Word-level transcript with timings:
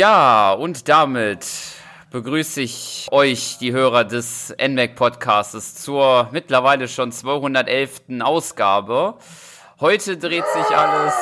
Ja, 0.00 0.52
und 0.52 0.88
damit 0.88 1.46
begrüße 2.10 2.62
ich 2.62 3.06
euch, 3.10 3.58
die 3.60 3.72
Hörer 3.72 4.04
des 4.04 4.48
NMAC 4.58 4.96
Podcasts, 4.96 5.74
zur 5.74 6.30
mittlerweile 6.32 6.88
schon 6.88 7.12
211. 7.12 8.22
Ausgabe. 8.22 9.16
Heute 9.78 10.16
dreht 10.16 10.46
sich 10.46 10.74
alles 10.74 11.14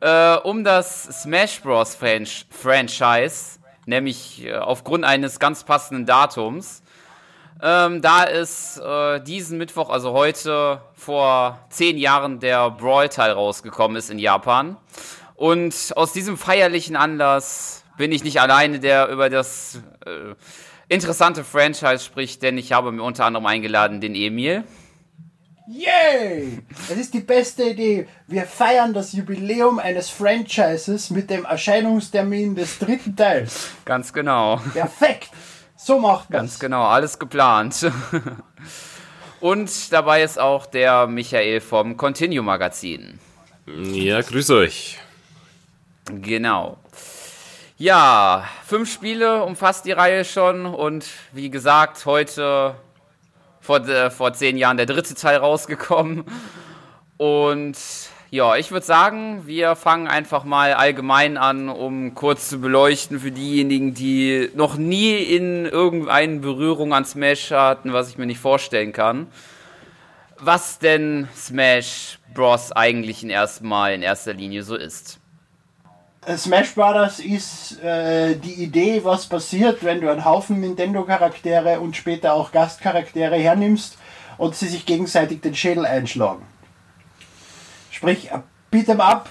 äh, 0.00 0.46
um 0.46 0.62
das 0.62 1.22
Smash 1.22 1.60
Bros. 1.60 1.96
Franchise, 1.96 3.58
nämlich 3.84 4.44
äh, 4.44 4.54
aufgrund 4.54 5.04
eines 5.04 5.40
ganz 5.40 5.64
passenden 5.64 6.06
Datums. 6.06 6.84
Ähm, 7.60 8.00
da 8.00 8.22
ist 8.22 8.78
äh, 8.78 9.18
diesen 9.20 9.58
Mittwoch, 9.58 9.90
also 9.90 10.12
heute, 10.12 10.82
vor 10.94 11.58
zehn 11.68 11.98
Jahren 11.98 12.38
der 12.38 12.70
Brawl-Teil 12.70 13.32
rausgekommen 13.32 13.96
ist 13.96 14.10
in 14.10 14.20
Japan. 14.20 14.76
Und 15.34 15.92
aus 15.96 16.12
diesem 16.12 16.36
feierlichen 16.36 16.96
Anlass 16.96 17.84
bin 17.96 18.12
ich 18.12 18.24
nicht 18.24 18.40
alleine, 18.40 18.80
der 18.80 19.08
über 19.08 19.30
das 19.30 19.80
äh, 20.06 20.34
interessante 20.88 21.44
Franchise 21.44 22.04
spricht, 22.04 22.42
denn 22.42 22.58
ich 22.58 22.72
habe 22.72 22.92
mir 22.92 23.02
unter 23.02 23.24
anderem 23.24 23.46
eingeladen 23.46 24.00
den 24.00 24.14
Emil. 24.14 24.64
Yay! 25.66 26.60
Es 26.90 26.98
ist 26.98 27.14
die 27.14 27.20
beste 27.20 27.70
Idee. 27.70 28.06
Wir 28.26 28.44
feiern 28.44 28.92
das 28.92 29.12
Jubiläum 29.12 29.78
eines 29.78 30.10
Franchises 30.10 31.08
mit 31.08 31.30
dem 31.30 31.46
Erscheinungstermin 31.46 32.54
des 32.54 32.78
dritten 32.78 33.16
Teils. 33.16 33.70
Ganz 33.86 34.12
genau. 34.12 34.60
Perfekt! 34.74 35.30
So 35.76 35.98
macht 35.98 36.30
man 36.30 36.40
Ganz 36.40 36.58
genau, 36.58 36.84
alles 36.84 37.18
geplant. 37.18 37.90
Und 39.40 39.92
dabei 39.92 40.22
ist 40.22 40.38
auch 40.38 40.66
der 40.66 41.06
Michael 41.06 41.60
vom 41.60 41.96
Continue 41.96 42.42
Magazin. 42.42 43.18
Ja, 43.66 44.20
grüß 44.20 44.50
euch. 44.50 44.98
Genau. 46.06 46.78
Ja, 47.76 48.44
fünf 48.64 48.92
Spiele 48.92 49.42
umfasst 49.42 49.84
die 49.84 49.92
Reihe 49.92 50.24
schon 50.24 50.66
und 50.66 51.06
wie 51.32 51.50
gesagt, 51.50 52.06
heute 52.06 52.76
vor, 53.60 53.88
äh, 53.88 54.10
vor 54.10 54.32
zehn 54.32 54.56
Jahren 54.58 54.76
der 54.76 54.86
dritte 54.86 55.14
Teil 55.14 55.38
rausgekommen. 55.38 56.24
Und 57.16 57.76
ja, 58.30 58.56
ich 58.56 58.70
würde 58.70 58.84
sagen, 58.84 59.46
wir 59.46 59.76
fangen 59.76 60.08
einfach 60.08 60.44
mal 60.44 60.74
allgemein 60.74 61.36
an, 61.36 61.68
um 61.68 62.14
kurz 62.14 62.48
zu 62.48 62.58
beleuchten 62.60 63.20
für 63.20 63.30
diejenigen, 63.30 63.94
die 63.94 64.50
noch 64.54 64.76
nie 64.76 65.14
in 65.16 65.64
irgendeine 65.64 66.40
Berührung 66.40 66.92
an 66.92 67.04
Smash 67.04 67.50
hatten, 67.52 67.92
was 67.92 68.08
ich 68.10 68.18
mir 68.18 68.26
nicht 68.26 68.40
vorstellen 68.40 68.92
kann. 68.92 69.28
Was 70.38 70.78
denn 70.78 71.28
Smash 71.34 72.18
Bros. 72.34 72.72
eigentlich 72.72 73.22
in, 73.22 73.30
erstmal 73.30 73.94
in 73.94 74.02
erster 74.02 74.34
Linie 74.34 74.64
so 74.64 74.74
ist. 74.74 75.20
Äh, 76.26 76.36
Smash 76.36 76.74
Brothers 76.74 77.20
ist 77.20 77.82
äh, 77.82 78.36
die 78.36 78.62
Idee, 78.62 79.02
was 79.04 79.26
passiert, 79.26 79.84
wenn 79.84 80.00
du 80.00 80.10
einen 80.10 80.24
Haufen 80.24 80.60
Nintendo-Charaktere 80.60 81.80
und 81.80 81.96
später 81.96 82.34
auch 82.34 82.52
Gastcharaktere 82.52 83.36
hernimmst 83.36 83.98
und 84.38 84.54
sie 84.54 84.68
sich 84.68 84.86
gegenseitig 84.86 85.40
den 85.40 85.54
Schädel 85.54 85.86
einschlagen. 85.86 86.42
Sprich, 87.90 88.30
Beat'em 88.72 89.00
Up, 89.00 89.28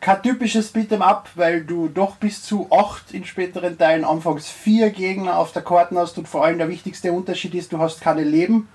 kein 0.00 0.22
typisches 0.22 0.74
Beat'em 0.74 1.00
Up, 1.00 1.30
weil 1.34 1.64
du 1.64 1.88
doch 1.88 2.16
bis 2.16 2.42
zu 2.42 2.68
8 2.70 3.12
in 3.12 3.24
späteren 3.24 3.78
Teilen 3.78 4.04
anfangs 4.04 4.48
vier 4.48 4.90
Gegner 4.90 5.38
auf 5.38 5.52
der 5.52 5.62
Karte 5.62 5.96
hast 5.96 6.18
und 6.18 6.28
vor 6.28 6.44
allem 6.44 6.58
der 6.58 6.68
wichtigste 6.68 7.12
Unterschied 7.12 7.54
ist, 7.54 7.72
du 7.72 7.78
hast 7.78 8.00
keine 8.00 8.22
Leben. 8.22 8.68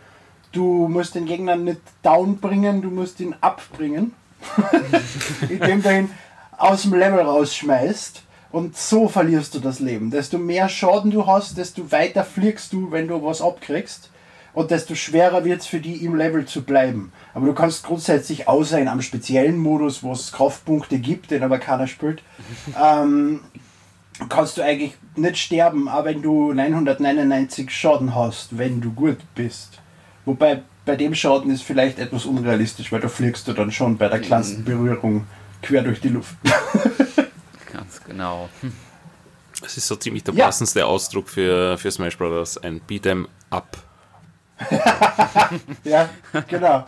Du 0.51 0.87
musst 0.87 1.15
den 1.15 1.25
Gegner 1.25 1.55
nicht 1.55 1.81
down 2.03 2.37
bringen, 2.37 2.81
du 2.81 2.89
musst 2.89 3.19
ihn 3.19 3.35
abbringen. 3.41 4.13
indem 5.49 5.81
du 5.81 5.97
ihn 5.97 6.09
aus 6.63 6.83
dem 6.83 6.93
Level 6.93 7.19
rausschmeißt. 7.19 8.23
Und 8.51 8.77
so 8.77 9.07
verlierst 9.07 9.55
du 9.55 9.59
das 9.59 9.79
Leben. 9.79 10.11
Desto 10.11 10.37
mehr 10.37 10.69
Schaden 10.69 11.09
du 11.09 11.25
hast, 11.25 11.57
desto 11.57 11.91
weiter 11.91 12.23
fliegst 12.23 12.71
du, 12.71 12.91
wenn 12.91 13.07
du 13.07 13.23
was 13.23 13.41
abkriegst. 13.41 14.11
Und 14.53 14.69
desto 14.69 14.93
schwerer 14.93 15.43
wird 15.43 15.61
es 15.61 15.67
für 15.67 15.79
die 15.79 16.05
im 16.05 16.15
Level 16.15 16.45
zu 16.45 16.61
bleiben. 16.61 17.11
Aber 17.33 17.47
du 17.47 17.53
kannst 17.53 17.83
grundsätzlich, 17.83 18.47
außer 18.47 18.79
in 18.79 18.87
einem 18.87 19.01
speziellen 19.01 19.57
Modus, 19.57 20.03
wo 20.03 20.11
es 20.11 20.31
Kraftpunkte 20.31 20.99
gibt, 20.99 21.31
den 21.31 21.41
aber 21.41 21.57
keiner 21.57 21.87
spielt, 21.87 22.21
ähm, 22.81 23.39
kannst 24.29 24.57
du 24.57 24.61
eigentlich 24.61 24.95
nicht 25.15 25.39
sterben, 25.39 25.89
auch 25.89 26.05
wenn 26.05 26.21
du 26.21 26.53
999 26.53 27.71
Schaden 27.71 28.13
hast, 28.13 28.55
wenn 28.59 28.79
du 28.79 28.91
gut 28.91 29.17
bist. 29.33 29.81
Wobei 30.25 30.61
bei 30.85 30.95
dem 30.95 31.15
Schaden 31.15 31.51
ist 31.51 31.63
vielleicht 31.63 31.97
etwas 31.97 32.25
unrealistisch, 32.25 32.91
weil 32.91 33.01
da 33.01 33.07
fliegst 33.07 33.47
du 33.47 33.53
dann 33.53 33.71
schon 33.71 33.97
bei 33.97 34.07
der 34.07 34.19
kleinsten 34.19 34.61
mhm. 34.61 34.65
Berührung 34.65 35.25
quer 35.63 35.81
durch 35.81 35.99
die 35.99 36.09
Luft. 36.09 36.35
Ganz 37.71 38.03
genau. 38.05 38.49
Das 39.61 39.77
ist 39.77 39.87
so 39.87 39.95
ziemlich 39.95 40.23
der 40.23 40.33
ja. 40.35 40.45
passendste 40.45 40.85
Ausdruck 40.85 41.29
für, 41.29 41.77
für 41.77 41.89
Smash 41.89 42.17
Bros. 42.17 42.57
Ein 42.57 42.81
Beat'em 42.81 43.25
Up. 43.49 43.77
ja, 45.83 46.09
genau. 46.47 46.85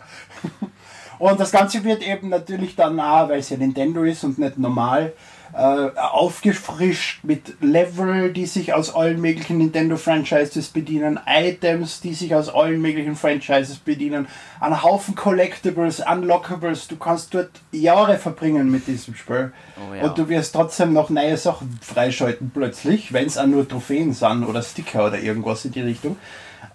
Und 1.18 1.40
das 1.40 1.50
Ganze 1.50 1.82
wird 1.82 2.06
eben 2.06 2.28
natürlich 2.28 2.76
dann 2.76 3.00
auch, 3.00 3.28
weil 3.28 3.40
es 3.40 3.50
ja 3.50 3.56
Nintendo 3.56 4.04
ist 4.04 4.22
und 4.24 4.38
nicht 4.38 4.58
normal, 4.58 5.12
äh, 5.52 5.98
aufgefrischt 5.98 7.24
mit 7.24 7.60
Level, 7.60 8.32
die 8.32 8.46
sich 8.46 8.74
aus 8.74 8.94
allen 8.94 9.20
möglichen 9.20 9.58
Nintendo-Franchises 9.58 10.68
bedienen, 10.68 11.20
Items, 11.26 12.00
die 12.00 12.14
sich 12.14 12.34
aus 12.34 12.48
allen 12.48 12.80
möglichen 12.80 13.16
Franchises 13.16 13.78
bedienen, 13.78 14.26
ein 14.60 14.82
Haufen 14.82 15.14
Collectibles, 15.14 16.00
Unlockables. 16.00 16.88
Du 16.88 16.96
kannst 16.96 17.34
dort 17.34 17.50
Jahre 17.72 18.18
verbringen 18.18 18.70
mit 18.70 18.86
diesem 18.86 19.14
Spiel. 19.14 19.52
Oh 19.76 19.94
ja. 19.94 20.02
Und 20.04 20.18
du 20.18 20.28
wirst 20.28 20.54
trotzdem 20.54 20.92
noch 20.92 21.10
neue 21.10 21.36
Sachen 21.36 21.78
freischalten 21.80 22.50
plötzlich, 22.52 23.12
wenn 23.12 23.26
es 23.26 23.38
auch 23.38 23.46
nur 23.46 23.68
Trophäen 23.68 24.12
sind 24.12 24.44
oder 24.44 24.62
Sticker 24.62 25.06
oder 25.06 25.18
irgendwas 25.18 25.64
in 25.64 25.72
die 25.72 25.80
Richtung. 25.80 26.16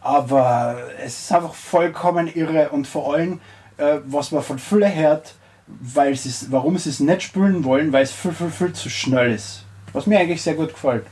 Aber 0.01 0.77
es 1.03 1.19
ist 1.19 1.31
einfach 1.31 1.53
vollkommen 1.53 2.27
irre 2.33 2.69
und 2.69 2.87
vor 2.87 3.13
allem, 3.13 3.41
äh, 3.77 3.97
was 4.05 4.31
man 4.31 4.41
von 4.41 4.57
Fülle 4.57 4.93
hört, 4.93 5.35
weil 5.79 6.15
sie 6.15 6.31
warum 6.51 6.77
sie 6.77 6.89
es 6.89 6.99
nicht 6.99 7.23
spülen 7.23 7.63
wollen, 7.63 7.91
weil 7.93 8.03
es 8.03 8.11
viel, 8.11 8.31
viel, 8.31 8.49
viel 8.49 8.73
zu 8.73 8.89
schnell 8.89 9.33
ist. 9.33 9.65
Was 9.93 10.05
mir 10.05 10.19
eigentlich 10.19 10.41
sehr 10.41 10.55
gut 10.55 10.73
gefällt. 10.73 11.05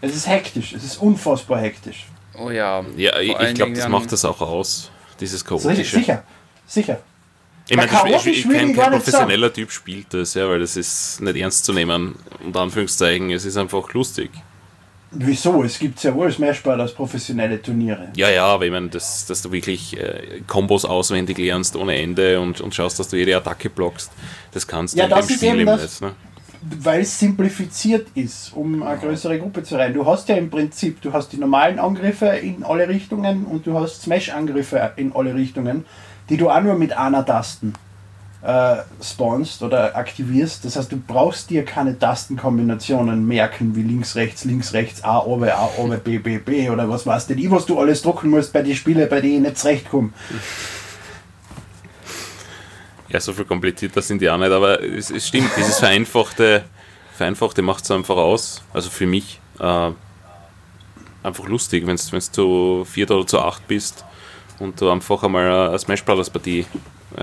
Es 0.00 0.14
ist 0.14 0.26
hektisch, 0.26 0.72
es 0.72 0.84
ist 0.84 0.96
unfassbar 0.98 1.60
hektisch. 1.60 2.06
Oh 2.38 2.50
ja. 2.50 2.84
Ja, 2.96 3.18
ich, 3.18 3.30
ich 3.30 3.54
glaube, 3.54 3.72
das 3.72 3.88
macht 3.88 4.12
das 4.12 4.24
auch 4.24 4.40
aus, 4.40 4.90
dieses 5.20 5.44
chaotische. 5.44 5.98
Sicher, 5.98 6.22
sicher. 6.66 6.98
Ich 7.68 7.76
meine, 7.76 7.88
kein, 7.88 8.74
kein 8.74 8.90
professioneller 8.92 9.52
Typ 9.52 9.72
spielt 9.72 10.14
das, 10.14 10.34
ja, 10.34 10.48
weil 10.48 10.60
das 10.60 10.76
ist 10.76 11.20
nicht 11.20 11.36
ernst 11.36 11.64
zu 11.64 11.72
nehmen, 11.72 12.14
unter 12.44 12.60
Anführungszeichen. 12.60 13.30
Es 13.32 13.44
ist 13.44 13.56
einfach 13.56 13.92
lustig. 13.92 14.30
Wieso? 15.18 15.62
Es 15.62 15.78
gibt 15.78 16.02
ja 16.02 16.14
wohl 16.14 16.30
Smash 16.30 16.62
Bros. 16.62 16.92
professionelle 16.92 17.60
Turniere. 17.60 18.08
Ja, 18.16 18.28
ja, 18.28 18.46
aber 18.46 18.66
ich 18.66 18.72
meine, 18.72 18.88
dass, 18.88 19.26
dass 19.26 19.42
du 19.42 19.52
wirklich 19.52 19.98
äh, 19.98 20.40
Kombos 20.46 20.84
auswendig 20.84 21.38
lernst 21.38 21.76
ohne 21.76 21.96
Ende 21.96 22.40
und, 22.40 22.60
und 22.60 22.74
schaust, 22.74 22.98
dass 22.98 23.08
du 23.08 23.16
jede 23.16 23.36
Attacke 23.36 23.70
blockst, 23.70 24.10
das 24.52 24.66
kannst 24.66 24.94
du 24.94 24.98
ja, 24.98 25.04
in 25.04 25.10
das 25.10 25.26
dem 25.26 25.36
Spiel 25.36 25.60
eben 25.60 25.80
nicht. 25.80 26.00
Ne? 26.00 26.12
Weil 26.80 27.02
es 27.02 27.18
simplifiziert 27.18 28.08
ist, 28.14 28.52
um 28.54 28.82
eine 28.82 28.98
größere 28.98 29.38
Gruppe 29.38 29.62
zu 29.62 29.76
rein. 29.76 29.94
Du 29.94 30.04
hast 30.04 30.28
ja 30.28 30.36
im 30.36 30.50
Prinzip, 30.50 31.00
du 31.00 31.12
hast 31.12 31.32
die 31.32 31.36
normalen 31.36 31.78
Angriffe 31.78 32.26
in 32.26 32.64
alle 32.64 32.88
Richtungen 32.88 33.44
und 33.44 33.66
du 33.66 33.78
hast 33.78 34.02
Smash-Angriffe 34.02 34.92
in 34.96 35.14
alle 35.14 35.34
Richtungen, 35.34 35.84
die 36.28 36.36
du 36.36 36.50
auch 36.50 36.60
nur 36.60 36.74
mit 36.74 36.96
einer 36.96 37.24
Tasten 37.24 37.72
äh, 38.46 38.76
spawnst 39.02 39.60
oder 39.64 39.96
aktivierst. 39.96 40.64
Das 40.64 40.76
heißt, 40.76 40.92
du 40.92 40.98
brauchst 40.98 41.50
dir 41.50 41.64
keine 41.64 41.98
Tastenkombinationen 41.98 43.26
merken 43.26 43.74
wie 43.74 43.82
links, 43.82 44.14
rechts, 44.14 44.44
links, 44.44 44.72
rechts, 44.72 45.02
A, 45.02 45.18
oben, 45.18 45.50
A, 45.50 45.68
oben, 45.78 45.98
B, 45.98 46.18
B, 46.18 46.38
B 46.38 46.70
oder 46.70 46.88
was 46.88 47.04
weißt 47.04 47.30
du, 47.30 47.50
was 47.50 47.66
du 47.66 47.76
alles 47.80 48.02
drucken 48.02 48.30
musst 48.30 48.52
bei 48.52 48.62
den 48.62 48.76
Spielen, 48.76 49.08
bei 49.08 49.20
denen 49.20 49.34
ich 49.34 49.40
nicht 49.40 49.58
zurechtkomme. 49.58 50.10
Ja, 53.08 53.18
so 53.18 53.32
viel 53.32 53.44
komplizierter 53.44 54.00
sind 54.00 54.22
die 54.22 54.30
auch 54.30 54.38
nicht, 54.38 54.52
aber 54.52 54.80
es, 54.80 55.10
es 55.10 55.26
stimmt, 55.26 55.50
dieses 55.56 55.78
Vereinfachte, 55.80 56.64
Vereinfachte 57.14 57.62
macht 57.62 57.82
es 57.82 57.90
einfach 57.90 58.16
aus. 58.16 58.62
Also 58.72 58.90
für 58.90 59.06
mich 59.06 59.40
äh, 59.58 59.90
einfach 61.24 61.46
lustig, 61.48 61.84
wenn 61.84 61.96
du 61.96 62.20
zu 62.20 62.86
viert 62.88 63.10
oder 63.10 63.26
zu 63.26 63.40
acht 63.40 63.66
bist 63.66 64.04
und 64.60 64.80
du 64.80 64.88
einfach 64.88 65.24
einmal 65.24 65.68
eine 65.68 65.78
Smash 65.80 66.04
Brothers 66.04 66.30
Partie 66.30 66.64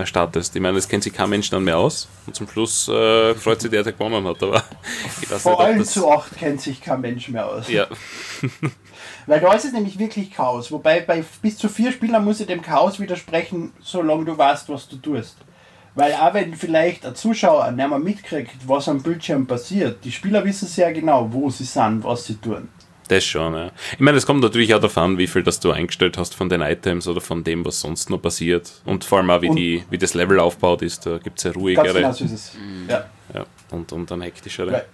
startest. 0.06 0.56
Ich 0.56 0.62
meine, 0.62 0.76
das 0.76 0.88
kennt 0.88 1.04
sich 1.04 1.14
kein 1.14 1.30
Mensch 1.30 1.50
dann 1.50 1.64
mehr 1.64 1.78
aus 1.78 2.08
und 2.26 2.36
zum 2.36 2.48
Schluss 2.48 2.88
äh, 2.88 3.34
freut 3.36 3.62
sich 3.62 3.72
der, 3.72 3.84
der 3.84 3.94
gewonnen 3.94 4.26
hat. 4.28 4.42
Aber 4.42 4.64
Vor 5.40 5.60
allem 5.60 5.84
zu 5.84 6.10
acht 6.10 6.36
kennt 6.38 6.62
sich 6.62 6.82
kein 6.82 7.02
Mensch 7.02 7.30
mehr 7.30 7.48
aus. 7.48 7.70
Ja. 7.70 7.88
Weil 9.26 9.40
da 9.40 9.54
ist 9.54 9.66
es 9.66 9.74
nämlich 9.74 9.98
wirklich 10.00 10.32
Chaos. 10.32 10.72
Wobei 10.72 11.00
bei 11.02 11.24
bis 11.42 11.58
zu 11.58 11.70
vier 11.70 11.92
Spielern 11.92 12.26
muss 12.26 12.40
ich 12.40 12.48
dem 12.48 12.62
Chaos 12.62 13.00
widersprechen, 13.00 13.72
solange 13.82 14.26
du 14.26 14.38
weißt, 14.38 14.70
was 14.70 14.88
du 14.88 14.98
tust. 14.98 15.38
Weil 15.96 16.14
auch 16.14 16.34
wenn 16.34 16.56
vielleicht 16.56 17.06
ein 17.06 17.16
Zuschauer 17.16 17.70
nicht 17.72 17.88
mehr 17.88 18.00
mitkriegt, 18.00 18.68
was 18.68 18.90
am 18.90 19.04
Bildschirm 19.04 19.46
passiert, 19.46 20.04
die 20.04 20.12
Spieler 20.12 20.44
wissen 20.44 20.68
sehr 20.68 20.92
genau, 20.92 21.32
wo 21.32 21.50
sie 21.50 21.66
sind, 21.66 22.04
was 22.04 22.26
sie 22.26 22.36
tun. 22.36 22.68
Das 23.14 23.26
schon, 23.26 23.54
ja. 23.54 23.72
Ich 23.94 24.00
meine, 24.00 24.18
es 24.18 24.26
kommt 24.26 24.42
natürlich 24.42 24.74
auch 24.74 24.80
darauf 24.80 24.98
an, 24.98 25.18
wie 25.18 25.28
viel 25.28 25.44
das 25.44 25.60
du 25.60 25.72
eingestellt 25.72 26.18
hast 26.18 26.34
von 26.34 26.50
den 26.50 26.62
Items 26.62 27.08
oder 27.08 27.22
von 27.22 27.44
dem, 27.44 27.64
was 27.64 27.80
sonst 27.80 28.10
noch 28.10 28.22
passiert. 28.22 28.72
Und 28.86 29.04
vor 29.04 29.20
allem 29.20 29.30
auch, 29.30 29.42
wie, 29.42 29.50
die, 29.50 29.84
wie 29.90 29.98
das 29.98 30.14
Level 30.14 30.40
aufgebaut 30.40 30.82
ist. 30.82 31.06
Da 31.06 31.20
gibt 31.20 31.38
es 31.38 31.44
ja 31.44 31.52
ruhigere. 31.52 32.02
Ganz 32.02 32.18
genau 32.18 32.30
so 32.30 32.34
ist 32.34 32.34
es. 32.34 32.52
Ja. 32.90 33.06
ja. 33.34 33.46
Und, 33.70 33.92
und 33.92 34.10
dann 34.10 34.22
hektischere. 34.22 34.86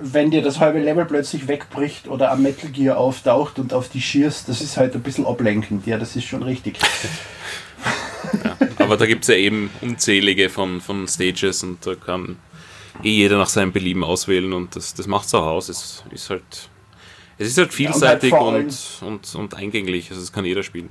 wenn 0.00 0.30
dir 0.30 0.42
das 0.42 0.60
halbe 0.60 0.78
Level 0.78 1.04
plötzlich 1.04 1.46
wegbricht 1.46 2.08
oder 2.08 2.30
am 2.30 2.42
Metal 2.42 2.70
Gear 2.70 2.96
auftaucht 2.96 3.58
und 3.58 3.74
auf 3.74 3.88
die 3.88 4.00
schierst, 4.00 4.48
das 4.48 4.60
ist 4.60 4.76
halt 4.76 4.94
ein 4.94 5.02
bisschen 5.02 5.26
ablenkend. 5.26 5.86
Ja, 5.86 5.98
das 5.98 6.16
ist 6.16 6.24
schon 6.24 6.42
richtig. 6.42 6.78
Ja, 8.44 8.58
aber 8.84 8.96
da 8.98 9.06
gibt 9.06 9.22
es 9.22 9.28
ja 9.28 9.36
eben 9.36 9.70
unzählige 9.80 10.50
von, 10.50 10.82
von 10.82 11.08
Stages 11.08 11.62
und 11.62 11.86
da 11.86 11.94
kann 11.94 12.36
eh 13.02 13.10
jeder 13.10 13.38
nach 13.38 13.48
seinem 13.48 13.72
Belieben 13.72 14.04
auswählen 14.04 14.52
und 14.52 14.76
das, 14.76 14.92
das 14.92 15.06
macht 15.06 15.26
es 15.26 15.34
auch 15.34 15.46
aus. 15.46 15.68
Es 15.70 16.04
ist 16.10 16.28
halt, 16.28 16.68
es 17.38 17.48
ist 17.48 17.58
halt 17.58 17.72
vielseitig 17.72 18.32
ja, 18.32 18.38
und, 18.38 18.52
halt 18.52 18.74
und, 19.00 19.08
und, 19.08 19.34
und, 19.34 19.54
eingänglich, 19.54 20.10
also 20.10 20.20
das 20.20 20.32
kann 20.32 20.44
jeder 20.44 20.62
spielen. 20.62 20.90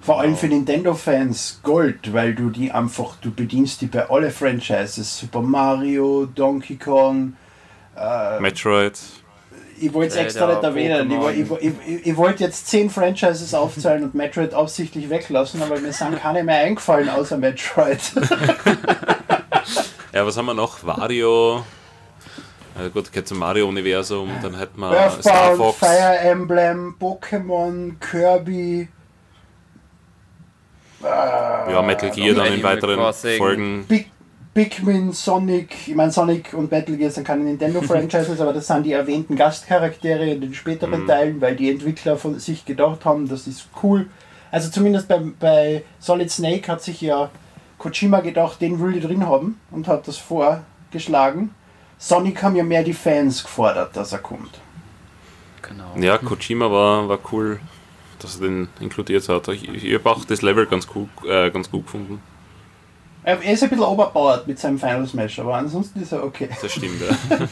Vor 0.00 0.20
allem 0.20 0.36
für 0.36 0.46
Nintendo-Fans 0.46 1.60
Gold, 1.62 2.12
weil 2.12 2.34
du 2.34 2.50
die 2.50 2.70
einfach, 2.70 3.16
du 3.20 3.30
bedienst 3.30 3.80
die 3.80 3.86
bei 3.86 4.08
alle 4.08 4.30
Franchises. 4.30 5.18
Super 5.18 5.42
Mario, 5.42 6.26
Donkey 6.26 6.76
Kong, 6.76 7.34
äh, 7.96 8.40
Metroid. 8.40 8.98
Ich 9.80 9.92
wollte 9.92 10.14
es 10.14 10.16
extra 10.16 10.46
nicht 10.46 10.62
erwähnen. 10.62 11.10
Ich, 11.10 11.38
ich, 11.40 11.50
ich, 11.60 12.06
ich 12.06 12.16
wollte 12.16 12.42
jetzt 12.44 12.66
zehn 12.66 12.90
Franchises 12.90 13.54
aufzählen 13.54 14.02
und 14.02 14.14
Metroid 14.14 14.54
absichtlich 14.54 15.08
weglassen, 15.08 15.62
aber 15.62 15.78
mir 15.78 15.92
sind 15.92 16.18
keine 16.20 16.42
mehr 16.42 16.58
eingefallen 16.60 17.08
außer 17.08 17.36
Metroid. 17.36 18.00
ja, 20.12 20.26
was 20.26 20.36
haben 20.36 20.46
wir 20.46 20.54
noch? 20.54 20.84
Wario. 20.84 21.64
Also 22.78 22.90
gut, 22.90 23.12
geht 23.12 23.26
zum 23.26 23.38
Mario-Universum, 23.38 24.30
dann 24.40 24.56
hätten 24.56 24.80
wir 24.80 24.90
Earthbound, 24.92 25.22
Star 25.22 25.56
Fox. 25.56 25.78
Fire 25.78 26.18
Emblem, 26.18 26.94
Pokémon, 26.98 27.98
Kirby. 27.98 28.88
Ja, 31.02 31.82
Metal 31.82 32.10
Gear 32.10 32.34
dann 32.34 32.54
in 32.54 32.62
weiteren 32.62 32.96
Crossing. 32.96 33.38
Folgen. 33.38 33.84
Big, 33.86 34.10
Pikmin, 34.54 35.12
Sonic, 35.12 35.86
ich 35.86 35.94
meine 35.94 36.10
Sonic 36.10 36.52
und 36.52 36.70
Metal 36.70 36.96
Gear 36.96 37.10
sind 37.10 37.24
keine 37.24 37.44
Nintendo-Franchises, 37.44 38.40
aber 38.40 38.52
das 38.52 38.66
sind 38.66 38.84
die 38.84 38.92
erwähnten 38.92 39.36
Gastcharaktere 39.36 40.30
in 40.30 40.40
den 40.40 40.54
späteren 40.54 41.02
mhm. 41.02 41.06
Teilen, 41.06 41.40
weil 41.40 41.54
die 41.54 41.70
Entwickler 41.70 42.16
von 42.16 42.38
sich 42.40 42.64
gedacht 42.64 43.04
haben, 43.04 43.28
das 43.28 43.46
ist 43.46 43.68
cool. 43.82 44.06
Also 44.50 44.70
zumindest 44.70 45.06
bei, 45.06 45.20
bei 45.38 45.84
Solid 46.00 46.30
Snake 46.30 46.70
hat 46.72 46.82
sich 46.82 47.00
ja 47.00 47.30
Kojima 47.78 48.20
gedacht, 48.20 48.60
den 48.60 48.80
will 48.80 48.96
ich 48.96 49.04
drin 49.04 49.28
haben 49.28 49.60
und 49.70 49.86
hat 49.86 50.08
das 50.08 50.16
vorgeschlagen. 50.16 51.50
Sonic 51.98 52.42
haben 52.42 52.56
ja 52.56 52.64
mehr 52.64 52.82
die 52.82 52.94
Fans 52.94 53.42
gefordert, 53.42 53.96
dass 53.96 54.12
er 54.12 54.18
kommt. 54.18 54.60
Genau. 55.62 55.94
Ja, 55.96 56.16
Kojima 56.18 56.70
war, 56.70 57.08
war 57.08 57.18
cool 57.32 57.60
dass 58.18 58.36
er 58.36 58.48
den 58.48 58.68
inkludiert 58.80 59.28
hat. 59.28 59.48
Ich, 59.48 59.68
ich 59.68 59.94
habe 59.94 60.10
auch 60.10 60.24
das 60.24 60.42
Level 60.42 60.66
ganz, 60.66 60.86
cool, 60.94 61.08
äh, 61.26 61.50
ganz 61.50 61.70
gut 61.70 61.86
gefunden. 61.86 62.20
Er 63.22 63.42
ist 63.42 63.62
ein 63.62 63.68
bisschen 63.68 63.84
oberbauert 63.84 64.46
mit 64.46 64.58
seinem 64.58 64.78
Final 64.78 65.06
Smash, 65.06 65.38
aber 65.38 65.56
ansonsten 65.56 66.00
ist 66.00 66.12
er 66.12 66.24
okay. 66.24 66.48
Das 66.60 66.72
stimmt, 66.72 67.00
ja. 67.00 67.48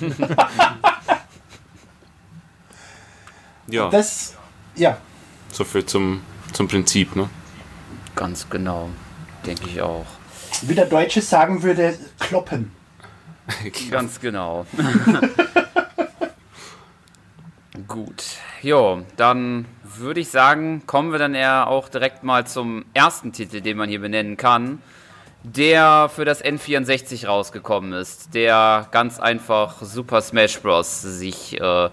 ja. 3.69 3.91
Das, 3.91 4.35
ja. 4.75 4.99
So 5.53 5.65
viel 5.65 5.85
zum, 5.85 6.23
zum 6.53 6.69
Prinzip, 6.69 7.15
ne? 7.17 7.29
Ganz 8.15 8.49
genau, 8.49 8.89
denke 9.45 9.69
ich 9.69 9.83
auch. 9.83 10.07
Wie 10.63 10.75
der 10.75 10.87
Deutsche 10.87 11.21
sagen 11.21 11.63
würde, 11.63 11.99
kloppen. 12.19 12.73
Ganz 13.91 14.21
genau. 14.21 14.67
Gut. 17.87 18.25
Jo, 18.63 19.03
dann 19.17 19.67
würde 19.83 20.21
ich 20.21 20.29
sagen, 20.29 20.83
kommen 20.87 21.13
wir 21.13 21.19
dann 21.19 21.35
eher 21.35 21.69
auch 21.69 21.89
direkt 21.89 22.25
mal 22.25 22.47
zum 22.47 22.85
ersten 22.95 23.33
Titel, 23.33 23.61
den 23.61 23.77
man 23.77 23.89
hier 23.89 24.01
benennen 24.01 24.37
kann, 24.37 24.83
der 25.43 26.11
für 26.13 26.25
das 26.25 26.45
N64 26.45 27.27
rausgekommen 27.27 27.93
ist, 27.93 28.35
der 28.35 28.89
ganz 28.91 29.21
einfach 29.21 29.83
Super 29.83 30.21
Smash 30.21 30.61
Bros. 30.61 31.03
sich 31.03 31.61
äh, 31.61 31.91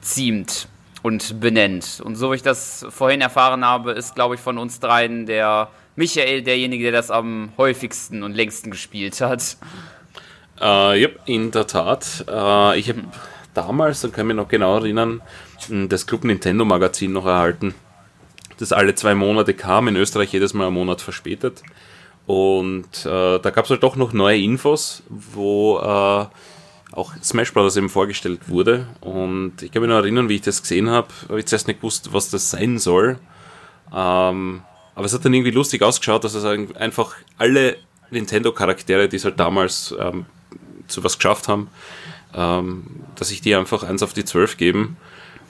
ziemt 0.00 0.68
und 1.02 1.40
benennt. 1.40 2.00
Und 2.04 2.16
so 2.16 2.32
wie 2.32 2.36
ich 2.36 2.42
das 2.42 2.84
vorhin 2.88 3.20
erfahren 3.20 3.64
habe, 3.64 3.92
ist, 3.92 4.14
glaube 4.14 4.34
ich, 4.34 4.40
von 4.40 4.58
uns 4.58 4.80
dreien 4.80 5.26
der 5.26 5.68
Michael 5.96 6.42
derjenige, 6.42 6.84
der 6.84 6.92
das 6.92 7.10
am 7.10 7.52
häufigsten 7.56 8.22
und 8.22 8.34
längsten 8.34 8.70
gespielt 8.70 9.20
hat. 9.20 9.56
Äh, 10.60 11.00
ja, 11.00 11.08
in 11.26 11.50
der 11.50 11.66
Tat. 11.66 12.24
Äh, 12.28 12.78
ich 12.78 12.88
habe 12.88 13.04
damals, 13.54 14.02
da 14.02 14.08
kann 14.08 14.26
ich 14.26 14.34
mich 14.34 14.36
noch 14.36 14.48
genau 14.48 14.76
erinnern, 14.76 15.22
das 15.68 16.06
Club 16.06 16.24
Nintendo 16.24 16.64
Magazin 16.64 17.12
noch 17.12 17.26
erhalten, 17.26 17.74
das 18.58 18.72
alle 18.72 18.94
zwei 18.94 19.14
Monate 19.14 19.54
kam, 19.54 19.88
in 19.88 19.96
Österreich 19.96 20.32
jedes 20.32 20.54
Mal 20.54 20.66
einen 20.66 20.74
Monat 20.74 21.00
verspätet. 21.00 21.62
Und 22.26 23.06
äh, 23.06 23.38
da 23.38 23.50
gab 23.50 23.64
es 23.64 23.70
halt 23.70 23.82
doch 23.82 23.96
noch 23.96 24.12
neue 24.12 24.38
Infos, 24.38 25.02
wo 25.08 25.78
äh, 25.78 26.26
auch 26.92 27.12
Smash 27.22 27.52
Bros. 27.52 27.76
eben 27.76 27.88
vorgestellt 27.88 28.48
wurde. 28.48 28.86
Und 29.00 29.62
ich 29.62 29.72
kann 29.72 29.82
mich 29.82 29.88
noch 29.88 29.96
erinnern, 29.96 30.28
wie 30.28 30.36
ich 30.36 30.42
das 30.42 30.62
gesehen 30.62 30.90
habe, 30.90 31.08
habe 31.28 31.40
ich 31.40 31.46
zuerst 31.46 31.66
nicht 31.66 31.80
gewusst, 31.80 32.12
was 32.12 32.30
das 32.30 32.50
sein 32.50 32.78
soll. 32.78 33.18
Ähm, 33.92 34.62
aber 34.94 35.06
es 35.06 35.14
hat 35.14 35.24
dann 35.24 35.34
irgendwie 35.34 35.50
lustig 35.52 35.82
ausgeschaut, 35.82 36.24
dass 36.24 36.34
es 36.34 36.44
einfach 36.44 37.14
alle 37.38 37.76
Nintendo-Charaktere, 38.10 39.08
die 39.08 39.16
es 39.16 39.24
halt 39.24 39.40
damals 39.40 39.94
ähm, 39.98 40.26
zu 40.90 41.04
was 41.04 41.18
geschafft 41.18 41.48
haben, 41.48 41.68
ähm, 42.34 42.84
dass 43.16 43.30
ich 43.30 43.40
die 43.40 43.54
einfach 43.54 43.82
eins 43.82 44.02
auf 44.02 44.12
die 44.12 44.24
12 44.24 44.56
geben. 44.56 44.96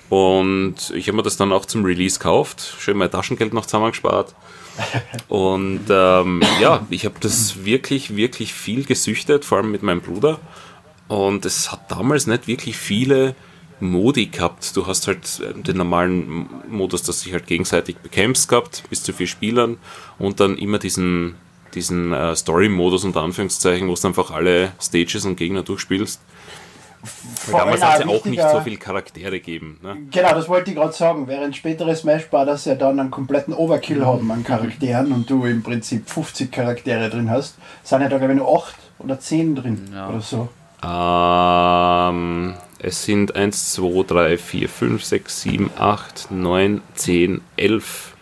Und 0.08 0.92
ich 0.94 1.06
habe 1.06 1.16
mir 1.16 1.22
das 1.22 1.36
dann 1.36 1.52
auch 1.52 1.66
zum 1.66 1.84
Release 1.84 2.18
gekauft, 2.18 2.74
schön 2.78 2.96
mein 2.96 3.10
Taschengeld 3.10 3.54
noch 3.54 3.66
zusammengespart. 3.66 4.34
Und 5.28 5.84
ähm, 5.88 6.42
ja, 6.60 6.86
ich 6.90 7.04
habe 7.04 7.16
das 7.20 7.64
wirklich, 7.64 8.16
wirklich 8.16 8.52
viel 8.52 8.84
gesüchtet, 8.84 9.44
vor 9.44 9.58
allem 9.58 9.70
mit 9.70 9.82
meinem 9.82 10.00
Bruder. 10.00 10.40
Und 11.06 11.44
es 11.44 11.70
hat 11.70 11.90
damals 11.90 12.26
nicht 12.26 12.46
wirklich 12.46 12.76
viele 12.76 13.34
Modi 13.80 14.26
gehabt. 14.26 14.76
Du 14.76 14.86
hast 14.86 15.06
halt 15.06 15.42
den 15.66 15.76
normalen 15.76 16.48
Modus, 16.68 17.02
dass 17.02 17.20
du 17.20 17.24
dich 17.24 17.32
halt 17.32 17.46
gegenseitig 17.46 17.96
bekämpfst 17.98 18.48
gehabt, 18.48 18.84
bis 18.90 19.02
zu 19.02 19.12
vier 19.12 19.26
Spielern. 19.26 19.78
Und 20.18 20.40
dann 20.40 20.56
immer 20.56 20.78
diesen, 20.78 21.34
diesen 21.74 22.12
äh, 22.12 22.34
Story-Modus 22.34 23.04
unter 23.04 23.22
Anführungszeichen, 23.22 23.88
wo 23.88 23.94
du 23.94 24.06
einfach 24.06 24.30
alle 24.30 24.72
Stages 24.80 25.24
und 25.24 25.36
Gegner 25.36 25.62
durchspielst. 25.62 26.20
Damals 27.50 27.82
hat 27.82 28.00
es 28.00 28.04
ja 28.04 28.10
auch 28.10 28.24
nicht 28.26 28.42
so 28.42 28.60
viele 28.60 28.76
Charaktere 28.76 29.32
gegeben. 29.32 29.78
Ne? 29.82 29.96
Genau, 30.10 30.34
das 30.34 30.48
wollte 30.48 30.70
ich 30.70 30.76
gerade 30.76 30.92
sagen. 30.92 31.26
Während 31.26 31.56
spätere 31.56 31.96
Smash 31.96 32.28
Brothers 32.28 32.66
ja 32.66 32.74
dann 32.74 33.00
einen 33.00 33.10
kompletten 33.10 33.54
Overkill 33.54 34.04
haben 34.04 34.30
an 34.30 34.44
Charakteren 34.44 35.12
und 35.12 35.30
du 35.30 35.46
im 35.46 35.62
Prinzip 35.62 36.10
50 36.10 36.52
Charaktere 36.52 37.08
drin 37.08 37.30
hast, 37.30 37.56
sind 37.84 38.02
ja 38.02 38.08
da 38.08 38.18
glaube 38.18 38.34
ich 38.34 38.38
nur 38.38 38.54
8 38.54 38.74
oder 38.98 39.18
10 39.18 39.54
drin 39.56 39.90
ja. 39.94 40.08
oder 40.10 40.20
so. 40.20 40.48
Ähm, 40.82 42.54
es 42.78 43.04
sind 43.04 43.34
1, 43.34 43.72
2, 43.72 44.02
3, 44.06 44.38
4, 44.38 44.68
5, 44.68 45.04
6, 45.04 45.40
7, 45.42 45.70
8, 45.78 46.30
9, 46.30 46.82
10, 46.94 47.40
11, 47.56 48.14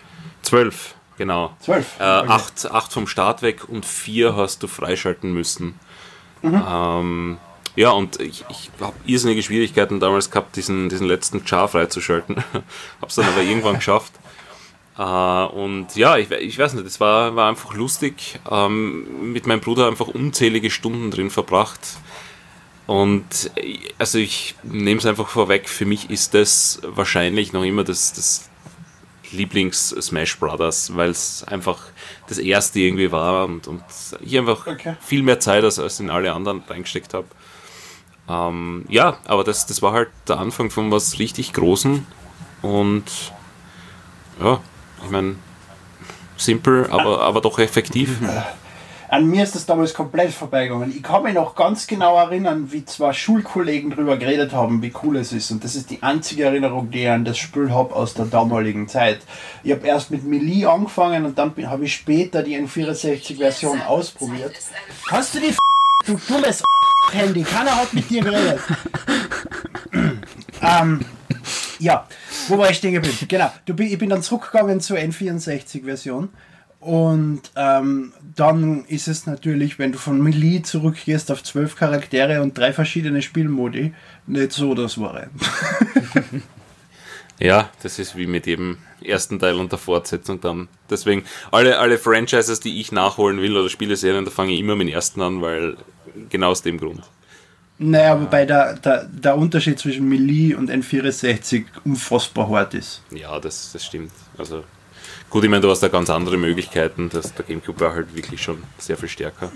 12, 0.42 0.94
genau. 1.18 1.54
12? 1.60 2.00
Äh, 2.00 2.02
okay. 2.02 2.28
8, 2.28 2.70
8 2.70 2.92
vom 2.92 3.06
Start 3.06 3.42
weg 3.42 3.68
und 3.68 3.84
4 3.84 4.37
hast 4.37 4.62
du 4.62 4.68
freischalten 4.68 5.32
müssen. 5.32 5.78
Mhm. 6.42 6.62
Ähm, 6.66 7.38
ja, 7.76 7.90
und 7.90 8.20
ich, 8.20 8.44
ich 8.48 8.70
habe 8.80 8.96
irrsinnige 9.06 9.42
Schwierigkeiten 9.42 10.00
damals 10.00 10.30
gehabt, 10.30 10.56
diesen, 10.56 10.88
diesen 10.88 11.06
letzten 11.06 11.46
Char 11.46 11.68
freizuschalten. 11.68 12.37
habe 12.52 13.06
es 13.06 13.14
dann 13.14 13.26
aber 13.26 13.42
irgendwann 13.42 13.75
geschafft. 13.76 14.12
Äh, 14.98 15.02
und 15.02 15.94
ja, 15.94 16.16
ich, 16.16 16.30
ich 16.30 16.58
weiß 16.58 16.75
nicht, 16.75 16.87
es 16.87 16.98
war, 17.00 17.37
war 17.37 17.48
einfach 17.48 17.75
lustig. 17.75 18.40
Ähm, 18.50 19.32
mit 19.32 19.46
meinem 19.46 19.60
Bruder 19.60 19.87
einfach 19.87 20.08
unzählige 20.08 20.70
Stunden 20.70 21.10
drin 21.10 21.30
verbracht. 21.30 21.80
Und 22.88 23.50
also 23.98 24.16
ich 24.16 24.54
nehme 24.62 24.98
es 24.98 25.04
einfach 25.04 25.28
vorweg, 25.28 25.68
für 25.68 25.84
mich 25.84 26.08
ist 26.08 26.32
das 26.32 26.80
wahrscheinlich 26.82 27.52
noch 27.52 27.62
immer 27.62 27.84
das, 27.84 28.14
das 28.14 28.48
Lieblings-Smash 29.32 30.38
Brothers, 30.38 30.97
weil 30.97 31.11
es 31.11 31.44
einfach 31.44 31.78
das 32.28 32.38
erste 32.38 32.80
irgendwie 32.80 33.12
war 33.12 33.44
und, 33.44 33.66
und 33.66 33.82
ich 34.20 34.38
einfach 34.38 34.66
okay. 34.66 34.97
viel 35.00 35.23
mehr 35.23 35.40
Zeit 35.40 35.64
als, 35.64 35.78
als 35.78 36.00
in 36.00 36.11
alle 36.11 36.32
anderen 36.32 36.62
reingesteckt 36.66 37.14
habe. 37.14 37.26
Ähm, 38.28 38.85
ja, 38.88 39.18
aber 39.25 39.44
das, 39.44 39.66
das 39.66 39.82
war 39.82 39.92
halt 39.92 40.11
der 40.28 40.38
Anfang 40.38 40.70
von 40.70 40.90
was 40.90 41.18
richtig 41.18 41.52
Großen 41.52 42.06
und 42.62 43.04
ja, 44.40 44.61
ich 45.04 45.11
meine, 45.11 45.37
simpel, 46.37 46.88
aber, 46.90 47.23
aber 47.23 47.40
doch 47.40 47.58
effektiv. 47.58 48.18
An 49.08 49.26
mir 49.26 49.42
ist 49.42 49.54
das 49.54 49.64
damals 49.64 49.94
komplett 49.94 50.32
vorbeigegangen. 50.32 50.90
Ich 50.94 51.02
kann 51.02 51.22
mich 51.22 51.34
noch 51.34 51.54
ganz 51.54 51.86
genau 51.86 52.18
erinnern, 52.18 52.70
wie 52.70 52.84
zwei 52.84 53.12
Schulkollegen 53.14 53.90
darüber 53.90 54.18
geredet 54.18 54.52
haben, 54.52 54.82
wie 54.82 54.92
cool 55.02 55.16
es 55.16 55.32
ist. 55.32 55.50
Und 55.50 55.64
das 55.64 55.76
ist 55.76 55.90
die 55.90 56.02
einzige 56.02 56.44
Erinnerung, 56.44 56.90
die 56.90 57.02
ich 57.02 57.08
an 57.08 57.24
das 57.24 57.38
Spiel 57.38 57.72
habe 57.72 57.94
aus 57.94 58.12
der 58.12 58.26
damaligen 58.26 58.86
Zeit. 58.86 59.20
Ich 59.62 59.72
habe 59.72 59.86
erst 59.86 60.10
mit 60.10 60.24
Melee 60.24 60.66
angefangen 60.66 61.24
und 61.24 61.38
dann 61.38 61.54
habe 61.66 61.84
ich 61.84 61.94
später 61.94 62.42
die 62.42 62.58
N64-Version 62.58 63.80
ausprobiert. 63.80 64.54
Kannst 65.08 65.34
du 65.34 65.40
die 65.40 65.54
du 66.06 66.18
dummes 66.28 66.62
Handy. 67.12 67.42
Keiner 67.42 67.76
hat 67.76 67.94
mit 67.94 68.10
dir 68.10 68.22
geredet. 68.22 68.60
ähm, 70.62 71.00
ja, 71.78 72.06
wo 72.48 72.58
war 72.58 72.70
ich 72.70 72.76
stehen 72.76 72.92
geblieben? 72.92 73.16
Genau, 73.26 73.50
du, 73.64 73.74
ich 73.82 73.98
bin 73.98 74.10
dann 74.10 74.22
zurückgegangen 74.22 74.80
zur 74.80 74.98
N64-Version 74.98 76.28
Und 76.80 77.42
ähm, 77.56 78.12
dann 78.37 78.85
ist 78.85 79.08
es 79.08 79.26
natürlich, 79.26 79.78
wenn 79.78 79.92
du 79.92 79.99
von 79.99 80.23
Melee 80.23 80.62
zurückgehst 80.62 81.30
auf 81.32 81.42
zwölf 81.42 81.75
Charaktere 81.75 82.40
und 82.40 82.56
drei 82.56 82.73
verschiedene 82.73 83.20
Spielmodi, 83.20 83.92
nicht 84.26 84.52
so 84.52 84.75
das 84.75 84.99
Wahre. 84.99 85.28
Ja, 87.40 87.70
das 87.82 87.99
ist 87.99 88.16
wie 88.16 88.26
mit 88.26 88.47
dem 88.47 88.78
ersten 89.00 89.38
Teil 89.38 89.54
und 89.54 89.70
der 89.70 89.78
Fortsetzung 89.78 90.40
dann. 90.40 90.68
Deswegen, 90.90 91.25
alle, 91.52 91.78
alle 91.78 91.99
Franchises, 91.99 92.61
die 92.61 92.80
ich 92.80 92.90
nachholen 92.90 93.40
will 93.40 93.56
oder 93.56 93.68
Spieleserien, 93.68 94.25
da 94.25 94.30
fange 94.30 94.52
ich 94.52 94.61
immer 94.61 94.75
mit 94.75 94.88
dem 94.88 94.94
ersten 94.94 95.23
an, 95.23 95.40
weil 95.40 95.76
genau 96.30 96.50
aus 96.50 96.62
dem 96.62 96.78
Grund. 96.78 97.02
Naja, 97.78 98.20
wobei 98.20 98.44
der, 98.44 98.75
der, 98.75 99.04
der 99.04 99.37
Unterschied 99.37 99.78
zwischen 99.78 100.08
Melee 100.08 100.54
und 100.54 100.68
N64 100.68 101.64
unfassbar 101.85 102.49
hart 102.49 102.75
ist. 102.75 103.02
Ja, 103.12 103.38
das, 103.38 103.70
das 103.73 103.87
stimmt. 103.87 104.11
Also 104.37 104.64
gut, 105.30 105.44
ich 105.44 105.50
meine, 105.50 105.62
du 105.62 105.70
hast 105.70 105.80
da 105.82 105.88
ganz 105.88 106.11
andere 106.11 106.37
Möglichkeiten. 106.37 107.08
Das, 107.11 107.35
der 107.35 107.44
Gamecube 107.44 107.80
war 107.80 107.94
halt 107.94 108.14
wirklich 108.14 108.42
schon 108.42 108.62
sehr 108.78 108.97
viel 108.97 109.08
stärker. 109.08 109.50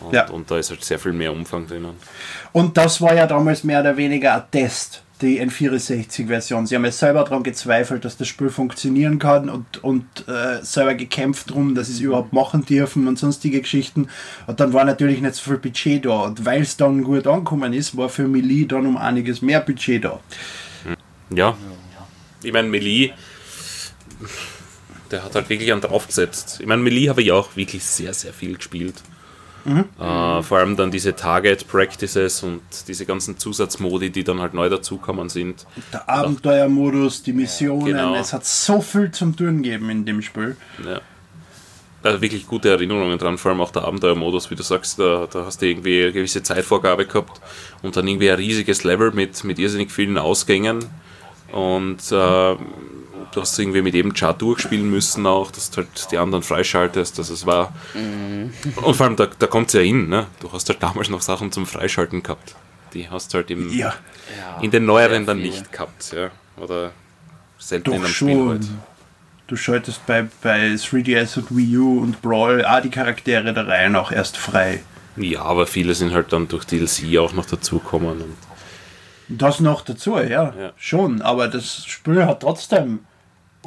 Und, 0.00 0.14
Ja. 0.14 0.28
und 0.30 0.50
da 0.50 0.58
ist 0.58 0.70
halt 0.70 0.84
sehr 0.84 0.98
viel 0.98 1.12
mehr 1.12 1.32
Umfang 1.32 1.66
drinnen. 1.66 1.94
Und 2.52 2.76
das 2.76 3.00
war 3.00 3.14
ja 3.14 3.26
damals 3.26 3.64
mehr 3.64 3.80
oder 3.80 3.96
weniger 3.96 4.34
ein 4.36 4.42
Test, 4.52 5.02
die 5.20 5.40
N64-Version. 5.42 6.66
Sie 6.68 6.76
haben 6.76 6.84
ja 6.84 6.92
selber 6.92 7.24
daran 7.24 7.42
gezweifelt, 7.42 8.04
dass 8.04 8.16
das 8.16 8.28
Spiel 8.28 8.50
funktionieren 8.50 9.18
kann 9.18 9.48
und, 9.50 9.82
und 9.82 10.04
äh, 10.28 10.62
selber 10.62 10.94
gekämpft 10.94 11.50
drum, 11.50 11.74
dass 11.74 11.88
sie 11.88 11.94
es 11.94 12.00
überhaupt 12.00 12.32
machen 12.32 12.64
dürfen 12.64 13.08
und 13.08 13.18
sonstige 13.18 13.60
Geschichten. 13.60 14.06
Und 14.46 14.60
dann 14.60 14.72
war 14.72 14.84
natürlich 14.84 15.20
nicht 15.20 15.34
so 15.34 15.50
viel 15.50 15.58
Budget 15.58 16.04
da. 16.06 16.20
Und 16.20 16.44
weil 16.44 16.62
es 16.62 16.76
dann 16.76 17.02
gut 17.02 17.26
angekommen 17.26 17.72
ist, 17.72 17.96
war 17.96 18.08
für 18.08 18.28
Melee 18.28 18.66
dann 18.66 18.86
um 18.86 18.96
einiges 18.96 19.42
mehr 19.42 19.60
Budget 19.60 20.04
da. 20.04 20.20
Ja. 21.30 21.56
Ich 22.44 22.52
meine, 22.52 22.68
Melee, 22.68 23.10
der 25.10 25.24
hat 25.24 25.34
halt 25.34 25.48
wirklich 25.48 25.70
einen 25.72 25.80
draufgesetzt. 25.80 26.58
Ich 26.60 26.66
meine, 26.66 26.82
Melee 26.82 27.08
habe 27.08 27.22
ich 27.22 27.32
auch 27.32 27.56
wirklich 27.56 27.84
sehr, 27.84 28.14
sehr 28.14 28.32
viel 28.32 28.56
gespielt. 28.56 28.94
Äh, 29.66 30.42
vor 30.42 30.58
allem 30.58 30.76
dann 30.76 30.90
diese 30.90 31.14
Target 31.14 31.68
Practices 31.68 32.42
und 32.42 32.62
diese 32.86 33.04
ganzen 33.04 33.36
Zusatzmodi, 33.36 34.08
die 34.08 34.24
dann 34.24 34.40
halt 34.40 34.54
neu 34.54 34.70
dazukommen 34.70 35.28
sind. 35.28 35.66
Der 35.92 36.08
Abenteuermodus, 36.08 37.22
die 37.22 37.34
Missionen, 37.34 37.84
Genau. 37.84 38.14
es 38.14 38.32
hat 38.32 38.46
so 38.46 38.80
viel 38.80 39.10
zum 39.10 39.36
Tun 39.36 39.62
gegeben 39.62 39.90
in 39.90 40.06
dem 40.06 40.22
Spiel. 40.22 40.56
Ja. 40.86 41.02
Also 42.02 42.22
wirklich 42.22 42.46
gute 42.46 42.70
Erinnerungen 42.70 43.18
dran, 43.18 43.36
vor 43.36 43.50
allem 43.50 43.60
auch 43.60 43.72
der 43.72 43.82
Abenteuermodus, 43.82 44.50
wie 44.50 44.54
du 44.54 44.62
sagst, 44.62 45.00
da, 45.00 45.28
da 45.30 45.44
hast 45.44 45.60
du 45.60 45.66
irgendwie 45.66 46.04
eine 46.04 46.12
gewisse 46.12 46.42
Zeitvorgabe 46.42 47.04
gehabt 47.04 47.38
und 47.82 47.94
dann 47.96 48.06
irgendwie 48.08 48.30
ein 48.30 48.36
riesiges 48.36 48.84
Level 48.84 49.10
mit, 49.10 49.42
mit 49.44 49.58
irrsinnig 49.58 49.90
vielen 49.90 50.16
Ausgängen 50.16 50.86
und 51.52 51.98
äh, 52.12 52.56
du 53.32 53.40
hast 53.40 53.58
irgendwie 53.58 53.82
mit 53.82 53.94
jedem 53.94 54.12
Chart 54.14 54.40
durchspielen 54.40 54.88
müssen 54.90 55.26
auch, 55.26 55.50
dass 55.50 55.70
du 55.70 55.78
halt 55.78 56.10
die 56.10 56.18
anderen 56.18 56.42
freischaltest, 56.42 57.18
dass 57.18 57.30
es 57.30 57.46
war. 57.46 57.72
Und 57.94 58.94
vor 58.94 59.06
allem, 59.06 59.16
da, 59.16 59.26
da 59.38 59.46
kommt 59.46 59.68
es 59.68 59.74
ja 59.74 59.80
hin, 59.80 60.08
ne? 60.08 60.26
du 60.40 60.52
hast 60.52 60.68
halt 60.68 60.82
damals 60.82 61.08
noch 61.08 61.20
Sachen 61.22 61.52
zum 61.52 61.66
Freischalten 61.66 62.22
gehabt. 62.22 62.54
Die 62.94 63.08
hast 63.10 63.32
du 63.34 63.38
halt 63.38 63.50
im, 63.50 63.70
Ja, 63.70 63.94
in 64.62 64.70
den 64.70 64.86
neueren 64.86 65.26
dann 65.26 65.38
nicht 65.42 65.70
gehabt, 65.72 66.12
ja. 66.12 66.30
Oder 66.56 66.92
selten 67.58 67.90
in 67.92 67.96
doch 67.98 68.04
einem 68.04 68.14
Spiel 68.14 68.34
schon. 68.34 68.48
halt. 68.48 68.66
Du 69.46 69.56
schaltest 69.56 70.04
bei, 70.06 70.26
bei 70.42 70.72
3DS 70.74 71.38
und 71.38 71.56
Wii 71.56 71.78
U 71.78 72.00
und 72.02 72.20
Brawl 72.20 72.64
auch 72.64 72.80
die 72.82 72.90
Charaktere 72.90 73.52
der 73.54 73.66
Reihe 73.66 73.98
auch 73.98 74.12
erst 74.12 74.36
frei. 74.36 74.82
Ja, 75.16 75.42
aber 75.42 75.66
viele 75.66 75.94
sind 75.94 76.12
halt 76.12 76.32
dann 76.32 76.48
durch 76.48 76.64
DLC 76.64 77.18
auch 77.18 77.32
noch 77.32 77.46
dazugekommen. 77.46 78.20
Und 78.22 78.36
Das 79.28 79.60
noch 79.60 79.82
dazu, 79.82 80.16
ja, 80.18 80.54
Ja. 80.54 80.72
schon. 80.76 81.22
Aber 81.22 81.48
das 81.48 81.84
Spiel 81.86 82.24
hat 82.26 82.40
trotzdem 82.40 83.00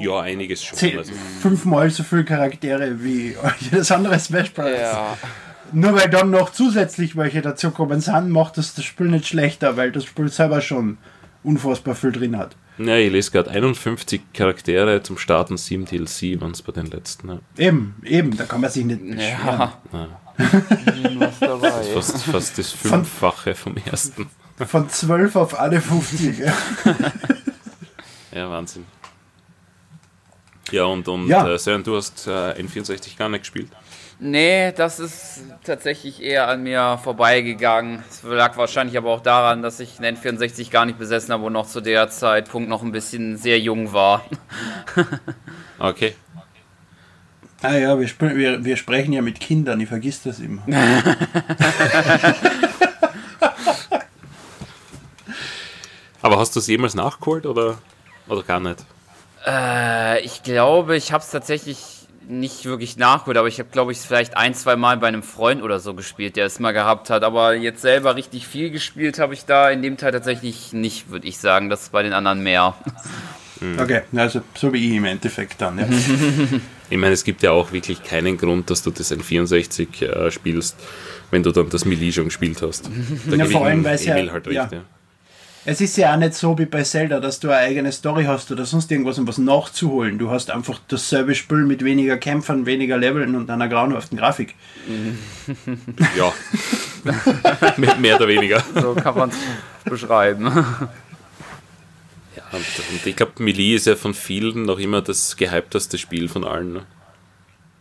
ja, 0.04 0.20
einiges 0.22 0.64
schon. 0.64 0.78
zehn, 0.78 0.98
Also, 0.98 1.14
fünfmal 1.42 1.90
so 1.90 2.04
viele 2.04 2.24
Charaktere 2.26 3.04
wie 3.04 3.36
jedes 3.60 3.92
andere 3.92 4.20
Smash 4.20 4.52
Bros. 4.52 4.70
Ja. 4.70 5.18
Nur 5.74 5.94
weil 5.96 6.10
dann 6.10 6.32
noch 6.32 6.52
zusätzlich 6.52 7.16
welche 7.16 7.42
dazukommen 7.42 8.02
sind, 8.02 8.30
macht 8.30 8.58
das 8.58 8.74
das 8.74 8.84
Spiel 8.84 9.08
nicht 9.08 9.28
schlechter, 9.28 9.78
weil 9.78 9.92
das 9.92 10.04
Spiel 10.06 10.28
selber 10.30 10.60
schon 10.62 10.98
unfassbar 11.44 11.96
viel 11.96 12.12
drin 12.12 12.38
hat. 12.38 12.56
ja, 12.78 12.98
ich 12.98 13.12
lese 13.12 13.32
gerade 13.32 13.50
51 13.52 14.22
Charaktere 14.34 15.02
zum 15.02 15.18
Starten, 15.18 15.58
7 15.58 15.86
DLC 15.86 16.40
waren 16.42 16.52
es 16.52 16.62
bei 16.62 16.72
den 16.74 16.88
letzten. 16.88 17.30
Ja. 17.30 17.40
Eben, 17.58 17.96
eben, 18.04 18.36
da 18.38 18.44
kann 18.44 18.62
man 18.62 18.70
sich 18.70 18.84
nicht 18.86 19.02
beschweren. 19.02 19.72
Ja. 19.94 20.08
Was 21.20 21.40
dabei. 21.40 21.84
Fast, 21.94 22.24
fast 22.24 22.58
das 22.58 22.72
Fünffache 22.72 23.56
vom 23.56 23.76
ersten. 23.78 24.28
Von 24.68 24.90
12 24.90 25.36
auf 25.36 25.60
alle 25.60 25.80
50. 25.82 26.40
ja. 26.40 26.54
Ja, 28.34 28.50
Wahnsinn. 28.50 28.86
Ja, 30.72 30.86
und, 30.86 31.08
und 31.08 31.28
Ja. 31.28 31.48
Äh, 31.48 31.58
Sören, 31.58 31.84
du 31.84 31.96
hast 31.96 32.28
äh, 32.28 32.62
N64 32.62 33.18
gar 33.18 33.30
nicht 33.30 33.42
gespielt. 33.42 33.70
Nee, 34.24 34.72
das 34.74 35.00
ist 35.00 35.46
tatsächlich 35.64 36.22
eher 36.22 36.48
an 36.48 36.62
mir 36.62 37.00
vorbeigegangen. 37.04 38.04
Es 38.08 38.22
lag 38.22 38.56
wahrscheinlich 38.56 38.96
aber 38.96 39.10
auch 39.10 39.22
daran, 39.22 39.64
dass 39.64 39.80
ich 39.80 39.98
einen 40.00 40.16
N64 40.16 40.70
gar 40.70 40.86
nicht 40.86 41.00
besessen 41.00 41.34
habe 41.34 41.46
und 41.46 41.54
noch 41.54 41.66
zu 41.66 41.82
der 41.82 42.08
Zeitpunkt 42.10 42.70
noch 42.70 42.84
ein 42.84 42.92
bisschen 42.92 43.38
sehr 43.38 43.60
jung 43.60 43.94
war. 43.94 44.24
Okay. 45.80 46.14
Ah 47.64 47.76
ja, 47.76 47.98
wir, 48.00 48.06
sp 48.06 48.22
wir, 48.36 48.64
wir 48.64 48.78
sprechen 48.78 49.14
ja 49.14 49.24
mit 49.24 49.40
Kindern, 49.40 49.80
ich 49.82 49.88
vergiss 49.90 50.22
das 50.22 50.40
immer. 50.40 50.62
Aber 56.22 56.38
hast 56.38 56.56
du 56.56 56.60
es 56.60 56.68
jemals 56.68 56.94
nachgeholt 56.94 57.48
oder, 57.48 57.80
oder 58.28 58.44
gar 58.44 58.60
nicht? 58.60 58.86
Äh, 59.46 60.22
ich 60.22 60.44
glaube, 60.44 60.96
ich 60.96 61.12
habe 61.12 61.24
es 61.24 61.30
tatsächlich 61.32 61.78
nicht 62.28 62.66
wirklich 62.66 62.98
nachgeholt, 62.98 63.38
aber 63.38 63.48
ich 63.48 63.60
habe, 63.60 63.70
glaube 63.72 63.92
ich, 63.92 63.98
es 63.98 64.06
vielleicht 64.06 64.38
ein, 64.38 64.54
zwei 64.54 64.76
Mal 64.76 64.98
bei 64.98 65.08
einem 65.08 65.24
Freund 65.24 65.62
oder 65.64 65.80
so 65.80 65.94
gespielt, 65.94 66.36
der 66.36 66.46
es 66.46 66.60
mal 66.60 66.72
gehabt 66.72 67.10
hat. 67.10 67.24
Aber 67.24 67.56
jetzt 67.56 67.82
selber 67.82 68.16
richtig 68.16 68.48
viel 68.48 68.70
gespielt 68.70 69.20
habe 69.20 69.34
ich 69.34 69.46
da 69.46 69.70
in 69.70 69.82
dem 69.82 69.98
Teil 69.98 70.12
tatsächlich 70.12 70.72
nicht, 70.72 71.10
würde 71.10 71.28
ich 71.28 71.40
sagen. 71.40 71.70
Das 71.70 71.82
ist 71.84 71.92
bei 71.92 72.04
den 72.04 72.14
anderen 72.14 72.42
mehr. 72.44 72.76
Okay, 73.80 74.02
also 74.16 74.42
so 74.56 74.74
wie 74.74 74.90
ich 74.90 74.96
im 74.96 75.06
Endeffekt 75.06 75.62
dann. 75.62 75.80
Ja. 75.80 75.86
Ich 76.92 76.98
meine, 76.98 77.14
es 77.14 77.24
gibt 77.24 77.42
ja 77.42 77.52
auch 77.52 77.72
wirklich 77.72 78.04
keinen 78.04 78.36
Grund, 78.38 78.70
dass 78.70 78.84
du 78.84 78.92
das 78.92 79.14
N64 79.14 80.04
äh, 80.04 80.30
spielst, 80.30 80.76
wenn 81.30 81.42
du 81.42 81.52
dann 81.54 81.70
das 81.70 81.86
Melee 81.86 82.12
schon 82.12 82.26
gespielt 82.26 82.62
hast. 82.62 82.90
Da 83.30 83.38
Ja, 83.38 83.46
vor 83.46 83.66
allem, 83.66 83.80
dem 83.80 83.86
weil's 83.86 84.04
ja- 84.04 84.16
halt 84.16 84.46
recht, 84.46 84.56
ja. 84.56 84.70
ja. 84.70 84.82
Es 85.64 85.80
ist 85.80 85.96
ja 85.98 86.12
auch 86.14 86.18
nicht 86.18 86.34
so 86.34 86.58
wie 86.58 86.66
bei 86.66 86.82
Zelda, 86.82 87.20
dass 87.20 87.40
du 87.40 87.50
eine 87.50 87.58
eigene 87.58 87.92
Story 87.92 88.24
hast 88.26 88.52
oder 88.52 88.66
sonst 88.66 88.92
irgendwas, 88.92 89.20
um 89.20 89.28
was 89.28 89.38
nachzuholen. 89.38 90.18
Du 90.18 90.32
hast 90.32 90.50
einfach 90.50 90.80
dasselbe 90.88 91.36
Spiel 91.36 91.66
mit 91.66 91.84
weniger 91.84 92.18
Kämpfern, 92.18 92.66
weniger 92.66 92.98
Leveln 92.98 93.36
und 93.36 93.50
einer 93.52 93.68
grauenhaften 93.70 94.18
Grafik. 94.18 94.56
Ja. 96.18 96.34
Mehr- 97.78 97.96
Mehr 97.98 98.16
oder 98.16 98.28
weniger. 98.28 98.64
So 98.76 98.94
kann 98.96 99.16
man 99.18 99.30
es 99.30 99.36
beschreiben. 99.86 100.46
Ja, 102.36 102.44
und, 102.52 102.66
und 102.92 103.06
ich 103.06 103.16
glaube, 103.16 103.34
Melee 103.44 103.76
ist 103.76 103.86
ja 103.88 103.96
von 103.96 104.14
vielen 104.14 104.64
noch 104.66 104.80
immer 104.80 105.02
das 105.02 105.36
gehypteste 105.38 105.98
Spiel 105.98 106.28
von 106.30 106.44
allen. 106.44 106.74
Ne? 106.74 106.84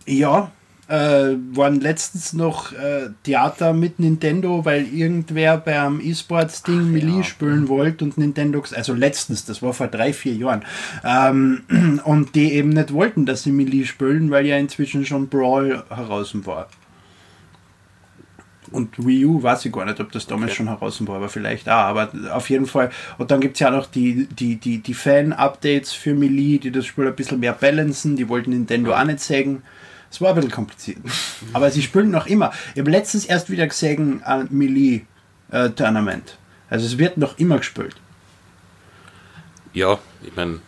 Ja, 0.06 0.50
äh, 0.90 1.36
waren 1.52 1.80
letztens 1.80 2.32
noch 2.32 2.72
äh, 2.72 3.10
Theater 3.22 3.72
mit 3.72 4.00
Nintendo, 4.00 4.64
weil 4.64 4.86
irgendwer 4.92 5.56
beim 5.58 6.00
E-Sports-Ding 6.00 6.90
Melee 6.90 7.22
spielen 7.22 7.68
wollte 7.68 8.04
und 8.04 8.18
Nintendo, 8.18 8.60
also 8.74 8.92
letztens, 8.92 9.44
das 9.44 9.62
war 9.62 9.72
vor 9.72 9.86
drei, 9.86 10.12
vier 10.12 10.34
Jahren, 10.34 10.64
ähm, 11.04 12.00
und 12.04 12.34
die 12.34 12.54
eben 12.54 12.70
nicht 12.70 12.92
wollten, 12.92 13.24
dass 13.24 13.44
sie 13.44 13.52
Melee 13.52 13.84
spielen, 13.84 14.32
weil 14.32 14.46
ja 14.46 14.56
inzwischen 14.58 15.06
schon 15.06 15.28
Brawl 15.28 15.84
heraus 15.90 16.34
war. 16.44 16.68
Und 18.72 19.04
Wii 19.04 19.24
U 19.26 19.42
weiß 19.42 19.64
ich 19.66 19.72
gar 19.72 19.84
nicht, 19.84 20.00
ob 20.00 20.10
das 20.12 20.26
damals 20.26 20.50
Okay. 20.50 20.56
schon 20.58 20.68
heraus 20.68 21.04
war, 21.06 21.16
aber 21.16 21.28
vielleicht 21.28 21.68
auch. 21.68 21.72
Aber 21.72 22.10
auf 22.32 22.50
jeden 22.50 22.66
Fall. 22.66 22.90
Und 23.18 23.30
dann 23.30 23.40
gibt 23.40 23.54
es 23.54 23.60
ja 23.60 23.70
noch 23.70 23.86
die, 23.86 24.26
die, 24.26 24.56
die, 24.56 24.78
die 24.78 24.94
Fan-Updates 24.94 25.92
für 25.92 26.14
Melee, 26.14 26.58
die 26.58 26.70
das 26.70 26.86
Spiel 26.86 27.06
ein 27.06 27.16
bisschen 27.16 27.40
mehr 27.40 27.52
balancen. 27.52 28.14
Die 28.16 28.28
wollten 28.28 28.50
Nintendo 28.50 28.94
auch 28.94 29.04
nicht 29.04 29.20
sagen. 29.20 29.62
Es 30.10 30.20
war 30.20 30.30
ein 30.30 30.34
bisschen 30.34 30.50
kompliziert. 30.50 30.98
Aber 31.52 31.70
sie 31.70 31.82
spielen 31.82 32.10
noch 32.10 32.26
immer. 32.26 32.52
Ich 32.74 32.80
habe 32.80 32.90
letztens 32.90 33.24
erst 33.24 33.48
wieder 33.48 33.66
gesehen, 33.66 34.22
ein 34.24 34.48
Melee-Tournament. 34.50 36.36
Also 36.68 36.86
es 36.86 36.98
wird 36.98 37.16
noch 37.16 37.38
immer 37.38 37.58
gespielt. 37.58 37.96
Ja, 39.72 39.98
ich 40.22 40.34
meine, 40.34 40.60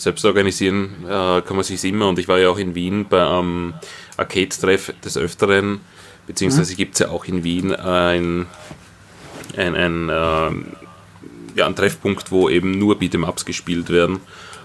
selbst 0.00 0.24
organisieren 0.24 1.04
äh, 1.04 1.40
kann 1.42 1.56
man 1.56 1.62
sich 1.62 1.82
immer 1.84 2.08
und 2.08 2.18
ich 2.18 2.28
war 2.28 2.38
ja 2.38 2.48
auch 2.48 2.58
in 2.58 2.74
Wien 2.74 3.06
bei 3.08 3.26
einem 3.26 3.74
Arcade-Treff 4.16 4.94
des 5.04 5.16
Öfteren, 5.16 5.80
beziehungsweise 6.26 6.74
gibt 6.74 6.94
es 6.94 7.00
ja 7.00 7.08
auch 7.08 7.24
in 7.26 7.44
Wien 7.44 7.74
ein, 7.74 8.46
ein, 9.56 9.74
ein, 9.74 10.10
ähm, 10.10 10.66
ja, 11.54 11.66
einen 11.66 11.76
Treffpunkt, 11.76 12.30
wo 12.30 12.48
eben 12.48 12.72
nur 12.72 12.96
Beat'em-Ups 12.96 13.44
gespielt 13.44 13.90
werden 13.90 14.20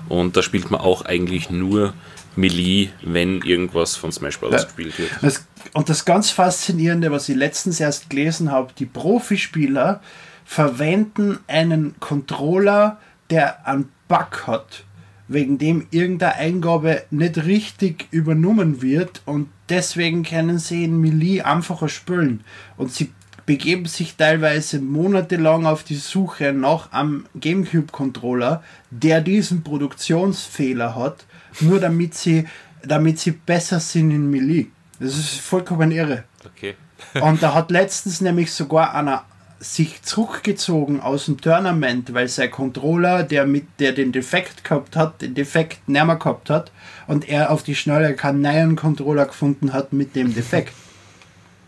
und 0.09 0.37
da 0.37 0.41
spielt 0.41 0.71
man 0.71 0.81
auch 0.81 1.03
eigentlich 1.03 1.49
nur 1.49 1.93
Melee, 2.35 2.89
wenn 3.01 3.41
irgendwas 3.41 3.95
von 3.95 4.11
Smash 4.11 4.39
Bros. 4.39 4.51
Ja. 4.51 4.63
gespielt 4.63 4.97
wird. 4.99 5.11
Das, 5.21 5.45
und 5.73 5.89
das 5.89 6.05
ganz 6.05 6.29
Faszinierende, 6.29 7.11
was 7.11 7.29
ich 7.29 7.35
letztens 7.35 7.79
erst 7.79 8.09
gelesen 8.09 8.51
habe, 8.51 8.73
die 8.77 8.85
Profispieler 8.85 10.01
verwenden 10.43 11.39
einen 11.47 11.95
Controller, 11.99 12.99
der 13.29 13.67
einen 13.67 13.89
Bug 14.07 14.45
hat, 14.45 14.83
wegen 15.27 15.57
dem 15.57 15.87
irgendeine 15.89 16.35
Eingabe 16.35 17.03
nicht 17.09 17.37
richtig 17.45 18.07
übernommen 18.11 18.81
wird 18.81 19.21
und 19.25 19.49
deswegen 19.69 20.23
können 20.23 20.59
sie 20.59 20.83
in 20.83 21.01
Melee 21.01 21.41
einfacher 21.41 21.89
spülen. 21.89 22.43
Und 22.77 22.91
sie 22.91 23.11
begeben 23.45 23.85
sich 23.85 24.15
teilweise 24.15 24.79
monatelang 24.79 25.65
auf 25.65 25.83
die 25.83 25.95
Suche 25.95 26.53
nach 26.53 26.91
einem 26.91 27.25
GameCube-Controller, 27.35 28.63
der 28.89 29.21
diesen 29.21 29.63
Produktionsfehler 29.63 30.95
hat, 30.95 31.25
nur 31.61 31.79
damit 31.79 32.15
sie, 32.15 32.47
damit 32.83 33.19
sie 33.19 33.31
besser 33.31 33.79
sind 33.79 34.11
in 34.11 34.29
Melee. 34.29 34.67
Das 34.99 35.17
ist 35.17 35.39
vollkommen 35.39 35.91
irre. 35.91 36.23
Okay. 36.45 36.75
Und 37.21 37.43
da 37.43 37.53
hat 37.53 37.71
letztens 37.71 38.21
nämlich 38.21 38.51
sogar 38.51 38.93
einer 38.93 39.25
sich 39.59 40.01
zurückgezogen 40.03 40.99
aus 40.99 41.25
dem 41.25 41.39
Tournament, 41.39 42.13
weil 42.13 42.27
sein 42.27 42.51
Controller, 42.51 43.23
der 43.23 43.45
mit 43.45 43.67
der 43.79 43.93
den 43.93 44.11
Defekt 44.11 44.63
gehabt 44.63 44.95
hat, 44.95 45.21
den 45.21 45.33
Defekt 45.33 45.87
nicht 45.87 46.05
mehr 46.05 46.15
gehabt 46.17 46.49
hat 46.49 46.71
und 47.07 47.27
er 47.27 47.51
auf 47.51 47.63
die 47.63 47.75
Schnelle 47.75 48.15
keinen 48.15 48.41
neuen 48.41 48.75
Controller 48.75 49.25
gefunden 49.25 49.73
hat 49.73 49.93
mit 49.93 50.15
dem 50.15 50.33
Defekt. 50.33 50.73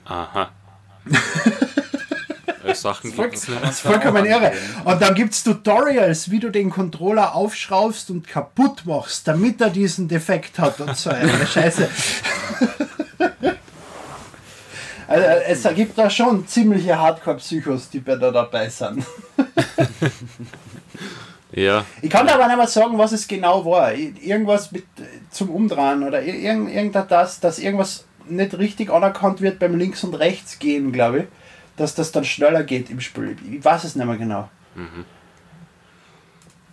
Aha. 0.06 0.52
Äh, 2.72 2.76
Sachen 2.76 3.12
gibt's, 3.16 3.48
ne? 3.48 3.58
das 3.62 3.72
ist 3.72 3.80
vollkommen 3.82 4.26
irre. 4.26 4.52
Und 4.86 5.02
dann 5.02 5.14
gibt 5.16 5.34
es 5.34 5.44
Tutorials, 5.44 6.30
wie 6.32 6.40
du 6.40 6.50
den 6.50 6.70
Controller 6.70 7.36
aufschraubst 7.36 8.10
und 8.12 8.28
kaputt 8.28 8.86
machst, 8.86 9.28
damit 9.28 9.62
er 9.62 9.70
diesen 9.70 10.08
Defekt 10.08 10.60
hat 10.60 10.80
und 10.82 10.96
so 10.96 11.10
eine 11.10 11.46
Scheiße. 11.54 11.88
Also, 15.10 15.68
es 15.70 15.76
gibt 15.76 15.98
da 15.98 16.10
schon 16.10 16.46
ziemliche 16.48 17.00
Hardcore-Psychos, 17.00 17.90
die 17.90 18.00
bei 18.00 18.18
da 18.18 18.30
dabei 18.30 18.68
sind. 18.68 19.06
Ja, 21.54 21.86
Ich 22.02 22.10
kann 22.10 22.28
aber 22.28 22.46
nicht 22.48 22.58
mehr 22.58 22.68
sagen, 22.68 22.98
was 22.98 23.14
es 23.14 23.26
genau 23.26 23.64
war. 23.66 23.94
Irgendwas 23.94 24.72
mit 24.74 24.84
äh, 25.00 25.04
zum 25.32 25.50
Umdrehen 25.50 26.04
oder 26.04 26.20
ir- 26.22 26.36
irgend, 26.36 26.70
irgendein 26.76 27.08
das, 27.08 27.40
dass 27.40 27.58
irgendwas 27.58 28.04
nicht 28.28 28.58
richtig 28.58 28.92
anerkannt 28.92 29.40
wird 29.40 29.60
beim 29.60 29.78
Links- 29.78 30.04
und 30.04 30.14
Rechts 30.14 30.60
gehen, 30.60 30.92
glaube 30.92 31.20
ich. 31.20 31.26
Dass 31.78 31.96
das 31.96 32.12
dann 32.12 32.26
schneller 32.26 32.64
geht 32.64 32.90
im 32.90 33.00
Spiel. 33.00 33.38
Ich 33.50 33.64
weiß 33.64 33.86
es 33.86 33.96
nicht 33.96 34.06
mehr 34.06 34.18
genau. 34.18 34.40
Auf 34.40 34.50
jeden 34.76 35.06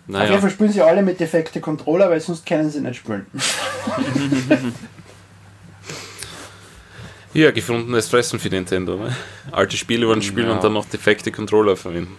naja. 0.07 0.37
Fall 0.39 0.49
spielen 0.51 0.71
sie 0.71 0.81
alle 0.81 1.01
mit 1.01 1.19
defekte 1.19 1.61
Controller, 1.61 2.09
weil 2.09 2.19
sonst 2.21 2.45
können 2.45 2.69
sie 2.69 2.81
nicht 2.81 2.97
spielen. 2.97 3.25
Ja, 7.33 7.51
gefundenes 7.51 8.07
Fressen 8.07 8.39
für 8.39 8.49
Nintendo. 8.49 8.95
Ne? 8.97 9.15
Alte 9.51 9.75
Spiele 9.77 10.07
wollen 10.07 10.21
spielen 10.21 10.47
Ja. 10.47 10.53
und 10.53 10.63
dann 10.63 10.73
noch 10.73 10.85
defekte 10.85 11.31
Controller 11.31 11.75
verwenden. 11.75 12.15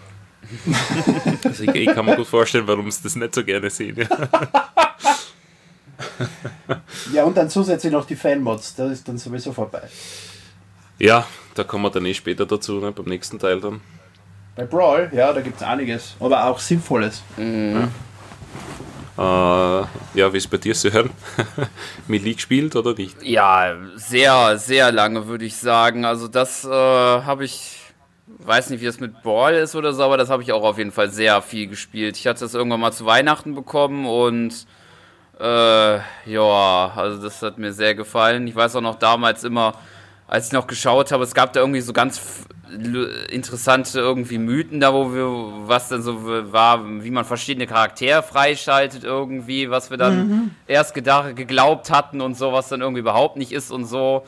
also 1.44 1.62
ich, 1.64 1.74
ich 1.74 1.86
kann 1.86 2.04
mir 2.04 2.16
gut 2.16 2.26
vorstellen, 2.26 2.66
warum 2.66 2.90
sie 2.90 3.02
das 3.02 3.16
nicht 3.16 3.34
so 3.34 3.42
gerne 3.44 3.70
sehen. 3.70 3.96
Ja. 3.96 4.08
Ja, 7.12 7.24
und 7.24 7.36
dann 7.36 7.48
zusätzlich 7.48 7.92
noch 7.92 8.06
die 8.06 8.16
Fanmods, 8.16 8.74
das 8.74 8.92
ist 8.92 9.08
dann 9.08 9.16
sowieso 9.16 9.52
vorbei. 9.52 9.82
ja, 10.98 11.26
da 11.58 11.64
kommen 11.64 11.84
wir 11.84 11.90
dann 11.90 12.06
eh 12.06 12.14
später 12.14 12.46
dazu, 12.46 12.75
ne? 12.75 12.92
beim 12.92 13.06
nächsten 13.06 13.38
Teil 13.38 13.60
dann. 13.60 13.80
Bei 14.54 14.64
Brawl, 14.64 15.10
ja, 15.12 15.32
da 15.32 15.40
gibt 15.40 15.56
es 15.56 15.62
einiges, 15.62 16.16
aber 16.18 16.44
auch 16.44 16.58
Sinnvolles. 16.58 17.22
Äh, 19.18 19.20
ja, 19.20 20.32
wie 20.32 20.36
ist 20.36 20.48
bei 20.48 20.58
dir, 20.58 20.75
Sören? 20.75 21.10
Melee 22.06 22.34
gespielt 22.34 22.76
oder 22.76 22.94
nicht? 22.94 23.22
Ja, 23.22 23.75
sehr, 23.94 24.58
sehr 24.58 24.92
lange 24.92 25.26
würde 25.26 25.44
ich 25.44 25.56
sagen. 25.56 26.04
Also 26.04 26.28
das 26.28 26.64
äh, 26.64 26.68
habe 26.70 27.44
ich, 27.44 27.80
weiß 28.26 28.70
nicht, 28.70 28.82
wie 28.82 28.86
das 28.86 29.00
mit 29.00 29.22
Ball 29.22 29.54
ist 29.54 29.75
oder 29.75 29.92
so, 29.94 30.02
aber 30.02 30.18
das 30.18 30.28
habe 30.28 30.42
ich 30.42 30.52
auch 30.52 30.64
auf 30.64 30.78
jeden 30.78 30.92
Fall 30.92 31.10
sehr 31.10 31.40
viel 31.40 31.66
gespielt. 31.66 32.16
Ich 32.18 32.26
hatte 32.26 32.40
das 32.40 32.54
irgendwann 32.54 32.80
mal 32.80 32.92
zu 32.92 33.06
Weihnachten 33.06 33.54
bekommen 33.54 34.04
und 34.06 34.66
äh, 35.40 35.97
ja, 36.26 36.92
also 36.95 37.23
das 37.23 37.42
hat 37.42 37.58
mir 37.58 37.73
sehr 37.73 37.95
gefallen. 37.95 38.47
Ich 38.47 38.56
weiß 38.56 38.76
auch 38.76 38.82
noch 38.82 38.97
damals 38.97 39.45
immer, 39.45 39.75
als 40.28 40.47
ich 40.49 40.52
noch 40.52 40.67
geschaut 40.67 41.12
habe, 41.12 41.23
es 41.25 41.34
gab 41.34 41.52
da 41.52 41.60
irgendwie 41.60 41.80
so 41.80 41.93
ganz 41.93 42.21
interessante 43.30 44.00
irgendwie 44.00 44.39
Mythen 44.39 44.80
da, 44.80 44.93
wo 44.93 45.12
wir, 45.15 45.69
was 45.69 45.89
denn 45.89 46.02
so 46.02 46.25
war, 46.52 46.84
wie 47.04 47.10
man 47.10 47.25
verschiedene 47.25 47.67
Charaktere 47.67 48.23
freischaltet 48.23 49.04
irgendwie, 49.04 49.71
was 49.71 49.91
wir 49.91 49.97
dann 49.97 50.50
erst 50.67 50.95
gedacht, 50.95 51.36
geglaubt 51.36 51.91
hatten 51.91 52.21
und 52.21 52.36
so, 52.36 52.52
was 52.52 52.69
dann 52.69 52.80
irgendwie 52.80 53.00
überhaupt 53.00 53.36
nicht 53.36 53.52
ist 53.52 53.71
und 53.71 53.84
so. 53.84 54.25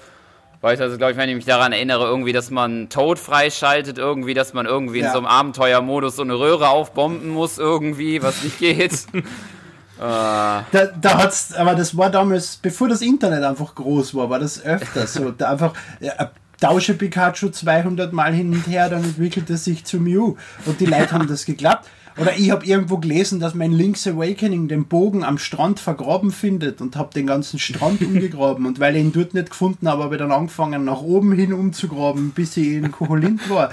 Weil 0.61 0.75
ich 0.75 0.81
also, 0.81 0.97
glaube 0.99 1.13
ich, 1.13 1.19
wenn 1.19 1.29
ich 1.29 1.37
mich 1.37 1.45
daran 1.45 1.73
erinnere, 1.73 2.05
irgendwie, 2.07 2.33
dass 2.33 2.51
man 2.51 2.89
Toad 2.89 3.19
freischaltet, 3.19 3.97
irgendwie, 3.99 4.35
dass 4.35 4.55
man 4.55 4.67
irgendwie 4.67 4.99
in 4.99 5.05
Ja. 5.05 5.13
so 5.13 5.19
einem 5.19 5.27
Abenteuermodus 5.29 6.17
so 6.17 6.23
eine 6.23 6.35
Röhre 6.39 6.69
aufbomben 6.69 7.29
muss, 7.31 7.59
irgendwie, 7.59 8.23
was 8.23 8.43
nicht 8.43 8.59
geht. 8.59 8.93
Da, 9.99 10.65
da 11.01 11.19
hat's, 11.19 11.53
aber 11.55 11.75
das 11.75 11.97
war 11.97 12.11
damals, 12.11 12.57
bevor 12.57 12.89
das 12.89 13.03
Internet 13.03 13.43
einfach 13.43 13.75
groß 13.75 14.15
war, 14.15 14.31
war 14.31 14.39
das 14.39 14.65
öfter 14.65 15.07
so. 15.07 15.31
Da 15.31 15.51
einfach, 15.51 15.75
ja, 16.01 16.31
tausche 16.61 16.95
Pikachu 16.95 17.51
200 17.51 18.13
Mal 18.13 18.33
hin 18.33 18.53
und 18.53 18.67
her, 18.67 18.89
dann 18.89 19.05
entwickelt 19.05 19.51
es 19.51 19.65
sich 19.65 19.85
zu 19.85 19.99
Mew. 19.99 20.37
Und 20.67 20.81
die 20.81 20.87
Leute 20.87 21.13
haben 21.13 21.27
das 21.27 21.45
geglaubt. 21.45 21.85
Oder 22.21 22.37
ich 22.37 22.51
habe 22.51 22.67
irgendwo 22.67 22.99
gelesen, 22.99 23.39
dass 23.39 23.55
mein 23.55 23.71
Link's 23.71 24.07
Awakening 24.07 24.67
den 24.67 24.87
Bogen 24.87 25.23
am 25.23 25.39
Strand 25.39 25.79
vergraben 25.79 26.33
findet 26.33 26.81
und 26.81 26.97
habe 26.97 27.15
den 27.15 27.29
ganzen 27.29 27.61
Strand 27.61 28.03
umgegraben. 28.03 28.67
Und 28.67 28.81
weil 28.81 28.97
ich 28.97 29.03
ihn 29.03 29.13
dort 29.13 29.35
nicht 29.35 29.51
gefunden 29.51 29.89
habe, 29.89 30.03
habe 30.03 30.17
ich 30.17 30.19
dann 30.19 30.33
angefangen, 30.33 30.85
nach 30.85 31.01
oben 31.01 31.33
hin 31.33 31.53
umzugraben, 31.53 32.31
bis 32.31 32.57
ich 32.57 32.69
in 32.69 32.91
Koholint 32.91 33.49
war. 33.49 33.71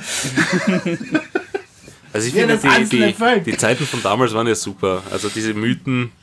Also 2.16 2.30
ich 2.30 2.34
Ja, 2.34 2.48
finde, 2.48 2.86
die, 2.88 3.14
die, 3.44 3.52
die 3.52 3.58
Zeiten 3.58 3.86
von 3.86 4.02
damals 4.02 4.34
waren 4.34 4.48
ja 4.48 4.56
super. 4.56 5.04
Also 5.12 5.28
diese 5.28 5.54
Mythen, 5.54 6.14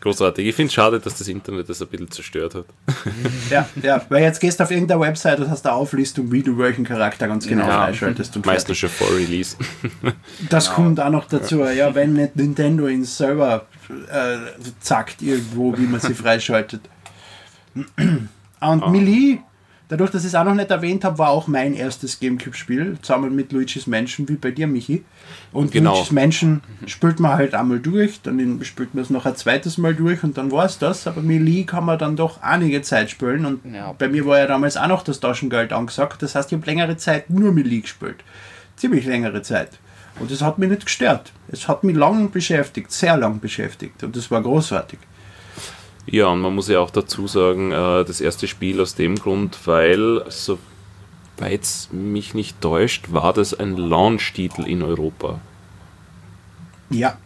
großartig. 0.00 0.46
Ich 0.46 0.54
finde 0.54 0.68
es 0.68 0.74
schade, 0.74 1.00
dass 1.00 1.16
das 1.18 1.26
Internet 1.26 1.68
das 1.68 1.82
ein 1.82 1.88
bisschen 1.88 2.08
zerstört 2.08 2.54
hat. 2.54 2.66
Ja, 3.50 3.68
ja, 3.82 4.00
weil 4.10 4.22
jetzt 4.22 4.38
gehst 4.40 4.60
du 4.60 4.64
auf 4.64 4.70
irgendeine 4.70 5.00
Website 5.00 5.40
und 5.40 5.50
hast 5.50 5.66
eine 5.66 5.74
Auflistung, 5.74 6.30
wie 6.30 6.42
du 6.42 6.56
welchen 6.56 6.84
Charakter 6.84 7.26
ganz 7.26 7.48
genau 7.48 7.66
Ja. 7.66 7.84
freischaltest. 7.86 8.36
Und 8.36 8.46
Meistens 8.46 8.78
schon 8.78 8.90
vor 8.90 9.08
Release. 9.12 9.56
Das 10.50 10.70
kommt 10.72 11.00
auch 11.00 11.10
noch 11.10 11.26
dazu, 11.26 11.64
ja, 11.64 11.92
wenn 11.96 12.12
nicht 12.12 12.36
Nintendo 12.36 12.86
ihn 12.86 13.02
selber 13.04 13.66
äh, 13.90 14.36
zackt 14.80 15.20
irgendwo, 15.22 15.76
wie 15.76 15.86
man 15.86 15.98
sie 16.00 16.14
freischaltet. 16.22 16.82
Und 17.74 18.90
Melee, 18.92 19.40
dadurch, 19.88 20.10
dass 20.10 20.22
ich 20.22 20.28
es 20.28 20.34
auch 20.34 20.44
noch 20.44 20.54
nicht 20.54 20.70
erwähnt 20.70 21.04
habe, 21.04 21.18
war 21.18 21.30
auch 21.30 21.46
mein 21.46 21.74
erstes 21.74 22.20
Gamecube-Spiel, 22.20 22.98
zusammen 23.02 23.34
mit 23.34 23.52
Luigi's 23.52 23.86
Mansion, 23.86 24.28
wie 24.28 24.36
bei 24.36 24.50
dir, 24.50 24.66
Michi. 24.66 25.04
Und 25.52 25.72
Genau. 25.72 25.94
Luigi's 25.94 26.12
Mansion 26.12 26.60
spielt 26.86 27.20
man 27.20 27.32
halt 27.32 27.54
einmal 27.54 27.78
durch, 27.80 28.20
dann 28.22 28.60
spielt 28.64 28.94
man 28.94 29.02
es 29.04 29.10
noch 29.10 29.26
ein 29.26 29.36
zweites 29.36 29.78
Mal 29.78 29.94
durch 29.94 30.22
und 30.22 30.36
dann 30.38 30.52
war 30.52 30.66
es 30.66 30.78
das. 30.78 31.06
Aber 31.06 31.22
Melee 31.22 31.64
kann 31.64 31.84
man 31.84 31.98
dann 31.98 32.16
doch 32.16 32.42
einige 32.42 32.82
Zeit 32.82 33.10
spielen 33.10 33.44
und 33.46 33.60
Ja. 33.74 33.92
bei 33.92 34.08
mir 34.08 34.24
war 34.26 34.38
ja 34.38 34.46
damals 34.46 34.76
auch 34.76 34.88
noch 34.88 35.02
das 35.02 35.20
Taschengeld 35.20 35.72
angesagt. 35.72 36.22
Das 36.22 36.34
heißt, 36.34 36.52
ich 36.52 36.56
habe 36.58 36.66
längere 36.66 36.96
Zeit 36.96 37.30
nur 37.30 37.52
Melee 37.52 37.80
gespielt. 37.80 38.16
Ziemlich 38.76 39.06
längere 39.06 39.42
Zeit. 39.42 39.70
Und 40.20 40.30
es 40.30 40.42
hat 40.42 40.58
mich 40.58 40.68
nicht 40.68 40.84
gestört. 40.84 41.32
Es 41.50 41.68
hat 41.68 41.84
mich 41.84 41.96
lang 41.96 42.30
beschäftigt, 42.30 42.90
sehr 42.92 43.16
lang 43.16 43.38
beschäftigt. 43.40 44.02
Und 44.02 44.16
das 44.16 44.30
war 44.30 44.42
großartig. 44.42 44.98
Ja, 46.10 46.28
und 46.28 46.40
man 46.40 46.54
muss 46.54 46.68
ja 46.68 46.80
auch 46.80 46.90
dazu 46.90 47.26
sagen, 47.26 47.70
äh, 47.70 48.04
das 48.04 48.20
erste 48.20 48.48
Spiel 48.48 48.80
aus 48.80 48.94
dem 48.94 49.16
Grund, 49.16 49.58
weil, 49.66 50.24
soweit 50.28 51.62
es 51.62 51.90
mich 51.92 52.34
nicht 52.34 52.60
täuscht, 52.60 53.12
war 53.12 53.32
das 53.32 53.52
ein 53.52 53.76
Launch-Titel 53.76 54.62
in 54.62 54.82
Europa. 54.82 55.40
Ja. 56.90 57.18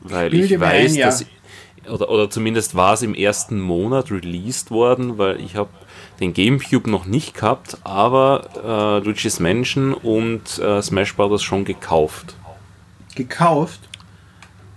Weil 0.00 0.30
Bilde 0.30 0.54
ich 0.54 0.60
weiß, 0.60 0.92
ein, 0.92 0.98
ja. 0.98 1.06
dass, 1.06 1.26
oder, 1.90 2.08
oder 2.08 2.30
zumindest 2.30 2.74
war 2.74 2.94
es 2.94 3.02
im 3.02 3.14
ersten 3.14 3.60
Monat 3.60 4.10
released 4.10 4.70
worden, 4.70 5.18
weil 5.18 5.40
ich 5.40 5.56
habe 5.56 5.70
den 6.20 6.32
Gamecube 6.32 6.90
noch 6.90 7.04
nicht 7.04 7.34
gehabt, 7.34 7.78
aber 7.84 9.00
äh, 9.02 9.04
Luigi's 9.04 9.38
Mansion 9.38 9.92
und 9.92 10.58
äh, 10.58 10.80
Smash 10.80 11.14
Bros. 11.14 11.42
schon 11.42 11.64
gekauft. 11.64 12.34
Gekauft. 13.14 13.80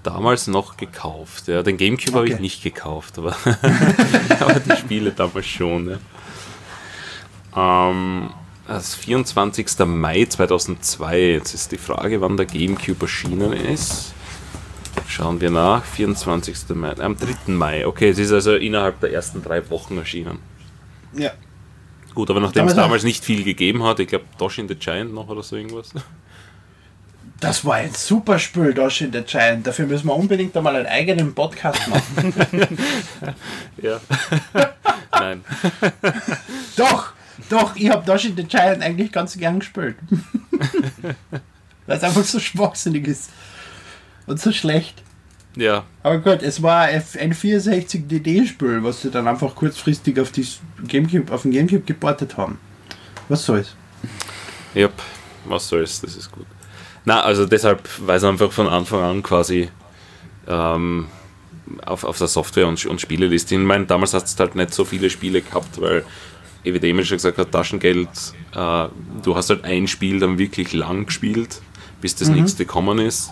Damals 0.04 0.48
noch 0.48 0.78
gekauft. 0.78 1.48
Ja. 1.48 1.62
Den 1.64 1.78
Gamecube 1.78 2.16
habe 2.18 2.28
ich 2.28 2.34
Okay. 2.34 2.42
nicht 2.42 2.64
gekauft, 2.64 3.18
aber, 3.20 3.36
aber 4.40 4.60
die 4.60 4.76
Spiele 4.78 5.12
damals 5.12 5.46
schon. 5.46 6.00
Ja. 7.56 7.90
Ähm, 7.90 8.32
das 8.68 8.96
24. 8.96 9.68
Mai 9.86 10.26
2002. 10.26 11.20
Jetzt 11.34 11.54
ist 11.54 11.72
die 11.72 11.78
Frage, 11.78 12.22
wann 12.22 12.38
der 12.38 12.46
Gamecube 12.46 13.02
erschienen 13.02 13.54
ist. 13.54 14.14
Schauen 15.08 15.40
wir 15.42 15.52
nach. 15.52 15.84
24. 15.84 16.70
Mai. 16.70 16.96
Am 17.00 17.18
3. 17.18 17.52
Mai. 17.52 17.86
Okay, 17.86 18.10
es 18.10 18.18
ist 18.18 18.32
also 18.32 18.56
innerhalb 18.56 19.00
der 19.02 19.12
ersten 19.14 19.44
drei 19.44 19.70
Wochen 19.70 19.98
erschienen. 19.98 20.40
Ja. 21.14 21.32
Gut, 22.16 22.30
aber 22.30 22.40
nachdem 22.40 22.68
es 22.68 22.76
damals 22.76 23.04
nicht 23.04 23.24
viel 23.24 23.44
gegeben 23.44 23.84
hat, 23.84 24.00
ich 24.00 24.08
glaube 24.08 24.26
Dosh 24.38 24.58
in 24.58 24.68
the 24.68 24.76
Giant 24.76 25.14
noch 25.14 25.30
oder 25.30 25.44
so 25.44 25.56
irgendwas. 25.56 25.92
Das 27.41 27.65
war 27.65 27.77
ein 27.77 27.91
super 27.95 28.38
Spiel, 28.38 28.71
Dash 28.71 29.01
in 29.01 29.12
the 29.12 29.21
Giant. 29.21 29.65
Dafür 29.65 29.88
müssen 29.88 30.06
wir 30.06 30.15
unbedingt 30.15 30.56
einmal 30.56 30.75
einen 30.75 30.86
eigenen 30.86 31.34
Podcast 31.34 31.88
machen. 31.88 32.34
Ja. 33.82 33.99
Nein. 35.12 35.43
doch, 36.77 37.13
doch, 37.49 37.75
ich 37.75 37.89
habe 37.89 38.06
Dash 38.06 38.25
in 38.25 38.36
the 38.38 38.43
Giant 38.43 38.84
eigentlich 38.84 39.12
ganz 39.12 39.36
gern 39.36 39.58
gespielt. 39.58 39.95
Weil 41.88 41.97
es 41.97 42.04
einfach 42.04 42.23
so 42.23 42.39
schwachsinnig 42.39 43.08
ist. 43.08 43.32
Und 44.27 44.39
so 44.39 44.51
schlecht. 44.51 45.01
Ja. 45.56 45.86
Aber 46.04 46.19
gut, 46.19 46.43
es 46.43 46.62
war 46.62 46.84
ein 46.84 47.34
64 47.34 48.08
DD-Spiel, 48.08 48.84
was 48.84 49.01
sie 49.01 49.10
dann 49.10 49.27
einfach 49.27 49.56
kurzfristig 49.56 50.19
auf, 50.19 50.32
die 50.32 50.47
Gamecube, 50.88 51.34
auf 51.34 51.41
den 51.41 51.51
Gamecube 51.51 51.86
geportet 51.86 52.38
haben. 52.38 52.60
Was 53.30 53.43
soll's? 53.45 53.75
Ja, 54.75 54.89
was 55.45 55.67
soll's, 55.67 56.01
das 56.01 56.15
ist 56.15 56.32
gut. 56.32 56.45
Na, 57.06 57.22
also 57.22 57.46
deshalb, 57.46 57.88
weil 58.06 58.18
es 58.18 58.24
einfach 58.24 58.52
von 58.52 58.68
Anfang 58.68 59.02
an 59.02 59.24
quasi 59.24 59.70
ähm, 60.48 61.08
auf, 61.86 62.04
auf 62.04 62.18
der 62.18 62.28
Software- 62.28 62.68
und, 62.68 62.86
und 62.86 63.02
Spieleliste. 63.02 63.56
Ich 63.56 63.62
meine, 63.62 63.86
damals 63.86 64.14
hast 64.14 64.40
du 64.40 64.44
halt 64.44 64.56
nicht 64.56 64.74
so 64.74 64.86
viele 64.86 65.10
Spiele 65.10 65.42
gehabt, 65.42 65.82
weil, 65.82 66.06
Emil 66.64 67.06
schon 67.06 67.18
gesagt 67.18 67.38
hat, 67.38 67.52
Taschengeld, 67.52 68.10
äh, 68.56 68.88
du 69.24 69.36
hast 69.36 69.50
halt 69.50 69.64
ein 69.64 69.88
Spiel 69.88 70.20
dann 70.20 70.38
wirklich 70.38 70.74
lang 70.74 71.06
gespielt, 71.08 71.62
bis 72.02 72.16
das 72.16 72.30
nächste 72.30 72.66
gekommen 72.66 73.00
ist. 73.00 73.32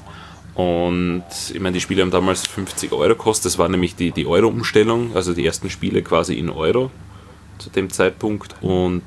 Und 0.55 1.23
ich 1.53 1.59
meine, 1.59 1.75
die 1.75 1.81
Spiele 1.81 2.01
haben 2.01 2.11
damals 2.11 2.45
50 2.47 2.91
Euro 2.91 3.09
gekostet. 3.09 3.45
Das 3.45 3.57
war 3.57 3.69
nämlich 3.69 3.95
die, 3.95 4.11
die 4.11 4.25
Euro-Umstellung, 4.25 5.15
also 5.15 5.33
die 5.33 5.45
ersten 5.45 5.69
Spiele 5.69 6.01
quasi 6.01 6.33
in 6.33 6.49
Euro 6.49 6.91
zu 7.59 7.69
dem 7.69 7.89
Zeitpunkt. 7.89 8.55
Und, 8.61 9.03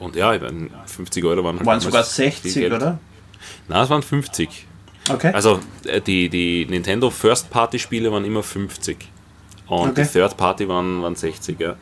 und 0.00 0.16
ja, 0.16 0.34
ich 0.34 0.42
meine, 0.42 0.68
50 0.86 1.24
Euro 1.24 1.44
waren 1.44 1.56
halt 1.58 1.66
Waren 1.66 1.80
sogar 1.80 2.02
viel 2.04 2.24
60, 2.32 2.54
Geld. 2.54 2.72
oder? 2.72 2.98
Nein, 3.68 3.82
es 3.84 3.90
waren 3.90 4.02
50. 4.02 4.66
Okay. 5.08 5.32
Also 5.32 5.60
äh, 5.84 6.00
die, 6.00 6.28
die 6.28 6.66
Nintendo 6.66 7.10
First-Party-Spiele 7.10 8.10
waren 8.10 8.24
immer 8.24 8.42
50. 8.42 8.96
Und 9.68 9.90
Okay. 9.90 10.02
die 10.02 10.08
Third-Party 10.18 10.68
waren, 10.68 11.02
waren 11.02 11.14
60, 11.14 11.58
ja. 11.60 11.76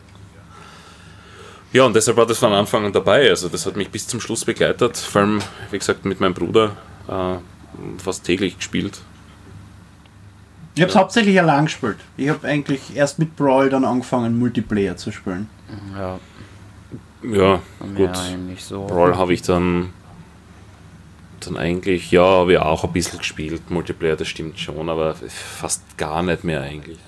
Ja, 1.72 1.84
und 1.84 1.94
deshalb 1.94 2.16
war 2.16 2.26
das 2.26 2.38
von 2.38 2.52
Anfang 2.52 2.86
an 2.86 2.92
dabei. 2.92 3.28
Also 3.28 3.48
das 3.48 3.66
hat 3.66 3.76
mich 3.76 3.90
bis 3.90 4.06
zum 4.06 4.20
Schluss 4.20 4.44
begleitet. 4.44 4.96
Vor 4.96 5.20
allem, 5.22 5.42
wie 5.70 5.78
gesagt, 5.78 6.04
mit 6.04 6.18
meinem 6.20 6.34
Bruder 6.34 6.76
äh, 7.08 7.36
fast 8.02 8.24
täglich 8.24 8.56
gespielt. 8.56 9.00
Ich 10.74 10.82
habe 10.82 10.90
es 10.90 10.96
hauptsächlich 10.96 11.38
allein 11.40 11.64
gespielt. 11.64 11.96
Ich 12.16 12.28
habe 12.28 12.46
eigentlich 12.46 12.94
erst 12.94 13.18
mit 13.18 13.36
Brawl 13.36 13.68
dann 13.68 13.84
angefangen, 13.84 14.38
Multiplayer 14.38 14.96
zu 14.96 15.10
spielen. 15.10 15.50
Ja, 15.94 16.18
Ja, 17.22 17.60
gut. 17.96 18.16
so. 18.58 18.86
Brawl 18.86 19.16
habe 19.16 19.34
ich 19.34 19.42
dann 19.42 19.92
dann 21.40 21.56
eigentlich, 21.56 22.10
ja, 22.10 22.22
habe 22.22 22.54
ich 22.54 22.58
auch 22.58 22.84
ein 22.84 22.92
bisschen 22.92 23.18
gespielt. 23.18 23.70
Multiplayer, 23.70 24.16
das 24.16 24.28
stimmt 24.28 24.58
schon, 24.58 24.88
aber 24.88 25.14
fast 25.14 25.96
gar 25.96 26.22
nicht 26.22 26.44
mehr 26.44 26.60
eigentlich. 26.62 26.98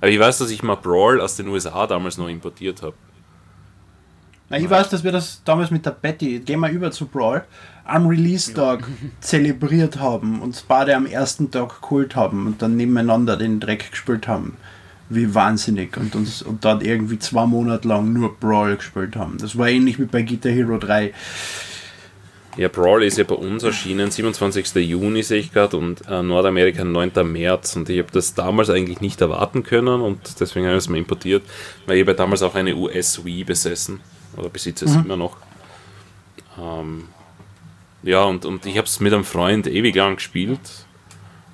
Aber 0.00 0.10
ich 0.10 0.18
weiß, 0.18 0.38
dass 0.38 0.50
ich 0.50 0.62
mal 0.62 0.76
Brawl 0.76 1.20
aus 1.20 1.36
den 1.36 1.48
USA 1.48 1.86
damals 1.86 2.16
noch 2.16 2.28
importiert 2.28 2.82
habe. 2.82 2.94
Na, 4.48 4.58
ich 4.58 4.68
weiß, 4.68 4.88
dass 4.88 5.04
wir 5.04 5.12
das 5.12 5.42
damals 5.44 5.70
mit 5.70 5.86
der 5.86 5.92
Betty, 5.92 6.40
gehen 6.40 6.60
wir 6.60 6.70
über 6.70 6.90
zu 6.90 7.06
Brawl, 7.06 7.44
am 7.84 8.06
Release-Tag 8.06 8.86
zelebriert 9.20 10.00
haben 10.00 10.40
und 10.40 10.64
beide 10.66 10.96
am 10.96 11.06
ersten 11.06 11.50
Tag 11.50 11.80
geholt 11.82 12.16
haben 12.16 12.46
und 12.46 12.62
dann 12.62 12.76
nebeneinander 12.76 13.36
den 13.36 13.60
Dreck 13.60 13.90
gespielt 13.90 14.26
haben. 14.26 14.56
Wie 15.10 15.34
wahnsinnig. 15.34 15.96
Und, 15.96 16.14
uns, 16.14 16.40
und 16.40 16.64
dann 16.64 16.80
irgendwie 16.80 17.18
zwei 17.18 17.44
Monate 17.44 17.88
lang 17.88 18.12
nur 18.12 18.36
Brawl 18.36 18.76
gespielt 18.76 19.16
haben. 19.16 19.38
Das 19.38 19.58
war 19.58 19.68
ähnlich 19.68 19.98
wie 19.98 20.04
bei 20.04 20.22
Guitar 20.22 20.52
Hero 20.52 20.78
3. 20.78 21.12
Ja, 22.56 22.68
Brawl 22.68 23.02
ist 23.02 23.18
ja 23.18 23.24
bei 23.24 23.34
uns 23.34 23.62
erschienen, 23.62 24.10
27. 24.10 24.74
Juni 24.76 25.22
sehe 25.22 25.38
ich 25.38 25.52
gerade 25.52 25.76
und 25.76 26.06
äh, 26.08 26.22
Nordamerika 26.22 26.84
9. 26.84 27.12
März 27.24 27.76
und 27.76 27.88
ich 27.88 27.98
habe 27.98 28.10
das 28.12 28.34
damals 28.34 28.70
eigentlich 28.70 29.00
nicht 29.00 29.20
erwarten 29.20 29.62
können 29.62 30.00
und 30.00 30.40
deswegen 30.40 30.66
habe 30.66 30.76
ich 30.76 30.84
es 30.84 30.88
mir 30.88 30.98
importiert, 30.98 31.42
weil 31.86 31.96
ich 31.96 32.02
habe 32.02 32.12
ja 32.12 32.16
damals 32.16 32.42
auch 32.42 32.56
eine 32.56 32.74
US 32.74 33.24
Wii 33.24 33.44
besessen 33.44 34.00
oder 34.36 34.48
besitze 34.48 34.84
es 34.84 34.96
immer 34.96 35.16
noch. 35.16 35.36
Ähm, 36.58 37.04
ja, 38.02 38.24
und, 38.24 38.44
und 38.44 38.66
ich 38.66 38.76
habe 38.76 38.86
es 38.86 38.98
mit 38.98 39.12
einem 39.12 39.24
Freund 39.24 39.66
ewig 39.68 39.94
lang 39.94 40.16
gespielt 40.16 40.60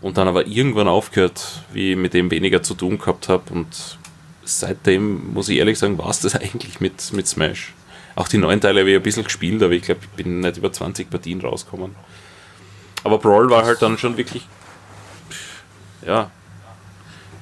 und 0.06 0.18
dann 0.18 0.28
aber 0.28 0.46
irgendwann 0.46 0.86
aufgehört, 0.86 1.64
wie 1.72 1.90
ich 1.90 1.96
mit 1.96 2.14
dem 2.14 2.30
weniger 2.30 2.62
zu 2.62 2.74
tun 2.74 2.96
gehabt 2.96 3.28
habe 3.28 3.52
und 3.52 3.98
seitdem, 4.44 5.32
muss 5.32 5.48
ich 5.48 5.58
ehrlich 5.58 5.80
sagen, 5.80 5.98
war 5.98 6.10
es 6.10 6.20
das 6.20 6.36
eigentlich 6.40 6.78
mit, 6.80 7.12
mit 7.12 7.26
Smash. 7.26 7.74
Auch 8.14 8.28
die 8.28 8.38
neuen 8.38 8.60
Teile 8.60 8.80
habe 8.80 8.90
ich 8.90 8.96
ein 8.96 9.02
bisschen 9.02 9.24
gespielt, 9.24 9.60
aber 9.64 9.72
ich 9.72 9.82
glaube, 9.82 10.02
ich 10.02 10.10
bin 10.10 10.38
nicht 10.38 10.58
über 10.58 10.72
20 10.72 11.10
Partien 11.10 11.40
rausgekommen. 11.40 11.96
Aber 13.02 13.18
Brawl 13.18 13.50
war 13.50 13.64
halt 13.64 13.82
dann 13.82 13.98
schon 13.98 14.16
wirklich, 14.16 14.46
ja, 16.06 16.30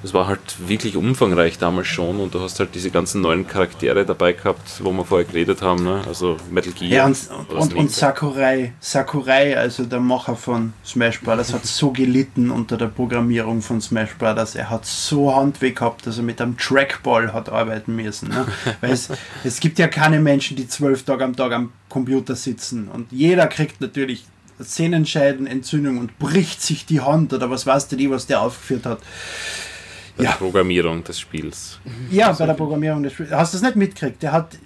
das 0.05 0.13
war 0.13 0.27
halt 0.27 0.69
wirklich 0.69 0.99
umfangreich 0.99 1.57
damals 1.57 1.87
schon 1.87 2.21
und 2.21 2.35
du 2.35 2.41
hast 2.41 2.61
halt 2.61 2.75
diese 2.75 2.91
ganzen 2.91 3.23
neuen 3.23 3.49
Charaktere 3.49 4.05
dabei 4.05 4.35
gehabt, 4.35 4.85
wo 4.85 4.93
wir 4.93 5.03
vorher 5.03 5.27
geredet 5.27 5.63
haben, 5.63 5.83
ne? 5.83 6.03
also 6.07 6.37
Metal 6.51 6.75
Gear. 6.75 6.91
Ja, 6.91 7.07
und, 7.07 7.17
und, 7.49 7.75
und 7.75 7.91
Sakurai, 7.91 8.75
Sakurai, 8.81 9.57
also 9.57 9.87
der 9.87 10.01
Macher 10.01 10.37
von 10.37 10.75
Smash 10.85 11.23
Brothers, 11.23 11.55
hat 11.55 11.65
so 11.65 11.91
gelitten 11.91 12.51
unter 12.51 12.77
der 12.77 12.89
Programmierung 12.89 13.63
von 13.63 13.81
Smash 13.81 14.15
Brothers. 14.19 14.57
Er 14.57 14.69
hat 14.69 14.85
so 14.85 15.35
Handweh 15.35 15.71
gehabt, 15.71 16.07
dass 16.07 16.19
er 16.19 16.25
mit 16.25 16.39
einem 16.39 16.59
Trackball 16.59 17.33
hat 17.33 17.49
arbeiten 17.49 17.97
müssen. 17.97 18.29
Ne? 18.29 18.45
Weil 18.83 18.93
es, 18.93 19.09
es 19.43 19.59
gibt 19.59 19.79
ja 19.79 19.89
keine 19.89 20.21
Menschen, 20.21 20.55
die 20.55 20.69
zwölf 20.69 21.05
Tage 21.05 21.25
am 21.25 21.35
Tag 21.35 21.51
am 21.53 21.73
Computer 21.89 22.37
sitzen. 22.37 22.89
Und 22.89 23.11
jeder 23.11 23.47
kriegt 23.47 23.81
natürlich 23.81 24.27
Sehnenscheidenentzündung 24.59 25.97
und 25.97 26.19
bricht 26.19 26.61
sich 26.61 26.85
die 26.85 27.01
Hand 27.01 27.33
oder 27.33 27.49
was 27.49 27.67
weißt 27.67 27.91
du 27.91 27.97
die, 27.97 28.11
was 28.11 28.27
der 28.27 28.43
aufgeführt 28.43 28.85
hat. 28.85 28.99
Bei 30.17 30.25
der 30.25 30.33
ja. 30.33 30.37
Programmierung 30.37 31.03
des 31.03 31.19
Spiels. 31.19 31.79
Ja, 32.11 32.33
bei 32.33 32.47
der 32.47 32.55
Programmierung 32.55 33.03
des 33.03 33.13
Spiels. 33.13 33.31
Hast 33.31 33.55
du 33.55 33.59
das 33.59 33.63
nicht 33.63 33.77
mitgekriegt? 33.77 34.23
Der 34.23 34.33
hat 34.33 34.57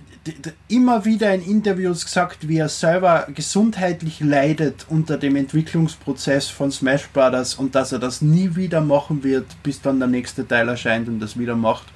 immer 0.69 1.05
wieder 1.05 1.35
in 1.35 1.43
Interviews 1.43 2.05
gesagt, 2.05 2.49
wie 2.49 2.59
er 2.59 2.69
selber 2.69 3.27
gesundheitlich 3.35 4.21
leidet 4.21 4.87
unter 4.89 5.17
dem 5.17 5.37
Entwicklungsprozess 5.37 6.49
von 6.49 6.71
Smash 6.71 7.09
Brothers 7.09 7.55
und 7.55 7.75
dass 7.75 7.93
er 7.93 7.99
das 7.99 8.21
nie 8.21 8.55
wieder 8.55 8.81
machen 8.81 9.25
wird, 9.25 9.47
bis 9.63 9.81
dann 9.81 9.99
der 9.99 10.09
nächste 10.09 10.47
Teil 10.47 10.69
erscheint 10.69 11.09
und 11.09 11.21
das 11.21 11.39
wieder 11.39 11.57
macht. 11.57 11.87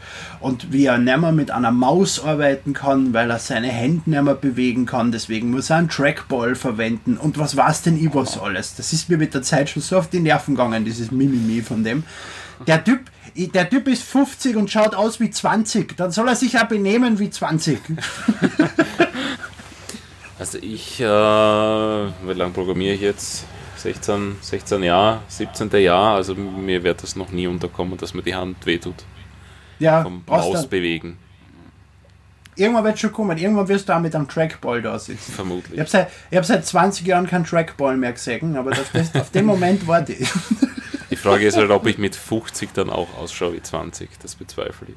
Und 0.41 0.73
wie 0.73 0.87
er 0.87 0.99
nicht 0.99 1.19
mehr 1.19 1.33
mit 1.33 1.51
einer 1.51 1.71
Maus 1.71 2.25
arbeiten 2.25 2.73
kann, 2.73 3.13
weil 3.13 3.31
er 3.31 3.39
seine 3.39 3.69
Hände 3.69 4.09
nicht 4.09 4.23
mehr 4.23 4.35
bewegen 4.35 4.87
kann. 4.87 5.13
Deswegen 5.13 5.51
muss 5.51 5.71
er 5.71 5.77
einen 5.77 5.89
Trackball 5.89 6.55
verwenden. 6.55 7.17
Und 7.17 7.39
was 7.39 7.57
war's 7.57 7.83
denn 7.83 8.03
ich 8.03 8.15
was 8.15 8.39
alles? 8.39 8.75
Das 8.77 8.93
ist 8.93 9.09
mir 9.09 9.19
mit 9.19 9.35
der 9.35 9.43
Zeit 9.43 9.71
schon 9.71 9.83
so 9.83 9.99
auf 9.99 10.09
die 10.09 10.21
Nerven 10.21 10.55
gegangen, 10.55 10.85
dieses 10.85 11.11
Mimimi 11.11 11.63
von 11.63 11.85
dem. 11.85 12.05
Der 12.67 12.83
Typ, 12.83 13.01
der 13.35 13.69
Typ 13.69 13.89
ist 13.89 14.03
50 14.03 14.57
und 14.57 14.71
schaut 14.71 14.95
aus 14.95 15.21
wie 15.21 15.31
20. 15.31 15.97
Dann 15.97 16.11
soll 16.11 16.29
er 16.29 16.37
sich 16.37 16.55
ja 16.55 16.65
benehmen 16.65 17.19
wie 17.19 17.31
20. 17.31 17.79
Also 20.39 20.59
ich, 20.59 20.99
äh, 20.99 21.05
wie 21.05 22.33
lange 22.33 22.51
programmiere 22.53 22.95
ich 22.95 23.01
jetzt? 23.01 23.45
16, 23.77 24.39
16 24.41 24.83
Jahre, 24.83 25.21
17. 25.29 25.71
Jahr, 25.81 26.17
also 26.17 26.35
mir 26.35 26.83
wird 26.83 27.01
das 27.01 27.15
noch 27.15 27.31
nie 27.31 27.47
unterkommen, 27.47 27.97
dass 27.97 28.13
mir 28.13 28.23
die 28.23 28.35
Hand 28.35 28.67
wehtut 28.67 29.05
Ja, 29.79 30.03
vom 30.03 30.25
Maus 30.27 30.67
bewegen, 30.67 31.17
Irgendwann 32.55 32.85
wird 32.85 32.99
schon 32.99 33.13
kommen. 33.13 33.39
Irgendwann 33.39 33.67
wirst 33.69 33.89
du 33.89 33.97
auch 33.97 34.01
mit 34.01 34.15
einem 34.15 34.29
Trackball 34.29 34.83
da 34.83 34.99
sitzen. 34.99 35.25
Ich 35.29 35.35
vermutlich. 35.35 35.81
habe 35.81 35.89
seit, 35.89 36.09
ich 36.31 36.37
hab 36.37 36.45
seit 36.45 36.67
20 36.67 37.07
Jahren 37.07 37.27
keinen 37.27 37.45
Trackball 37.45 37.97
mehr 37.97 38.13
gesehen, 38.13 38.57
aber 38.57 38.73
auf, 38.73 38.91
das, 38.93 39.15
auf 39.15 39.31
den 39.31 39.47
Moment 39.47 39.87
warte 39.87 40.13
ich. 40.13 40.29
Die 41.13 41.17
Frage 41.17 41.47
ist 41.47 41.59
halt, 41.59 41.71
ob 41.71 41.87
ich 41.87 41.99
mit 41.99 42.17
50 42.17 42.73
dann 42.73 42.89
auch 42.89 43.07
ausschaue 43.19 43.53
wie 43.53 43.63
20, 43.63 44.09
das 44.23 44.35
bezweifle 44.35 44.89
ich. 44.89 44.95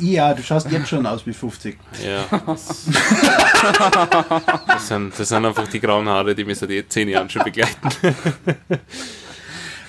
Ja, 0.00 0.32
du 0.32 0.40
schaust 0.40 0.70
jetzt 0.70 0.88
schon 0.88 1.04
aus 1.04 1.26
wie 1.26 1.32
50. 1.32 1.76
Ja. 2.04 2.24
Das, 4.68 4.86
sind, 4.86 5.18
das 5.18 5.28
sind 5.28 5.44
einfach 5.44 5.66
die 5.66 5.80
grauen 5.80 6.08
Haare, 6.08 6.36
die 6.36 6.44
mich 6.44 6.58
seit 6.58 6.70
eh 6.70 6.86
10 6.86 7.08
Jahren 7.08 7.28
schon 7.28 7.42
begleiten. 7.42 7.88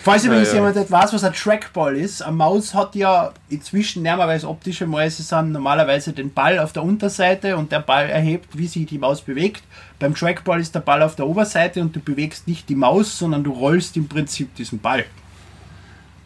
Falls 0.02 0.24
übrigens 0.24 0.48
ja. 0.50 0.56
jemand 0.56 0.76
nicht 0.76 0.90
weiß, 0.90 1.14
was 1.14 1.24
ein 1.24 1.34
Trackball 1.34 1.96
ist, 1.96 2.24
eine 2.24 2.36
Maus 2.36 2.74
hat 2.74 2.96
ja 2.96 3.32
inzwischen 3.50 4.04
es 4.08 4.44
optische 4.44 4.88
Mäuse 4.88 5.22
sind, 5.22 5.52
normalerweise 5.52 6.14
den 6.14 6.34
Ball 6.34 6.58
auf 6.58 6.74
der 6.74 6.84
Unterseite 6.84 7.58
und 7.58 7.72
der 7.72 7.82
Ball 7.82 8.10
erhebt, 8.10 8.58
wie 8.58 8.66
sich 8.66 8.88
die 8.88 8.98
Maus 8.98 9.22
bewegt. 9.22 9.62
Beim 10.00 10.16
Trackball 10.16 10.60
ist 10.60 10.74
der 10.74 10.80
Ball 10.80 11.04
auf 11.04 11.16
der 11.16 11.28
Oberseite 11.28 11.82
und 11.82 11.96
du 11.96 12.00
bewegst 12.00 12.48
nicht 12.48 12.70
die 12.70 12.76
Maus, 12.76 13.20
sondern 13.20 13.44
du 13.44 13.52
rollst 13.52 13.98
im 13.98 14.08
Prinzip 14.08 14.56
diesen 14.56 14.80
Ball. 14.80 15.06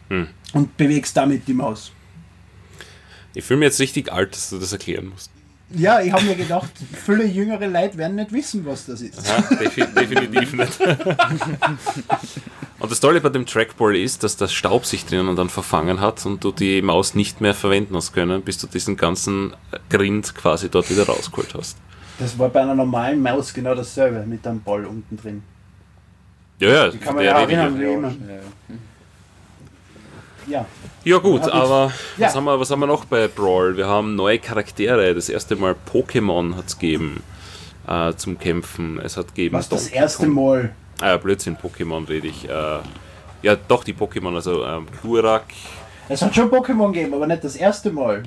Hm. 0.08 0.28
Und 0.52 0.76
bewegst 0.76 1.16
damit 1.16 1.46
die 1.48 1.54
Maus. 1.54 1.92
Ich 3.34 3.44
fühle 3.44 3.60
mich 3.60 3.66
jetzt 3.66 3.80
richtig 3.80 4.12
alt, 4.12 4.34
dass 4.34 4.50
du 4.50 4.58
das 4.58 4.72
erklären 4.72 5.08
musst. 5.08 5.30
Ja, 5.70 6.00
ich 6.00 6.12
habe 6.12 6.24
mir 6.24 6.36
gedacht, 6.36 6.70
viele 7.04 7.24
jüngere 7.24 7.66
Leute 7.66 7.96
werden 7.98 8.16
nicht 8.16 8.32
wissen, 8.32 8.64
was 8.64 8.86
das 8.86 9.00
ist. 9.00 9.26
Ja, 9.26 9.40
defi 9.56 9.84
definitiv 9.86 10.52
nicht. 10.52 10.78
Und 12.78 12.90
das 12.90 13.00
Tolle 13.00 13.20
bei 13.20 13.30
dem 13.30 13.46
Trackball 13.46 13.96
ist, 13.96 14.22
dass 14.22 14.36
das 14.36 14.52
Staub 14.52 14.84
sich 14.84 15.06
drinnen 15.06 15.34
dann 15.36 15.48
verfangen 15.48 16.00
hat 16.00 16.24
und 16.26 16.44
du 16.44 16.52
die 16.52 16.82
Maus 16.82 17.14
nicht 17.14 17.40
mehr 17.40 17.54
verwenden 17.54 17.96
hast 17.96 18.12
können, 18.12 18.42
bis 18.42 18.58
du 18.58 18.66
diesen 18.66 18.96
ganzen 18.96 19.54
Grind 19.88 20.34
quasi 20.34 20.68
dort 20.68 20.90
wieder 20.90 21.06
rausgeholt 21.06 21.54
hast. 21.54 21.78
Das 22.18 22.38
war 22.38 22.50
bei 22.50 22.60
einer 22.60 22.74
normalen 22.74 23.20
Maus 23.20 23.52
genau 23.52 23.74
dasselbe, 23.74 24.24
mit 24.26 24.46
einem 24.46 24.60
Ball 24.60 24.84
unten 24.84 25.16
drin. 25.16 25.42
Ja, 26.60 26.68
ja, 26.68 26.88
Die 26.90 26.98
kann 26.98 27.14
man 27.14 27.24
der 27.24 27.32
ja 27.32 27.40
erinnern, 27.40 27.80
ja. 27.80 27.88
immer. 27.90 28.12
Ja. 30.46 30.66
Ja 31.04 31.18
gut, 31.18 31.40
Ja, 31.40 31.46
gut. 31.46 31.52
aber 31.52 31.92
Ja. 32.16 32.26
was, 32.26 32.34
haben 32.36 32.44
wir, 32.44 32.58
was 32.60 32.70
haben 32.70 32.80
wir 32.80 32.86
noch 32.86 33.04
bei 33.04 33.28
Brawl? 33.28 33.76
Wir 33.76 33.86
haben 33.86 34.14
neue 34.16 34.38
Charaktere. 34.38 35.14
Das 35.14 35.28
erste 35.28 35.56
Mal 35.56 35.74
Pokémon 35.92 36.56
hat 36.56 36.66
es 36.66 36.78
gegeben 36.78 37.22
äh, 37.86 38.12
zum 38.14 38.38
Kämpfen. 38.38 39.00
Es 39.02 39.16
hat 39.16 39.28
gegeben 39.34 39.56
Was 39.56 39.68
das 39.68 39.88
erste. 39.88 40.26
Mal. 40.26 40.72
Ah, 41.00 41.08
ja, 41.08 41.16
Blödsinn, 41.16 41.56
Pokémon 41.56 42.08
rede 42.08 42.28
ich. 42.28 42.48
Äh, 42.48 42.78
Ja, 43.42 43.56
doch, 43.68 43.84
die 43.84 43.92
Pokémon, 43.92 44.34
also 44.34 44.64
ähm, 44.64 44.86
Glurak. 45.02 45.44
Es 46.08 46.22
hat 46.22 46.34
schon 46.34 46.50
Pokémon 46.50 46.92
gegeben, 46.92 47.12
aber 47.14 47.26
nicht 47.26 47.44
das 47.44 47.56
erste 47.56 47.90
Mal. 47.90 48.22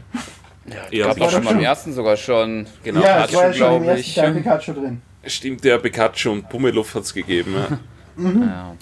Ja, 0.91 1.07
Gab 1.07 1.17
das 1.17 1.27
auch 1.27 1.31
schon 1.31 1.45
beim 1.45 1.59
ersten 1.59 1.93
sogar 1.93 2.17
schon. 2.17 2.67
Genau, 2.83 3.01
ja, 3.01 3.25
es 3.25 3.33
war 3.33 3.47
ja 3.47 3.53
schon 3.53 3.75
im 3.77 3.83
ersten 3.83 3.99
ich. 4.01 4.15
Teil 4.15 4.33
Pikachu 4.33 4.73
drin. 4.73 5.01
Stimmt, 5.25 5.63
der 5.63 5.77
Pikachu 5.79 6.31
und 6.31 6.49
Pummeluff 6.49 6.93
hat 6.93 7.03
es 7.03 7.13
gegeben. 7.13 7.55
Ja. 7.55 7.77
Ja. 8.17 8.75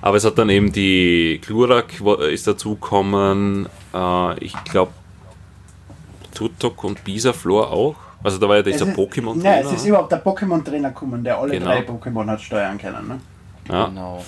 Aber 0.00 0.16
es 0.16 0.24
hat 0.24 0.36
dann 0.38 0.50
eben 0.50 0.70
die 0.72 1.40
Glurak 1.44 1.94
wo- 2.00 2.14
ist 2.14 2.46
dazugekommen. 2.46 3.66
Äh, 3.94 4.44
ich 4.44 4.52
glaube, 4.64 4.92
Tutok 6.34 6.84
und 6.84 7.02
Bisaflor 7.04 7.70
auch. 7.70 7.96
Also 8.22 8.38
da 8.38 8.48
war 8.48 8.56
ja 8.56 8.62
dieser 8.62 8.84
Es 8.86 8.90
ist- 8.92 8.98
Pokémon 8.98 9.34
Nein, 9.36 9.64
es 9.66 9.72
ist 9.72 9.86
überhaupt 9.86 10.12
der 10.12 10.22
Pokémon-Trainer 10.24 10.90
gekommen, 10.90 11.24
der 11.24 11.38
alle 11.38 11.52
Genau. 11.52 11.66
drei 11.66 11.80
Pokémon 11.80 12.26
hat 12.28 12.40
steuern 12.40 12.78
können. 12.78 13.08
Ne? 13.08 13.20
Ja. 13.68 13.86
Genau. 13.86 14.24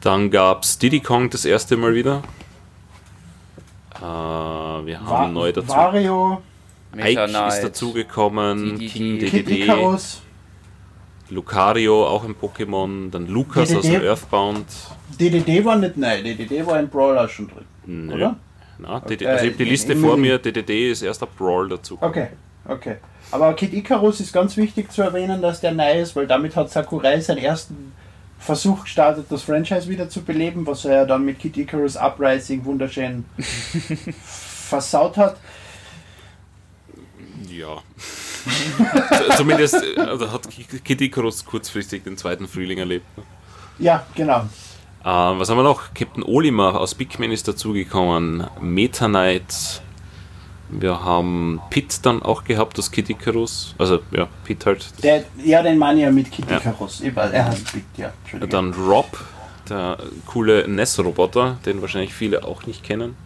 Dann 0.00 0.30
gab 0.30 0.62
es 0.62 0.78
Diddy 0.78 1.00
Kong 1.00 1.28
das 1.30 1.44
erste 1.44 1.76
Mal 1.76 1.94
wieder. 1.94 2.22
Äh, 3.96 4.00
wir 4.02 5.00
haben 5.04 5.32
neu 5.32 5.52
dazu. 5.52 5.68
Wario, 5.68 6.40
Ike 6.96 7.24
ist 7.48 7.62
dazugekommen, 7.64 8.78
DDD. 8.78 8.88
King 8.92 9.18
Kid 9.18 9.32
DDD, 9.48 9.62
Icarus, 9.64 10.22
Lucario 11.30 12.06
auch 12.06 12.24
ein 12.24 12.34
Pokémon, 12.34 13.10
dann 13.10 13.26
Lukas 13.26 13.74
aus 13.74 13.84
dem 13.84 14.02
Earthbound. 14.02 14.66
DDD 15.18 15.64
war 15.64 15.76
nicht 15.76 15.96
neu, 15.96 16.22
DDD 16.22 16.66
war 16.66 16.76
ein 16.76 16.88
Brawler 16.88 17.28
schon 17.28 17.48
drin, 17.48 17.64
Nö. 18.06 18.14
oder? 18.14 18.36
Na, 18.78 19.02
Äh, 19.08 19.26
also 19.26 19.44
ich 19.44 19.52
habe 19.52 19.64
die 19.64 19.64
Liste 19.64 19.96
vor 19.96 20.16
mir, 20.16 20.38
DDD 20.38 20.90
ist 20.90 21.02
erst 21.02 21.22
ab 21.22 21.30
Brawl 21.36 21.68
dazu. 21.68 21.98
Okay, 22.00 22.28
okay. 22.66 22.96
Aber 23.30 23.52
Kid 23.54 23.74
Icarus 23.74 24.20
ist 24.20 24.32
ganz 24.32 24.56
wichtig 24.56 24.90
zu 24.90 25.02
erwähnen, 25.02 25.42
dass 25.42 25.60
der 25.60 25.72
neu 25.72 26.00
ist, 26.00 26.16
weil 26.16 26.26
damit 26.26 26.56
hat 26.56 26.70
Sakurai 26.70 27.20
seinen 27.20 27.38
ersten 27.38 27.92
Versuch 28.38 28.84
gestartet, 28.84 29.26
das 29.28 29.42
Franchise 29.42 29.88
wieder 29.88 30.08
zu 30.08 30.22
beleben, 30.22 30.66
was 30.66 30.84
er 30.84 30.94
ja 30.98 31.04
dann 31.04 31.24
mit 31.24 31.38
Kid 31.40 31.56
Icarus 31.56 31.96
Uprising 31.96 32.64
wunderschön 32.64 33.24
versaut 34.24 35.16
hat. 35.16 35.36
Ja. 37.50 37.82
Zumindest 39.36 39.76
also 39.96 40.30
hat 40.32 40.48
Kid 40.84 41.00
Icarus 41.00 41.44
kurzfristig 41.44 42.04
den 42.04 42.16
zweiten 42.16 42.48
Frühling 42.48 42.78
erlebt. 42.78 43.06
Ja, 43.78 44.06
genau. 44.14 44.40
Ähm, 45.04 45.38
was 45.38 45.48
haben 45.48 45.58
wir 45.58 45.62
noch? 45.62 45.94
Captain 45.94 46.22
Olimar 46.22 46.80
aus 46.80 46.94
Big 46.94 47.18
Man 47.18 47.30
ist 47.30 47.46
dazugekommen. 47.46 48.46
Meta 48.60 49.06
Knight. 49.06 49.82
Wir 50.70 51.02
haben 51.02 51.60
Pit 51.70 52.04
dann 52.04 52.22
auch 52.22 52.44
gehabt 52.44 52.78
aus 52.78 52.90
Kid 52.90 53.08
Icarus. 53.08 53.74
Also 53.78 54.00
ja, 54.10 54.28
Pit 54.44 54.66
halt. 54.66 54.86
Der, 55.02 55.24
ja, 55.42 55.62
den 55.62 55.78
meine 55.78 56.02
ja 56.02 56.10
mit 56.10 56.30
Kid 56.30 56.50
Ja. 56.50 56.58
Icarus. 56.58 57.00
Er 57.00 57.46
heißt 57.46 57.72
Big, 57.72 57.84
ja. 57.96 58.12
Dann 58.46 58.74
Rob, 58.74 59.06
der 59.70 59.98
coole 60.26 60.68
NES-Roboter, 60.68 61.58
den 61.64 61.80
wahrscheinlich 61.80 62.12
viele 62.12 62.44
auch 62.44 62.66
nicht 62.66 62.82
kennen. 62.82 63.16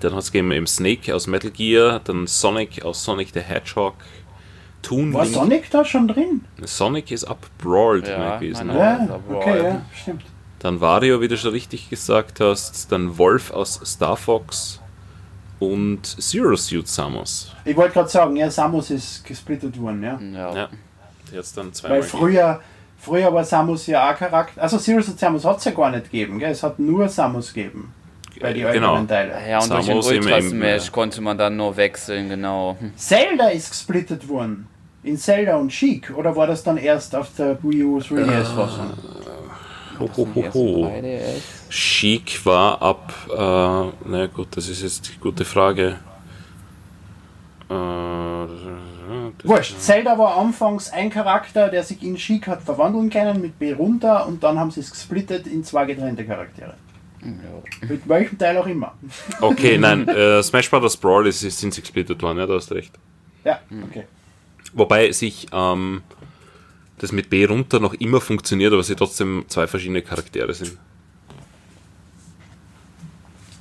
Dann 0.00 0.12
hat 0.12 0.22
es 0.22 0.32
gegeben 0.32 0.50
eben 0.52 0.66
Snake 0.66 1.14
aus 1.14 1.26
Metal 1.26 1.50
Gear, 1.50 2.00
dann 2.02 2.26
Sonic 2.26 2.84
aus 2.84 3.04
Sonic 3.04 3.30
the 3.34 3.40
Hedgehog, 3.40 3.94
Toon 4.82 5.12
War 5.12 5.24
Link. 5.24 5.34
Sonic 5.34 5.70
da 5.70 5.84
schon 5.84 6.08
drin? 6.08 6.44
Sonic 6.62 7.10
ist 7.10 7.24
ab 7.24 7.46
Brawl 7.58 8.00
drin 8.00 8.20
Ja, 8.20 8.36
gewesen. 8.36 8.70
Ja. 8.70 9.20
Okay, 9.30 9.62
ja, 9.62 9.82
stimmt. 9.94 10.22
Dann 10.58 10.80
Wario, 10.80 11.20
wie 11.20 11.28
du 11.28 11.36
schon 11.36 11.52
richtig 11.52 11.88
gesagt 11.90 12.40
hast, 12.40 12.90
dann 12.92 13.16
Wolf 13.18 13.50
aus 13.50 13.80
Star 13.84 14.16
Fox 14.16 14.80
und 15.58 16.04
Zero 16.06 16.56
Suit 16.56 16.88
Samus. 16.88 17.52
Ich 17.64 17.76
wollte 17.76 17.94
gerade 17.94 18.08
sagen, 18.08 18.36
ja, 18.36 18.50
Samus 18.50 18.90
ist 18.90 19.24
gesplittet 19.24 19.78
worden, 19.80 20.02
ja. 20.02 20.18
Ja. 20.20 20.68
Ja, 21.32 21.42
dann 21.54 21.72
zweimal 21.72 21.98
Weil 21.98 22.02
früher, 22.02 22.60
früher 22.98 23.32
war 23.32 23.44
Samus 23.44 23.86
ja 23.86 24.10
auch 24.10 24.16
Charakter. 24.16 24.62
Also 24.62 24.78
Serious 24.78 25.08
und 25.08 25.18
Samus 25.18 25.44
hat 25.44 25.58
es 25.58 25.64
ja 25.64 25.72
gar 25.72 25.90
nicht 25.90 26.04
gegeben, 26.04 26.38
gell? 26.38 26.50
Es 26.50 26.62
hat 26.62 26.78
nur 26.78 27.08
Samus 27.08 27.52
gegeben. 27.52 27.94
Bei 28.40 28.52
den 28.52 28.62
Genau. 28.72 28.96
älteren 28.96 29.08
Teilen. 29.08 29.32
Ja, 29.48 29.58
und 29.60 29.70
durch 29.70 29.86
den 29.86 30.02
Samus 30.02 30.10
im- 30.10 30.22
Ultra 30.24 30.38
im- 30.38 30.48
Smash 30.48 30.90
konnte 30.92 31.20
man 31.20 31.36
dann 31.36 31.56
nur 31.56 31.76
wechseln, 31.76 32.28
genau. 32.30 32.76
Hm. 32.80 32.92
Zelda 32.96 33.48
ist 33.48 33.70
gesplittet 33.70 34.26
worden. 34.28 34.66
In 35.02 35.16
Zelda 35.16 35.56
und 35.56 35.68
Chic. 35.70 36.10
Oder 36.16 36.34
war 36.36 36.46
das 36.46 36.62
dann 36.62 36.76
erst 36.76 37.14
auf 37.14 37.28
der 37.38 37.62
Wii 37.62 37.84
U 37.84 37.98
3DS-Fassung? 37.98 38.92
Ho, 39.98 40.08
ho, 40.16 40.28
ho, 40.34 40.44
ho. 40.54 40.86
3DS? 40.86 41.42
Chic 41.70 42.44
war 42.46 42.80
ab, 42.82 43.12
äh, 43.28 44.08
na 44.08 44.26
gut, 44.34 44.48
das 44.56 44.68
ist 44.68 44.82
jetzt 44.82 45.08
die 45.08 45.18
gute 45.20 45.44
Frage. 45.44 45.96
Äh, 47.68 47.74
Wurscht. 49.44 49.78
Zelda 49.80 50.18
war 50.18 50.36
anfangs 50.36 50.90
ein 50.92 51.10
Charakter, 51.10 51.68
der 51.68 51.82
sich 51.82 52.02
in 52.02 52.16
Chic 52.16 52.46
hat 52.46 52.62
verwandeln 52.62 53.10
können 53.10 53.40
mit 53.40 53.58
B 53.58 53.72
runter 53.72 54.26
und 54.26 54.42
dann 54.42 54.58
haben 54.58 54.70
sie 54.70 54.80
es 54.80 54.90
gesplittet 54.90 55.46
in 55.46 55.64
zwei 55.64 55.84
getrennte 55.86 56.24
Charaktere. 56.24 56.74
Ja. 57.22 57.88
Mit 57.88 58.08
welchem 58.08 58.38
Teil 58.38 58.56
auch 58.56 58.66
immer. 58.66 58.94
Okay, 59.40 59.76
nein, 59.78 60.08
äh, 60.08 60.42
Smash 60.42 60.70
Bros. 60.70 60.96
Brawl 60.96 61.26
ist, 61.26 61.42
ist- 61.42 61.58
sind 61.58 61.74
sie 61.74 61.82
gesplittet 61.82 62.22
worden, 62.22 62.38
ja, 62.38 62.46
da 62.46 62.54
hast 62.54 62.70
du 62.70 62.74
recht. 62.74 62.92
Ja, 63.44 63.60
okay. 63.88 64.04
Wobei 64.72 65.12
sich 65.12 65.46
ähm, 65.52 66.02
das 66.98 67.12
mit 67.12 67.28
B 67.30 67.44
runter 67.44 67.78
noch 67.80 67.94
immer 67.94 68.20
funktioniert, 68.20 68.72
aber 68.72 68.82
sie 68.82 68.94
trotzdem 68.94 69.44
zwei 69.48 69.66
verschiedene 69.66 70.00
Charaktere 70.02 70.52
sind. 70.54 70.78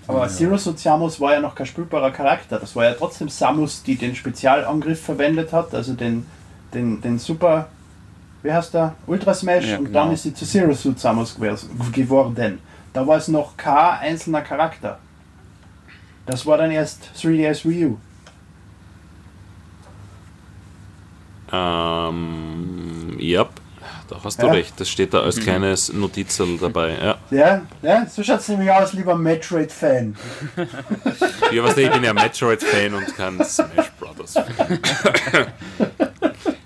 Aber 0.07 0.27
Zero 0.27 0.57
Suit 0.57 0.79
Samus 0.79 1.19
war 1.21 1.33
ja 1.33 1.39
noch 1.39 1.53
kein 1.53 1.67
spielbarer 1.67 2.09
Charakter. 2.11 2.57
Das 2.59 2.75
war 2.75 2.85
ja 2.85 2.93
trotzdem 2.93 3.29
Samus, 3.29 3.83
die 3.83 3.95
den 3.95 4.15
Spezialangriff 4.15 5.01
verwendet 5.01 5.53
hat, 5.53 5.73
also 5.75 5.93
den, 5.93 6.25
den, 6.73 6.99
den 7.01 7.19
Super, 7.19 7.69
wie 8.41 8.51
heißt 8.51 8.73
der? 8.73 8.95
Ultra 9.05 9.33
Smash 9.35 9.67
Ja, 9.67 9.77
und 9.77 9.85
genau. 9.85 10.05
dann 10.05 10.13
ist 10.13 10.23
sie 10.23 10.33
zu 10.33 10.45
Zero 10.45 10.73
Suit 10.73 10.99
Samus 10.99 11.35
geworden. 11.35 12.57
Da 12.99 13.07
war 13.07 13.15
es 13.15 13.29
noch 13.29 13.55
kein 13.55 13.99
einzelner 14.01 14.41
Charakter. 14.41 14.99
Das 16.25 16.45
war 16.45 16.57
dann 16.57 16.69
erst 16.69 17.09
3DS 17.17 17.63
Wii 17.63 17.85
U. 17.85 17.97
Ähm, 21.49 23.15
ja, 23.17 23.47
da 24.09 24.17
hast 24.21 24.41
du 24.41 24.47
Ja. 24.47 24.51
recht. 24.51 24.77
Das 24.81 24.89
steht 24.89 25.13
da 25.13 25.21
als 25.21 25.39
kleines 25.39 25.93
Notizerl 25.93 26.57
dabei. 26.57 26.97
Ja, 27.01 27.17
Ja, 27.31 27.61
ja 27.81 28.05
so 28.05 28.21
schaut 28.21 28.41
es 28.41 28.49
nämlich 28.49 28.69
aus, 28.69 28.91
lieber 28.91 29.15
Metroid-Fan. 29.15 30.17
ja 31.53 31.63
was 31.63 31.77
ich 31.77 31.89
bin 31.89 32.03
ja 32.03 32.11
Metroid-Fan 32.11 32.93
und 32.95 33.15
kein 33.15 33.41
Smash 33.45 33.91
Brothers. 33.97 34.33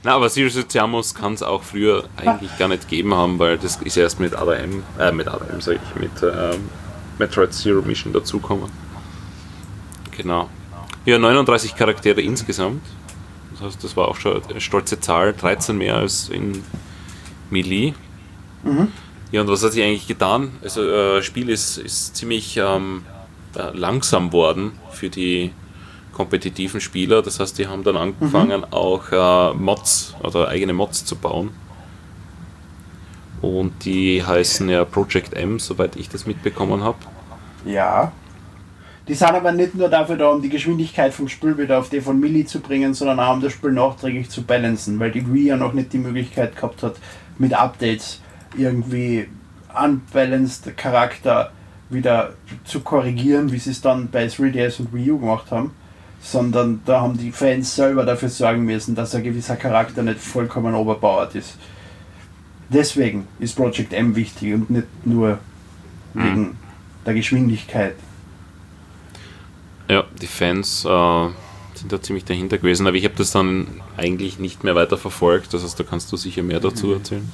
Na, 0.03 0.15
aber 0.15 0.29
Serious 0.29 0.65
Samus 0.67 1.15
kann 1.15 1.33
es 1.33 1.41
auch 1.41 1.63
früher 1.63 2.03
eigentlich 2.17 2.57
gar 2.57 2.67
nicht 2.67 2.89
geben 2.89 3.13
haben, 3.13 3.39
weil 3.39 3.57
das 3.57 3.77
ist 3.77 3.95
erst 3.95 4.19
mit 4.19 4.35
ADM, 4.35 4.83
äh, 4.99 5.11
mit 5.13 5.27
ADM 5.29 5.61
sag 5.61 5.75
ich, 5.77 6.01
mit 6.01 6.11
ähm, 6.21 6.69
Metroid 7.17 7.53
Zero 7.53 7.81
Mission 7.81 8.11
dazukommen. 8.11 8.69
Genau. 10.15 10.49
Ja, 11.05 11.17
39 11.17 11.75
Charaktere 11.75 12.21
insgesamt. 12.21 12.83
Das 13.53 13.61
heißt, 13.61 13.83
das 13.83 13.95
war 13.95 14.09
auch 14.09 14.17
schon 14.17 14.41
eine 14.49 14.59
stolze 14.59 14.99
Zahl, 14.99 15.33
13 15.33 15.77
mehr 15.77 15.95
als 15.95 16.27
in 16.27 16.63
Melee. 17.49 17.93
Ja, 19.31 19.41
und 19.41 19.47
was 19.47 19.63
hat 19.63 19.71
sich 19.71 19.83
eigentlich 19.83 20.07
getan? 20.07 20.51
Also, 20.61 20.83
äh, 20.83 21.15
das 21.17 21.25
Spiel 21.25 21.49
ist, 21.49 21.77
ist 21.77 22.15
ziemlich 22.15 22.57
ähm, 22.57 23.03
äh, 23.55 23.75
langsam 23.75 24.31
worden 24.33 24.73
für 24.91 25.09
die 25.09 25.51
kompetitiven 26.13 26.79
Spieler. 26.79 27.21
Das 27.21 27.39
heißt, 27.39 27.57
die 27.57 27.67
haben 27.67 27.83
dann 27.83 27.97
angefangen, 27.97 28.63
auch 28.71 29.11
äh, 29.11 29.53
Mods 29.53 30.15
oder 30.23 30.47
eigene 30.47 30.73
Mods 30.73 31.05
zu 31.05 31.15
bauen. 31.15 31.51
Und 33.41 33.83
die 33.83 34.23
heißen 34.23 34.69
ja 34.69 34.85
Project 34.85 35.33
M, 35.33 35.59
soweit 35.59 35.97
ich 35.97 36.07
das 36.07 36.25
mitbekommen 36.25 36.81
habe. 36.81 36.97
Ja. 37.65 38.13
Die 39.07 39.15
sind 39.15 39.27
aber 39.27 39.51
nicht 39.51 39.75
nur 39.75 39.89
dafür 39.89 40.15
da, 40.15 40.29
um 40.29 40.41
die 40.41 40.47
Geschwindigkeit 40.47 41.13
vom 41.13 41.27
Spiel 41.27 41.57
wieder 41.57 41.77
auf 41.77 41.89
die 41.89 41.99
von 41.99 42.17
Milli 42.17 42.45
zu 42.45 42.61
bringen, 42.61 42.93
sondern 42.93 43.19
auch 43.19 43.33
um 43.33 43.41
das 43.41 43.51
Spiel 43.51 43.73
nachträglich 43.73 44.29
zu 44.29 44.43
balancen, 44.43 44.97
weil 44.97 45.11
die 45.11 45.31
Wii 45.31 45.47
ja 45.47 45.57
noch 45.57 45.73
nicht 45.73 45.91
die 45.91 45.97
Möglichkeit 45.97 46.55
gehabt 46.55 46.83
hat, 46.83 46.95
mit 47.37 47.53
Updates 47.53 48.21
irgendwie 48.55 49.27
unbalanced 49.77 50.77
Charakter 50.77 51.51
wieder 51.89 52.33
zu 52.63 52.79
korrigieren, 52.79 53.51
wie 53.51 53.59
sie 53.59 53.71
es 53.71 53.81
dann 53.81 54.09
bei 54.09 54.25
3DS 54.25 54.79
und 54.79 54.93
Wii 54.93 55.11
U 55.11 55.19
gemacht 55.19 55.51
haben, 55.51 55.71
sondern 56.23 56.81
da 56.85 57.01
haben 57.01 57.17
die 57.17 57.31
Fans 57.31 57.75
selber 57.75 58.05
dafür 58.05 58.29
sorgen 58.29 58.63
müssen, 58.63 58.95
dass 58.95 59.13
ein 59.13 59.23
gewisser 59.23 59.57
Charakter 59.57 60.01
nicht 60.01 60.19
vollkommen 60.19 60.73
overpowered 60.73 61.35
ist. 61.35 61.57
Deswegen 62.69 63.27
ist 63.39 63.55
Project 63.55 63.93
M 63.93 64.15
wichtig 64.15 64.53
und 64.53 64.69
nicht 64.69 64.87
nur 65.05 65.37
wegen 66.13 66.57
der 67.05 67.13
Geschwindigkeit. 67.13 67.95
Ja, 69.89 70.05
die 70.21 70.27
Fans 70.27 70.85
äh, 70.85 71.27
sind 71.75 71.91
da 71.91 72.01
ziemlich 72.01 72.23
dahinter 72.23 72.57
gewesen, 72.57 72.87
aber 72.87 72.95
ich 72.95 73.03
habe 73.03 73.15
das 73.17 73.31
dann 73.31 73.81
eigentlich 73.97 74.39
nicht 74.39 74.63
mehr 74.63 74.75
weiter 74.75 74.97
verfolgt. 74.97 75.53
Das 75.53 75.63
heißt, 75.63 75.79
da 75.79 75.83
kannst 75.83 76.11
du 76.11 76.17
sicher 76.17 76.41
mehr 76.41 76.61
dazu 76.61 76.93
erzählen. 76.93 77.29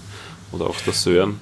Oder 0.52 0.66
auch 0.66 0.78
das 0.86 1.04
Sören. 1.04 1.40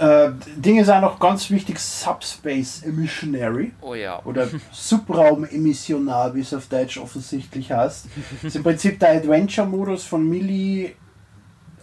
Äh, 0.00 0.30
Ding 0.56 0.78
ist 0.78 0.88
auch 0.88 1.00
noch 1.00 1.18
ganz 1.18 1.50
wichtig, 1.50 1.78
Subspace 1.78 2.84
Emissionary 2.84 3.72
Oh 3.82 3.94
ja. 3.94 4.20
oder 4.24 4.48
Subraumemissionar, 4.72 6.34
wie 6.34 6.40
es 6.40 6.54
auf 6.54 6.66
Deutsch 6.68 6.96
offensichtlich 6.98 7.70
heißt. 7.70 8.06
ist 8.42 8.56
im 8.56 8.62
Prinzip 8.62 8.98
der 8.98 9.10
Adventure-Modus 9.10 10.04
von 10.04 10.26
Milli 10.26 10.94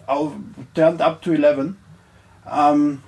auf, 0.07 0.31
turned 0.73 1.01
up 1.01 1.21
to 1.21 1.31
11. 1.33 1.73
Ähm, 2.51 3.01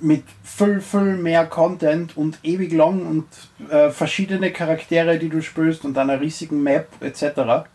mit 0.00 0.24
viel, 0.42 0.80
viel 0.80 1.16
mehr 1.16 1.46
Content 1.46 2.16
und 2.16 2.38
ewig 2.42 2.72
lang 2.72 3.06
und 3.06 3.70
äh, 3.70 3.90
verschiedene 3.90 4.52
Charaktere, 4.52 5.18
die 5.18 5.28
du 5.28 5.42
spielst 5.42 5.84
und 5.84 5.96
einer 5.96 6.20
riesigen 6.20 6.62
Map 6.62 6.88
etc. 7.00 7.66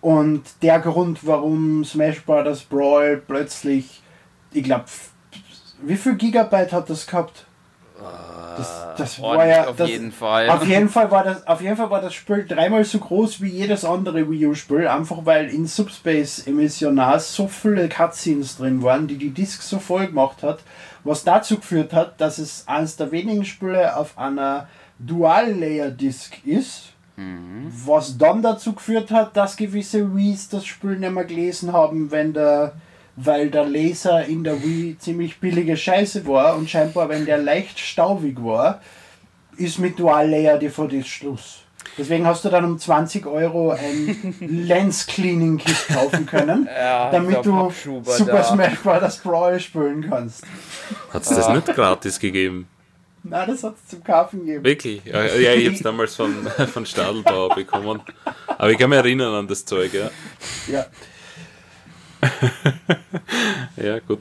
Und 0.00 0.42
der 0.62 0.80
Grund, 0.80 1.26
warum 1.26 1.84
Smash 1.84 2.22
Bros. 2.24 2.62
Brawl 2.62 3.22
plötzlich, 3.26 4.02
ich 4.52 4.64
glaube, 4.64 4.84
wie 5.82 5.96
viel 5.96 6.14
Gigabyte 6.14 6.72
hat 6.72 6.90
das 6.90 7.06
gehabt? 7.06 7.46
Das, 8.56 8.86
das 8.98 9.22
war 9.22 9.46
ja 9.46 9.68
auf 9.68 9.76
das, 9.76 9.88
jeden 9.88 10.12
Fall. 10.12 10.48
Auf 10.50 10.66
jeden 10.66 10.88
Fall 10.88 11.10
war 11.10 11.24
das, 11.24 11.46
auf 11.46 11.60
jeden 11.60 11.76
Fall 11.76 11.90
war 11.90 12.00
das 12.00 12.12
Spiel 12.14 12.44
dreimal 12.46 12.84
so 12.84 12.98
groß 12.98 13.40
wie 13.40 13.48
jedes 13.48 13.84
andere 13.84 14.30
Wii 14.30 14.46
U 14.46 14.54
Spiel, 14.54 14.86
einfach 14.88 15.18
weil 15.24 15.48
in 15.48 15.66
Subspace 15.66 16.46
Emissionars 16.46 17.34
so 17.34 17.48
viele 17.48 17.88
Cutscenes 17.88 18.58
drin 18.58 18.82
waren, 18.82 19.06
die 19.06 19.16
die 19.16 19.30
Disc 19.30 19.62
so 19.62 19.78
voll 19.78 20.08
gemacht 20.08 20.42
hat, 20.42 20.60
was 21.04 21.24
dazu 21.24 21.56
geführt 21.56 21.92
hat, 21.92 22.20
dass 22.20 22.38
es 22.38 22.64
eines 22.66 22.96
der 22.96 23.10
wenigen 23.10 23.44
Spiele 23.44 23.96
auf 23.96 24.18
einer 24.18 24.68
Dual 24.98 25.52
Layer 25.52 25.90
Disc 25.90 26.44
ist. 26.44 26.92
Mhm. 27.16 27.72
Was 27.84 28.16
dann 28.16 28.42
dazu 28.42 28.72
geführt 28.72 29.10
hat, 29.10 29.36
dass 29.36 29.56
gewisse 29.56 30.14
Wii's 30.16 30.48
das 30.48 30.66
Spiel 30.66 30.98
nicht 30.98 31.12
mehr 31.12 31.24
gelesen 31.24 31.72
haben, 31.72 32.10
wenn 32.10 32.32
der 32.32 32.72
weil 33.16 33.50
der 33.50 33.64
Laser 33.64 34.24
in 34.24 34.44
der 34.44 34.62
Wii 34.62 34.96
ziemlich 34.98 35.38
billige 35.38 35.76
Scheiße 35.76 36.26
war 36.26 36.56
und 36.56 36.70
scheinbar, 36.70 37.08
wenn 37.08 37.26
der 37.26 37.38
leicht 37.38 37.78
staubig 37.78 38.42
war, 38.42 38.80
ist 39.56 39.78
mit 39.78 39.98
Dual 39.98 40.30
Layer 40.30 40.58
DVD 40.58 41.02
Schluss. 41.02 41.58
Deswegen 41.98 42.26
hast 42.26 42.44
du 42.44 42.48
dann 42.48 42.64
um 42.64 42.78
20 42.78 43.26
Euro 43.26 43.72
ein 43.72 44.34
Lens 44.40 45.06
Cleaning 45.06 45.58
Kit 45.58 45.76
kaufen 45.92 46.24
können, 46.26 46.66
ja, 46.74 47.10
damit 47.10 47.44
du 47.44 47.70
Super 47.70 48.24
da. 48.24 48.44
Smash 48.44 48.78
Bros. 48.78 49.18
Brawl 49.18 49.60
spielen 49.60 50.08
kannst. 50.08 50.44
Hat 51.12 51.22
es 51.22 51.28
das 51.28 51.48
nicht 51.50 51.66
gratis 51.66 52.18
gegeben? 52.18 52.66
Nein, 53.24 53.48
das 53.48 53.62
hat 53.62 53.74
es 53.76 53.88
zum 53.88 54.02
Kaufen 54.02 54.40
gegeben. 54.40 54.64
Wirklich? 54.64 55.04
Ja, 55.04 55.24
ja 55.24 55.52
ich 55.52 55.66
habe 55.66 55.76
es 55.76 55.82
damals 55.82 56.16
von, 56.16 56.46
von 56.72 56.86
Stadelbauer 56.86 57.54
bekommen. 57.54 58.00
Aber 58.48 58.70
ich 58.70 58.78
kann 58.78 58.90
mich 58.90 58.98
erinnern 58.98 59.34
an 59.34 59.46
das 59.46 59.64
Zeug, 59.64 59.92
ja. 59.92 60.10
Ja. 60.66 60.86
ja, 63.76 63.98
gut. 64.00 64.20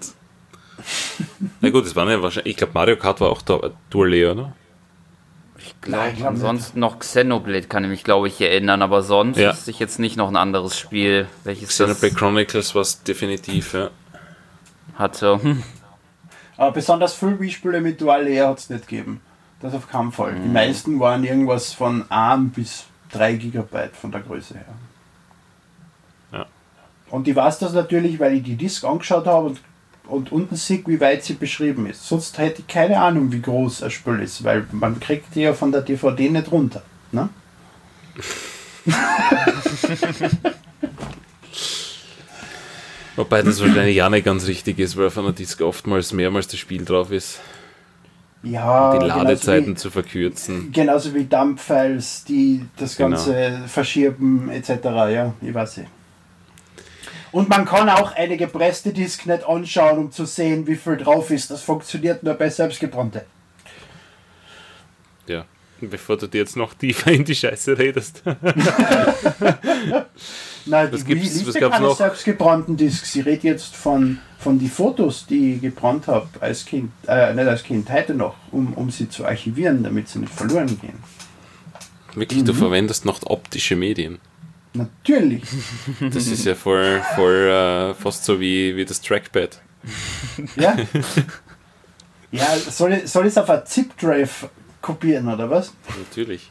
Na 1.60 1.70
gut, 1.70 1.86
es 1.86 1.96
war 1.96 2.10
ja 2.10 2.22
wahrscheinlich. 2.22 2.52
Ich 2.52 2.58
glaube, 2.58 2.74
Mario 2.74 2.98
Kart 2.98 3.22
war 3.22 3.30
auch 3.30 3.42
da, 3.42 3.72
Dual 3.90 4.10
Layer, 4.10 4.32
oder? 4.32 4.54
Ich 5.58 5.80
glaube, 5.82 6.14
glaub 6.18 6.30
ansonsten 6.30 6.80
noch 6.80 7.00
Xenoblade 7.00 7.68
kann 7.68 7.84
ich 7.84 7.90
mich, 7.90 8.04
glaube 8.04 8.28
ich, 8.28 8.42
erinnern, 8.42 8.82
aber 8.82 9.04
sonst 9.04 9.38
ja. 9.38 9.52
wüsste 9.52 9.70
ich 9.70 9.80
jetzt 9.80 10.00
nicht 10.00 10.18
noch 10.18 10.28
ein 10.28 10.36
anderes 10.36 10.78
Spiel, 10.78 11.28
welches 11.44 11.70
Xenoblade 11.70 12.16
Chronicles 12.16 12.74
war 12.74 12.82
es 12.82 13.04
definitiv, 13.04 13.74
ja. 13.74 13.92
Hatte. 14.96 15.40
Aber 16.58 16.74
besonders 16.74 17.16
viele 17.16 17.40
Wii-Spiele 17.40 17.82
mit 17.82 18.00
Dual 18.00 18.24
Layer 18.24 18.50
hat 18.50 18.60
es 18.60 18.70
nicht 18.70 18.88
gegeben. 18.88 19.22
Das 19.62 19.74
auf 19.74 19.90
keinen 19.90 20.12
Fall. 20.12 20.34
Mhm. 20.34 20.44
Die 20.44 20.50
meisten 20.50 21.00
waren 21.00 21.24
irgendwas 21.24 21.74
von 21.74 22.06
1 22.12 22.54
bis 22.54 22.86
3 23.14 23.34
Gigabyte 23.34 23.96
von 23.96 24.12
der 24.12 24.22
Größe 24.22 24.56
her. 24.56 24.66
Und 27.12 27.28
ich 27.28 27.36
weiß 27.36 27.60
das 27.60 27.74
natürlich, 27.74 28.20
weil 28.20 28.34
ich 28.36 28.44
die 28.44 28.56
Disc 28.56 28.84
angeschaut 28.86 29.28
habe 29.28 29.48
und, 29.48 29.60
und 30.08 30.32
unten 30.32 30.56
sehe, 30.56 30.82
wie 30.86 31.02
weit 31.02 31.24
sie 31.26 31.34
beschrieben 31.34 31.86
ist. 31.86 32.08
Sonst 32.08 32.38
hätte 32.38 32.62
ich 32.62 32.68
keine 32.68 33.02
Ahnung, 33.02 33.32
wie 33.34 33.42
groß 33.42 33.84
ein 33.84 33.92
Spiel 33.92 34.22
ist, 34.22 34.46
weil 34.46 34.66
man 34.72 35.00
kriegt 35.00 35.36
die 35.36 35.42
ja 35.42 35.54
von 35.54 35.74
der 35.74 35.82
DVD 35.82 36.30
nicht 36.30 36.52
runter. 36.52 36.82
Ne? 37.12 37.30
Wobei 43.18 43.42
das 43.42 43.62
wahrscheinlich 43.62 43.98
ja 43.98 44.10
nicht 44.10 44.24
ganz 44.26 44.48
richtig 44.48 44.80
ist, 44.80 44.96
weil 44.96 45.08
auf 45.08 45.18
einer 45.18 45.34
Disc 45.34 45.60
oftmals 45.62 46.14
mehrmals 46.14 46.48
das 46.48 46.62
Spiel 46.62 46.86
drauf 46.86 47.12
ist. 47.12 47.42
Ja, 48.42 48.98
die 48.98 49.06
Ladezeiten 49.06 49.74
wie, 49.74 49.76
zu 49.76 49.92
verkürzen. 49.92 50.72
Genauso 50.72 51.14
wie 51.14 51.26
Dump-Files, 51.26 52.24
die 52.24 52.66
das 52.78 52.96
genau. 52.96 53.10
Ganze 53.10 53.34
genau. 53.34 53.68
verschieben 53.68 54.50
etc. 54.50 54.70
Ja, 54.84 55.34
ich 55.42 55.54
weiß 55.54 55.78
nicht. 55.78 55.90
Und 57.32 57.50
man 57.50 57.66
kann 57.66 57.90
auch 57.90 58.14
eine 58.14 58.38
gepresste 58.38 58.92
Disk 58.92 59.26
nicht 59.26 59.44
anschauen, 59.48 59.98
um 59.98 60.12
zu 60.12 60.26
sehen, 60.26 60.68
wie 60.68 60.76
viel 60.76 60.98
drauf 60.98 61.32
ist. 61.32 61.50
Das 61.50 61.64
funktioniert 61.64 62.24
nur 62.24 62.34
bei 62.34 62.50
selbstgebrannte. 62.50 63.26
Ja, 65.28 65.46
bevor 65.80 66.18
du 66.18 66.28
dir 66.28 66.40
jetzt 66.40 66.58
noch 66.58 66.74
tiefer 66.74 67.12
in 67.12 67.24
die 67.24 67.36
Scheiße 67.36 67.78
redest. 67.78 68.22
Nein, 70.66 70.92
was 70.92 71.06
die 71.06 71.16
gibt's, 71.16 71.48
was 71.48 71.56
keine 71.56 71.80
noch? 71.80 71.96
selbstgebrannten 71.96 72.76
Discs. 72.76 73.16
Ich 73.16 73.26
rede 73.26 73.48
jetzt 73.48 73.76
von, 73.76 74.20
von 74.38 74.60
den 74.60 74.70
Fotos, 74.70 75.26
die 75.26 75.56
ich 75.56 75.62
gebrannt 75.62 76.08
habe 76.08 76.28
als 76.42 76.66
Kind, 76.66 76.92
äh, 77.08 77.34
nicht 77.34 77.48
als 77.48 77.64
Kind, 77.64 77.90
heute 77.90 78.14
noch, 78.14 78.36
um, 78.52 78.74
um 78.74 78.92
sie 78.92 79.08
zu 79.10 79.26
archivieren, 79.26 79.84
damit 79.84 80.10
sie 80.10 80.20
nicht 80.20 80.34
verloren 80.34 80.80
gehen. 80.80 81.00
Wirklich, 82.14 82.42
mhm. 82.42 82.46
du 82.46 82.54
verwendest 82.54 83.06
noch 83.06 83.22
optische 83.24 83.78
Medien. 83.78 84.20
Natürlich. 84.74 85.44
Das 86.00 86.28
ist 86.28 86.46
ja 86.46 86.56
voll, 86.56 87.02
voll 87.16 87.50
uh, 87.50 87.94
fast 87.94 88.26
so 88.26 88.40
wie, 88.40 88.76
wie 88.76 88.86
das 88.86 89.02
Trackpad. 89.02 89.60
Ja. 90.56 90.76
Ja, 92.34 92.56
soll 92.56 92.94
ich, 92.94 93.12
soll 93.12 93.26
ich 93.26 93.32
es 93.32 93.38
auf 93.38 93.50
ein 93.50 93.66
Zip-Drive 93.66 94.48
kopieren, 94.82 95.28
oder 95.28 95.50
was? 95.50 95.74
Natürlich. 95.98 96.50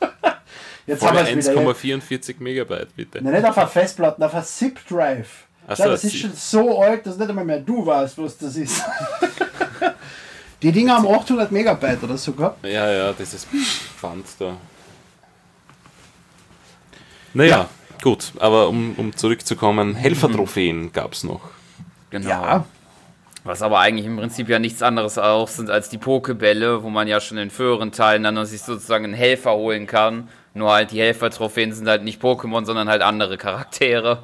Jetzt 0.86 1.00
Voll 1.00 1.10
1,44 1.10 2.36
Megabyte, 2.38 2.96
bitte. 2.96 3.22
Nein, 3.22 3.34
nicht 3.34 3.44
auf 3.44 3.58
einer 3.58 3.68
Festplatte, 3.68 4.24
auf 4.24 4.32
einer 4.32 4.42
Zip-Drive. 4.42 5.28
So, 5.74 5.84
das 5.84 6.04
ist 6.04 6.16
schon 6.16 6.32
so 6.32 6.80
alt, 6.80 7.06
dass 7.06 7.18
nicht 7.18 7.28
einmal 7.28 7.44
mehr 7.44 7.60
du 7.60 7.84
weißt, 7.84 8.16
was 8.16 8.38
das 8.38 8.56
ist. 8.56 8.82
Die 10.62 10.72
Dinger 10.72 10.96
haben 10.96 11.06
800 11.06 11.52
Megabyte 11.52 12.02
oder 12.02 12.16
so 12.16 12.32
gehabt. 12.32 12.64
Ja, 12.64 12.90
ja, 12.90 13.12
dieses 13.12 13.46
Band 14.00 14.24
da. 14.38 14.56
Naja, 17.34 17.50
ja. 17.50 17.68
gut, 18.02 18.32
aber 18.38 18.68
um, 18.68 18.94
um 18.96 19.14
zurückzukommen, 19.16 19.94
Helfertrophäen 19.94 20.82
mhm. 20.82 20.92
gab 20.92 21.12
es 21.12 21.24
noch. 21.24 21.40
Genau. 22.10 22.28
Ja. 22.28 22.64
Was 23.44 23.62
aber 23.62 23.78
eigentlich 23.78 24.06
im 24.06 24.16
Prinzip 24.16 24.48
ja 24.48 24.58
nichts 24.58 24.82
anderes 24.82 25.16
auch 25.16 25.48
sind 25.48 25.70
als 25.70 25.88
die 25.88 25.98
Pokebälle, 25.98 26.82
wo 26.82 26.90
man 26.90 27.08
ja 27.08 27.20
schon 27.20 27.38
in 27.38 27.50
früheren 27.50 27.92
Teilen 27.92 28.24
dann 28.24 28.44
sich 28.44 28.62
sozusagen 28.62 29.04
einen 29.04 29.14
Helfer 29.14 29.52
holen 29.52 29.86
kann. 29.86 30.28
Nur 30.54 30.72
halt 30.72 30.90
die 30.90 31.00
Helfertrophäen 31.00 31.72
sind 31.72 31.88
halt 31.88 32.02
nicht 32.02 32.20
Pokémon, 32.22 32.66
sondern 32.66 32.88
halt 32.88 33.00
andere 33.00 33.38
Charaktere. 33.38 34.18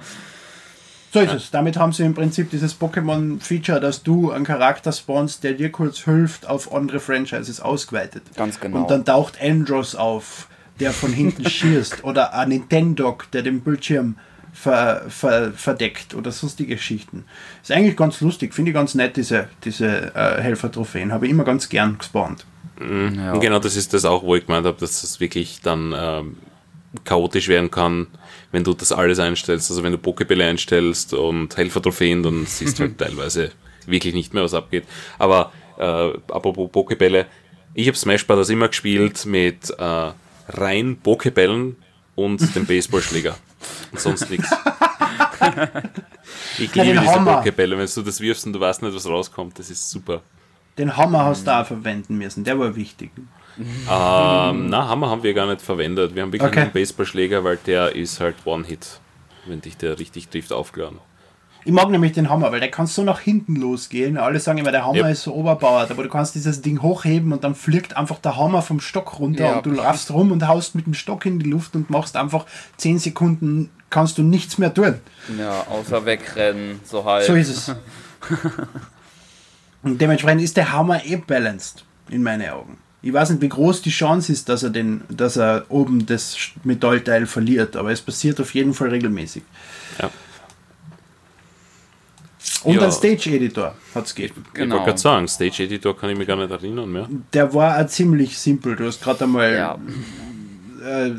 So 1.12 1.20
ist 1.20 1.30
ja. 1.30 1.36
es. 1.36 1.50
Damit 1.52 1.78
haben 1.78 1.92
sie 1.92 2.02
im 2.02 2.14
Prinzip 2.14 2.50
dieses 2.50 2.78
Pokémon-Feature, 2.78 3.80
dass 3.80 4.02
du 4.02 4.32
einen 4.32 4.44
Charakter 4.44 4.90
spawnst, 4.92 5.44
der 5.44 5.52
dir 5.52 5.70
kurz 5.70 6.00
hilft, 6.00 6.48
auf 6.48 6.74
andere 6.74 6.98
Franchises 6.98 7.60
ausgeweitet. 7.60 8.24
Ganz 8.34 8.58
genau. 8.58 8.78
Und 8.78 8.90
dann 8.90 9.04
taucht 9.04 9.40
Andros 9.40 9.94
auf 9.94 10.48
der 10.80 10.92
von 10.92 11.12
hinten 11.12 11.48
schießt 11.48 12.04
oder 12.04 12.34
ein 12.34 12.48
Nintendo, 12.48 13.16
der 13.32 13.42
den 13.42 13.60
Bildschirm 13.60 14.16
ver, 14.52 15.04
ver, 15.08 15.52
verdeckt 15.52 16.14
oder 16.14 16.30
sonstige 16.32 16.76
Geschichten. 16.76 17.24
Ist 17.62 17.72
eigentlich 17.72 17.96
ganz 17.96 18.20
lustig, 18.20 18.54
finde 18.54 18.70
ich 18.70 18.74
ganz 18.74 18.94
nett, 18.94 19.16
diese, 19.16 19.48
diese 19.64 20.14
äh, 20.14 20.40
Helfer-Trophäen. 20.40 21.12
Habe 21.12 21.26
ich 21.26 21.32
immer 21.32 21.44
ganz 21.44 21.68
gern 21.68 21.98
gespawnt. 21.98 22.46
Mhm, 22.78 23.14
ja. 23.16 23.36
Genau, 23.36 23.58
das 23.58 23.76
ist 23.76 23.92
das 23.92 24.04
auch, 24.04 24.22
wo 24.22 24.36
ich 24.36 24.46
gemeint 24.46 24.66
habe, 24.66 24.78
dass 24.78 25.02
das 25.02 25.20
wirklich 25.20 25.60
dann 25.62 25.94
ähm, 25.96 26.36
chaotisch 27.04 27.48
werden 27.48 27.70
kann, 27.70 28.06
wenn 28.52 28.64
du 28.64 28.74
das 28.74 28.92
alles 28.92 29.18
einstellst. 29.18 29.70
Also 29.70 29.82
wenn 29.82 29.92
du 29.92 29.98
Pokebälle 29.98 30.44
einstellst 30.44 31.14
und 31.14 31.56
Helfer-Trophäen, 31.56 32.22
dann 32.22 32.46
siehst 32.46 32.78
du 32.78 32.84
halt 32.84 32.98
teilweise 32.98 33.50
wirklich 33.86 34.14
nicht 34.14 34.34
mehr, 34.34 34.44
was 34.44 34.54
abgeht. 34.54 34.84
Aber 35.18 35.52
äh, 35.78 35.82
apropos 35.82 36.70
Pokebälle, 36.70 37.26
ich 37.74 37.88
habe 37.88 37.96
Smash 37.96 38.26
Bros. 38.26 38.48
immer 38.50 38.68
gespielt 38.68 39.26
mit 39.26 39.70
äh, 39.78 40.10
rein 40.48 40.98
Pokebällen 41.02 41.76
und 42.14 42.54
den 42.54 42.66
Baseballschläger. 42.66 43.36
Und 43.92 44.00
sonst 44.00 44.30
nichts. 44.30 44.50
Ich 46.58 46.74
liebe 46.74 46.98
diese 47.00 47.20
Pokebälle. 47.20 47.76
Wenn 47.76 47.88
du 47.92 48.02
das 48.02 48.20
wirfst 48.20 48.46
und 48.46 48.52
du 48.52 48.60
weißt 48.60 48.82
nicht, 48.82 48.94
was 48.94 49.06
rauskommt, 49.06 49.58
das 49.58 49.70
ist 49.70 49.90
super. 49.90 50.22
Den 50.78 50.96
Hammer 50.96 51.24
hast 51.24 51.46
du 51.46 51.50
auch 51.50 51.66
verwenden 51.66 52.16
müssen, 52.16 52.44
der 52.44 52.58
war 52.58 52.74
wichtig. 52.74 53.10
Ähm, 53.58 54.68
na, 54.68 54.88
Hammer 54.88 55.10
haben 55.10 55.22
wir 55.22 55.34
gar 55.34 55.46
nicht 55.46 55.62
verwendet. 55.62 56.14
Wir 56.14 56.22
haben 56.22 56.32
wirklich 56.32 56.50
okay. 56.50 56.62
einen 56.62 56.72
Baseballschläger, 56.72 57.44
weil 57.44 57.56
der 57.58 57.94
ist 57.94 58.20
halt 58.20 58.34
One-Hit. 58.44 59.00
Wenn 59.46 59.60
dich 59.60 59.76
der 59.76 59.98
richtig 59.98 60.28
trifft, 60.28 60.52
aufgeladen. 60.52 60.98
Ich 61.66 61.72
mag 61.72 61.88
nämlich 61.88 62.12
den 62.12 62.28
Hammer, 62.28 62.52
weil 62.52 62.60
der 62.60 62.70
kann 62.70 62.86
so 62.86 63.04
nach 63.04 63.20
hinten 63.20 63.56
losgehen. 63.56 64.18
Alle 64.18 64.38
sagen 64.38 64.58
immer, 64.58 64.70
der 64.70 64.84
Hammer 64.84 64.96
yep. 64.96 65.12
ist 65.12 65.22
so 65.22 65.34
oberbauert, 65.34 65.90
aber 65.90 66.02
du 66.02 66.10
kannst 66.10 66.34
dieses 66.34 66.60
Ding 66.60 66.82
hochheben 66.82 67.32
und 67.32 67.42
dann 67.42 67.54
fliegt 67.54 67.96
einfach 67.96 68.18
der 68.18 68.36
Hammer 68.36 68.60
vom 68.60 68.80
Stock 68.80 69.18
runter 69.18 69.44
ja. 69.44 69.56
und 69.56 69.66
du 69.66 69.70
laufst 69.70 70.10
rum 70.10 70.30
und 70.30 70.46
haust 70.46 70.74
mit 70.74 70.84
dem 70.84 70.92
Stock 70.92 71.24
in 71.24 71.38
die 71.38 71.48
Luft 71.48 71.74
und 71.74 71.88
machst 71.88 72.16
einfach 72.16 72.44
10 72.76 72.98
Sekunden, 72.98 73.70
kannst 73.88 74.18
du 74.18 74.22
nichts 74.22 74.58
mehr 74.58 74.74
tun. 74.74 74.96
Ja, 75.38 75.66
außer 75.70 76.04
wegrennen, 76.04 76.80
so 76.84 77.04
halt. 77.04 77.24
So 77.24 77.34
ist 77.34 77.48
es. 77.48 77.68
und 79.82 80.00
dementsprechend 80.00 80.42
ist 80.42 80.58
der 80.58 80.70
Hammer 80.70 81.04
eh 81.06 81.16
balanced, 81.16 81.84
in 82.10 82.22
meinen 82.22 82.48
Augen. 82.50 82.76
Ich 83.00 83.12
weiß 83.12 83.30
nicht, 83.30 83.42
wie 83.42 83.48
groß 83.48 83.82
die 83.82 83.90
Chance 83.90 84.32
ist, 84.32 84.48
dass 84.48 84.62
er, 84.62 84.70
den, 84.70 85.02
dass 85.08 85.36
er 85.36 85.64
oben 85.68 86.06
das 86.06 86.36
Metallteil 86.62 87.26
verliert, 87.26 87.76
aber 87.76 87.90
es 87.90 88.00
passiert 88.00 88.40
auf 88.40 88.54
jeden 88.54 88.74
Fall 88.74 88.88
regelmäßig. 88.88 89.42
Ja. 90.00 90.10
Und 92.64 92.74
Ja. 92.74 92.82
ein 92.82 92.92
Stage-Editor 92.92 93.74
hat 93.94 94.06
es 94.06 94.14
gegeben. 94.14 94.44
Ich 94.48 94.52
Genau. 94.54 94.74
wollte 94.76 94.86
gerade 94.90 95.00
sagen, 95.00 95.28
Stage 95.28 95.62
Editor 95.64 95.96
kann 95.96 96.10
ich 96.10 96.18
mich 96.18 96.26
gar 96.26 96.36
nicht 96.36 96.50
erinnern 96.50 96.90
mehr. 96.92 97.08
Der 97.32 97.52
war 97.54 97.78
auch 97.80 97.86
ziemlich 97.86 98.38
simpel. 98.38 98.76
Du 98.76 98.86
hast 98.86 99.02
gerade 99.02 99.24
einmal 99.24 99.54
Ja, 99.54 99.78
äh, 100.84 101.10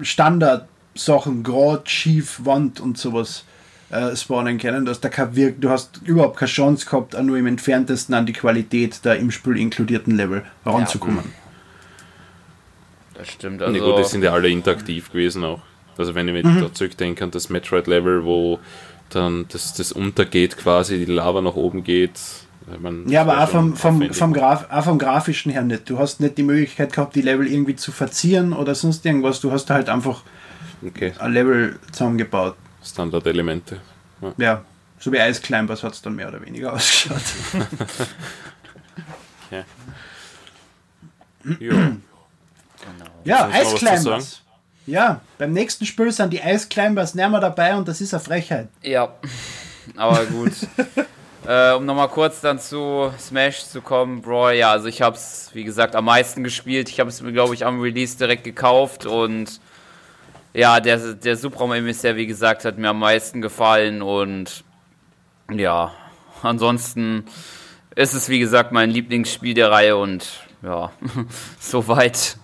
Standard-Sachen, 0.00 1.42
gerade 1.42 1.82
schief, 1.88 2.40
Wand 2.44 2.80
und 2.80 2.98
sowas 2.98 3.44
äh, 3.90 4.16
spawnen 4.16 4.58
können. 4.58 4.84
Du 4.86 4.90
hast, 4.90 5.00
da 5.00 5.08
kein 5.10 5.36
Wirk 5.36 5.60
du 5.60 5.68
hast 5.68 6.00
überhaupt 6.04 6.38
keine 6.38 6.50
Chance 6.50 6.86
gehabt, 6.86 7.14
auch 7.14 7.22
nur 7.22 7.36
im 7.36 7.46
entferntesten 7.46 8.14
an 8.14 8.24
die 8.26 8.32
Qualität 8.32 9.04
der 9.04 9.16
im 9.16 9.30
Spiel 9.30 9.58
inkludierten 9.58 10.16
Level 10.16 10.42
heranzukommen. 10.64 11.24
das 13.14 13.28
stimmt. 13.28 13.60
Also, 13.62 13.78
gut, 13.78 13.98
die 13.98 14.04
sind 14.08 14.22
ja 14.24 14.32
alle 14.32 14.48
interaktiv 14.48 15.10
gewesen 15.12 15.44
auch. 15.44 15.60
Also 15.98 16.14
wenn 16.14 16.26
ich 16.26 16.32
mir 16.32 16.42
da 16.42 16.72
zurückdenke 16.72 17.22
an 17.22 17.30
das 17.30 17.50
Metroid-Level, 17.50 18.24
wo 18.24 18.58
dann 19.14 19.46
das, 19.48 19.74
das 19.74 19.92
untergeht 19.92 20.56
quasi, 20.56 20.98
die 20.98 21.12
Lava 21.12 21.40
nach 21.40 21.54
oben 21.54 21.84
geht. 21.84 22.18
Ja, 23.06 23.22
aber 23.22 23.42
auch 23.42 23.48
vom, 23.48 23.76
vom, 23.76 24.14
vom, 24.14 24.32
Graf, 24.32 24.66
auch 24.70 24.84
vom 24.84 24.98
Grafischen 24.98 25.50
her 25.50 25.62
nicht. 25.62 25.90
Du 25.90 25.98
hast 25.98 26.20
nicht 26.20 26.38
die 26.38 26.44
Möglichkeit 26.44 26.92
gehabt, 26.92 27.14
die 27.16 27.22
Level 27.22 27.46
irgendwie 27.46 27.74
zu 27.74 27.90
verzieren 27.90 28.52
oder 28.52 28.74
sonst 28.74 29.04
irgendwas. 29.04 29.40
Du 29.40 29.50
hast 29.50 29.68
halt 29.68 29.88
einfach 29.88 30.22
Okay, 30.84 31.12
ein 31.18 31.32
Level 31.32 31.78
zusammengebaut. 31.92 32.56
Standardelemente. 32.82 33.80
Ja. 34.20 34.34
Ja, 34.36 34.64
so 34.98 35.12
wie 35.12 35.18
Ice 35.18 35.40
Climbers 35.40 35.82
hat 35.82 35.92
es 35.92 36.02
dann 36.02 36.16
mehr 36.16 36.28
oder 36.28 36.44
weniger 36.44 36.72
ausgeschaut. 36.74 37.22
Ja. 39.50 39.64
Ja, 43.24 43.46
du 43.46 43.52
noch 43.52 43.60
Ice 43.60 43.74
Climbers. 43.76 44.41
Ja, 44.86 45.20
beim 45.38 45.52
nächsten 45.52 45.86
Spiel 45.86 46.10
sind 46.10 46.32
die 46.32 46.40
Ice 46.44 46.68
Climbers 46.68 47.14
näher 47.14 47.40
dabei 47.40 47.76
und 47.76 47.86
das 47.86 48.00
ist 48.00 48.14
eine 48.14 48.22
Frechheit. 48.22 48.68
Ja, 48.82 49.14
aber 49.96 50.24
gut. 50.26 50.52
äh, 51.46 51.72
um 51.72 51.84
nochmal 51.86 52.08
kurz 52.08 52.40
dann 52.40 52.58
zu 52.58 53.12
Smash 53.18 53.64
zu 53.64 53.80
kommen, 53.80 54.22
Brawl, 54.22 54.54
ja, 54.54 54.72
also 54.72 54.88
ich 54.88 55.02
habe 55.02 55.16
es, 55.16 55.50
wie 55.52 55.64
gesagt, 55.64 55.94
am 55.94 56.06
meisten 56.06 56.42
gespielt. 56.42 56.88
Ich 56.88 56.98
habe 56.98 57.10
es 57.10 57.22
mir, 57.22 57.32
glaube 57.32 57.54
ich, 57.54 57.64
am 57.64 57.80
Release 57.80 58.16
direkt 58.18 58.44
gekauft 58.44 59.06
und 59.06 59.60
ja, 60.54 60.80
der, 60.80 61.14
der 61.14 61.36
Subraum-Emissär, 61.36 62.16
wie 62.16 62.26
gesagt, 62.26 62.64
hat 62.64 62.76
mir 62.76 62.90
am 62.90 62.98
meisten 62.98 63.40
gefallen 63.40 64.02
und 64.02 64.64
ja, 65.50 65.92
ansonsten 66.42 67.24
ist 67.94 68.14
es, 68.14 68.28
wie 68.28 68.38
gesagt, 68.38 68.72
mein 68.72 68.90
Lieblingsspiel 68.90 69.54
der 69.54 69.70
Reihe 69.70 69.96
und 69.96 70.28
ja, 70.62 70.92
soweit, 71.60 72.36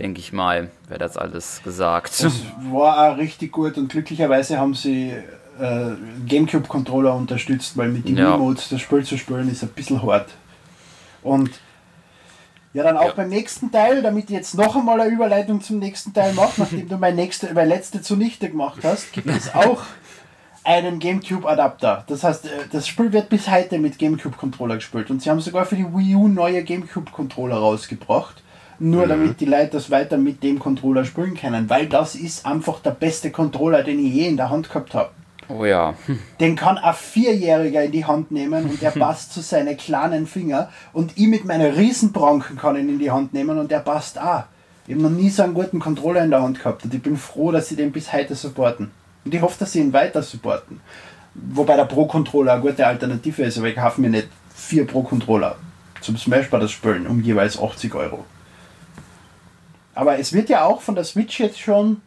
denke 0.00 0.18
ich 0.20 0.32
mal, 0.32 0.70
wäre 0.88 0.98
das 0.98 1.16
alles 1.16 1.60
gesagt. 1.62 2.22
Das 2.24 2.32
war 2.72 3.12
auch 3.12 3.16
richtig 3.18 3.52
gut 3.52 3.76
und 3.78 3.88
glücklicherweise 3.90 4.58
haben 4.58 4.74
sie 4.74 5.10
äh, 5.60 5.90
Gamecube-Controller 6.26 7.14
unterstützt, 7.14 7.76
weil 7.76 7.88
mit 7.88 8.08
den 8.08 8.16
Ja. 8.16 8.34
Emotes 8.34 8.68
das 8.70 8.80
Spiel 8.80 9.04
zu 9.04 9.16
spielen 9.18 9.50
ist 9.50 9.62
ein 9.62 9.68
bisschen 9.68 10.02
hart. 10.02 10.28
Und 11.22 11.50
ja, 12.72 12.82
dann 12.84 12.96
auch 12.96 13.08
Ja. 13.08 13.12
beim 13.14 13.28
nächsten 13.28 13.70
Teil, 13.70 14.00
damit 14.02 14.24
ich 14.24 14.30
jetzt 14.30 14.54
noch 14.54 14.74
einmal 14.74 15.00
eine 15.00 15.10
Überleitung 15.10 15.60
zum 15.60 15.78
nächsten 15.78 16.14
Teil 16.14 16.32
mache, 16.34 16.52
nachdem 16.62 16.88
du 16.88 16.96
meine, 16.96 17.16
nächste, 17.16 17.52
meine 17.52 17.68
letzte 17.68 18.00
zunichte 18.00 18.48
gemacht 18.48 18.78
hast, 18.82 19.12
gibt 19.12 19.28
es 19.28 19.54
auch 19.54 19.82
einen 20.64 20.98
GameCube-Adapter. 20.98 22.04
Das 22.06 22.22
heißt, 22.24 22.46
äh, 22.46 22.48
das 22.72 22.86
Spiel 22.88 23.12
wird 23.12 23.28
bis 23.28 23.50
heute 23.50 23.78
mit 23.78 23.98
GameCube-Controller 23.98 24.76
gespielt. 24.76 25.10
Und 25.10 25.20
sie 25.20 25.28
haben 25.30 25.40
sogar 25.40 25.66
für 25.66 25.76
die 25.76 25.84
Wii 25.86 26.14
U 26.14 26.28
neue 26.28 26.62
GameCube-Controller 26.62 27.56
rausgebracht. 27.56 28.42
Nur 28.80 29.06
damit 29.06 29.40
die 29.40 29.46
Leute 29.46 29.72
das 29.72 29.90
weiter 29.90 30.16
mit 30.16 30.42
dem 30.42 30.58
Controller 30.58 31.04
spielen 31.04 31.34
können. 31.34 31.68
Weil 31.68 31.86
das 31.86 32.14
ist 32.14 32.46
einfach 32.46 32.80
der 32.80 32.92
beste 32.92 33.30
Controller, 33.30 33.82
den 33.82 34.04
ich 34.04 34.12
je 34.12 34.26
in 34.26 34.36
der 34.36 34.50
Hand 34.50 34.68
gehabt 34.68 34.94
habe. 34.94 35.10
Oh 35.48 35.64
ja. 35.64 35.94
Den 36.38 36.56
kann 36.56 36.78
ein 36.78 36.94
Vierjähriger 36.94 37.82
in 37.84 37.92
die 37.92 38.04
Hand 38.04 38.30
nehmen 38.30 38.70
und 38.70 38.80
der 38.80 38.90
passt 38.98 39.32
zu 39.32 39.40
seinen 39.40 39.76
kleinen 39.76 40.26
Finger. 40.26 40.70
Und 40.92 41.12
ich 41.16 41.26
mit 41.26 41.44
meinen 41.44 41.74
Riesenbranchen 41.74 42.56
kann 42.56 42.76
ihn 42.76 42.88
in 42.88 42.98
die 42.98 43.10
Hand 43.10 43.34
nehmen 43.34 43.58
und 43.58 43.70
der 43.70 43.80
passt 43.80 44.18
auch. 44.18 44.44
Ich 44.86 44.94
habe 44.94 45.02
noch 45.02 45.10
nie 45.10 45.28
so 45.28 45.42
einen 45.42 45.54
guten 45.54 45.78
Controller 45.78 46.24
in 46.24 46.30
der 46.30 46.42
Hand 46.42 46.58
gehabt 46.58 46.84
und 46.84 46.94
ich 46.94 47.02
bin 47.02 47.16
froh, 47.16 47.52
dass 47.52 47.68
sie 47.68 47.76
den 47.76 47.92
bis 47.92 48.12
heute 48.12 48.34
supporten. 48.34 48.90
Und 49.24 49.34
ich 49.34 49.42
hoffe, 49.42 49.56
dass 49.58 49.72
sie 49.72 49.80
ihn 49.80 49.92
weiter 49.92 50.22
supporten. 50.22 50.80
Wobei 51.34 51.76
der 51.76 51.84
Pro-Controller 51.84 52.54
eine 52.54 52.62
gute 52.62 52.86
Alternative 52.86 53.42
ist, 53.42 53.58
aber 53.58 53.68
ich 53.68 53.76
kaufe 53.76 54.00
mir 54.00 54.10
nicht 54.10 54.28
vier 54.54 54.86
Pro-Controller 54.86 55.56
zum 56.00 56.16
Smash 56.16 56.48
Bros. 56.48 56.70
spielen 56.70 57.06
um 57.06 57.20
jeweils 57.20 57.60
80 57.60 57.94
Euro. 57.94 58.24
Aber 59.94 60.18
es 60.18 60.32
wird 60.32 60.48
ja 60.48 60.64
auch 60.64 60.80
von 60.80 60.94
der 60.94 61.04
Switch 61.04 61.38
jetzt 61.40 61.58
schon 61.60 62.00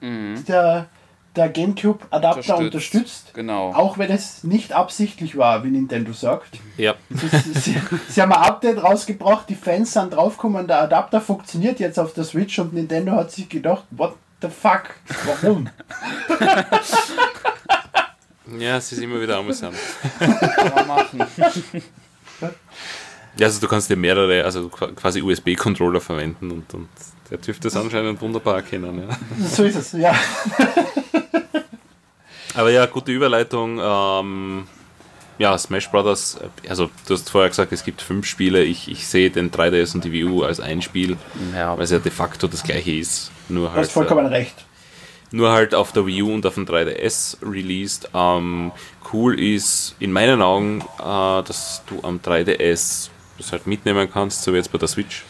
der, 0.48 0.88
der 1.36 1.50
GameCube-Adapter 1.50 2.58
Unterstützt. 2.58 2.62
unterstützt. 2.62 3.34
Genau. 3.34 3.74
Auch 3.74 3.98
wenn 3.98 4.10
es 4.12 4.44
nicht 4.44 4.72
absichtlich 4.74 5.38
war, 5.38 5.64
wie 5.64 5.70
Nintendo 5.70 6.14
sagt. 6.14 6.60
ja. 6.78 6.96
Das, 7.10 7.44
sie, 7.66 7.76
sie 8.10 8.22
haben 8.22 8.32
ein 8.32 8.42
Update 8.42 8.82
rausgebracht, 8.84 9.50
die 9.50 9.56
Fans 9.56 9.94
sind 9.94 10.14
draufgekommen, 10.14 10.68
der 10.68 10.82
Adapter 10.82 11.20
funktioniert 11.22 11.80
jetzt 11.80 12.00
auf 12.00 12.14
der 12.14 12.24
Switch 12.24 12.58
und 12.60 12.74
Nintendo 12.74 13.14
hat 13.14 13.32
sich 13.32 13.50
gedacht, 13.50 13.84
what 13.92 14.16
the 14.42 14.48
fuck, 14.50 14.84
warum? 15.26 15.70
ja, 18.60 18.78
es 18.78 18.92
ist 18.92 19.00
immer 19.02 19.20
wieder 19.22 19.38
amüsant. 19.38 19.76
Machen. 20.88 21.24
Ja, 23.38 23.48
also 23.48 23.60
du 23.60 23.68
kannst 23.68 23.90
dir 23.90 23.96
mehrere, 23.98 24.44
also 24.44 24.68
qu- 24.68 24.94
quasi 24.94 25.22
USB-Controller 25.22 26.00
verwenden 26.02 26.52
und, 26.52 26.72
und 26.74 26.88
der 27.34 27.40
dürfte 27.40 27.68
es 27.68 27.76
anscheinend 27.76 28.22
wunderbar 28.22 28.58
erkennen. 28.58 29.08
Ja. 29.10 29.18
So 29.48 29.64
ist 29.64 29.76
es, 29.76 29.92
ja. 29.94 30.14
Aber 32.54 32.70
ja, 32.70 32.86
gute 32.86 33.12
Überleitung. 33.12 33.80
Ähm, 33.82 34.68
ja, 35.40 35.58
Smash 35.58 35.90
Brothers, 35.90 36.38
also 36.70 36.92
du 37.08 37.16
hast 37.16 37.28
vorher 37.32 37.50
gesagt, 37.50 37.72
es 37.72 37.84
gibt 37.84 38.04
fünf 38.04 38.28
Spiele. 38.28 38.64
Ich, 38.64 38.90
ich 38.92 39.08
sehe 39.08 39.32
den 39.32 39.50
3DS 39.50 39.96
und 39.96 40.04
die 40.04 40.12
Wii 40.12 40.26
U 40.26 40.44
als 40.44 40.60
ein 40.60 40.84
Spiel, 40.84 41.18
Ja, 41.56 41.76
weil 41.76 41.86
es 41.86 41.90
ja 41.92 41.98
de 41.98 42.12
facto 42.12 42.48
das 42.48 42.62
gleiche 42.64 42.92
ist. 42.96 43.32
Nur 43.50 43.70
Du 43.70 43.74
halt, 43.74 43.86
hast 43.86 43.92
vollkommen 43.94 44.28
recht. 44.28 44.54
äh, 45.32 45.36
nur 45.36 45.52
halt 45.52 45.74
auf 45.74 45.92
der 45.92 46.06
Wii 46.06 46.22
U 46.22 46.34
und 46.36 46.46
auf 46.46 46.54
dem 46.54 46.66
3DS 46.68 47.38
released. 47.42 48.08
Ähm, 48.14 48.72
cool 49.12 49.40
ist 49.40 49.96
in 50.00 50.12
meinen 50.12 50.44
Augen, 50.44 50.82
äh, 51.00 51.04
dass 51.04 51.82
du 51.88 52.00
am 52.04 52.20
3DS 52.20 53.10
das 53.40 53.52
halt 53.52 53.66
mitnehmen 53.66 54.08
kannst, 54.14 54.44
so 54.44 54.54
wie 54.54 54.58
jetzt 54.58 54.72
bei 54.72 54.78
der 54.78 54.88
Switch. 54.88 55.24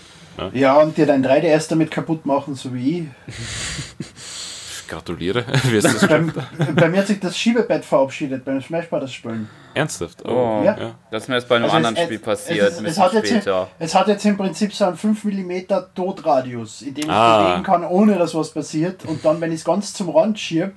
Ja, 0.54 0.78
und 0.78 0.98
dir 0.98 1.06
dein 1.06 1.24
3DS 1.26 1.70
damit 1.70 1.92
kaputt 1.92 2.26
machen, 2.26 2.56
so 2.56 2.74
wie 2.74 3.00
ich. 3.28 3.36
Gratuliere, 4.88 5.44
geschafft? 5.72 6.36
bei 6.76 6.90
mir 6.90 7.00
hat 7.00 7.08
sich 7.08 7.20
das 7.20 7.38
Schiebebett 7.38 7.84
verabschiedet 7.86 8.44
beim 8.46 8.62
Smash 8.62 8.88
Bros. 8.90 9.12
Spielen. 9.12 9.50
Ernsthaft? 9.74 10.24
Oh, 10.26 10.62
Ja. 10.64 10.78
ja. 10.78 10.96
Das 11.10 11.24
ist 11.24 11.30
mir 11.30 11.36
jetzt 11.36 11.48
bei 11.48 11.56
einem 11.56 11.66
Also 11.66 11.78
es- 11.78 11.86
anderen 11.86 11.96
es- 11.96 12.04
Spiel 12.04 12.18
es 12.18 12.22
passiert, 12.24 12.72
es, 12.72 12.82
bisschen 12.84 13.04
hat 13.04 13.14
jetzt, 13.14 13.28
später. 13.30 13.68
es 13.80 13.96
hat 13.96 14.08
jetzt 14.08 14.26
im 14.26 14.38
Prinzip 14.38 14.74
so 14.74 14.86
einen 14.86 14.98
5 14.98 15.24
mm 15.24 15.52
Todradius, 15.96 16.82
in 16.84 16.94
dem 16.94 17.06
ich 17.06 17.10
Ah. 17.10 17.48
bewegen 17.48 17.64
kann, 17.64 17.84
ohne 17.86 18.18
dass 18.18 18.36
was 18.36 18.52
passiert. 18.52 19.06
Und 19.06 19.24
dann, 19.26 19.40
wenn 19.42 19.52
ich 19.52 19.60
es 19.60 19.66
ganz 19.66 19.94
zum 19.94 20.10
Rand 20.10 20.38
schieb, 20.40 20.74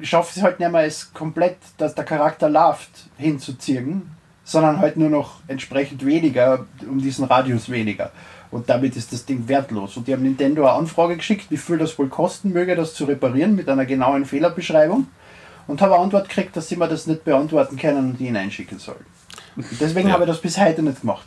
schaffe 0.00 0.30
ich 0.30 0.36
es 0.38 0.42
halt 0.42 0.58
nicht 0.60 0.70
mehr, 0.72 0.84
es 0.84 1.12
komplett, 1.12 1.56
dass 1.76 1.94
der 1.94 2.04
Charakter 2.04 2.48
läuft, 2.48 2.90
hinzuziehen, 3.18 4.12
sondern 4.44 4.78
halt 4.78 4.96
nur 4.96 5.10
noch 5.10 5.40
entsprechend 5.48 6.06
weniger, 6.06 6.64
um 6.88 6.98
diesen 7.02 7.24
Radius 7.26 7.68
weniger. 7.68 8.12
Und 8.52 8.68
damit 8.70 8.94
ist 8.96 9.12
das 9.12 9.24
Ding 9.24 9.48
wertlos. 9.48 9.96
Und 9.96 10.06
die 10.06 10.12
haben 10.12 10.22
Nintendo 10.22 10.62
eine 10.66 10.72
Anfrage 10.74 11.16
geschickt, 11.16 11.46
wie 11.50 11.56
viel 11.56 11.78
das 11.78 11.98
wohl 11.98 12.08
kosten 12.08 12.52
möge, 12.52 12.76
das 12.76 12.94
zu 12.94 13.04
reparieren, 13.06 13.56
mit 13.56 13.68
einer 13.68 13.86
genauen 13.86 14.24
Fehlerbeschreibung. 14.26 15.08
Und 15.66 15.80
habe 15.80 15.94
eine 15.94 16.04
Antwort 16.04 16.28
gekriegt, 16.28 16.56
dass 16.56 16.68
sie 16.68 16.76
mir 16.76 16.86
das 16.88 17.06
nicht 17.06 17.24
beantworten 17.24 17.76
können 17.76 18.10
und 18.10 18.20
die 18.20 18.26
hineinschicken 18.26 18.78
sollen. 18.78 19.04
Deswegen 19.80 20.08
Ja. 20.08 20.14
habe 20.14 20.24
ich 20.24 20.28
das 20.30 20.40
bis 20.40 20.58
heute 20.58 20.82
nicht 20.82 21.00
gemacht. 21.02 21.26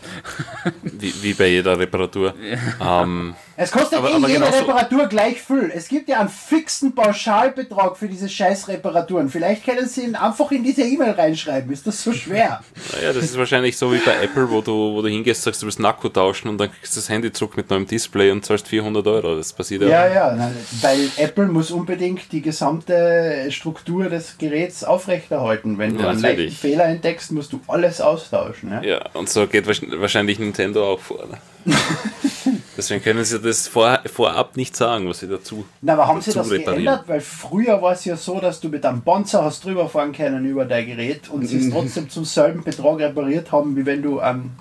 Wie, 0.84 1.14
wie 1.24 1.34
bei 1.34 1.48
jeder 1.48 1.78
Reparatur. 1.78 2.34
Ähm, 2.82 3.36
Es 3.58 3.72
kostet 3.72 4.00
Aber- 4.00 4.10
eh 4.10 4.14
aber 4.16 4.28
jede 4.28 4.40
genauso- 4.42 4.60
Reparatur 4.60 5.08
gleich 5.08 5.42
viel. 5.42 5.72
Es 5.74 5.88
gibt 5.88 6.10
ja 6.10 6.20
einen 6.20 6.30
fixen 6.30 6.94
Pauschalbetrag 6.94 7.96
für 7.98 8.08
diese 8.08 8.28
scheiß 8.28 8.68
Reparaturen. 8.68 9.30
Vielleicht 9.30 9.64
können 9.66 9.88
Sie 9.88 10.04
ihn 10.04 10.16
einfach 10.16 10.52
in 10.52 10.64
diese 10.64 10.82
E-Mail 10.84 11.12
reinschreiben. 11.12 11.72
Ist 11.72 11.88
das 11.88 12.04
so 12.04 12.12
schwer? 12.12 12.62
naja, 12.94 13.14
das 13.14 13.24
ist 13.24 13.38
wahrscheinlich 13.38 13.78
so 13.78 13.94
wie 13.94 13.98
bei 14.00 14.16
Apple, 14.24 14.50
wo 14.50 14.62
du, 14.62 14.94
wo 14.96 15.02
du 15.02 15.08
hingehst, 15.08 15.44
sagst, 15.44 15.62
du 15.62 15.66
willst 15.68 15.80
einen 15.80 15.86
Akku 15.86 16.10
tauschen 16.10 16.50
und 16.50 16.58
dann 16.58 16.70
kriegst 16.72 16.96
du 16.96 17.00
das 17.00 17.08
Handy 17.10 17.32
zurück 17.32 17.56
mit 17.58 17.70
neuem 17.70 17.88
Display 17.88 18.32
und 18.32 18.46
zahlst 18.46 18.68
400 18.68 19.08
Euro. 19.08 19.36
Das 19.38 19.54
passiert 19.54 19.84
ja. 19.84 19.88
ja, 19.88 20.14
ja. 20.14 20.36
nein, 20.36 20.56
Weil 20.82 21.10
Apple 21.18 21.48
muss 21.48 21.72
unbedingt 21.72 22.32
die 22.34 22.42
gesamte 22.42 23.48
Struktur 23.52 24.10
des 24.10 24.38
Geräts 24.38 24.84
aufrechterhalten. 24.84 25.78
Wenn 25.78 25.96
du 25.98 26.04
Ja, 26.04 26.10
einen 26.10 26.20
leichten. 26.22 26.52
Fehler 26.52 26.86
entdeckst, 26.86 27.32
musst 27.32 27.54
du 27.54 27.62
alles 27.68 28.02
austauschen. 28.02 28.72
Ja? 28.72 28.82
Ja, 28.84 29.10
und 29.14 29.30
so 29.30 29.48
geht 29.48 29.66
wahrsch- 29.68 30.00
wahrscheinlich 30.02 30.40
Nintendo 30.40 30.86
auch 30.94 31.00
vor. 31.00 31.26
Ne? 31.28 31.38
Deswegen 32.78 33.04
können 33.04 33.24
sie 33.24 33.40
das 33.40 33.68
vor, 33.68 34.00
vorab 34.06 34.58
nicht 34.58 34.76
sagen, 34.76 35.08
was 35.08 35.20
sie 35.20 35.28
dazu. 35.28 35.66
Na, 35.82 35.94
aber 35.94 36.08
haben 36.08 36.22
sie 36.22 36.32
das 36.34 36.50
reparieren. 36.52 36.84
geändert? 36.86 37.08
Weil 37.08 37.22
früher 37.22 37.82
war 37.82 37.94
es 37.94 38.06
ja 38.06 38.18
so, 38.18 38.40
dass 38.40 38.60
du 38.60 38.70
mit 38.70 38.86
einem 38.86 39.02
Bonzer 39.02 39.44
hast 39.44 39.64
drüber 39.66 39.88
fahren 39.90 40.12
können 40.12 40.46
über 40.46 40.66
dein 40.66 40.86
Gerät 40.86 41.30
und 41.30 41.48
sie 41.48 41.58
es 41.58 41.70
trotzdem 41.72 42.10
zum 42.10 42.26
selben 42.26 42.64
Betrag 42.64 43.00
repariert 43.00 43.52
haben, 43.52 43.76
wie 43.76 43.86
wenn 43.86 44.02
du 44.04 44.20
einen 44.20 44.58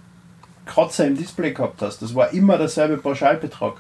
Kratzer 0.67 1.07
im 1.07 1.17
Display 1.17 1.53
gehabt 1.53 1.83
hast. 1.83 2.01
Das 2.01 2.15
war 2.15 2.33
immer 2.33 2.57
derselbe 2.57 2.97
Pauschalbetrag. 2.97 3.75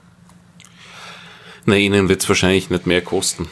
Na, 1.64 1.76
ihnen 1.76 2.08
wird 2.08 2.22
es 2.22 2.28
wahrscheinlich 2.28 2.68
nicht 2.68 2.86
mehr 2.86 3.00
kosten. 3.00 3.48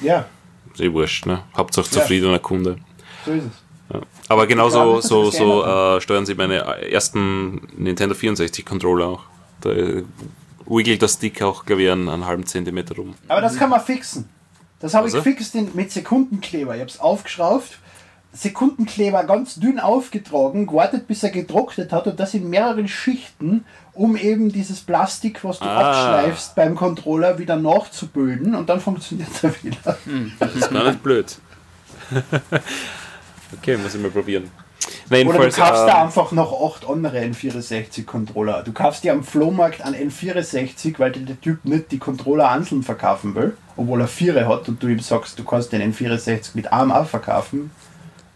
Ja, 0.00 0.26
Ist 0.72 0.80
eh 0.80 0.92
wurscht, 0.92 1.26
ne? 1.26 1.42
Hauptsache 1.56 1.86
Ja. 1.86 1.92
zufriedener 1.92 2.38
Kunde. 2.38 2.76
so 3.24 3.32
ist 3.32 3.44
es. 3.44 3.63
Ja. 3.94 4.00
Aber 4.28 4.46
genauso 4.46 5.00
so, 5.00 5.26
das 5.26 5.36
so 5.36 5.64
äh, 5.64 6.00
steuern 6.00 6.26
sie 6.26 6.34
meine 6.34 6.56
ersten 6.90 7.62
Nintendo 7.76 8.14
64 8.14 8.64
Controller 8.64 9.06
auch. 9.06 9.20
Da 9.60 9.70
wiggelt 10.66 11.02
der 11.02 11.08
Stick 11.08 11.42
auch, 11.42 11.64
glaube 11.64 11.82
ich, 11.82 11.90
einen, 11.90 12.08
einen 12.08 12.26
halben 12.26 12.46
Zentimeter 12.46 12.96
rum. 12.96 13.14
Aber 13.28 13.40
das 13.40 13.56
kann 13.56 13.70
man 13.70 13.80
fixen. 13.80 14.28
Das 14.80 14.94
habe 14.94 15.08
ich 15.08 15.14
Also? 15.14 15.24
gefixt 15.24 15.54
in, 15.54 15.70
mit 15.74 15.92
Sekundenkleber. 15.92 16.74
Ich 16.74 16.80
habe 16.80 16.90
es 16.90 17.00
aufgeschraubt, 17.00 17.78
Sekundenkleber 18.32 19.24
ganz 19.24 19.54
dünn 19.56 19.78
aufgetragen, 19.78 20.66
gewartet, 20.66 21.06
bis 21.06 21.22
er 21.22 21.30
getrocknet 21.30 21.92
hat 21.92 22.06
und 22.08 22.18
das 22.18 22.34
in 22.34 22.50
mehreren 22.50 22.88
Schichten, 22.88 23.64
um 23.92 24.16
eben 24.16 24.50
dieses 24.50 24.80
Plastik, 24.80 25.44
was 25.44 25.60
du 25.60 25.66
Ah. 25.66 25.90
abschleifst 25.90 26.54
beim 26.56 26.74
Controller, 26.74 27.38
wieder 27.38 27.56
nachzubilden 27.56 28.54
und 28.56 28.68
dann 28.68 28.80
funktioniert 28.80 29.28
er 29.42 29.54
wieder. 29.62 29.96
Das 30.40 30.54
ist 30.54 30.70
gar 30.70 30.84
nicht 30.88 31.02
blöd. 31.02 31.36
okay, 33.52 33.76
muss 33.76 33.94
ich 33.94 34.00
mal 34.00 34.10
probieren. 34.10 34.50
Na, 35.08 35.18
Oder 35.18 35.38
du 35.38 35.50
kaufst 35.50 35.82
ähm, 35.82 35.86
da 35.86 36.02
einfach 36.02 36.32
noch 36.32 36.52
acht 36.70 36.88
andere 36.88 37.18
N64-Controller. 37.18 38.62
Du 38.64 38.72
kaufst 38.72 39.04
dir 39.04 39.12
am 39.12 39.24
Flohmarkt 39.24 39.82
einen 39.82 40.10
N64, 40.10 40.98
weil 40.98 41.12
dir 41.12 41.24
der 41.24 41.40
Typ 41.40 41.64
nicht 41.64 41.90
die 41.90 41.98
Controller 41.98 42.50
einzeln 42.50 42.82
verkaufen 42.82 43.34
will, 43.34 43.56
obwohl 43.76 44.00
er 44.00 44.08
vier 44.08 44.46
hat 44.46 44.68
und 44.68 44.82
du 44.82 44.88
ihm 44.88 45.00
sagst, 45.00 45.38
du 45.38 45.44
kannst 45.44 45.72
den 45.72 45.92
N64 45.92 46.50
mit 46.54 46.72
einem 46.72 46.92
auch 46.92 47.06
verkaufen. 47.06 47.70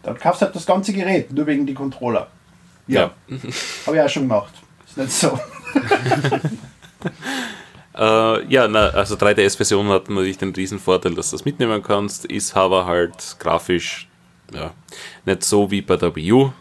Dann 0.03 0.17
kaufst 0.17 0.41
du 0.41 0.45
halt 0.45 0.55
das 0.55 0.65
ganze 0.65 0.93
Gerät, 0.93 1.31
nur 1.31 1.45
wegen 1.45 1.65
die 1.65 1.73
Controller. 1.73 2.27
Ja, 2.87 3.11
ja. 3.27 3.37
habe 3.85 3.97
ich 3.97 4.01
auch 4.01 4.09
schon 4.09 4.23
gemacht. 4.23 4.53
Ist 4.87 4.97
nicht 4.97 5.11
so. 5.11 5.39
Äh, 7.99 8.45
ja, 8.45 8.67
na, 8.69 8.89
also 8.89 9.15
3DS-Version 9.15 9.89
hat 9.89 10.09
natürlich 10.09 10.37
den 10.37 10.53
riesen 10.53 10.79
Vorteil, 10.79 11.15
dass 11.15 11.31
du 11.31 11.35
das 11.35 11.43
mitnehmen 11.43 11.83
kannst, 11.83 12.23
ist 12.25 12.55
aber 12.55 12.85
halt 12.85 13.35
grafisch 13.39 14.08
ja, 14.53 14.73
nicht 15.25 15.43
so 15.43 15.71
wie 15.71 15.81
bei 15.81 15.97
der 15.97 16.15
Wii 16.15 16.31
U, 16.33 16.53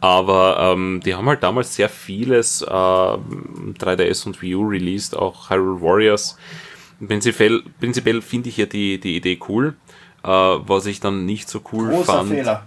aber 0.00 0.58
ähm, 0.60 1.00
die 1.04 1.14
haben 1.14 1.28
halt 1.28 1.42
damals 1.42 1.74
sehr 1.74 1.88
vieles 1.88 2.62
äh, 2.62 2.66
3DS 2.66 4.26
und 4.26 4.40
Wii 4.42 4.54
U 4.54 4.68
released, 4.68 5.16
auch 5.16 5.50
Hyrule 5.50 5.80
Warriors. 5.80 6.36
Prinzipiell, 7.04 7.62
prinzipiell 7.80 8.22
finde 8.22 8.48
ich 8.48 8.56
ja 8.56 8.66
die, 8.66 8.98
die 8.98 9.16
Idee 9.16 9.38
cool. 9.48 9.74
Äh, 10.22 10.28
was 10.28 10.86
ich 10.86 11.00
dann 11.00 11.24
nicht 11.26 11.48
so 11.48 11.60
cool 11.72 11.90
Großer 11.90 12.04
fand, 12.04 12.30
Fehler. 12.30 12.66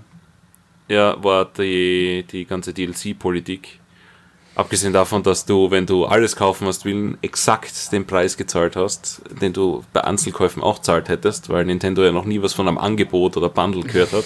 ja, 0.88 1.22
war 1.24 1.46
die, 1.46 2.26
die 2.32 2.46
ganze 2.46 2.74
DLC-Politik. 2.74 3.80
Abgesehen 4.56 4.92
davon, 4.92 5.24
dass 5.24 5.46
du, 5.46 5.72
wenn 5.72 5.86
du 5.86 6.06
alles 6.06 6.36
kaufen 6.36 6.68
hast 6.68 6.84
willen, 6.84 7.18
exakt 7.22 7.92
den 7.94 8.06
Preis 8.06 8.36
gezahlt 8.36 8.76
hast, 8.76 9.22
den 9.42 9.54
du 9.54 9.86
bei 9.94 10.04
Einzelkäufen 10.04 10.62
auch 10.62 10.80
zahlt 10.80 11.08
hättest, 11.08 11.50
weil 11.50 11.64
Nintendo 11.66 12.04
ja 12.04 12.12
noch 12.12 12.26
nie 12.26 12.42
was 12.42 12.54
von 12.54 12.68
einem 12.68 12.78
Angebot 12.78 13.38
oder 13.38 13.50
Bundle 13.50 13.84
gehört 13.84 14.12
hat. 14.12 14.26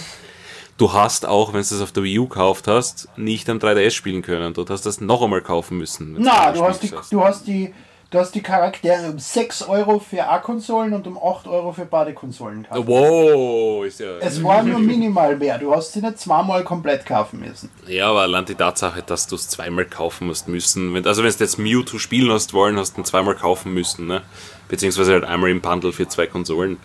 Du 0.78 0.92
hast 0.92 1.28
auch, 1.28 1.50
wenn 1.50 1.62
du 1.62 1.76
es 1.76 1.82
auf 1.82 1.92
der 1.92 2.04
Wii 2.04 2.20
U 2.20 2.28
gekauft 2.28 2.68
hast, 2.68 3.08
nicht 3.16 3.48
am 3.50 3.60
3DS 3.60 3.92
spielen 3.92 4.24
können. 4.24 4.54
Du 4.54 4.66
hast 4.68 4.86
das 4.86 5.02
noch 5.02 5.22
einmal 5.22 5.42
kaufen 5.42 5.78
müssen. 5.78 6.16
Na, 6.18 6.52
du 6.52 6.64
hast, 6.64 6.82
die, 6.82 6.92
du, 7.12 7.24
hast 7.24 7.46
die, 7.46 7.72
du 8.10 8.18
hast 8.18 8.34
die 8.34 8.42
Charaktere 8.42 9.12
um 9.12 9.20
6 9.20 9.70
Euro 9.70 10.00
für 10.00 10.28
A-Konsolen 10.28 10.94
und 10.94 11.06
um 11.06 11.16
8 11.16 11.48
Euro 11.48 11.74
für 11.74 11.86
Badekonsolen 11.86 12.64
gekauft. 12.64 12.88
Wow, 12.88 13.86
ist 13.86 14.00
ja. 14.00 14.18
Es 14.18 14.44
war 14.44 14.64
nur 14.64 14.80
minimal 14.80 15.38
mehr. 15.38 15.60
Du 15.60 15.76
hast 15.76 15.94
sie 15.94 16.02
nicht 16.02 16.18
zweimal 16.18 16.64
komplett 16.64 17.06
kaufen 17.06 17.42
müssen. 17.42 17.70
Ja, 17.88 18.10
aber 18.10 18.22
allein 18.22 18.46
die 18.46 18.56
Tatsache, 18.56 19.04
dass 19.04 19.28
du 19.28 19.36
es 19.36 19.48
zweimal 19.50 19.86
kaufen 19.86 20.26
musst 20.26 20.48
müssen. 20.48 20.96
Wenn, 20.96 21.06
also 21.06 21.24
wenn 21.24 21.32
du 21.32 21.38
jetzt 21.38 21.60
Mewtwo 21.60 22.00
spielen 22.00 22.32
hast 22.32 22.52
wollen, 22.52 22.80
hast 22.80 22.98
du 22.98 23.02
ihn 23.02 23.06
zweimal 23.06 23.36
kaufen 23.36 23.76
müssen, 23.76 24.08
ne? 24.08 24.24
Beziehungsweise 24.70 25.14
halt 25.14 25.24
einmal 25.24 25.52
im 25.52 25.62
Bundle 25.62 25.94
für 25.94 26.08
zwei 26.08 26.26
Konsolen. 26.26 26.78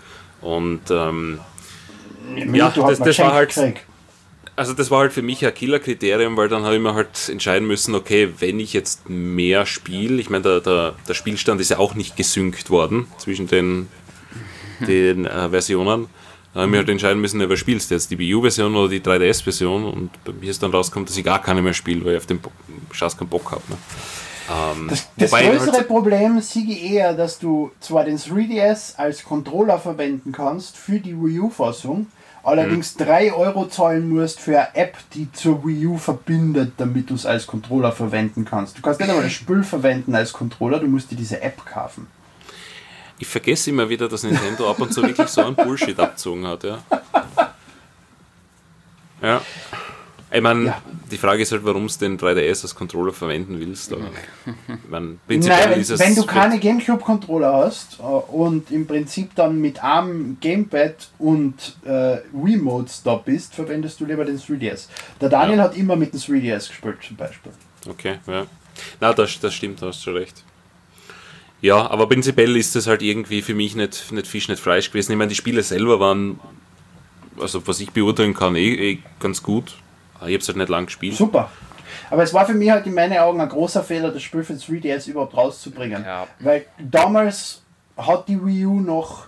Und 0.42 0.82
ähm, 0.90 1.40
Ja, 2.36 2.70
das- 2.70 2.98
das 2.98 3.18
war 3.18 3.32
halt- 3.32 3.54
gekriegt. 3.54 3.80
also 4.56 4.72
das 4.74 4.90
war 4.90 5.00
halt 5.00 5.12
für 5.12 5.22
mich 5.22 5.44
ein 5.46 5.54
Killerkriterium, 5.54 6.36
weil 6.36 6.48
dann 6.48 6.64
habe 6.64 6.74
ich 6.76 6.80
mir 6.82 6.94
halt 6.94 7.28
entscheiden 7.28 7.66
müssen, 7.68 7.94
okay, 7.94 8.28
wenn 8.38 8.58
ich 8.60 8.72
jetzt 8.72 9.08
mehr 9.08 9.66
spiele, 9.66 10.20
ich 10.20 10.30
meine, 10.30 10.42
der, 10.44 10.60
der, 10.60 10.94
der 11.08 11.14
Spielstand 11.14 11.60
ist 11.60 11.70
ja 11.70 11.78
auch 11.78 11.94
nicht 11.94 12.16
gesynkt 12.16 12.70
worden 12.70 13.06
zwischen 13.18 13.46
den, 13.46 13.88
den 14.80 15.26
äh, 15.26 15.48
Versionen. 15.50 16.08
Da 16.54 16.60
habe 16.60 16.66
ich 16.68 16.70
mir 16.72 16.78
halt 16.78 16.88
entscheiden 16.88 17.20
müssen, 17.20 17.46
wer 17.46 17.56
spielst 17.56 17.90
du 17.90 17.94
jetzt, 17.94 18.10
die 18.10 18.18
Wii 18.18 18.34
U-Version 18.36 18.74
oder 18.74 18.88
die 18.88 19.00
3DS-Version? 19.00 19.84
Und 19.84 20.10
bei 20.24 20.32
mir 20.32 20.50
ist 20.50 20.62
dann 20.62 20.70
rausgekommen, 20.72 21.06
dass 21.06 21.16
ich 21.16 21.24
gar 21.24 21.42
keine 21.42 21.60
mehr 21.62 21.74
spiele, 21.74 22.04
weil 22.04 22.12
ich 22.12 22.18
auf 22.18 22.26
den 22.26 22.40
Bo 22.40 22.50
Scheiß 22.90 23.16
keinen 23.16 23.28
Bock 23.28 23.50
habe. 23.52 23.62
Ne? 23.68 23.76
Ähm, 24.50 24.86
Das, 24.88 25.06
das 25.16 25.30
wobei 25.30 25.46
größere 25.46 25.72
halt- 25.76 25.88
Problem 25.88 26.38
ich 26.38 26.82
eher, 26.82 27.12
dass 27.12 27.38
du 27.38 27.70
zwar 27.80 28.04
den 28.04 28.16
3DS 28.18 28.94
als 28.96 29.22
Controller 29.22 29.78
verwenden 29.78 30.32
kannst 30.32 30.76
für 30.78 30.98
die 30.98 31.14
Wii 31.14 31.40
U-Fassung, 31.40 32.06
allerdings 32.48 32.96
Mhm. 32.98 33.04
3 33.04 33.32
Euro 33.32 33.66
zahlen 33.66 34.08
musst 34.08 34.40
für 34.40 34.58
eine 34.58 34.74
App, 34.74 34.96
die 35.14 35.30
zur 35.32 35.64
Wii 35.66 35.86
U 35.86 35.96
verbindet, 35.98 36.72
damit 36.76 37.10
du 37.10 37.14
es 37.14 37.24
als 37.26 37.46
Controller 37.46 37.92
verwenden 37.92 38.44
kannst. 38.44 38.76
Du 38.78 38.82
kannst 38.82 39.00
nicht 39.00 39.08
einmal 39.08 39.24
das 39.24 39.32
Spiel 39.32 39.62
verwenden 39.62 40.14
als 40.14 40.32
Controller, 40.32 40.78
du 40.80 40.86
musst 40.86 41.10
dir 41.10 41.16
diese 41.16 41.40
App 41.40 41.64
kaufen. 41.64 42.06
Ich 43.18 43.26
vergesse 43.26 43.70
immer 43.70 43.88
wieder, 43.88 44.08
dass 44.08 44.22
Nintendo 44.22 44.70
ab 44.70 44.78
und 44.80 44.92
zu 44.92 45.02
wirklich 45.02 45.28
so 45.28 45.44
einen 45.44 45.56
Bullshit 45.56 45.98
abgezogen 45.98 46.46
hat, 46.46 46.64
ja. 46.64 46.78
Ja. 49.20 49.40
Ich 50.30 50.42
meine, 50.42 50.66
Ja. 50.66 50.82
die 51.10 51.16
Frage 51.16 51.42
ist 51.42 51.52
halt, 51.52 51.64
warum 51.64 51.86
du 51.86 51.94
den 51.98 52.18
3DS 52.18 52.62
als 52.62 52.74
Controller 52.74 53.12
verwenden 53.14 53.58
willst. 53.58 53.92
Aber, 53.94 54.10
ich 54.46 54.74
mein, 54.90 55.18
prinzipiell 55.26 55.70
Nein, 55.70 55.88
wenn, 55.88 55.98
wenn 55.98 56.14
du 56.14 56.26
keine 56.26 56.58
Gamecube-Controller 56.58 57.52
hast 57.54 57.98
äh, 57.98 58.02
und 58.02 58.70
im 58.70 58.86
Prinzip 58.86 59.34
dann 59.34 59.58
mit 59.58 59.82
einem 59.82 60.36
Gamepad 60.40 61.08
und 61.18 61.76
äh, 61.84 62.18
Remotes 62.34 63.02
da 63.02 63.14
bist, 63.14 63.54
verwendest 63.54 64.00
du 64.00 64.04
lieber 64.04 64.26
den 64.26 64.38
3DS. 64.38 64.88
Der 65.20 65.30
Daniel 65.30 65.58
Ja. 65.58 65.64
hat 65.64 65.76
immer 65.78 65.96
mit 65.96 66.12
dem 66.12 66.20
3DS 66.20 66.68
gespielt 66.68 66.98
zum 67.06 67.16
Beispiel. 67.16 67.52
Okay, 67.88 68.18
ja. 68.26 68.46
Na, 69.00 69.14
das, 69.14 69.40
das 69.40 69.54
stimmt, 69.54 69.80
hast 69.80 70.00
du 70.00 70.04
schon 70.10 70.16
recht. 70.18 70.44
Ja, 71.62 71.90
aber 71.90 72.06
prinzipiell 72.06 72.54
ist 72.56 72.76
das 72.76 72.86
halt 72.86 73.00
irgendwie 73.02 73.40
für 73.42 73.54
mich 73.54 73.74
nicht, 73.74 74.12
nicht 74.12 74.26
Fisch, 74.26 74.48
nicht 74.48 74.60
Fleisch 74.62 74.90
gewesen. 74.90 75.12
Ich 75.12 75.18
meine, 75.18 75.30
die 75.30 75.34
Spiele 75.34 75.62
selber 75.62 75.98
waren, 75.98 76.38
also 77.40 77.66
was 77.66 77.80
ich 77.80 77.90
beurteilen 77.90 78.34
kann, 78.34 78.54
eh, 78.56 78.74
eh 78.92 78.98
ganz 79.20 79.42
gut. 79.42 79.74
Aber 80.18 80.28
Ich 80.28 80.34
habe 80.34 80.42
es 80.42 80.48
halt 80.48 80.58
nicht 80.58 80.68
lang 80.68 80.86
gespielt. 80.86 81.16
Super. 81.16 81.50
Aber 82.10 82.22
es 82.22 82.32
war 82.34 82.46
für 82.46 82.54
mich 82.54 82.70
halt 82.70 82.86
in 82.86 82.94
meinen 82.94 83.18
Augen 83.18 83.40
ein 83.40 83.48
großer 83.48 83.82
Fehler, 83.82 84.10
das 84.10 84.22
Spiel 84.22 84.42
für 84.42 84.54
3DS 84.54 85.08
überhaupt 85.08 85.36
rauszubringen. 85.36 86.04
Ja. 86.04 86.26
Weil 86.40 86.66
damals 86.78 87.62
hat 87.96 88.28
die 88.28 88.44
Wii 88.44 88.66
U 88.66 88.80
noch, 88.80 89.26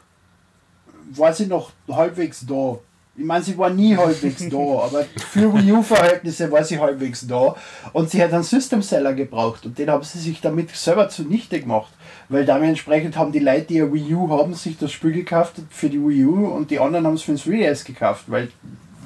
war 1.11 1.33
sie 1.33 1.47
noch 1.47 1.73
halbwegs 1.91 2.45
da. 2.47 2.79
Ich 3.17 3.25
meine, 3.25 3.45
sie 3.45 3.59
war 3.59 3.69
nie 3.69 3.97
halbwegs 3.97 4.49
da, 4.49 4.57
aber 4.57 5.05
für 5.31 5.53
Wii 5.53 5.73
U-Verhältnisse 5.73 6.51
war 6.51 6.65
sie 6.65 6.79
halbwegs 6.79 7.27
da. 7.27 7.55
Und 7.93 8.09
sie 8.09 8.23
hat 8.23 8.33
einen 8.33 8.45
System 8.45 8.81
Seller 8.83 9.13
gebraucht 9.13 9.67
und 9.67 9.79
den 9.79 9.91
haben 9.91 10.05
sie 10.05 10.19
sich 10.19 10.41
damit 10.41 10.71
selber 10.71 11.09
zunichte 11.09 11.61
gemacht. 11.61 11.93
Weil 12.29 12.47
dementsprechend 12.47 13.17
haben 13.17 13.33
die 13.33 13.41
Leute, 13.41 13.63
die 13.63 13.83
eine 13.83 13.93
Wii 13.93 14.15
U 14.15 14.31
haben, 14.31 14.55
sich 14.55 14.79
das 14.79 14.93
Spiel 14.93 15.13
gekauft 15.13 15.55
für 15.69 15.91
die 15.91 16.01
Wii 16.01 16.25
U 16.25 16.47
und 16.47 16.71
die 16.71 16.79
anderen 16.79 17.07
haben 17.07 17.15
es 17.15 17.23
für 17.23 17.33
den 17.33 17.41
3DS 17.41 17.85
gekauft, 17.85 18.25
weil 18.29 18.49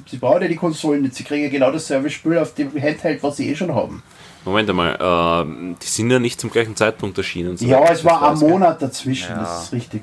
sie 0.07 0.17
brauchen 0.19 0.43
ja 0.43 0.49
die 0.49 0.57
Konsolen 0.57 1.03
nicht. 1.03 1.15
Sie 1.15 1.25
kriegen 1.25 1.45
ja 1.45 1.51
genau 1.51 1.71
dasselbe 1.71 2.11
Spiel 2.11 2.39
auf 2.39 2.55
dem 2.55 2.71
Handheld, 2.81 3.23
was 3.23 3.37
sie 3.37 3.51
eh 3.51 3.57
schon 3.57 3.75
haben. 3.75 4.03
Moment 4.45 4.69
einmal, 4.69 4.99
ähm, 5.01 5.77
die 5.83 5.87
sind 5.87 6.11
ja 6.11 6.19
nicht 6.19 6.39
zum 6.41 6.51
gleichen 6.51 6.77
Zeitpunkt 6.77 7.17
erschienen. 7.17 7.57
Ja, 7.61 7.79
soweit 7.79 7.93
es 7.93 8.05
war 8.05 8.31
das 8.31 8.43
ein? 8.43 8.51
Monat 8.51 8.83
dazwischen, 8.83 9.31
Ja. 9.31 9.39
das 9.41 9.65
ist 9.65 9.73
richtig. 9.73 10.03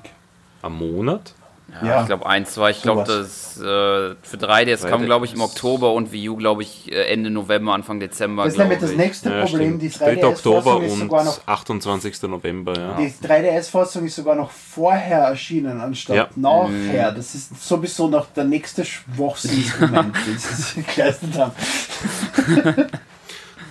Am 0.64 0.78
Monat? 0.78 1.34
Ja, 1.82 1.88
Ja. 1.88 2.02
ich 2.02 2.08
glaube 2.08 2.26
eins, 2.26 2.52
zwei. 2.54 2.72
Ich 2.72 2.82
glaube, 2.82 3.04
das 3.06 3.58
äh, 3.58 3.62
für 3.62 4.38
3DS 4.38 4.88
kam, 4.88 5.02
3DS. 5.02 5.06
glaube 5.06 5.26
ich, 5.26 5.34
im 5.34 5.42
Oktober 5.42 5.94
und 5.94 6.12
Wii 6.12 6.30
U, 6.30 6.36
glaube 6.36 6.64
ich, 6.64 6.92
äh, 6.92 7.06
Ende 7.06 7.30
November, 7.30 7.74
Anfang 7.74 8.00
Dezember. 8.00 8.44
Das 8.44 8.54
ist 8.54 8.60
nämlich 8.60 8.80
das 8.80 8.92
nächste 8.92 9.30
Ja, 9.30 9.42
Problem. 9.46 9.80
stimmt. 9.80 9.82
Die 9.82 9.90
3. 9.90 10.26
Oktober 10.28 10.58
3DS-Fassung 10.76 10.84
ist, 10.86 10.98
sogar 11.00 11.20
und 11.22 11.26
noch- 11.28 11.48
28. 11.48 12.22
November, 12.28 12.74
ja. 12.78 12.98
die 12.98 13.14
3DS-Fassung 13.26 14.06
ist 14.06 14.16
sogar 14.16 14.36
noch 14.36 14.52
vorher 14.52 15.20
erschienen, 15.20 15.80
anstatt 15.80 16.16
Ja. 16.16 16.30
nachher. 16.36 17.12
Das 17.14 17.34
ist 17.36 17.66
sowieso 17.68 18.08
noch 18.10 18.28
der 18.28 18.44
nächste 18.44 18.84
Schwachsinnsmoment, 18.84 20.16
den 20.28 20.38
sie 20.38 20.54
sich 20.62 20.88
geleistet 20.96 21.38
haben. 21.38 21.52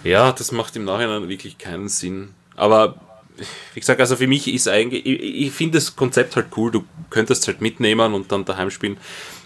Ja, 0.03 0.33
das 0.33 0.53
macht 0.53 0.77
im 0.77 0.85
Nachhinein 0.85 1.29
wirklich 1.29 1.59
keinen 1.59 1.89
Sinn. 1.89 2.31
Aber 2.57 2.95
wie 3.75 3.81
gesagt, 3.81 4.01
also 4.01 4.17
für 4.17 4.27
mich 4.27 4.47
ist 4.53 4.69
eigentlich, 4.69 5.05
ich, 5.07 5.47
ich 5.47 5.53
finde 5.53 5.79
das 5.79 5.97
Konzept 5.97 6.37
halt 6.37 6.47
cool. 6.57 6.71
Du 6.71 6.85
könntest 7.11 7.47
halt 7.47 7.61
mitnehmen 7.61 8.15
und 8.15 8.31
dann 8.33 8.45
daheim 8.45 8.71
spielen. 8.71 8.97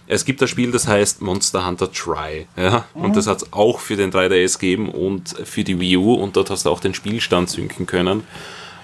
Es 0.06 0.24
gibt 0.26 0.42
ein 0.42 0.48
Spiel, 0.48 0.70
das 0.70 0.86
heißt 0.86 1.22
Monster 1.22 1.66
Hunter 1.66 1.90
Try. 1.90 2.46
Ja? 2.56 2.84
Und 2.92 3.16
das 3.16 3.26
hat 3.26 3.38
es 3.42 3.52
auch 3.52 3.80
für 3.80 3.96
den 3.96 4.12
3DS 4.12 4.58
gegeben 4.58 4.90
und 4.90 5.34
für 5.44 5.64
die 5.64 5.80
Wii 5.80 5.96
U. 5.96 6.14
Und 6.14 6.36
dort 6.36 6.50
hast 6.50 6.66
du 6.66 6.70
auch 6.70 6.80
den 6.80 6.92
Spielstand 6.94 7.48
synken 7.48 7.86
können. 7.86 8.22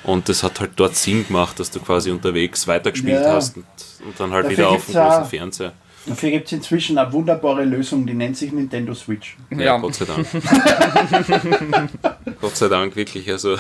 Und 0.02 0.30
das 0.30 0.42
hat 0.42 0.60
halt 0.60 0.70
dort 0.76 0.96
Sinn 0.96 1.26
gemacht, 1.26 1.60
dass 1.60 1.70
du 1.70 1.78
quasi 1.80 2.10
unterwegs 2.10 2.66
weitergespielt 2.66 3.20
Ja. 3.22 3.34
hast 3.34 3.58
und, 3.58 3.66
und 4.06 4.18
dann 4.18 4.30
halt 4.30 4.44
Dafür 4.46 4.56
wieder 4.56 4.68
auf 4.70 4.86
dem 4.86 4.94
großen 4.94 5.24
Fernseher. 5.26 5.72
Dafür 6.06 6.30
gibt 6.30 6.46
es 6.46 6.52
inzwischen 6.52 6.96
eine 6.96 7.12
wunderbare 7.12 7.64
Lösung, 7.64 8.06
die 8.06 8.14
nennt 8.14 8.34
sich 8.38 8.50
Nintendo 8.52 8.94
Switch. 8.94 9.36
Ja, 9.50 9.58
Ja. 9.60 9.76
Gott 9.76 9.94
sei 9.96 10.06
Dank. 10.06 10.26
Gott 12.40 12.56
sei 12.56 12.68
Dank, 12.68 12.96
wirklich. 12.96 13.30
Also, 13.30 13.58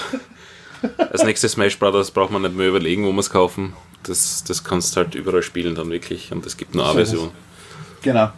als 0.98 1.24
nächstes 1.24 1.52
Smash 1.52 1.78
Brothers 1.78 2.10
braucht 2.10 2.30
man 2.30 2.42
nicht 2.42 2.56
mehr 2.56 2.68
überlegen, 2.68 3.04
wo 3.04 3.10
man 3.10 3.20
es 3.20 3.30
kaufen. 3.30 3.74
Das, 4.02 4.44
das 4.44 4.64
kannst 4.64 4.96
du 4.96 5.02
halt 5.02 5.14
überall 5.14 5.42
spielen 5.42 5.74
dann 5.74 5.90
wirklich. 5.90 6.32
Und 6.32 6.46
es 6.46 6.56
gibt 6.56 6.74
nur 6.74 6.84
eine. 6.84 6.94
Version. 6.94 7.30
Genau. 8.02 8.30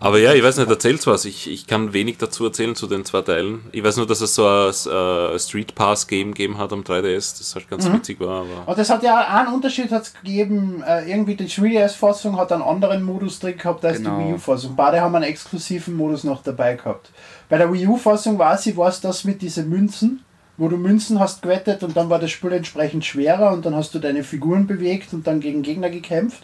Aber 0.00 0.18
ja, 0.18 0.32
ich 0.32 0.44
weiß 0.44 0.58
nicht, 0.58 0.70
erzähl's 0.70 1.06
was. 1.08 1.24
Ich, 1.24 1.50
ich 1.50 1.66
kann 1.66 1.92
wenig 1.92 2.18
dazu 2.18 2.44
erzählen 2.44 2.76
zu 2.76 2.86
den 2.86 3.04
zwei 3.04 3.22
Teilen. 3.22 3.62
Ich 3.72 3.82
weiß 3.82 3.96
nur, 3.96 4.06
dass 4.06 4.20
es 4.20 4.34
so 4.34 4.46
ein, 4.46 4.68
ein 4.68 5.38
Street 5.40 5.74
Pass 5.74 6.06
Game 6.06 6.28
gegeben 6.28 6.56
hat 6.56 6.72
am 6.72 6.82
3DS, 6.82 7.38
das 7.38 7.54
halt 7.56 7.68
ganz 7.68 7.88
mhm. 7.88 7.94
witzig 7.94 8.20
war. 8.20 8.42
Aber 8.42 8.68
und 8.68 8.78
das 8.78 8.90
hat 8.90 9.02
ja 9.02 9.18
einen 9.18 9.52
Unterschied 9.52 9.90
hat's 9.90 10.14
gegeben. 10.14 10.84
Äh, 10.86 11.10
irgendwie 11.10 11.34
die 11.34 11.48
3DS-Fassung 11.48 12.36
hat 12.36 12.52
einen 12.52 12.62
anderen 12.62 13.02
Modus 13.02 13.40
drin 13.40 13.58
gehabt 13.58 13.84
als 13.84 13.98
genau. 13.98 14.18
die 14.18 14.26
Wii 14.26 14.34
U-Fassung. 14.34 14.76
Beide 14.76 15.00
haben 15.00 15.16
einen 15.16 15.24
exklusiven 15.24 15.96
Modus 15.96 16.22
noch 16.22 16.44
dabei 16.44 16.74
gehabt. 16.74 17.10
Bei 17.48 17.58
der 17.58 17.72
Wii 17.72 17.88
U-Fassung 17.88 18.38
war 18.38 18.56
sie, 18.56 18.76
war 18.76 18.90
es 18.90 19.00
das 19.00 19.24
mit 19.24 19.42
diesen 19.42 19.68
Münzen, 19.68 20.22
wo 20.58 20.68
du 20.68 20.76
Münzen 20.76 21.20
hast 21.20 21.40
gewettet 21.40 21.82
und 21.82 21.96
dann 21.96 22.10
war 22.10 22.18
das 22.18 22.30
Spiel 22.30 22.52
entsprechend 22.52 23.04
schwerer 23.04 23.52
und 23.52 23.64
dann 23.64 23.74
hast 23.74 23.94
du 23.94 24.00
deine 24.00 24.24
Figuren 24.24 24.66
bewegt 24.66 25.14
und 25.14 25.26
dann 25.26 25.40
gegen 25.40 25.62
Gegner 25.62 25.88
gekämpft. 25.88 26.42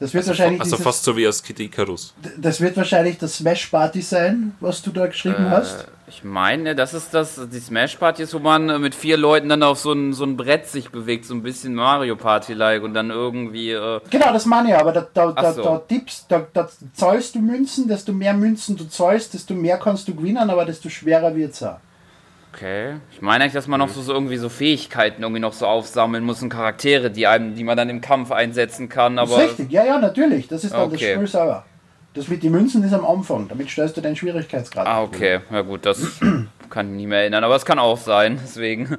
Das 0.00 0.14
wird 0.14 0.22
also, 0.22 0.30
wahrscheinlich 0.30 0.60
also 0.60 0.72
dieses, 0.72 0.84
fast 0.84 1.04
so 1.04 1.16
wie 1.16 1.28
aus 1.28 1.44
Kid 1.44 1.60
Icarus. 1.60 2.12
Das 2.36 2.60
wird 2.60 2.76
wahrscheinlich 2.76 3.18
das 3.18 3.36
Smash 3.36 3.66
Party 3.66 4.02
sein, 4.02 4.52
was 4.58 4.82
du 4.82 4.90
da 4.90 5.06
geschrieben 5.06 5.46
äh, 5.46 5.50
hast. 5.50 5.86
Ich 6.08 6.24
meine, 6.24 6.74
das 6.74 6.92
ist 6.92 7.14
das, 7.14 7.40
die 7.52 7.60
Smash 7.60 7.94
Party 7.96 8.24
ist, 8.24 8.34
wo 8.34 8.40
man 8.40 8.80
mit 8.80 8.96
vier 8.96 9.16
Leuten 9.16 9.48
dann 9.48 9.62
auf 9.62 9.78
so 9.78 9.92
ein, 9.92 10.12
so 10.12 10.24
ein 10.24 10.36
Brett 10.36 10.66
sich 10.66 10.90
bewegt, 10.90 11.24
so 11.26 11.34
ein 11.34 11.42
bisschen 11.44 11.74
Mario 11.74 12.16
Party-like 12.16 12.82
und 12.82 12.94
dann 12.94 13.10
irgendwie. 13.10 13.70
Äh 13.70 14.00
genau, 14.10 14.32
das 14.32 14.44
meine 14.44 14.70
ich, 14.70 14.74
aber 14.74 14.90
da, 14.90 15.06
da, 15.14 15.30
da, 15.30 15.52
so. 15.52 15.62
da, 15.62 15.78
tippst, 15.78 16.26
da, 16.28 16.48
da 16.52 16.68
zahlst 16.94 17.36
du 17.36 17.38
Münzen, 17.38 17.86
desto 17.86 18.12
mehr 18.12 18.34
Münzen 18.34 18.76
du 18.76 18.88
zahlst, 18.88 19.34
desto 19.34 19.54
mehr 19.54 19.78
kannst 19.78 20.08
du 20.08 20.16
gewinnen, 20.16 20.50
aber 20.50 20.64
desto 20.64 20.88
schwerer 20.88 21.36
wird 21.36 21.52
es 21.52 21.62
auch. 21.62 21.78
Okay. 22.52 22.96
Ich 23.12 23.22
meine 23.22 23.44
eigentlich, 23.44 23.54
dass 23.54 23.66
man 23.66 23.80
noch 23.80 23.88
so, 23.88 24.02
so, 24.02 24.12
irgendwie 24.12 24.36
so 24.36 24.48
Fähigkeiten 24.48 25.22
irgendwie 25.22 25.40
noch 25.40 25.54
so 25.54 25.66
aufsammeln 25.66 26.22
muss 26.24 26.42
und 26.42 26.50
Charaktere, 26.50 27.10
die 27.10 27.26
einem, 27.26 27.54
die 27.54 27.64
man 27.64 27.76
dann 27.76 27.88
im 27.88 28.00
Kampf 28.00 28.30
einsetzen 28.30 28.88
kann. 28.88 29.18
Aber 29.18 29.36
das 29.36 29.44
ist 29.44 29.50
richtig, 29.58 29.72
ja, 29.72 29.84
ja, 29.84 29.98
natürlich. 29.98 30.48
Das 30.48 30.64
ist 30.64 30.72
dann 30.72 30.82
okay. 30.82 30.98
das 30.98 31.00
Spiel 31.00 31.26
selber. 31.26 31.64
Das 32.14 32.28
mit 32.28 32.42
den 32.42 32.52
Münzen 32.52 32.84
ist 32.84 32.92
am 32.92 33.06
Anfang, 33.06 33.48
damit 33.48 33.70
stellst 33.70 33.96
du 33.96 34.02
deinen 34.02 34.16
Schwierigkeitsgrad. 34.16 34.86
Ah, 34.86 35.02
okay. 35.02 35.40
Ja 35.50 35.62
gut, 35.62 35.86
das 35.86 36.20
kann 36.70 36.90
ich 36.90 36.96
nicht 36.96 37.06
mehr 37.06 37.20
erinnern, 37.20 37.42
aber 37.42 37.56
es 37.56 37.64
kann 37.64 37.78
auch 37.78 37.96
sein, 37.96 38.38
deswegen. 38.44 38.98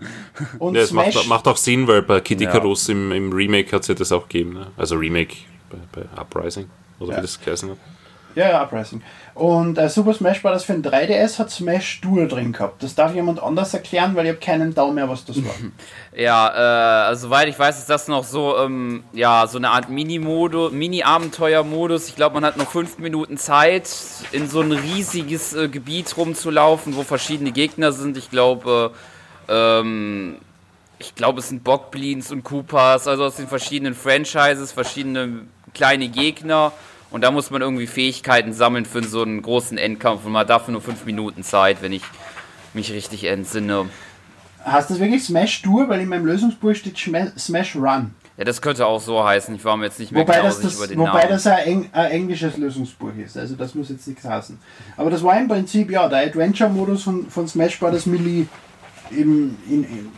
Und 0.58 0.74
ja, 0.74 0.82
es 0.82 0.92
macht, 0.92 1.28
macht, 1.28 1.48
auch 1.48 1.58
Sinn, 1.58 1.88
weil 1.88 2.02
bei 2.02 2.22
Kid 2.22 2.42
Icarus 2.42 2.88
ja. 2.88 2.94
im, 2.94 3.12
im 3.12 3.32
Remake 3.32 3.72
hat 3.72 3.84
es 3.84 3.88
ja 3.88 3.94
das 3.94 4.12
auch 4.12 4.28
gegeben. 4.28 4.54
Ne? 4.54 4.68
Also 4.78 4.96
Remake 4.96 5.36
bei, 5.70 5.78
bei 6.02 6.22
Uprising, 6.22 6.70
oder 7.00 7.12
ja. 7.12 7.18
wie 7.18 7.22
das 7.22 7.40
geheißen 7.40 7.70
hat. 7.70 7.78
Ja, 8.36 8.50
ja, 8.50 8.64
Uprising. 8.64 9.02
Und 9.36 9.78
äh, 9.78 9.90
Super 9.90 10.14
Smash 10.14 10.42
Bros. 10.42 10.64
für 10.64 10.74
ein 10.74 10.84
3DS 10.84 11.40
hat 11.40 11.50
Smash 11.50 12.02
Duel 12.02 12.28
drin 12.28 12.54
gehabt. 12.54 12.84
Das 12.84 12.96
darf 12.96 13.16
jemand 13.16 13.42
anders 13.42 13.74
erklären, 13.74 14.16
weil 14.16 14.26
ich 14.26 14.32
habe 14.32 14.40
keinen 14.40 14.76
Daumen 14.76 14.96
mehr, 14.96 15.10
was 15.10 15.26
das 15.26 15.44
war. 15.44 15.54
ja, 16.16 16.50
äh, 16.50 17.08
also, 17.08 17.28
soweit 17.28 17.48
ich 17.48 17.58
weiß, 17.58 17.80
ist 17.80 17.90
das 17.90 18.08
noch 18.08 18.24
so, 18.24 18.58
ähm, 18.58 19.04
ja, 19.14 19.48
so 19.48 19.58
eine 19.58 19.70
Art 19.70 19.90
Mini-Abenteuer-Modus. 19.90 22.10
ich 22.10 22.16
glaube, 22.16 22.36
man 22.36 22.46
hat 22.46 22.58
noch 22.58 22.70
fünf 22.70 23.00
Minuten 23.00 23.38
Zeit, 23.38 23.90
in 24.32 24.48
so 24.48 24.62
ein 24.62 24.72
riesiges 24.72 25.54
äh, 25.54 25.68
Gebiet 25.68 26.16
rumzulaufen, 26.16 26.96
wo 26.96 27.04
verschiedene 27.04 27.52
Gegner 27.52 27.92
sind. 27.92 28.18
Ich 28.18 28.30
glaube, 28.30 28.92
äh, 29.48 29.80
ähm, 29.80 30.38
ich 31.00 31.16
glaube, 31.16 31.40
es 31.40 31.50
sind 31.50 31.64
Bockblins 31.64 32.32
und 32.32 32.44
Koopas, 32.44 33.08
also 33.08 33.26
aus 33.26 33.36
den 33.36 33.48
verschiedenen 33.48 33.94
Franchises, 33.94 34.72
verschiedene 34.72 35.42
kleine 35.74 36.08
Gegner. 36.08 36.72
Und 37.14 37.22
da 37.22 37.30
muss 37.30 37.52
man 37.52 37.62
irgendwie 37.62 37.86
Fähigkeiten 37.86 38.54
sammeln 38.54 38.86
für 38.86 39.04
so 39.04 39.22
einen 39.22 39.44
großen 39.44 39.78
Endkampf. 39.78 40.26
Und 40.26 40.32
man 40.32 40.48
darf 40.48 40.68
nur 40.68 40.82
fünf 40.82 41.06
Minuten 41.06 41.44
Zeit, 41.44 41.84
wenn 41.84 41.94
ich 41.94 42.02
mich 42.74 42.92
richtig 42.92 43.26
entsinne. 43.26 43.88
Hast 44.64 44.90
du 44.90 44.96
das 44.96 45.00
wirklich 45.00 45.24
Smash 45.24 45.62
Tour? 45.62 45.88
Weil 45.90 46.02
in 46.02 46.10
meinem 46.10 46.26
Lösungsbuch 46.26 46.74
steht 46.74 46.98
Smash 46.98 47.76
Run. 47.76 48.16
Ja, 48.36 48.46
das 48.46 48.60
könnte 48.64 48.88
auch 48.88 49.00
so 49.00 49.24
heißen. 49.24 49.54
Ich 49.54 49.64
war 49.64 49.78
mir 49.78 49.86
jetzt 49.86 50.00
nicht 50.00 50.12
mehr 50.12 50.24
wobei 50.24 50.38
genau 50.38 50.48
das, 50.48 50.62
das, 50.62 50.76
über 50.76 50.88
den 50.88 50.98
Wobei 50.98 51.20
Namen. 51.20 51.30
das 51.30 51.46
ein, 51.46 51.60
Eng, 51.60 51.90
ein, 51.92 52.12
englisches 52.12 52.58
Lösungsbuch 52.58 53.16
ist. 53.24 53.38
Also 53.38 53.54
das 53.54 53.76
muss 53.76 53.90
jetzt 53.90 54.08
nichts 54.08 54.26
heißen. 54.26 54.58
Aber 54.98 55.12
das 55.12 55.22
war 55.22 55.40
im 55.40 55.48
Prinzip 55.48 55.92
ja 55.92 56.10
der 56.10 56.26
Adventure-Modus 56.26 57.04
von, 57.04 57.30
von 57.30 57.48
Smash 57.48 57.80
Bros. 57.80 58.08
Melee 58.08 58.48
eben 59.12 59.56
in, 59.70 59.84
in, 59.84 60.12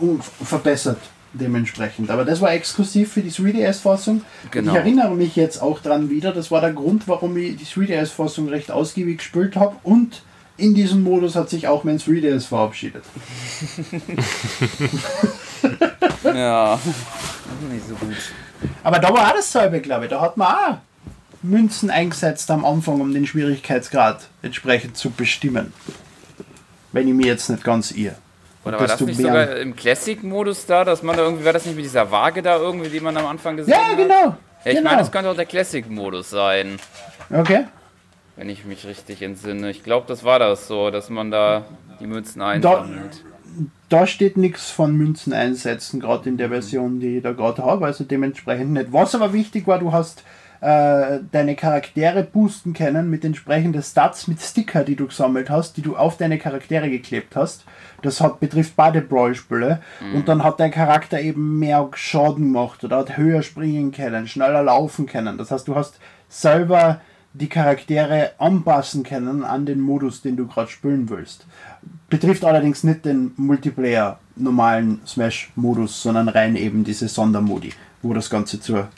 in, 0.00 0.22
verbessert 0.22 0.98
dementsprechend. 1.32 2.10
Aber 2.10 2.24
das 2.24 2.40
war 2.40 2.52
exklusiv 2.52 3.12
für 3.12 3.22
die 3.22 3.30
3DS-Fassung. 3.30 4.22
Genau. 4.50 4.72
Ich 4.72 4.78
erinnere 4.78 5.14
mich 5.14 5.36
jetzt 5.36 5.60
auch 5.62 5.80
dran 5.80 6.10
wieder, 6.10 6.32
das 6.32 6.50
war 6.50 6.60
der 6.60 6.72
Grund, 6.72 7.08
warum 7.08 7.36
ich 7.36 7.56
die 7.56 7.64
3DS-Fassung 7.64 8.48
recht 8.48 8.70
ausgiebig 8.70 9.18
gespielt 9.18 9.56
habe 9.56 9.76
und 9.82 10.22
in 10.56 10.74
diesem 10.74 11.02
Modus 11.04 11.36
hat 11.36 11.48
sich 11.48 11.68
auch 11.68 11.84
mein 11.84 11.98
3DS 11.98 12.46
verabschiedet. 12.46 13.04
ja, 16.24 16.78
nicht 17.70 17.88
so 17.88 17.94
gut. 17.94 18.16
Aber 18.82 18.98
da 18.98 19.12
war 19.14 19.28
auch 19.28 19.34
dasselbe, 19.34 19.80
glaube 19.80 20.06
ich. 20.06 20.10
Da 20.10 20.20
hat 20.20 20.36
man 20.36 20.48
auch 20.48 20.78
Münzen 21.42 21.90
eingesetzt 21.90 22.50
am 22.50 22.64
Anfang, 22.64 23.00
um 23.00 23.14
den 23.14 23.26
Schwierigkeitsgrad 23.26 24.28
entsprechend 24.42 24.96
zu 24.96 25.10
bestimmen. 25.10 25.72
Wenn 26.90 27.06
ich 27.06 27.14
mir 27.14 27.26
jetzt 27.26 27.48
nicht 27.48 27.62
ganz 27.62 27.92
irre. 27.92 28.16
Oder 28.64 28.80
war 28.80 28.86
das 28.86 29.00
nicht 29.00 29.20
sogar 29.20 29.56
im 29.56 29.74
Classic-Modus 29.74 30.66
da, 30.66 30.84
dass 30.84 31.02
man 31.02 31.16
da 31.16 31.22
irgendwie, 31.22 31.44
war 31.44 31.52
das 31.52 31.64
nicht 31.64 31.76
mit 31.76 31.84
dieser 31.84 32.10
Waage 32.10 32.42
da 32.42 32.58
irgendwie, 32.58 32.88
die 32.90 33.00
man 33.00 33.16
am 33.16 33.26
Anfang 33.26 33.56
gesehen 33.56 33.74
hat? 33.74 33.90
Ja, 33.90 33.96
genau. 33.96 34.14
Ja, 34.14 34.36
ich 34.64 34.76
genau. 34.76 34.90
meine, 34.90 35.02
das 35.02 35.12
könnte 35.12 35.30
auch 35.30 35.36
der 35.36 35.46
Classic-Modus 35.46 36.30
sein. 36.30 36.78
Okay. 37.30 37.66
Wenn 38.36 38.48
ich 38.48 38.64
mich 38.64 38.86
richtig 38.86 39.22
entsinne. 39.22 39.70
Ich 39.70 39.82
glaube, 39.82 40.06
das 40.06 40.24
war 40.24 40.38
das 40.38 40.68
so, 40.68 40.90
dass 40.90 41.10
man 41.10 41.30
da 41.30 41.64
die 42.00 42.06
Münzen 42.06 42.42
einsammelt. 42.42 43.24
Da, 43.88 44.00
da 44.00 44.06
steht 44.06 44.36
nichts 44.36 44.70
von 44.70 44.94
Münzen 44.94 45.32
einsetzen, 45.32 46.00
gerade 46.00 46.28
in 46.28 46.36
der 46.36 46.48
Version, 46.48 47.00
die 47.00 47.16
ich 47.16 47.22
da 47.22 47.32
gerade 47.32 47.64
habe, 47.64 47.86
also 47.86 48.04
dementsprechend 48.04 48.72
nicht. 48.72 48.92
Was 48.92 49.14
aber 49.14 49.32
wichtig 49.32 49.66
war, 49.66 49.78
du 49.78 49.92
hast 49.92 50.22
äh, 50.60 51.20
deine 51.30 51.54
Charaktere 51.54 52.24
boosten 52.24 52.72
können 52.72 53.10
mit 53.10 53.24
entsprechenden 53.24 53.82
Stats, 53.82 54.26
mit 54.26 54.40
Sticker, 54.40 54.84
die 54.84 54.96
du 54.96 55.06
gesammelt 55.06 55.50
hast, 55.50 55.76
die 55.76 55.82
du 55.82 55.96
auf 55.96 56.16
deine 56.16 56.38
Charaktere 56.38 56.90
geklebt 56.90 57.36
hast. 57.36 57.64
Das 58.02 58.20
hat, 58.20 58.40
betrifft 58.40 58.74
beide 58.76 59.00
Brawl-Spiele. 59.00 59.80
Mhm. 60.00 60.14
Und 60.16 60.28
dann 60.28 60.42
hat 60.42 60.60
dein 60.60 60.70
Charakter 60.70 61.20
eben 61.20 61.58
mehr 61.58 61.88
Schaden 61.94 62.52
gemacht 62.52 62.82
oder 62.84 62.98
hat 62.98 63.16
höher 63.16 63.42
springen 63.42 63.92
können, 63.92 64.26
schneller 64.26 64.62
laufen 64.62 65.06
können. 65.06 65.38
Das 65.38 65.50
heißt, 65.50 65.68
du 65.68 65.74
hast 65.74 65.98
selber 66.28 67.00
die 67.34 67.48
Charaktere 67.48 68.32
anpassen 68.38 69.02
können 69.04 69.44
an 69.44 69.66
den 69.66 69.80
Modus, 69.80 70.22
den 70.22 70.36
du 70.36 70.46
gerade 70.46 70.70
spielen 70.70 71.08
willst. 71.08 71.46
Betrifft 72.08 72.44
allerdings 72.44 72.84
nicht 72.84 73.04
den 73.04 73.32
Multiplayer 73.36 74.18
normalen 74.34 75.00
Smash-Modus, 75.06 76.02
sondern 76.02 76.28
rein 76.28 76.56
eben 76.56 76.84
diese 76.84 77.08
Sondermodi, 77.08 77.72
wo 78.02 78.14
das 78.14 78.30
Ganze 78.30 78.60
zur 78.60 78.88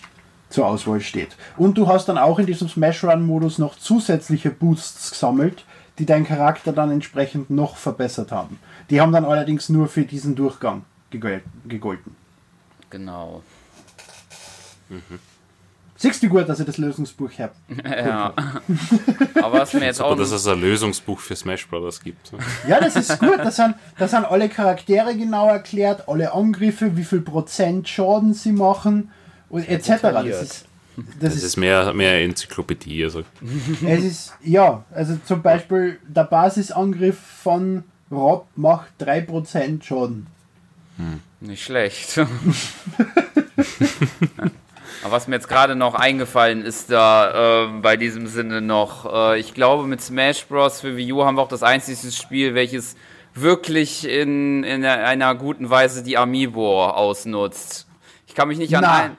zur 0.50 0.66
Auswahl 0.66 1.00
steht. 1.00 1.36
Und 1.56 1.78
du 1.78 1.88
hast 1.88 2.06
dann 2.08 2.18
auch 2.18 2.38
in 2.38 2.46
diesem 2.46 2.68
Smash 2.68 3.02
Run 3.04 3.24
Modus 3.24 3.58
noch 3.58 3.78
zusätzliche 3.78 4.50
Boosts 4.50 5.12
gesammelt, 5.12 5.64
die 5.98 6.06
deinen 6.06 6.26
Charakter 6.26 6.72
dann 6.72 6.90
entsprechend 6.90 7.50
noch 7.50 7.76
verbessert 7.76 8.32
haben. 8.32 8.58
Die 8.90 9.00
haben 9.00 9.12
dann 9.12 9.24
allerdings 9.24 9.68
nur 9.68 9.88
für 9.88 10.02
diesen 10.02 10.34
Durchgang 10.34 10.84
gegolten. 11.10 12.16
Genau. 12.90 13.42
Mhm. 14.88 15.20
Siehst 15.96 16.22
du 16.22 16.30
gut, 16.30 16.48
dass 16.48 16.58
ich 16.58 16.64
das 16.64 16.78
Lösungsbuch 16.78 17.30
habe? 17.38 17.52
Ja. 17.84 18.32
Aber 19.34 19.60
was 19.60 19.74
mir 19.74 19.84
jetzt 19.84 20.00
auch. 20.00 20.16
dass 20.16 20.30
es 20.30 20.46
ein 20.46 20.58
Lösungsbuch 20.58 21.20
für 21.20 21.36
Smash 21.36 21.68
Brothers 21.68 22.02
gibt. 22.02 22.32
Ja, 22.66 22.80
das 22.80 22.96
ist 22.96 23.18
gut. 23.18 23.38
Da 23.38 23.50
sind, 23.50 23.74
da 23.98 24.08
sind 24.08 24.24
alle 24.24 24.48
Charaktere 24.48 25.14
genau 25.14 25.48
erklärt, 25.48 26.08
alle 26.08 26.32
Angriffe, 26.32 26.96
wie 26.96 27.04
viel 27.04 27.20
Prozent 27.20 27.86
Schaden 27.86 28.32
sie 28.32 28.52
machen 28.52 29.10
und 29.50 29.68
etc. 29.68 30.00
Das 30.00 30.24
ist, 30.24 30.64
das, 30.96 31.06
das 31.20 31.34
ist, 31.34 31.42
ist, 31.42 31.56
mehr, 31.56 31.92
mehr 31.92 32.22
Enzyklopädie. 32.22 33.04
Also. 33.04 33.24
Es 33.86 34.04
ist, 34.04 34.32
ja, 34.42 34.84
also 34.90 35.18
zum 35.24 35.42
Beispiel 35.42 35.98
der 36.06 36.24
Basisangriff 36.24 37.18
von 37.18 37.84
Rob 38.10 38.46
macht 38.56 38.90
3% 39.00 39.82
Schaden. 39.82 40.26
Hm. 40.96 41.20
Nicht 41.40 41.62
schlecht. 41.64 42.18
Aber 45.02 45.12
was 45.12 45.28
mir 45.28 45.36
jetzt 45.36 45.48
gerade 45.48 45.74
noch 45.74 45.94
eingefallen 45.94 46.62
ist, 46.62 46.90
da 46.90 47.64
äh, 47.64 47.68
bei 47.80 47.96
diesem 47.96 48.26
Sinne 48.26 48.60
noch, 48.60 49.10
äh, 49.10 49.40
ich 49.40 49.54
glaube 49.54 49.86
mit 49.86 50.02
Smash 50.02 50.44
Bros. 50.46 50.82
für 50.82 50.96
Wii 50.96 51.12
U 51.12 51.24
haben 51.24 51.36
wir 51.36 51.42
auch 51.42 51.48
das 51.48 51.62
einzige 51.62 52.12
Spiel, 52.12 52.54
welches 52.54 52.96
wirklich 53.34 54.06
in, 54.06 54.62
in 54.64 54.84
einer 54.84 55.34
guten 55.34 55.70
Weise 55.70 56.02
die 56.02 56.18
Amiibo 56.18 56.84
ausnutzt. 56.84 57.86
Ich 58.26 58.34
kann 58.34 58.48
mich 58.48 58.58
nicht 58.58 58.76
an 58.76 58.84
ein, 58.84 59.16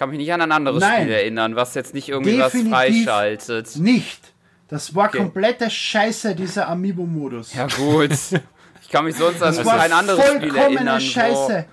kann 0.00 0.08
mich 0.08 0.18
nicht 0.18 0.32
an 0.32 0.40
ein 0.40 0.50
anderes 0.50 0.80
Nein. 0.80 1.02
Spiel 1.02 1.12
erinnern, 1.12 1.56
was 1.56 1.74
jetzt 1.74 1.92
nicht 1.92 2.08
irgendwie 2.08 2.38
was 2.38 2.54
freischaltet. 2.54 3.76
Nicht. 3.76 4.32
Das 4.68 4.94
war 4.94 5.08
okay. 5.08 5.18
komplette 5.18 5.68
Scheiße, 5.68 6.34
dieser 6.34 6.68
Amiibo-Modus. 6.68 7.52
Ja, 7.52 7.66
gut. 7.66 8.12
Ich 8.80 8.88
kann 8.88 9.04
mich 9.04 9.14
sonst 9.14 9.42
an 9.42 9.58
ein 9.58 9.92
anderes 9.92 10.26
Spiel 10.26 10.56
erinnern. 10.56 11.00
Scheiße. 11.02 11.66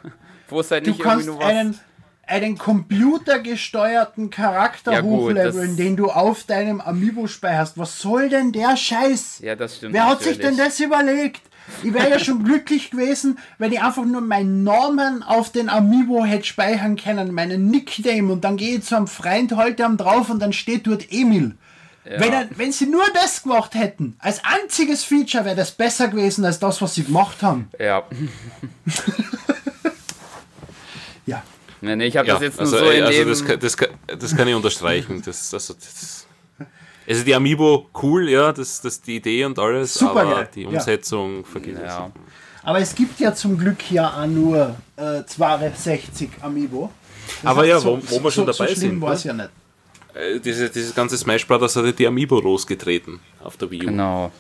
Wo, 0.50 0.60
es 0.60 0.70
halt 0.70 0.86
du 0.86 0.92
nicht 0.92 1.02
kannst 1.02 1.26
irgendwie 1.26 1.40
nur 1.40 1.50
was 1.50 1.58
einen, 1.58 1.80
einen 2.28 2.58
computergesteuerten 2.58 4.30
Charakter 4.30 4.92
ja, 4.92 5.02
hochleveln, 5.04 5.78
den 5.78 5.96
du 5.96 6.12
auf 6.12 6.44
deinem 6.44 6.82
Amiibo 6.82 7.28
speicherst. 7.28 7.78
Was 7.78 7.98
soll 7.98 8.28
denn 8.28 8.52
der 8.52 8.76
Scheiß? 8.76 9.40
Ja, 9.40 9.56
das 9.56 9.78
stimmt. 9.78 9.94
Wer 9.94 10.04
natürlich. 10.04 10.28
hat 10.28 10.36
sich 10.36 10.46
denn 10.46 10.58
das 10.58 10.80
überlegt? 10.82 11.44
Ich 11.84 11.94
wäre 11.94 12.10
ja 12.10 12.20
schon 12.20 12.44
glücklich 12.44 12.92
gewesen, 12.92 13.38
wenn 13.58 13.72
ich 13.72 13.82
einfach 13.82 14.06
nur 14.06 14.22
meinen 14.22 14.64
Namen 14.64 15.22
auf 15.24 15.52
den 15.52 15.70
Amiibo 15.70 16.24
hätte 16.26 16.46
speichern 16.46 16.96
können, 16.96 17.34
meinen 17.34 17.70
Nickname 17.70 18.32
und 18.32 18.44
dann 18.44 18.58
gehe 18.58 18.78
ich 18.78 18.84
zu 18.84 18.96
einem 18.96 19.08
Freund 19.08 19.56
heute 19.56 19.86
am 19.86 19.98
drauf 19.98 20.30
und 20.30 20.40
dann 20.40 20.54
steht 20.54 20.88
dort 20.88 21.12
Emil. 21.12 21.56
Ja. 22.10 22.20
Wenn, 22.22 22.32
er, 22.34 22.48
wenn 22.56 22.72
sie 22.72 22.86
nur 22.86 23.04
das 23.14 23.44
gemacht 23.44 23.76
hätten, 23.76 24.16
als 24.20 24.42
einziges 24.46 25.04
Feature 25.04 25.44
wäre 25.44 25.58
das 25.58 25.72
besser 25.72 26.08
gewesen 26.08 26.46
als 26.46 26.58
das, 26.58 26.82
was 26.82 26.96
sie 26.96 27.04
gemacht 27.04 27.44
haben. 27.44 27.70
Ja. 27.80 28.04
Ja. 31.26 31.44
Nee, 31.82 31.96
nee, 31.96 32.06
ich 32.08 32.18
habe 32.18 32.28
Ja, 32.28 32.36
das 32.36 32.44
jetzt 32.44 32.60
also, 32.60 32.78
nur 32.78 32.86
so 32.86 32.92
in 32.92 33.04
also 33.04 33.26
das, 33.26 33.46
kann- 33.46 33.60
das, 33.60 33.78
kann- 33.78 33.90
das 34.08 34.36
kann 34.36 34.48
ich 34.48 34.56
unterstreichen. 34.56 35.22
Das, 35.24 35.54
also, 35.54 35.74
das, 35.74 36.17
also 37.08 37.24
die 37.24 37.34
Amiibo 37.36 37.90
cool, 38.02 38.30
ja, 38.30 38.52
das, 38.52 38.82
das 38.82 39.02
die 39.02 39.18
Idee 39.18 39.46
und 39.46 39.58
alles, 39.60 39.94
Super 39.94 40.22
aber 40.22 40.36
geil, 40.36 40.50
die 40.56 40.62
ja. 40.64 40.70
Umsetzung 40.70 41.46
vergiss 41.46 41.78
es. 41.78 41.84
ja. 41.84 42.12
Aber 42.64 42.80
es 42.80 42.94
gibt 42.94 43.18
ja 43.22 43.34
zum 43.34 43.58
Glück 43.58 43.90
ja 43.92 44.22
auch 44.22 44.28
nur 44.28 44.76
äh, 44.98 45.24
62 45.26 46.30
Amiibo. 46.42 46.92
Das 47.42 47.52
Aber 47.52 47.62
heißt, 47.62 47.70
ja, 47.70 47.80
so, 47.80 47.98
wo, 48.02 48.16
wo 48.18 48.24
wir 48.26 48.32
schon 48.32 48.46
so, 48.46 48.52
dabei 48.52 48.74
so 48.74 48.80
sind. 48.82 49.00
war 49.02 49.14
es 49.14 49.24
Ne? 49.24 49.32
ja 49.32 49.34
nicht. 49.34 49.50
Äh, 50.14 50.40
Diese, 50.42 50.70
dieses 50.70 50.94
ganze 50.94 51.18
Smash 51.18 51.48
Brothers 51.48 51.76
hat 51.78 51.86
ja 51.86 51.92
die 51.94 52.08
Amiibo 52.08 52.40
losgetreten 52.42 53.20
auf 53.44 53.56
der 53.56 53.72
Wii 53.72 53.84
U. 53.84 53.86
Genau. 53.86 54.32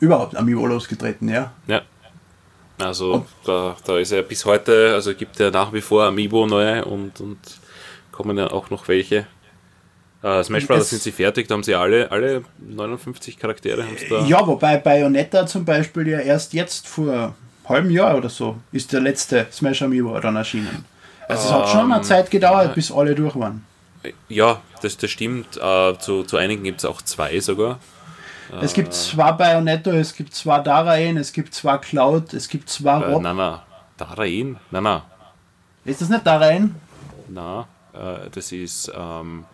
Überhaupt 0.00 0.34
Amiibo 0.36 0.66
losgetreten, 0.66 1.28
ja. 1.28 1.52
Ja. 1.68 1.82
Also 2.78 3.24
da, 3.44 3.76
da 3.84 3.98
ist 3.98 4.10
ja 4.10 4.22
bis 4.22 4.44
heute, 4.44 4.92
also 4.94 5.14
gibt 5.14 5.38
ja 5.38 5.50
nach 5.52 5.72
wie 5.72 5.80
vor 5.80 6.04
Amiibo 6.06 6.46
neue 6.46 6.84
und, 6.84 7.20
und 7.20 7.38
kommen 8.10 8.36
ja 8.36 8.50
auch 8.50 8.70
noch 8.70 8.88
welche. 8.88 9.28
Äh, 10.24 10.42
Smash 10.42 10.66
Brothers 10.66 10.84
Es- 10.84 10.90
sind 10.90 11.02
sie 11.02 11.12
fertig, 11.12 11.46
da 11.48 11.54
haben 11.54 11.62
sie 11.62 11.74
alle, 11.74 12.10
alle 12.10 12.42
59 12.58 13.38
Charaktere. 13.38 13.84
Ja, 14.26 14.46
wobei 14.46 14.78
Bayonetta 14.78 15.46
zum 15.46 15.64
Beispiel 15.66 16.08
ja 16.08 16.18
erst 16.20 16.54
jetzt 16.54 16.88
vor 16.88 17.12
einem 17.12 17.32
halben 17.68 17.90
Jahr 17.90 18.16
oder 18.16 18.28
so 18.30 18.56
ist 18.72 18.92
der 18.92 19.00
letzte 19.00 19.46
Smash 19.52 19.82
Amiibo 19.82 20.18
dann 20.20 20.36
erschienen. 20.36 20.84
Also 21.28 21.46
es 21.48 21.52
hat 21.52 21.68
schon 21.68 21.92
eine 21.92 22.02
Zeit 22.02 22.30
gedauert, 22.30 22.74
bis 22.74 22.90
alle 22.90 23.14
durch 23.14 23.34
waren. 23.36 23.64
Ja, 24.28 24.60
das, 24.82 24.96
das 24.96 25.10
stimmt. 25.10 25.56
Äh, 25.56 25.98
zu, 25.98 26.22
zu 26.24 26.36
einigen 26.38 26.62
gibt 26.64 26.78
es 26.78 26.84
auch 26.84 27.00
zwei 27.02 27.38
sogar. 27.40 27.78
Es 28.60 28.72
gibt 28.74 28.92
zwei 28.92 29.32
Bayonetta, 29.32 29.90
es 29.92 30.14
gibt 30.14 30.34
zwei 30.34 30.58
Daraen, 30.60 31.16
es 31.16 31.32
gibt 31.32 31.54
zwei 31.54 31.78
Cloud, 31.78 32.34
es 32.34 32.48
gibt 32.48 32.68
zwei 32.68 33.00
Äh, 33.00 33.12
Rob. 33.12 33.22
na, 33.22 33.32
na. 33.34 33.62
Darain? 33.96 34.56
Na, 34.70 34.80
na. 34.80 35.02
Ist 35.84 36.00
das 36.02 36.08
nicht 36.10 36.26
Daraen? 36.26 36.74
Na, 37.28 37.66
äh, 37.94 38.28
das 38.32 38.52
ist. 38.52 38.92
Ähm, 38.94 39.44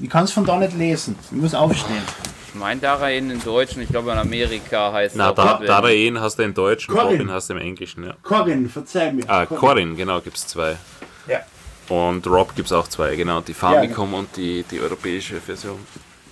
Ich 0.00 0.10
kann 0.10 0.24
es 0.24 0.32
von 0.32 0.44
da 0.44 0.58
nicht 0.58 0.76
lesen. 0.76 1.16
Ich 1.30 1.32
muss 1.32 1.54
aufstehen. 1.54 2.02
Ich 2.48 2.54
meine 2.54 2.80
Darain 2.80 3.30
in 3.30 3.42
Deutsch 3.42 3.76
und 3.76 3.82
ich 3.82 3.88
glaube 3.88 4.10
in 4.12 4.18
Amerika 4.18 4.92
heißt 4.92 5.16
na, 5.16 5.30
auch 5.30 5.34
da. 5.34 5.60
Darain 5.64 6.20
hast 6.20 6.38
du 6.38 6.42
im 6.42 6.54
Deutschen, 6.54 6.94
Corin. 6.94 7.18
Robin 7.18 7.30
hast 7.30 7.50
du 7.50 7.54
im 7.54 7.60
Englischen. 7.60 8.04
Ja. 8.04 8.14
Corin, 8.22 8.68
verzeih 8.68 9.12
mir. 9.12 9.24
Ah, 9.28 9.46
Corin, 9.46 9.96
genau, 9.96 10.20
gibt 10.20 10.36
es 10.36 10.46
zwei. 10.46 10.76
Ja. 11.26 11.40
Und 11.88 12.26
Rob 12.26 12.54
gibt 12.54 12.66
es 12.66 12.72
auch 12.72 12.88
zwei, 12.88 13.16
genau. 13.16 13.40
Die 13.40 13.54
Famicom 13.54 14.14
und 14.14 14.36
die, 14.36 14.64
die 14.70 14.80
europäische 14.80 15.40
Version. 15.40 15.78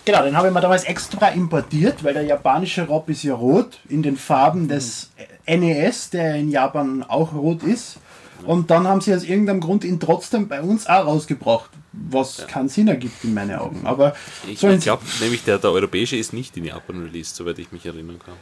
Genau, 0.05 0.23
den 0.23 0.37
habe 0.37 0.49
ich 0.49 0.55
mir 0.55 0.61
damals 0.61 0.85
extra 0.85 1.29
importiert, 1.29 2.05
weil 2.05 2.15
der 2.15 2.23
japanische 2.23 2.87
Rob 2.87 3.09
ist 3.09 3.25
ja 3.25 3.35
rot 3.35 3.81
in 3.89 4.03
den 4.03 4.17
Farben 4.17 4.69
des 4.69 5.11
NES, 5.49 6.11
der 6.11 6.37
in 6.37 6.51
Japan 6.51 7.03
auch 7.03 7.35
rot 7.35 7.63
ist. 7.65 7.99
Und 8.45 8.71
dann 8.71 8.87
haben 8.87 9.01
sie 9.01 9.15
aus 9.15 9.23
irgendeinem 9.25 9.61
Grund 9.61 9.85
ihn 9.85 9.99
trotzdem 10.01 10.49
bei 10.49 10.61
uns 10.61 10.87
auch 10.87 11.07
rausgebracht, 11.07 11.71
was 11.93 12.47
keinen 12.47 12.69
Sinn 12.69 12.89
ergibt 12.89 13.25
in 13.25 13.35
meinen 13.35 13.57
Augen. 13.57 13.81
Aber 13.87 14.15
Ich, 14.47 14.63
ich 14.63 14.81
glaube 14.83 15.03
nämlich, 15.21 15.45
der, 15.45 15.59
der 15.59 15.71
europäische 15.71 16.17
ist 16.17 16.33
nicht 16.33 16.57
in 16.57 16.65
Japan 16.65 17.03
released, 17.03 17.35
soweit 17.37 17.59
ich 17.59 17.73
mich 17.73 17.87
erinnern 17.87 18.19
kann. 18.25 18.35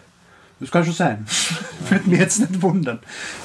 das 0.61 0.71
kann 0.71 0.85
schon 0.85 0.95
sein. 0.95 1.27
Würde 1.89 2.09
mich 2.11 2.19
jetzt 2.19 2.41
nicht 2.41 2.61
wundern. 2.61 2.99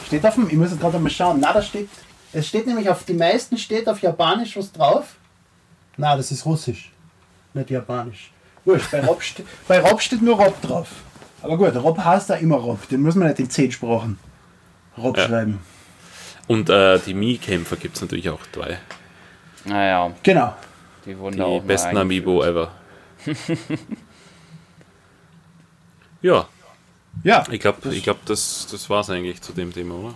Steht 0.07 0.25
auf 0.25 0.35
dem, 0.35 0.47
ich 0.49 0.55
muss 0.55 0.71
jetzt 0.71 0.79
gerade 0.81 0.99
mal 0.99 1.09
schauen. 1.09 1.39
Na, 1.39 1.53
da 1.53 1.61
steht, 1.61 1.89
es 2.33 2.47
steht 2.47 2.65
nämlich 2.67 2.89
auf 2.89 3.03
die 3.05 3.13
meisten 3.13 3.57
steht 3.57 3.87
auf 3.87 4.01
Japanisch 4.01 4.57
was 4.57 4.71
drauf. 4.71 5.15
Na, 5.97 6.15
das 6.17 6.31
ist 6.31 6.45
Russisch, 6.45 6.91
nicht 7.53 7.69
Japanisch. 7.69 8.31
Wurscht, 8.65 8.91
bei 8.91 9.01
Rob, 9.05 9.21
ste 9.23 9.43
bei 9.67 9.79
Rob 9.79 10.01
steht 10.01 10.21
nur 10.21 10.35
Rob 10.35 10.59
drauf. 10.61 10.87
Aber 11.41 11.57
gut, 11.57 11.73
Rob 11.75 11.97
heißt 11.97 12.29
da 12.29 12.35
immer 12.35 12.57
Rob. 12.57 12.87
Den 12.89 13.01
muss 13.01 13.15
man 13.15 13.27
nicht 13.29 13.39
in 13.39 13.49
zehn 13.49 13.71
Sprachen 13.71 14.17
Rob 14.97 15.17
Ja. 15.17 15.27
schreiben. 15.27 15.59
Und 16.49 16.67
äh, 16.71 16.97
die 17.05 17.13
Mii-Kämpfer 17.13 17.75
gibt 17.75 17.95
es 17.95 18.01
natürlich 18.01 18.27
auch 18.31 18.39
zwei. 18.51 18.79
Naja, 19.65 20.11
Genau. 20.23 20.55
die 21.05 21.15
wurden 21.15 21.33
Die 21.33 21.37
da 21.37 21.45
auch 21.45 21.61
besten 21.61 21.95
Amiibo 21.95 22.43
ever. 22.43 22.71
ja, 26.23 26.47
Ja, 27.23 27.43
ich 27.51 27.59
glaube, 27.59 27.93
ich 27.93 28.01
glaub, 28.03 28.25
das, 28.25 28.67
das 28.71 28.89
war 28.89 29.01
es 29.01 29.09
eigentlich 29.11 29.41
zu 29.41 29.53
dem 29.53 29.71
Thema, 29.71 29.93
oder? 29.93 30.15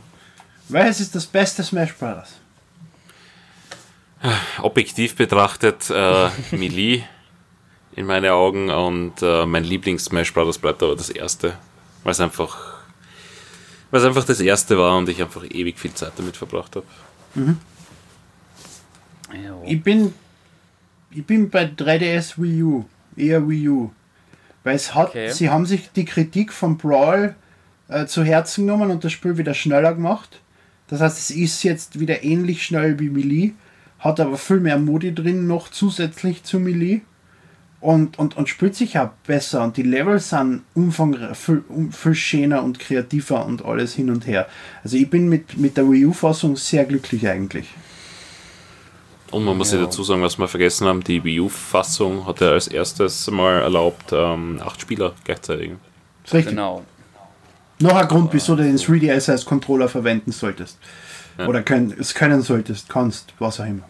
welches 0.70 1.02
ist 1.02 1.14
das 1.16 1.28
beste 1.28 1.62
Smash 1.64 1.94
Brothers? 1.94 2.34
Objektiv 4.62 5.16
betrachtet, 5.16 5.90
äh, 5.92 6.30
Melee 6.56 7.04
in 7.96 8.08
meinen 8.08 8.32
Augen 8.32 8.72
und 8.72 9.22
äh, 9.22 9.46
mein 9.46 9.66
Lieblings-Smash 9.66 10.34
Brothers 10.34 10.58
bleibt 10.58 10.82
aber 10.82 10.96
das 10.96 11.10
erste, 11.10 11.58
weil 12.04 12.12
es 12.14 12.20
einfach, 12.22 12.73
weil 13.94 14.02
es 14.02 14.08
einfach 14.08 14.24
das 14.24 14.40
erste 14.40 14.76
war 14.76 14.98
und 14.98 15.08
ich 15.08 15.22
einfach 15.22 15.44
ewig 15.52 15.78
viel 15.78 15.94
Zeit 15.94 16.14
damit 16.18 16.36
verbracht 16.36 16.76
habe. 16.76 16.86
Jo. 17.36 17.54
Ich 19.68 19.84
bin, 19.84 20.16
ich 21.12 21.24
bin 21.24 21.52
bei 21.52 21.66
3DS 21.66 22.42
Wii 22.42 22.64
U, 22.64 22.86
eher 23.16 23.48
Wii 23.48 23.70
U. 23.70 23.92
Weil 24.64 24.78
es 24.78 24.96
hat, 24.96 25.10
Okay. 25.10 25.32
sie 25.32 25.52
haben 25.52 25.68
sich 25.68 25.92
die 25.92 26.06
Kritik 26.06 26.52
von 26.52 26.80
Brawl 26.80 27.36
äh, 27.88 28.08
zu 28.08 28.24
Herzen 28.24 28.66
genommen 28.66 28.90
und 28.90 29.04
das 29.04 29.12
Spiel 29.12 29.38
wieder 29.38 29.54
schneller 29.54 29.94
gemacht. 29.94 30.40
Das 30.88 31.00
heißt, 31.00 31.20
es 31.20 31.30
ist 31.30 31.62
jetzt 31.62 32.00
wieder 32.00 32.24
ähnlich 32.24 32.66
schnell 32.66 33.00
wie 33.00 33.12
Melee, 33.12 33.52
hat 34.00 34.20
aber 34.20 34.40
viel 34.40 34.60
mehr 34.60 34.80
Modi 34.80 35.14
drin 35.14 35.46
noch 35.46 35.70
zusätzlich 35.70 36.44
zu 36.44 36.60
Melee 36.60 37.02
und, 37.84 38.18
und, 38.18 38.38
und 38.38 38.48
spielt 38.48 38.76
sich 38.76 38.98
auch 38.98 39.10
besser 39.28 39.64
und 39.64 39.76
die 39.76 39.84
Levels 39.84 40.30
sind 40.30 40.64
umfangreich, 40.74 41.36
viel, 41.38 41.64
viel 41.92 42.16
schöner 42.16 42.64
und 42.64 42.80
kreativer 42.80 43.46
und 43.46 43.66
alles 43.66 43.94
hin 43.94 44.10
und 44.10 44.26
her. 44.26 44.48
Also 44.84 44.96
ich 44.98 45.10
bin 45.10 45.28
mit, 45.28 45.58
mit 45.58 45.76
der 45.76 45.90
Wii 45.90 46.06
U-Fassung 46.06 46.56
sehr 46.56 46.86
glücklich 46.86 47.28
eigentlich. 47.28 47.68
Und 49.32 49.44
man 49.46 49.58
muss 49.58 49.72
ja 49.72 49.80
Ja. 49.80 49.86
dazu 49.86 50.04
sagen, 50.04 50.22
was 50.22 50.38
wir 50.38 50.48
vergessen 50.48 50.88
haben, 50.88 51.04
die 51.04 51.24
Wii 51.24 51.42
U-Fassung 51.42 52.26
hat 52.26 52.40
ja 52.40 52.52
als 52.52 52.68
erstes 52.68 53.30
mal 53.30 53.62
erlaubt, 53.62 54.12
ähm, 54.14 54.62
acht 54.64 54.80
Spieler 54.80 55.14
gleichzeitig. 55.26 55.72
Richtig. 56.26 56.46
Genau. 56.48 56.84
Noch 57.80 57.96
ein 57.96 58.08
Grund, 58.08 58.32
wieso 58.32 58.56
du 58.56 58.64
den 58.64 58.78
3DS 58.78 59.30
als 59.32 59.44
Controller 59.44 59.90
verwenden 59.90 60.32
solltest. 60.32 60.78
Oder 61.48 61.64
können, 61.64 61.94
es 62.00 62.14
können 62.14 62.42
solltest, 62.44 62.88
kannst, 62.88 63.34
was 63.40 63.60
auch 63.60 63.66
immer. 63.66 63.84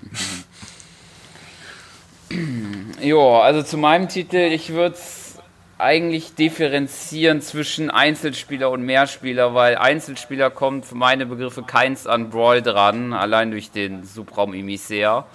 Jo, 3.02 3.38
also 3.38 3.64
zu 3.64 3.78
meinem 3.78 4.08
Titel, 4.08 4.38
ich 4.38 4.70
würde 4.70 4.96
es 4.96 5.38
eigentlich 5.78 6.36
differenzieren 6.36 7.42
zwischen 7.42 7.90
Einzelspieler 7.90 8.70
und 8.70 8.84
Mehrspieler, 8.84 9.54
weil 9.54 9.76
Einzelspieler 9.76 10.50
kommt 10.50 10.86
für 10.86 10.96
meine 10.96 11.26
Begriffe 11.26 11.64
keins 11.64 12.08
an 12.08 12.30
Brawl 12.30 12.62
dran, 12.62 13.14
allein 13.14 13.52
durch 13.52 13.72
den 13.72 14.04
Subraum 14.04 14.54
Emissär, 14.54 15.26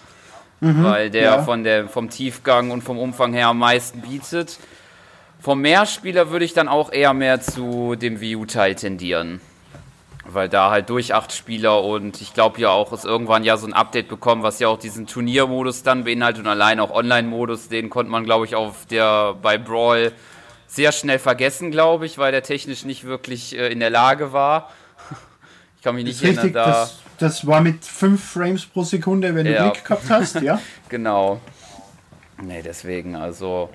weil 0.61 1.11
der 1.11 1.23
ja. 1.23 1.43
von 1.43 1.65
der 1.65 1.89
vom 1.89 2.09
Tiefgang 2.09 2.71
und 2.71 2.83
vom 2.83 2.99
Umfang 2.99 3.33
her 3.33 3.49
am 3.49 3.59
meisten 3.59 4.01
bietet. 4.01 4.59
Vom 5.41 5.61
Mehrspieler 5.61 6.31
würde 6.31 6.45
ich 6.45 6.55
dann 6.55 6.69
auch 6.69 6.91
eher 6.91 7.15
mehr 7.15 7.41
zu 7.41 7.95
dem 7.95 8.21
Wii 8.21 8.37
U-Teil 8.37 8.75
tendieren. 8.75 9.41
Weil 10.31 10.49
da 10.51 10.71
halt 10.71 10.91
durch 10.91 11.15
acht 11.15 11.33
Spieler 11.33 11.83
und 11.83 12.21
ich 12.21 12.35
glaube 12.35 12.61
ja 12.61 12.69
auch, 12.69 12.93
es 12.93 13.05
irgendwann 13.05 13.45
ja 13.45 13.57
so 13.57 13.67
ein 13.67 13.73
Update 13.73 14.09
bekommen, 14.09 14.43
was 14.43 14.59
ja 14.59 14.69
auch 14.69 14.79
diesen 14.79 15.07
Turniermodus 15.07 15.83
dann 15.83 16.05
beinhaltet 16.05 16.43
und 16.43 16.49
allein 16.49 16.81
auch 16.81 16.91
Online-Modus, 16.91 17.69
den 17.69 17.89
konnte 17.89 18.13
man, 18.13 18.25
glaube 18.25 18.45
ich, 18.45 18.55
auf 18.55 18.85
der 18.87 19.35
bei 19.41 19.57
Brawl 19.57 20.13
sehr 20.67 20.93
schnell 20.93 21.19
vergessen, 21.19 21.71
glaube 21.71 22.05
ich, 22.05 22.19
weil 22.19 22.31
der 22.31 22.43
technisch 22.43 22.85
nicht 22.85 23.05
wirklich 23.05 23.57
äh, 23.57 23.73
in 23.73 23.81
der 23.81 23.91
Lage 23.91 24.33
war. 24.33 24.71
Ich 25.77 25.85
kann 25.85 25.95
mich 25.95 26.05
nicht 26.05 26.17
ist 26.17 26.25
erinnern, 26.25 26.47
richtig, 26.47 26.55
da. 26.55 26.67
das, 26.67 26.99
das 27.19 27.47
war 27.47 27.61
mit 27.61 27.85
5 27.85 28.23
Frames 28.33 28.67
pro 28.67 28.83
Sekunde, 28.83 29.33
wenn 29.37 29.47
du 29.47 29.53
Ja. 29.55 29.71
Glück 29.71 29.85
gehabt 29.85 30.11
hast, 30.11 30.41
ja? 30.41 30.61
Genau. 30.89 31.41
Nee, 32.43 32.63
deswegen, 32.63 33.15
also 33.15 33.71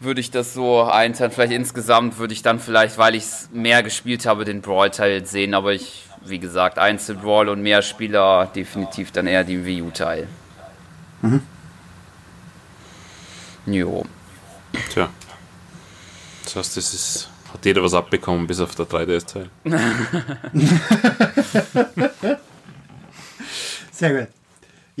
würde 0.00 0.20
ich 0.20 0.30
das 0.30 0.54
so 0.54 0.82
einteilen. 0.82 1.30
Vielleicht 1.30 1.52
insgesamt 1.52 2.18
würde 2.18 2.32
ich 2.32 2.42
dann 2.42 2.58
vielleicht, 2.58 2.98
weil 2.98 3.14
ich 3.14 3.24
es 3.24 3.50
mehr 3.52 3.82
gespielt 3.82 4.26
habe, 4.26 4.44
den 4.44 4.62
Brawl-Teil 4.62 5.26
sehen. 5.26 5.54
Aber 5.54 5.72
ich, 5.72 6.06
wie 6.24 6.38
gesagt, 6.38 6.78
Einzel-Brawl 6.78 7.48
und 7.50 7.62
mehr 7.62 7.82
Spieler 7.82 8.46
definitiv 8.46 9.12
dann 9.12 9.26
eher 9.26 9.44
den 9.44 9.64
Wii 9.64 9.82
U-Teil. 9.82 10.26
Jo. 13.66 14.04
Tja. 14.92 15.10
Das 16.44 16.56
heißt, 16.56 16.76
das 16.78 16.94
ist, 16.94 17.28
hat 17.52 17.64
jeder 17.64 17.82
was 17.82 17.94
abbekommen, 17.94 18.46
bis 18.46 18.60
auf 18.60 18.74
der 18.74 18.86
3DS-Teil. 18.86 19.50
Sehr 23.92 24.20
gut. 24.20 24.28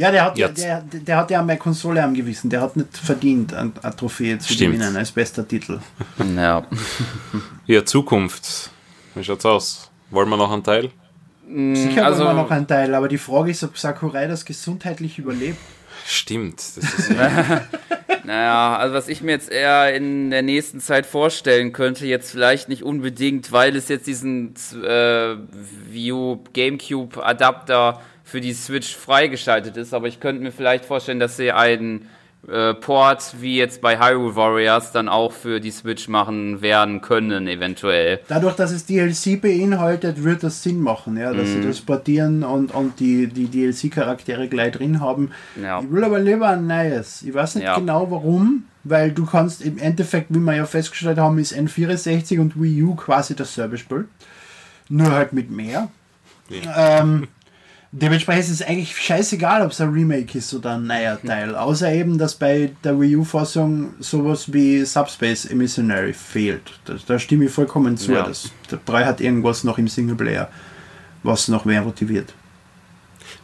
Ja, 0.00 0.10
der 0.10 0.24
hat, 0.24 0.38
ja, 0.38 0.46
Jetzt. 0.48 0.62
der, 0.64 0.80
der 0.80 1.16
hat 1.18 1.30
ja 1.30 1.42
meine 1.42 1.58
Konsole 1.58 2.02
am 2.02 2.14
Gewissen. 2.14 2.48
Der 2.48 2.62
hat 2.62 2.74
nicht 2.74 2.96
verdient, 2.96 3.52
eine, 3.52 3.70
eine 3.82 3.94
Trophäe 3.96 4.38
zu 4.38 4.50
Stimmt. 4.54 4.76
gewinnen 4.78 4.96
als 4.96 5.12
bester 5.12 5.46
Titel. 5.46 5.78
Ja. 6.36 6.64
Ja, 7.66 7.84
Zukunft. 7.84 8.70
Wie 9.14 9.22
schaut's 9.22 9.44
aus? 9.44 9.90
Wollen 10.10 10.28
wir 10.30 10.36
noch 10.38 10.50
einen 10.50 10.64
Teil? 10.64 10.90
Sicher 11.46 12.06
also- 12.06 12.24
wollen 12.24 12.36
wir 12.36 12.42
noch 12.42 12.50
einen 12.50 12.66
Teil, 12.66 12.94
aber 12.94 13.08
die 13.08 13.18
Frage 13.18 13.50
ist, 13.50 13.62
ob 13.62 13.76
Sakurai 13.76 14.26
das 14.26 14.44
gesundheitlich 14.46 15.18
überlebt. 15.18 15.58
Stimmt. 16.06 16.58
Das 16.58 16.76
ist 16.78 17.10
ja 17.10 17.60
Naja, 18.24 18.76
also 18.76 18.94
was 18.94 19.08
ich 19.08 19.22
mir 19.22 19.32
jetzt 19.32 19.50
eher 19.50 19.94
in 19.94 20.30
der 20.30 20.42
nächsten 20.42 20.80
Zeit 20.80 21.04
vorstellen 21.06 21.72
könnte, 21.72 22.06
jetzt 22.06 22.30
vielleicht 22.30 22.68
nicht 22.70 22.82
unbedingt, 22.82 23.52
weil 23.52 23.76
es 23.76 23.88
jetzt 23.88 24.06
diesen 24.06 24.54
äh, 24.82 25.36
View 25.90 26.38
GameCube 26.52 27.24
Adapter 27.24 28.00
für 28.30 28.40
die 28.40 28.52
Switch 28.52 28.96
freigeschaltet 28.96 29.76
ist, 29.76 29.92
aber 29.92 30.06
ich 30.08 30.20
könnte 30.20 30.42
mir 30.42 30.52
vielleicht 30.52 30.84
vorstellen, 30.84 31.18
dass 31.20 31.36
sie 31.36 31.50
einen 31.52 32.06
äh, 32.48 32.72
Port 32.72 33.34
wie 33.40 33.56
jetzt 33.58 33.82
bei 33.82 33.98
Hyrule 33.98 34.34
Warriors 34.34 34.92
dann 34.92 35.08
auch 35.10 35.32
für 35.32 35.60
die 35.60 35.70
Switch 35.70 36.08
machen 36.08 36.62
werden 36.62 37.02
können, 37.02 37.46
eventuell. 37.48 38.20
Dadurch, 38.28 38.56
dass 38.56 38.70
es 38.70 38.86
DLC 38.86 39.40
beinhaltet, 39.42 40.24
wird 40.24 40.42
das 40.42 40.62
Sinn 40.62 40.80
machen, 40.80 41.18
ja, 41.18 41.34
dass 41.34 41.48
Mhm. 41.48 41.62
sie 41.62 41.68
das 41.68 41.80
portieren 41.82 42.42
und, 42.42 42.72
und 42.72 42.98
die, 42.98 43.26
die 43.26 43.46
DLC-Charaktere 43.46 44.48
gleich 44.48 44.72
drin 44.72 45.00
haben. 45.00 45.32
Ja. 45.60 45.80
Ich 45.82 45.90
will 45.92 46.02
aber 46.04 46.18
lieber 46.18 46.48
ein 46.48 46.66
neues. 46.66 47.22
Ich 47.22 47.34
weiß 47.34 47.56
nicht 47.56 47.64
Ja. 47.64 47.76
genau 47.78 48.10
warum, 48.10 48.64
weil 48.84 49.10
du 49.12 49.26
kannst 49.26 49.60
im 49.60 49.76
Endeffekt, 49.76 50.28
wie 50.30 50.38
wir 50.38 50.54
ja 50.54 50.64
festgestellt 50.64 51.18
haben, 51.18 51.36
ist 51.38 51.52
N64 51.54 52.40
und 52.40 52.58
Wii 52.62 52.84
U 52.84 52.94
quasi 52.94 53.34
dasselbe 53.36 53.76
Spiel. 53.76 54.06
Nur 54.88 55.10
halt 55.10 55.34
mit 55.34 55.50
mehr. 55.50 55.88
Ähm, 56.50 57.28
dementsprechend 57.92 58.44
ist 58.44 58.50
es 58.50 58.62
eigentlich 58.62 58.96
scheißegal, 58.96 59.62
ob 59.62 59.72
es 59.72 59.80
ein 59.80 59.92
Remake 59.92 60.38
ist 60.38 60.52
oder 60.54 60.76
ein 60.76 60.86
neuer 60.86 61.20
Teil. 61.20 61.54
Außer 61.54 61.92
eben, 61.92 62.18
dass 62.18 62.34
bei 62.34 62.72
der 62.84 63.00
Wii 63.00 63.16
U-Fassung 63.16 63.94
sowas 63.98 64.52
wie 64.52 64.84
Subspace 64.84 65.46
Emissionary 65.46 66.12
fehlt. 66.12 66.62
Da, 66.84 66.94
da 67.06 67.18
stimme 67.18 67.46
ich 67.46 67.50
vollkommen 67.50 67.96
zu. 67.96 68.12
Ja. 68.12 68.22
Das, 68.22 68.50
der 68.70 68.76
Brei 68.76 69.04
hat 69.04 69.20
irgendwas 69.20 69.64
noch 69.64 69.78
im 69.78 69.88
Singleplayer, 69.88 70.48
was 71.22 71.48
noch 71.48 71.64
mehr 71.64 71.82
motiviert. 71.82 72.32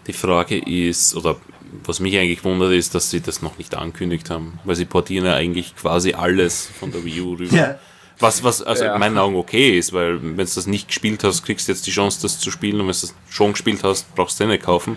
Die 0.07 0.12
Frage 0.12 0.59
ist, 0.59 1.16
oder 1.16 1.36
was 1.84 2.01
mich 2.01 2.16
eigentlich 2.16 2.44
wundert, 2.44 2.72
ist, 2.72 2.94
dass 2.94 3.11
sie 3.11 3.20
das 3.20 3.42
noch 3.42 3.59
nicht 3.59 3.74
angekündigt 3.74 4.30
haben, 4.30 4.59
weil 4.64 4.76
sie 4.76 4.84
portieren 4.84 5.26
ja 5.26 5.34
eigentlich 5.34 5.74
quasi 5.74 6.14
alles 6.14 6.66
von 6.78 6.92
der 6.92 7.05
Wii 7.05 7.20
U 7.20 7.34
rüber. 7.34 7.57
Ja. 7.57 7.78
Was, 8.18 8.42
was 8.42 8.62
also 8.62 8.84
Ja. 8.84 8.94
in 8.94 9.00
meinen 9.00 9.18
Augen 9.18 9.36
okay 9.36 9.78
ist, 9.78 9.92
weil 9.92 10.22
wenn 10.22 10.36
du 10.36 10.42
das 10.44 10.66
nicht 10.66 10.88
gespielt 10.88 11.22
hast, 11.24 11.44
kriegst 11.44 11.68
du 11.68 11.72
jetzt 11.72 11.86
die 11.86 11.90
Chance, 11.90 12.20
das 12.22 12.38
zu 12.38 12.50
spielen 12.50 12.80
und 12.80 12.86
wenn 12.86 12.94
du 12.94 13.00
das 13.00 13.14
schon 13.28 13.52
gespielt 13.52 13.82
hast, 13.84 14.14
brauchst 14.14 14.40
du 14.40 14.44
den 14.44 14.50
nicht 14.52 14.64
kaufen. 14.64 14.96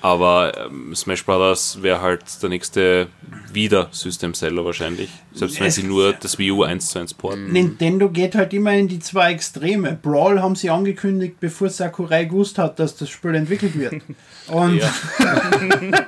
Aber 0.00 0.66
ähm, 0.66 0.94
Smash 0.94 1.24
Brothers 1.24 1.78
wäre 1.82 2.02
halt 2.02 2.22
der 2.42 2.50
nächste 2.50 3.06
wieder 3.52 3.88
System 3.90 4.34
Seller 4.34 4.62
wahrscheinlich. 4.62 5.08
Selbst 5.32 5.58
wenn 5.60 5.68
Es- 5.68 5.76
sie 5.76 5.82
nur 5.82 6.12
das 6.12 6.38
Wii 6.38 6.50
U 6.52 6.62
1 6.62 6.88
zu 6.90 6.98
1 6.98 7.14
porten. 7.14 7.50
Nintendo 7.52 8.10
geht 8.10 8.34
halt 8.34 8.52
immer 8.52 8.72
in 8.74 8.86
die 8.86 8.98
zwei 8.98 9.32
Extreme. 9.32 9.98
Brawl 10.02 10.42
haben 10.42 10.56
sie 10.56 10.68
angekündigt, 10.68 11.36
bevor 11.40 11.70
Sakurai 11.70 12.24
gewusst 12.26 12.58
hat, 12.58 12.78
dass 12.78 12.96
das 12.96 13.08
Spiel 13.08 13.34
entwickelt 13.34 13.78
wird. 13.78 13.94
Und, 14.48 14.76
Ja. 14.76 14.92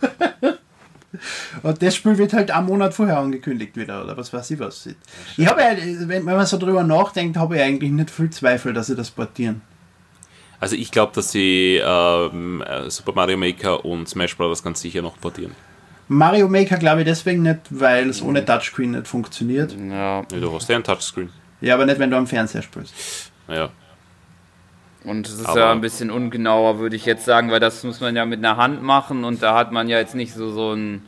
und 1.62 1.82
das 1.82 1.94
Spiel 1.94 2.18
wird 2.18 2.32
halt 2.32 2.50
einen 2.50 2.66
Monat 2.66 2.94
vorher 2.94 3.18
angekündigt 3.18 3.76
wieder, 3.76 4.04
oder 4.04 4.16
was 4.16 4.32
weiß 4.32 4.50
ich 4.50 4.58
was. 4.58 4.88
Ich 5.36 5.46
habe 5.46 5.60
ja, 5.60 5.76
wenn 6.08 6.24
man 6.24 6.46
so 6.46 6.58
drüber 6.58 6.82
nachdenkt, 6.82 7.36
habe 7.36 7.56
ich 7.56 7.62
eigentlich 7.62 7.90
nicht 7.90 8.10
viel 8.10 8.30
Zweifel, 8.30 8.72
dass 8.72 8.86
sie 8.88 8.96
das 8.96 9.10
portieren. 9.10 9.62
Also 10.58 10.76
ich 10.76 10.90
glaube, 10.90 11.12
dass 11.14 11.32
sie 11.32 11.80
ähm, 11.84 12.62
äh, 12.62 12.88
Super 12.88 13.12
Mario 13.14 13.36
Maker 13.36 13.84
und 13.84 14.08
Smash 14.08 14.36
Brothers 14.36 14.62
ganz 14.62 14.80
sicher 14.80 15.02
noch 15.02 15.20
portieren. 15.20 15.52
Mario 16.08 16.48
Maker 16.48 16.76
glaube 16.76 17.00
ich 17.00 17.06
deswegen 17.06 17.42
nicht, 17.42 17.60
weil 17.70 18.08
es 18.08 18.22
ohne 18.22 18.44
Touchscreen 18.44 18.92
nicht 18.92 19.08
funktioniert. 19.08 19.72
Ja, 19.72 20.20
Ja, 20.20 20.40
du 20.40 20.54
hast 20.54 20.68
ja 20.68 20.76
einen 20.76 20.84
Touchscreen. 20.84 21.30
Ja, 21.60 21.74
aber 21.74 21.84
nicht, 21.86 21.98
wenn 21.98 22.10
du 22.10 22.16
am 22.16 22.26
Fernseher 22.26 22.62
spielst. 22.62 22.94
Naja. 23.48 23.70
Und 25.06 25.26
es 25.26 25.34
ist 25.40 25.46
Aber- 25.46 25.58
ja 25.60 25.72
ein 25.72 25.80
bisschen 25.80 26.10
ungenauer, 26.10 26.78
würde 26.78 26.96
ich 26.96 27.06
jetzt 27.06 27.24
sagen, 27.24 27.50
weil 27.50 27.60
das 27.60 27.82
muss 27.84 28.00
man 28.00 28.14
ja 28.16 28.24
mit 28.26 28.38
einer 28.40 28.56
Hand 28.56 28.82
machen 28.82 29.24
und 29.24 29.42
da 29.42 29.54
hat 29.56 29.72
man 29.72 29.88
ja 29.88 29.98
jetzt 29.98 30.14
nicht 30.14 30.34
so, 30.34 30.50
so 30.50 30.70
einen 30.72 31.02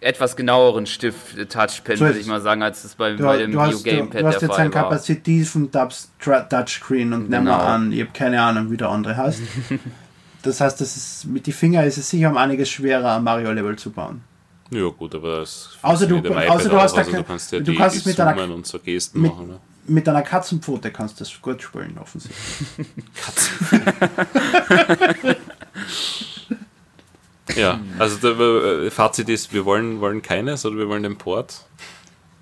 etwas 0.00 0.36
genaueren 0.36 0.86
Stift, 0.86 1.36
äh, 1.36 1.46
So 1.50 2.00
würde 2.04 2.18
ich 2.20 2.26
mal 2.28 2.40
sagen, 2.40 2.62
als 2.62 2.84
es 2.84 2.94
bei, 2.94 3.14
Du, 3.14 3.24
bei 3.24 3.38
dem 3.38 3.50
du, 3.50 3.58
Video 3.58 3.72
hast, 3.72 3.84
du, 3.84 3.90
Gamepad 3.90 4.20
du 4.22 4.26
hast 4.28 4.42
jetzt 4.42 4.50
einen 4.58 4.72
war. 4.72 4.82
kapazitiven 4.84 5.70
Touchscreen 5.72 7.12
und 7.12 7.28
nimm 7.30 7.44
mal 7.44 7.52
Genau. 7.58 7.64
an, 7.64 7.92
ich 7.92 8.00
habe 8.00 8.10
keine 8.14 8.40
Ahnung, 8.40 8.70
wie 8.70 8.76
der 8.76 8.90
andere 8.90 9.16
heißt. 9.16 9.40
das 10.42 10.60
heißt, 10.60 10.80
das 10.80 10.96
ist, 10.96 11.24
mit 11.26 11.46
den 11.46 11.52
Fingern 11.54 11.84
ist 11.84 11.98
es 11.98 12.08
sicher 12.10 12.30
um 12.30 12.36
einiges 12.36 12.68
schwerer, 12.70 13.16
ein 13.16 13.24
Mario-Level 13.24 13.76
zu 13.76 13.90
bauen. 13.90 14.22
Ja 14.70 14.86
gut, 14.88 15.14
aber 15.14 15.38
das 15.40 15.70
Außer 15.82 16.06
du- 16.06 16.18
außer 16.18 16.68
du 16.68 16.76
hast 16.80 16.92
auch. 16.92 16.96
da 16.96 17.00
also 17.02 17.12
du 17.16 17.24
kannst 17.24 17.52
ja 17.52 17.58
du 17.58 17.64
die, 17.64 17.74
kannst 17.76 17.96
die 17.96 18.00
es 18.00 18.06
mit 18.06 18.20
einer- 18.20 18.54
und 18.54 18.66
so 18.66 18.78
Gesten 18.78 19.20
mit- 19.22 19.32
machen. 19.32 19.48
Ne? 19.48 19.58
Mit 19.88 20.08
einer 20.08 20.22
Katzenpfote 20.22 20.92
kannst 20.92 21.18
du 21.18 21.24
das 21.24 21.40
gut 21.42 21.60
spielen, 21.62 21.98
offensichtlich. 21.98 22.46
Ja, 27.56 27.80
also 27.98 28.16
der 28.18 28.38
äh, 28.38 28.90
Fazit 28.90 29.28
ist, 29.30 29.52
wir 29.54 29.64
wollen, 29.64 30.00
wollen 30.00 30.20
keines 30.20 30.66
oder 30.66 30.76
wir 30.76 30.88
wollen 30.88 31.02
den 31.02 31.16
Port. 31.16 31.64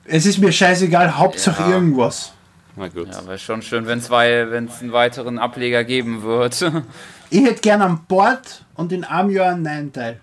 Es 0.05 0.26
ist 0.26 0.38
mir 0.38 0.51
scheißegal, 0.53 1.16
Hauptsache 1.16 1.62
Ja. 1.62 1.70
irgendwas. 1.70 2.32
Na 2.74 2.88
gut. 2.88 3.09
Ja, 3.09 3.24
wäre 3.26 3.38
schon 3.38 3.62
schön, 3.62 3.86
wenn 3.86 4.01
es 4.01 4.11
einen 4.11 4.92
weiteren 4.92 5.38
Ableger 5.38 5.84
geben 5.84 6.22
wird. 6.22 6.70
Ich 7.28 7.44
hätte 7.44 7.61
gern 7.61 7.82
an 7.82 8.05
Bord 8.07 8.64
und 8.74 8.92
in 8.92 9.03
einem 9.03 9.30
Jahr 9.30 9.53
einen 9.53 9.62
neuen 9.62 9.92
Teil. 9.92 10.20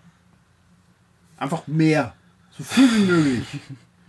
Einfach 1.38 1.67
mehr. 1.67 2.13
So 2.57 2.63
viel 2.63 2.89
wie 2.95 3.11
möglich. 3.11 3.45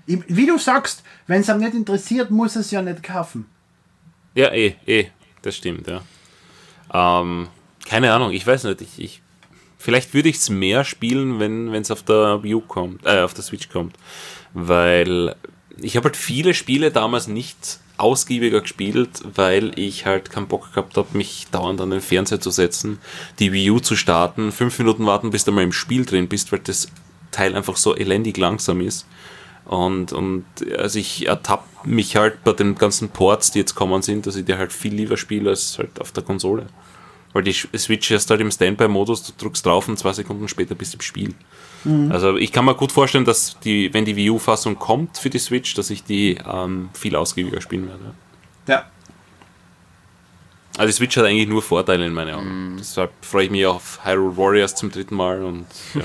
Wie 0.06 0.46
du 0.46 0.58
sagst, 0.58 1.02
wenn 1.26 1.40
es 1.40 1.48
einem 1.48 1.60
nicht 1.60 1.74
interessiert, 1.74 2.30
muss 2.30 2.56
es 2.56 2.70
ja 2.70 2.82
nicht 2.82 3.02
kaufen. 3.02 3.46
Ja, 4.34 4.52
eh, 4.52 4.76
eh, 4.86 5.06
das 5.42 5.56
stimmt, 5.56 5.86
ja. 5.86 6.02
Ähm, 6.92 7.48
keine 7.86 8.12
Ahnung, 8.12 8.32
ich 8.32 8.46
weiß 8.46 8.64
nicht, 8.64 8.80
ich, 8.82 8.98
ich 8.98 9.22
vielleicht 9.78 10.14
würde 10.14 10.28
ich 10.28 10.36
es 10.36 10.50
mehr 10.50 10.84
spielen, 10.84 11.40
wenn 11.40 11.74
es 11.74 11.90
auf 11.90 12.02
der 12.02 12.42
View 12.42 12.60
kommt, 12.60 13.04
äh, 13.06 13.20
auf 13.20 13.34
der 13.34 13.44
Switch 13.44 13.68
kommt, 13.68 13.96
weil 14.52 15.36
ich 15.80 15.96
habe 15.96 16.04
halt 16.04 16.16
viele 16.16 16.54
Spiele 16.54 16.90
damals 16.90 17.26
nicht 17.28 17.78
ausgiebiger 17.96 18.60
gespielt, 18.60 19.22
weil 19.34 19.78
ich 19.78 20.04
halt 20.04 20.30
keinen 20.30 20.48
Bock 20.48 20.72
gehabt 20.72 20.96
habe, 20.96 21.16
mich 21.16 21.46
dauernd 21.50 21.80
an 21.80 21.90
den 21.90 22.00
Fernseher 22.00 22.40
zu 22.40 22.50
setzen, 22.50 22.98
die 23.38 23.52
Wii 23.52 23.70
U 23.70 23.78
zu 23.78 23.94
starten, 23.94 24.52
fünf 24.52 24.78
Minuten 24.78 25.06
warten, 25.06 25.30
bis 25.30 25.44
du 25.44 25.52
mal 25.52 25.62
im 25.62 25.72
Spiel 25.72 26.04
drin 26.04 26.28
bist, 26.28 26.50
weil 26.50 26.60
das 26.60 26.88
Teil 27.30 27.54
einfach 27.54 27.76
so 27.76 27.96
elendig 27.96 28.36
langsam 28.36 28.80
ist. 28.80 29.06
Und, 29.66 30.12
und 30.12 30.44
also 30.76 30.98
ich 30.98 31.26
ertappe 31.26 31.64
mich 31.88 32.16
halt 32.16 32.44
bei 32.44 32.52
den 32.52 32.74
ganzen 32.74 33.08
Ports, 33.08 33.50
die 33.50 33.60
jetzt 33.60 33.74
kommen 33.74 34.02
sind, 34.02 34.26
dass 34.26 34.36
ich 34.36 34.44
die 34.44 34.54
halt 34.54 34.72
viel 34.72 34.94
lieber 34.94 35.16
spiele 35.16 35.50
als 35.50 35.78
halt 35.78 36.00
auf 36.00 36.12
der 36.12 36.22
Konsole. 36.22 36.66
Weil 37.32 37.42
die 37.42 37.52
Switch 37.52 38.10
ist 38.10 38.30
halt 38.30 38.40
im 38.40 38.50
Standby-Modus, 38.50 39.24
du 39.24 39.32
drückst 39.36 39.66
drauf 39.66 39.88
und 39.88 39.98
zwei 39.98 40.12
Sekunden 40.12 40.46
später 40.48 40.74
bist 40.74 40.94
du 40.94 40.98
im 40.98 41.02
Spiel. 41.02 41.34
Also 42.08 42.38
ich 42.38 42.50
kann 42.50 42.64
mir 42.64 42.74
gut 42.74 42.92
vorstellen, 42.92 43.26
dass 43.26 43.58
die, 43.60 43.92
wenn 43.92 44.06
die 44.06 44.16
Wii 44.16 44.30
U-Fassung 44.30 44.78
kommt 44.78 45.18
für 45.18 45.28
die 45.28 45.38
Switch, 45.38 45.74
dass 45.74 45.90
ich 45.90 46.02
die 46.02 46.38
ähm, 46.50 46.88
viel 46.94 47.14
ausgiebiger 47.14 47.60
spielen 47.60 47.88
werde. 47.88 48.14
Ja. 48.66 48.86
Also 50.78 50.86
die 50.86 50.92
Switch 50.92 51.16
hat 51.18 51.26
eigentlich 51.26 51.48
nur 51.48 51.60
Vorteile 51.60 52.06
in 52.06 52.14
meinen 52.14 52.34
Augen. 52.34 52.76
Deshalb 52.78 53.10
freue 53.20 53.44
ich 53.44 53.50
mich 53.50 53.66
auf 53.66 54.00
Hyrule 54.02 54.36
Warriors 54.36 54.74
zum 54.74 54.90
dritten 54.90 55.14
Mal 55.14 55.42
und 55.42 55.66
ja. 55.94 56.04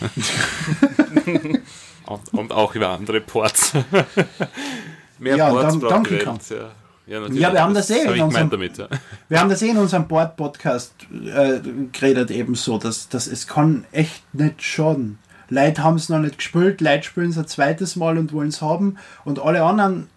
und, 2.06 2.32
und 2.34 2.52
auch 2.52 2.74
über 2.74 2.90
andere 2.90 3.20
Ports. 3.20 3.72
Mehr 5.18 5.36
Ja, 5.36 5.50
Ports 5.50 5.74
die 5.74 5.80
Kong. 5.80 6.10
Welt. 6.10 6.26
Ja. 6.50 6.70
Ja, 7.06 7.52
wir 7.52 7.62
haben 7.62 7.74
das 7.74 7.90
eh 7.90 8.02
hab 8.04 8.10
in 8.10 8.14
ich 8.16 8.22
unserem- 8.22 8.50
damit, 8.50 8.78
ja. 8.78 8.86
Wir 9.28 9.40
haben 9.40 9.50
das 9.50 9.60
eh 9.62 9.68
in 9.70 9.76
unserem 9.76 10.06
Board-Podcast 10.06 10.94
äh, 11.12 11.58
geredet, 11.90 12.30
eben 12.30 12.54
so, 12.54 12.78
dass, 12.78 13.08
dass 13.08 13.26
es 13.26 13.46
kann 13.48 13.84
echt 13.90 14.22
nicht 14.32 14.62
schaden. 14.62 15.18
Leute 15.48 15.82
haben 15.82 15.96
es 15.96 16.08
noch 16.08 16.20
nicht 16.20 16.38
gespielt, 16.38 16.80
Leute 16.80 17.02
spielen 17.02 17.30
es 17.30 17.38
ein 17.38 17.46
zweites 17.48 17.96
Mal 17.96 18.16
und 18.18 18.32
wollen 18.32 18.48
es 18.48 18.62
haben 18.62 18.98
und 19.24 19.40
alle 19.40 19.62
anderen 19.64 20.08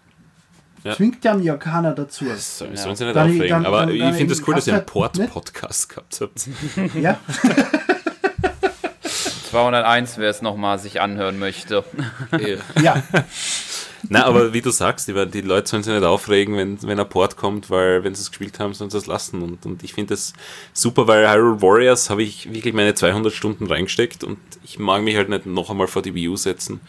Ja. 0.84 0.94
zwingt 0.94 1.24
ja 1.24 1.36
ja 1.36 1.56
keiner 1.56 1.92
dazu. 1.92 2.24
So, 2.36 2.66
sollen 2.72 2.96
sie 2.96 3.04
nicht 3.04 3.16
Dann- 3.16 3.30
aufregen. 3.30 3.48
dann- 3.48 3.66
Aber 3.66 3.80
dann- 3.80 3.90
ich 3.90 4.00
dann 4.00 4.14
finde 4.14 4.32
es 4.32 4.46
cool, 4.46 4.54
dass 4.54 4.66
ihr 4.68 4.74
einen 4.74 4.78
halt 4.82 4.86
Port-Podcast 4.86 5.88
gehabt 5.90 6.20
habt. 6.20 6.48
Ja, 6.94 7.18
201, 9.56 10.18
wer 10.18 10.28
es 10.28 10.42
nochmal 10.42 10.78
sich 10.78 11.00
anhören 11.00 11.38
möchte. 11.38 11.82
ja. 12.82 13.02
Nein, 14.08 14.22
aber 14.22 14.52
wie 14.52 14.60
du 14.60 14.70
sagst, 14.70 15.08
die, 15.08 15.26
die 15.26 15.40
Leute 15.40 15.66
sollen 15.66 15.82
sich 15.82 15.94
nicht 15.94 16.04
aufregen, 16.04 16.58
wenn, 16.58 16.82
wenn 16.82 17.00
ein 17.00 17.08
Port 17.08 17.38
kommt, 17.38 17.70
weil 17.70 18.04
wenn 18.04 18.14
sie 18.14 18.20
es 18.20 18.30
gespielt 18.30 18.60
haben, 18.60 18.74
sollen 18.74 18.90
sie 18.90 18.98
es 18.98 19.06
lassen. 19.06 19.40
Und, 19.40 19.64
und 19.64 19.82
ich 19.82 19.94
finde 19.94 20.12
das 20.12 20.34
super, 20.74 21.06
weil 21.06 21.26
Hyrule 21.26 21.62
Warriors 21.62 22.10
habe 22.10 22.22
ich 22.22 22.52
wirklich 22.52 22.74
meine 22.74 22.94
200 22.94 23.32
Stunden 23.32 23.66
reingesteckt 23.66 24.24
und 24.24 24.38
ich 24.62 24.78
mag 24.78 25.02
mich 25.02 25.16
halt 25.16 25.30
nicht 25.30 25.46
noch 25.46 25.70
einmal 25.70 25.86
vor 25.86 26.02
die 26.02 26.14
Wii 26.14 26.28
U 26.28 26.36
setzen. 26.36 26.80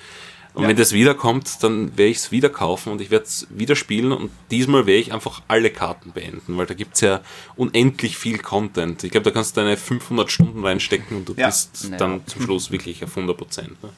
Und 0.57 0.63
Ja. 0.63 0.69
wenn 0.69 0.75
das 0.75 0.91
wiederkommt, 0.91 1.61
dann 1.61 1.95
werde 1.99 2.09
ich 2.09 2.17
es 2.17 2.31
wieder 2.31 2.49
kaufen 2.49 2.91
und 2.91 2.99
ich 2.99 3.11
werde 3.11 3.25
es 3.25 3.45
wieder 3.51 3.75
spielen 3.75 4.11
und 4.11 4.31
diesmal 4.49 4.87
werde 4.87 4.99
ich 4.99 5.13
einfach 5.13 5.43
alle 5.47 5.69
Karten 5.69 6.13
beenden, 6.13 6.57
weil 6.57 6.65
da 6.65 6.73
gibt 6.73 6.95
es 6.95 7.01
ja 7.01 7.21
unendlich 7.55 8.17
viel 8.17 8.39
Content. 8.39 9.03
Ich 9.03 9.11
glaube, 9.11 9.25
da 9.25 9.29
kannst 9.31 9.55
du 9.55 9.61
deine 9.61 9.77
500 9.77 10.31
Stunden 10.31 10.65
reinstecken 10.65 11.17
und 11.17 11.29
du 11.29 11.35
Ja. 11.37 11.45
bist 11.45 11.89
Ja. 11.91 11.97
dann 11.97 12.25
zum 12.25 12.41
Schluss 12.41 12.71
wirklich 12.71 13.03
auf 13.03 13.15
100 13.15 13.37
Prozent. 13.37 13.81
Ne? 13.83 13.89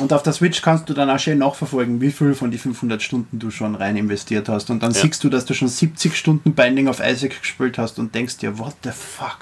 Und 0.00 0.12
auf 0.12 0.24
der 0.24 0.32
Switch 0.32 0.60
kannst 0.60 0.88
du 0.88 0.94
dann 0.94 1.08
auch 1.08 1.20
schön 1.20 1.38
nachverfolgen, 1.38 2.00
wie 2.00 2.10
viel 2.10 2.34
von 2.34 2.50
die 2.50 2.58
500 2.58 3.00
Stunden 3.00 3.38
du 3.38 3.50
schon 3.52 3.76
rein 3.76 3.96
investiert 3.96 4.48
hast. 4.48 4.68
Und 4.70 4.82
dann 4.82 4.90
Ja. 4.92 5.00
siehst 5.02 5.22
du, 5.22 5.28
dass 5.28 5.44
du 5.44 5.54
schon 5.54 5.68
70 5.68 6.16
Stunden 6.16 6.52
Binding 6.52 6.88
of 6.88 6.98
Isaac 6.98 7.40
gespielt 7.40 7.78
hast 7.78 7.98
und 8.00 8.12
denkst 8.14 8.38
dir, 8.38 8.58
what 8.58 8.74
the 8.82 8.90
fuck? 8.90 9.38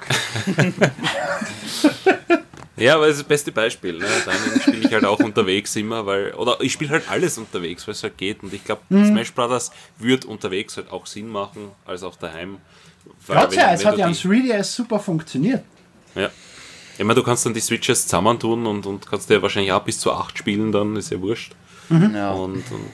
Ja, 2.75 2.95
aber 2.95 3.05
das 3.07 3.15
ist 3.17 3.21
das 3.21 3.27
beste 3.27 3.51
Beispiel. 3.51 3.93
Ne? 3.99 4.05
Dining 4.25 4.61
spiele 4.61 4.87
ich 4.87 4.93
halt 4.93 5.05
auch 5.05 5.19
unterwegs 5.19 5.75
immer, 5.75 6.05
weil, 6.05 6.33
oder 6.33 6.57
ich 6.59 6.73
spiele 6.73 6.89
halt 6.91 7.03
alles 7.09 7.37
unterwegs, 7.37 7.87
weil 7.87 7.93
es 7.93 8.03
halt 8.03 8.17
geht. 8.17 8.41
Und 8.43 8.51
ich 8.53 8.63
glaube, 8.63 8.81
Mhm. 8.89 9.05
Smash 9.07 9.31
Brothers 9.33 9.71
wird 9.99 10.25
unterwegs 10.25 10.75
halt 10.77 10.91
auch 10.91 11.05
Sinn 11.05 11.29
machen, 11.29 11.69
als 11.85 12.01
auch 12.03 12.15
daheim. 12.15 12.57
Weil 13.27 13.51
wenn- 13.51 13.57
ja, 13.59 13.73
es 13.73 13.85
hat 13.85 13.97
ja 13.97 14.05
am 14.07 14.13
die- 14.13 14.17
3DS 14.19 14.75
super 14.75 14.99
funktioniert. 14.99 15.63
Ja. 16.15 16.29
Ich 16.97 17.03
meine, 17.03 17.15
du 17.15 17.23
kannst 17.23 17.45
dann 17.45 17.53
die 17.53 17.59
Switches 17.59 18.03
zusammentun 18.03 18.67
und, 18.67 18.85
und 18.85 19.07
kannst 19.07 19.29
ja 19.29 19.41
wahrscheinlich 19.41 19.71
auch 19.71 19.83
bis 19.83 19.99
zu 19.99 20.11
acht 20.13 20.37
spielen, 20.37 20.71
dann 20.71 20.95
ist 20.95 21.09
ja 21.11 21.19
wurscht. 21.19 21.55
Ja. 21.89 22.31
Und, 22.31 22.63
und 22.71 22.91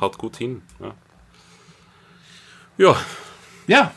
haut 0.00 0.18
gut 0.18 0.36
hin. 0.36 0.62
Ja. 0.80 0.94
ja, 2.78 2.96
Ja. 3.66 3.92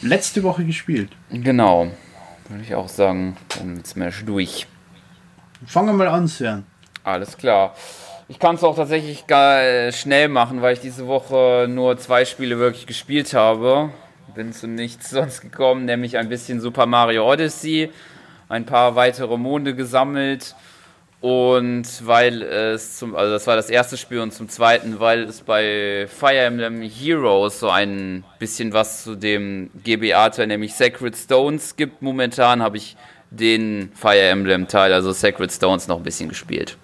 Letzte 0.00 0.42
Woche 0.42 0.64
gespielt. 0.64 1.10
Genau. 1.30 1.90
Würde 2.48 2.62
ich 2.62 2.74
auch 2.74 2.88
sagen, 2.88 3.36
dann 3.56 3.74
mit 3.74 3.86
Smash 3.86 4.24
durch. 4.26 4.66
Fangen 5.66 5.88
wir 5.88 5.94
mal 5.94 6.08
an, 6.08 6.28
Sven. 6.28 6.66
Alles 7.04 7.38
klar. 7.38 7.74
Ich 8.28 8.38
kann 8.38 8.56
es 8.56 8.64
auch 8.64 8.76
tatsächlich 8.76 9.26
gar 9.26 9.92
schnell 9.92 10.28
machen, 10.28 10.60
weil 10.60 10.74
ich 10.74 10.80
diese 10.80 11.06
Woche 11.06 11.66
nur 11.68 11.96
zwei 11.96 12.24
Spiele 12.24 12.58
wirklich 12.58 12.86
gespielt 12.86 13.32
habe. 13.34 13.90
Bin 14.34 14.52
zu 14.52 14.66
nichts 14.66 15.10
sonst 15.10 15.40
gekommen, 15.40 15.84
nämlich 15.84 16.18
ein 16.18 16.28
bisschen 16.28 16.60
Super 16.60 16.86
Mario 16.86 17.30
Odyssey, 17.30 17.90
ein 18.48 18.66
paar 18.66 18.94
weitere 18.96 19.36
Monde 19.36 19.74
gesammelt 19.74 20.54
und 21.20 21.86
weil 22.06 22.42
es 22.42 22.98
zum, 22.98 23.16
also 23.16 23.32
das 23.32 23.46
war 23.46 23.56
das 23.56 23.70
erste 23.70 23.96
Spiel 23.96 24.20
und 24.20 24.34
zum 24.34 24.48
zweiten, 24.50 25.00
weil 25.00 25.22
es 25.22 25.40
bei 25.40 26.06
Fire 26.06 26.36
Emblem 26.38 26.82
Heroes 26.82 27.60
so 27.60 27.70
ein 27.70 28.24
bisschen 28.38 28.74
was 28.74 29.04
zu 29.04 29.14
dem 29.14 29.70
GBA-Teil, 29.84 30.46
nämlich 30.46 30.74
Sacred 30.74 31.16
Stones 31.16 31.76
gibt 31.76 32.02
momentan, 32.02 32.62
habe 32.62 32.76
ich 32.76 32.96
den 33.30 33.90
Fire 33.94 34.20
Emblem 34.20 34.68
Teil, 34.68 34.92
also 34.92 35.12
Sacred 35.12 35.50
Stones, 35.50 35.88
noch 35.88 35.96
ein 35.96 36.02
bisschen 36.02 36.28
gespielt. 36.28 36.76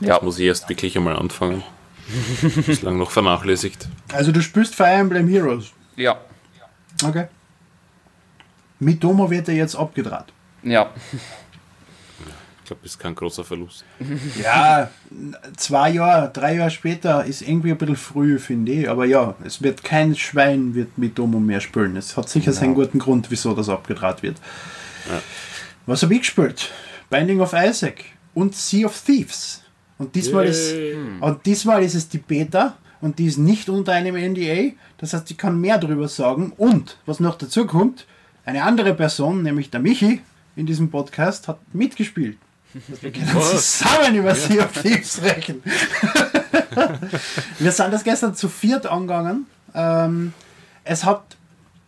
Ja, 0.00 0.20
muss 0.22 0.38
ich 0.38 0.46
erst 0.46 0.68
wirklich 0.68 0.96
einmal 0.96 1.16
anfangen. 1.16 1.62
Bislang 2.66 2.96
noch 2.96 3.10
vernachlässigt. 3.10 3.86
Also 4.12 4.32
du 4.32 4.40
spielst 4.40 4.74
Fire 4.74 4.88
Emblem 4.88 5.28
Heroes. 5.28 5.72
ja, 5.96 6.18
Okay. 7.04 7.26
Mitomo 8.80 9.30
wird 9.30 9.48
er 9.48 9.54
jetzt 9.54 9.74
abgedraht. 9.76 10.32
ja. 10.62 10.90
Ich 12.60 12.70
glaube, 12.70 12.82
das 12.82 12.92
ist 12.92 12.98
kein 12.98 13.14
großer 13.14 13.44
Verlust. 13.44 13.82
Ja, 14.42 14.90
zwei 15.56 15.88
Jahre, 15.88 16.30
drei 16.30 16.56
Jahre 16.56 16.70
später 16.70 17.24
ist 17.24 17.40
irgendwie 17.40 17.70
ein 17.70 17.78
bisschen 17.78 17.96
früh, 17.96 18.38
finde 18.38 18.72
ich. 18.72 18.90
Aber 18.90 19.06
ja, 19.06 19.34
es 19.42 19.62
wird 19.62 19.82
kein 19.82 20.14
Schwein 20.14 20.74
wird 20.74 20.98
Mitomo 20.98 21.40
mehr 21.40 21.62
spielen. 21.62 21.96
Es 21.96 22.14
hat 22.18 22.28
sicher 22.28 22.52
seinen 22.52 22.74
guten 22.74 22.98
Grund, 22.98 23.30
wieso 23.30 23.54
das 23.54 23.70
abgedraht 23.70 24.22
wird. 24.22 24.36
Was 25.86 26.02
habe 26.02 26.12
ich 26.12 26.20
gespielt? 26.20 26.70
Binding 27.08 27.40
of 27.40 27.54
Isaac 27.54 28.04
und 28.34 28.54
Sea 28.54 28.84
of 28.84 29.00
Thieves. 29.02 29.62
Und 29.96 30.14
diesmal, 30.14 30.44
ist, 30.44 30.74
und 31.20 31.46
diesmal 31.46 31.82
ist 31.82 31.94
es 31.94 32.06
die 32.10 32.18
Beta 32.18 32.76
und 33.00 33.18
die 33.18 33.26
ist 33.28 33.38
nicht 33.38 33.70
unter 33.70 33.92
einem 33.92 34.14
NDA. 34.14 34.72
Das 34.98 35.14
heißt, 35.14 35.30
ich 35.30 35.38
kann 35.38 35.58
mehr 35.58 35.78
darüber 35.78 36.06
sagen. 36.06 36.52
Und 36.58 36.98
was 37.06 37.18
noch 37.18 37.38
dazu 37.38 37.66
kommt, 37.66 38.06
eine 38.48 38.62
andere 38.62 38.94
Person, 38.94 39.42
nämlich 39.42 39.70
der 39.70 39.80
Michi 39.80 40.22
in 40.56 40.64
diesem 40.64 40.90
Podcast, 40.90 41.48
hat 41.48 41.58
mitgespielt. 41.74 42.38
Wir 43.02 43.12
können 43.12 43.28
zusammen 43.28 44.14
über 44.14 44.34
Sea 44.34 44.64
of 44.64 44.72
Thieves 44.72 45.22
rechnen. 45.22 45.62
Wir 47.58 47.72
sind 47.72 47.92
das 47.92 48.04
gestern 48.04 48.34
zu 48.34 48.48
viert 48.48 48.86
angegangen. 48.86 49.46
Ähm, 49.74 50.32
es 50.84 51.04
hat 51.04 51.36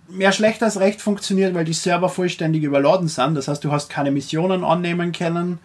mehr 0.08 0.32
schlecht 0.32 0.62
als 0.62 0.78
recht 0.78 1.00
funktioniert, 1.00 1.54
weil 1.54 1.64
die 1.64 1.72
Server 1.72 2.10
vollständig 2.10 2.62
überladen 2.62 3.08
sind. 3.08 3.36
Das 3.36 3.48
heißt, 3.48 3.64
du 3.64 3.72
hast 3.72 3.88
keine 3.88 4.10
Missionen 4.10 4.62
annehmen 4.62 5.12
können. 5.12 5.60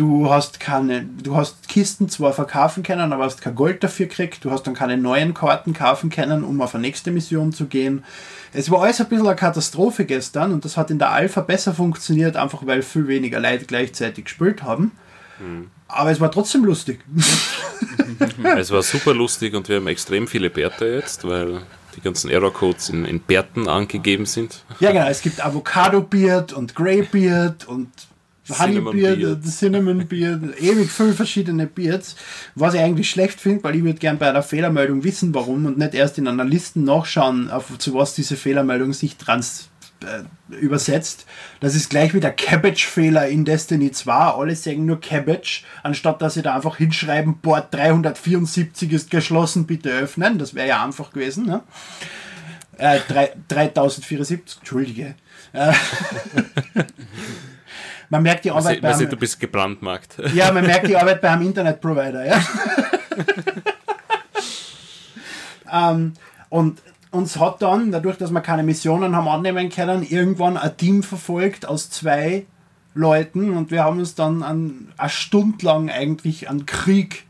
Du 0.00 0.30
hast 0.30 0.60
keine, 0.60 1.02
du 1.02 1.36
hast 1.36 1.68
Kisten 1.68 2.08
zwar 2.08 2.32
verkaufen 2.32 2.82
können, 2.82 3.12
aber 3.12 3.24
hast 3.24 3.42
kein 3.42 3.54
Gold 3.54 3.84
dafür 3.84 4.06
gekriegt. 4.06 4.42
Du 4.42 4.50
hast 4.50 4.62
dann 4.62 4.72
keine 4.72 4.96
neuen 4.96 5.34
Karten 5.34 5.74
kaufen 5.74 6.08
können, 6.08 6.42
um 6.42 6.62
auf 6.62 6.74
eine 6.74 6.80
nächste 6.80 7.10
Mission 7.10 7.52
zu 7.52 7.66
gehen. 7.66 8.02
Es 8.54 8.70
war 8.70 8.80
alles 8.80 8.98
ein 9.02 9.10
bisschen 9.10 9.26
eine 9.26 9.36
Katastrophe 9.36 10.06
gestern 10.06 10.52
und 10.52 10.64
das 10.64 10.78
hat 10.78 10.90
in 10.90 10.98
der 10.98 11.10
Alpha 11.10 11.42
besser 11.42 11.74
funktioniert, 11.74 12.36
einfach 12.36 12.64
weil 12.64 12.80
viel 12.80 13.08
weniger 13.08 13.40
Leute 13.40 13.66
gleichzeitig 13.66 14.24
gespielt 14.24 14.62
haben. 14.62 14.92
Aber 15.86 16.10
es 16.10 16.18
war 16.18 16.30
trotzdem 16.30 16.64
lustig. 16.64 17.00
Es 18.56 18.70
war 18.70 18.82
super 18.82 19.12
lustig 19.12 19.54
und 19.54 19.68
wir 19.68 19.76
haben 19.76 19.86
extrem 19.86 20.26
viele 20.26 20.48
Bärte 20.48 20.86
jetzt, 20.86 21.26
weil 21.26 21.60
die 21.94 22.00
ganzen 22.00 22.30
Error-Codes 22.30 22.88
in, 22.88 23.04
in 23.04 23.20
Bärten 23.20 23.68
angegeben 23.68 24.24
sind. 24.24 24.64
Ja, 24.80 24.92
genau. 24.92 25.08
Es 25.08 25.20
gibt 25.20 25.44
Avocado 25.44 26.00
Beard 26.00 26.52
und 26.52 26.74
Grey 26.74 27.02
Beard 27.02 27.68
und 27.68 27.88
Honey 28.58 28.80
Beard, 28.80 29.22
und 29.22 29.44
Cinnamon 29.44 30.06
Beard, 30.08 30.42
ewig 30.60 30.90
viele 30.90 31.12
verschiedene 31.12 31.66
Beards, 31.66 32.16
was 32.54 32.74
ich 32.74 32.80
eigentlich 32.80 33.10
schlecht 33.10 33.40
finde, 33.40 33.62
weil 33.64 33.76
ich 33.76 33.84
würde 33.84 33.98
gern 33.98 34.18
bei 34.18 34.28
einer 34.28 34.42
Fehlermeldung 34.42 35.04
wissen, 35.04 35.34
warum 35.34 35.66
und 35.66 35.78
nicht 35.78 35.94
erst 35.94 36.18
in 36.18 36.26
einer 36.28 36.44
Liste 36.44 36.80
nachschauen, 36.80 37.50
auf 37.50 37.76
zu 37.78 37.94
was 37.94 38.14
diese 38.14 38.36
Fehlermeldung 38.36 38.92
sich 38.92 39.16
trans 39.16 39.68
äh, 40.02 40.22
übersetzt. 40.56 41.26
Das 41.60 41.74
ist 41.74 41.90
gleich 41.90 42.14
wie 42.14 42.20
der 42.20 42.32
Cabbage-Fehler 42.32 43.28
in 43.28 43.44
Destiny 43.44 43.92
2. 43.92 44.12
Alle 44.12 44.56
sagen 44.56 44.86
nur 44.86 44.98
Cabbage, 45.00 45.64
anstatt 45.82 46.22
dass 46.22 46.34
sie 46.34 46.42
da 46.42 46.54
einfach 46.56 46.76
hinschreiben, 46.76 47.38
Port 47.40 47.72
374 47.74 48.90
ist 48.92 49.10
geschlossen, 49.10 49.66
bitte 49.66 49.90
öffnen. 49.90 50.38
Das 50.38 50.54
wäre 50.54 50.68
ja 50.68 50.82
einfach 50.84 51.12
gewesen. 51.12 51.44
Ne? 51.46 51.60
Äh, 52.78 52.98
drei- 53.08 53.34
3074, 53.48 54.58
Entschuldige. 54.60 55.14
Äh, 55.52 55.72
man 58.10 58.22
merkt 58.22 58.44
die 58.44 58.50
Arbeit 58.50 58.82
weiß 58.82 59.00
ich, 59.00 59.08
du 59.08 59.16
bist 59.16 59.40
gebrandmarkt. 59.40 60.16
ja, 60.34 60.52
man 60.52 60.66
merkt 60.66 60.88
die 60.88 60.96
Arbeit 60.96 61.20
bei 61.20 61.30
einem 61.30 61.46
Internetprovider, 61.46 62.26
ja. 62.26 62.42
ähm, 65.90 66.12
und 66.48 66.82
uns 67.12 67.38
hat 67.38 67.62
dann, 67.62 67.90
dadurch, 67.90 68.18
dass 68.18 68.30
wir 68.30 68.40
keine 68.40 68.62
Missionen 68.62 69.16
haben 69.16 69.28
annehmen 69.28 69.70
können, 69.70 70.02
irgendwann 70.02 70.56
ein 70.56 70.76
Team 70.76 71.02
verfolgt 71.02 71.66
aus 71.66 71.90
zwei 71.90 72.46
Leuten 72.94 73.56
und 73.56 73.70
wir 73.70 73.84
haben 73.84 74.00
uns 74.00 74.16
dann 74.16 74.42
an, 74.42 74.88
eine 74.96 75.08
Stunde 75.08 75.64
lang 75.64 75.88
eigentlich 75.88 76.50
an 76.50 76.66
Krieg 76.66 77.24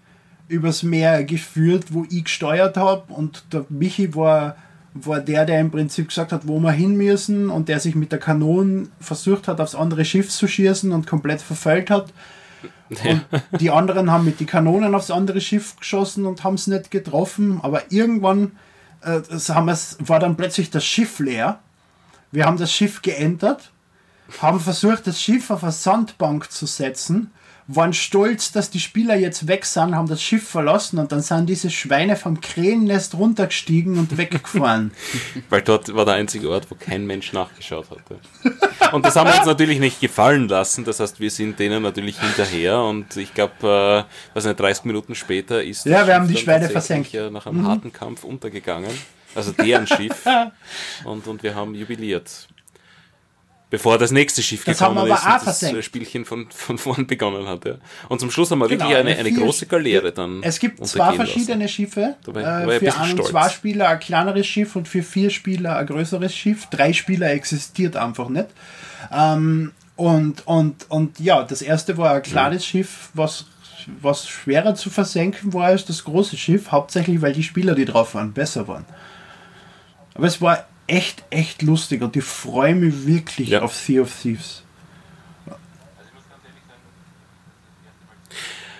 übers 0.49 0.83
Meer 0.83 1.25
geführt, 1.25 1.87
wo 1.91 2.05
ich 2.11 2.25
gesteuert 2.25 2.77
habe 2.77 3.13
und 3.13 3.45
der 3.53 3.67
Michi 3.69 4.15
war, 4.15 4.57
war 4.95 5.21
der, 5.21 5.47
der 5.47 5.61
im 5.61 5.71
Prinzip 5.71 6.09
gesagt 6.09 6.33
hat, 6.33 6.49
wo 6.49 6.59
wir 6.59 6.73
hin 6.73 6.97
müssen 6.97 7.49
und 7.51 7.69
der 7.69 7.81
sich 7.81 7.95
mit 7.95 8.13
der 8.13 8.19
Kanone 8.19 8.89
versucht 8.99 9.49
hat, 9.49 9.61
aufs 9.61 9.75
andere 9.75 10.05
Schiff 10.05 10.31
zu 10.31 10.49
schießen 10.49 10.93
und 10.93 11.07
komplett 11.07 11.41
verfehlt 11.41 11.91
hat. 11.91 12.13
Und 12.89 13.61
die 13.61 13.71
anderen 13.71 14.11
haben 14.11 14.25
mit 14.25 14.41
die 14.41 14.47
Kanonen 14.47 14.95
aufs 14.95 15.11
andere 15.11 15.41
Schiff 15.41 15.77
geschossen 15.77 16.27
und 16.27 16.43
haben 16.43 16.55
es 16.55 16.67
nicht 16.67 16.91
getroffen, 16.91 17.61
aber 17.63 17.93
irgendwann 17.93 18.53
äh, 19.03 19.21
war 19.21 20.19
dann 20.19 20.37
plötzlich 20.37 20.71
das 20.71 20.85
Schiff 20.85 21.21
leer. 21.21 21.61
Wir 22.33 22.47
haben 22.47 22.59
das 22.59 22.73
Schiff 22.73 23.01
geentert, 23.03 23.71
haben 24.41 24.61
versucht, 24.61 25.07
das 25.07 25.21
Schiff 25.21 25.51
auf 25.51 25.63
eine 25.63 25.73
Sandbank 25.73 26.51
zu 26.51 26.67
setzen, 26.67 27.31
waren 27.75 27.93
stolz, 27.93 28.53
dass 28.53 28.71
die 28.71 28.81
Spieler 28.81 29.17
jetzt 29.17 29.47
weg 29.47 29.65
sind, 29.65 29.95
haben 29.95 30.09
das 30.09 30.23
Schiff 30.23 30.49
verlassen 30.49 30.99
und 30.99 31.13
dann 31.13 31.21
sind 31.21 31.47
diese 31.47 31.71
Schweine 31.71 32.17
vom 32.17 32.41
Krähennest 32.41 33.15
runtergestiegen 33.15 33.99
und 33.99 34.17
weggefahren. 34.17 34.93
Weil 35.51 35.63
dort 35.63 35.95
war 35.95 36.05
der 36.05 36.15
einzige 36.15 36.51
Ort, 36.51 36.71
wo 36.71 36.75
kein 36.75 37.07
Mensch 37.07 37.33
nachgeschaut 37.33 37.87
hatte. 37.91 38.19
Und 38.93 39.05
das 39.07 39.17
haben 39.17 39.31
wir 39.31 39.37
uns 39.37 39.47
natürlich 39.47 39.79
nicht 39.79 40.01
gefallen 40.01 40.49
lassen. 40.49 40.85
Das 40.85 41.01
heißt, 41.01 41.21
wir 41.21 41.31
sind 41.31 41.59
denen 41.59 41.83
natürlich 41.83 42.19
hinterher 42.21 42.81
und 42.81 43.17
ich 43.17 43.35
glaube, 43.35 44.07
äh, 44.09 44.35
was 44.35 44.45
nicht, 44.45 44.59
30 44.59 44.85
Minuten 44.85 45.15
später 45.15 45.63
ist 45.63 45.87
Ja, 45.87 46.07
wir 46.07 46.15
haben 46.15 46.29
die 46.29 46.37
Schweine 46.37 46.69
versenkt. 46.69 47.13
Mhm. 47.15 47.21
äh, 47.21 47.31
nach 47.31 47.47
einem 47.47 47.67
harten 47.67 47.93
Kampf 47.93 48.25
untergegangen. 48.25 48.91
Also 49.35 49.53
deren 49.53 49.87
Schiff. 49.87 50.25
Und, 51.05 51.27
und 51.29 51.43
wir 51.45 51.55
haben 51.55 51.75
jubiliert. 51.75 52.49
Bevor 53.71 53.99
das 53.99 54.11
nächste 54.11 54.43
Schiff 54.43 54.65
Das 54.65 54.81
haben 54.81 54.95
gekommen 54.97 55.13
ist 55.13 55.25
und 55.25 55.33
das 55.33 55.43
versenkt. 55.45 55.79
äh, 55.79 55.83
Spielchen 55.85 56.25
von, 56.25 56.51
von 56.51 56.77
vorn 56.77 57.07
begonnen 57.07 57.47
hat. 57.47 57.65
Ja. 57.65 57.75
Und 58.09 58.19
zum 58.19 58.31
Schluss 58.33 58.51
haben 58.51 58.59
wir 58.59 58.67
Genau, 58.69 58.89
wirklich 58.89 58.99
eine, 58.99 59.17
eine 59.17 59.33
große 59.33 59.67
Galeere 59.67 60.11
dann 60.11 60.43
Es 60.43 60.59
gibt 60.59 60.85
zwei 60.85 60.99
untergehen 61.05 61.19
lassen. 61.21 61.33
verschiedene 61.33 61.69
Schiffe. 61.69 62.17
Da 62.25 62.35
war 62.35 62.41
ich- 62.41 62.47
da 62.47 62.67
war 62.67 62.75
ich 62.77 62.83
äh, 62.83 62.87
ein 62.89 62.93
für 62.93 62.99
ein 62.99 63.03
und 63.03 63.11
stolz. 63.13 63.29
zwei 63.31 63.49
Spieler 63.49 63.89
ein 63.91 64.01
kleineres 64.01 64.47
Schiff 64.47 64.75
und 64.75 64.89
für 64.89 65.03
vier 65.05 65.31
Spieler 65.31 65.77
ein 65.77 65.87
größeres 65.87 66.35
Schiff. 66.35 66.67
Drei 66.67 66.93
Spieler 66.93 67.31
existiert 67.31 67.95
einfach 67.97 68.29
nicht. 68.29 68.49
Ähm, 69.13 69.71
und, 69.97 70.47
und, 70.49 70.91
und 70.91 71.21
ja, 71.21 71.43
das 71.45 71.63
erste 71.63 71.97
war 71.97 72.15
ein 72.15 72.23
kleines 72.23 72.67
Schiff, 72.67 73.11
was, 73.15 73.45
was 74.01 74.27
schwerer 74.29 74.75
zu 74.75 74.91
versenken 74.91 75.53
war 75.53 75.67
als 75.67 75.85
das 75.85 76.03
große 76.03 76.37
Schiff, 76.37 76.73
hauptsächlich 76.73 77.23
weil 77.23 77.35
die 77.35 77.43
Spieler, 77.45 77.75
die 77.77 77.85
drauf 77.85 78.15
waren, 78.15 78.33
besser 78.33 78.67
waren. 78.67 78.85
Aber 80.15 80.27
es 80.27 80.41
war 80.41 80.67
echt, 80.91 81.25
echt 81.31 81.63
lustig 81.63 82.03
und 82.03 82.17
ich 82.17 82.25
freue 82.25 82.75
mich 82.75 83.07
wirklich 83.07 83.49
Ja. 83.49 83.63
auf 83.63 83.75
Sea 83.75 84.03
of 84.03 84.13
Thieves. 84.21 84.63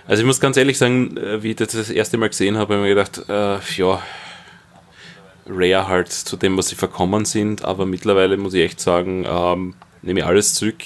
Also 0.07 0.23
ich 0.23 0.27
muss 0.27 0.41
ganz 0.41 0.57
ehrlich 0.57 0.77
sagen, 0.77 1.17
äh, 1.17 1.43
wie 1.43 1.51
ich 1.51 1.57
das 1.57 1.69
das 1.69 1.89
erste 1.89 2.19
Mal 2.19 2.29
gesehen 2.31 2.57
habe, 2.57 2.75
habe 2.75 2.89
ich 2.89 2.95
mir 2.95 3.03
gedacht, 3.03 3.29
äh, 3.29 3.59
ja, 3.81 4.03
Rare 5.47 5.89
halt 5.89 6.11
zu 6.13 6.37
dem, 6.37 6.57
was 6.57 6.69
sie 6.69 6.75
verkommen 6.75 7.25
sind, 7.25 7.65
aber 7.65 7.87
mittlerweile 7.87 8.37
muss 8.37 8.55
ich 8.55 8.63
echt 8.65 8.81
sagen, 8.81 9.25
ähm, 9.29 9.75
nehme 10.03 10.21
ich 10.21 10.27
alles 10.27 10.55
zurück. 10.55 10.83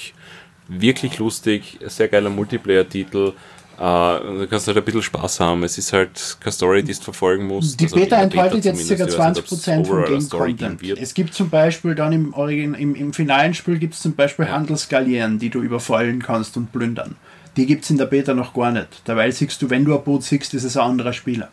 Wirklich 0.67 1.17
lustig, 1.19 1.79
sehr 1.85 2.07
geiler 2.07 2.29
Multiplayer-Titel. 2.29 3.33
Uh, 3.77 4.39
du 4.39 4.47
kannst 4.47 4.67
halt 4.67 4.77
ein 4.77 4.85
bisschen 4.85 5.01
Spaß 5.01 5.41
haben. 5.41 5.63
Es 5.63 5.77
ist 5.77 5.91
halt 5.91 6.37
keine 6.39 6.53
Story, 6.53 6.83
die 6.83 6.93
du 6.93 7.01
verfolgen 7.01 7.47
musst. 7.47 7.79
Die 7.79 7.85
also 7.85 7.95
Beta 7.97 8.21
enthält 8.21 8.63
jetzt 8.63 8.87
ca. 8.87 9.03
20% 9.03 9.85
vom 9.85 10.05
Game-Content. 10.05 10.81
Es 10.97 11.13
gibt 11.13 11.33
zum 11.33 11.49
Beispiel 11.49 11.93
dann 11.93 12.13
im, 12.13 12.33
im, 12.33 12.95
im 12.95 13.13
finalen 13.13 13.53
Spiel 13.53 13.77
gibt 13.77 13.95
es 13.95 14.01
zum 14.01 14.15
Beispiel 14.15 14.45
ja. 14.45 14.53
Handelsgaleeren, 14.53 15.39
die 15.39 15.49
du 15.49 15.61
überfallen 15.61 16.21
kannst 16.21 16.55
und 16.55 16.71
plündern. 16.71 17.17
Die 17.57 17.65
gibt 17.65 17.83
es 17.83 17.89
in 17.89 17.97
der 17.97 18.05
Beta 18.05 18.33
noch 18.33 18.53
gar 18.53 18.71
nicht. 18.71 19.01
Dabei 19.05 19.29
siehst 19.31 19.61
du, 19.61 19.69
wenn 19.69 19.83
du 19.83 19.97
ein 19.97 20.03
Boot 20.03 20.23
siehst, 20.23 20.53
ist 20.53 20.63
es 20.63 20.77
ein 20.77 20.83
anderer 20.83 21.13
Spieler. 21.13 21.49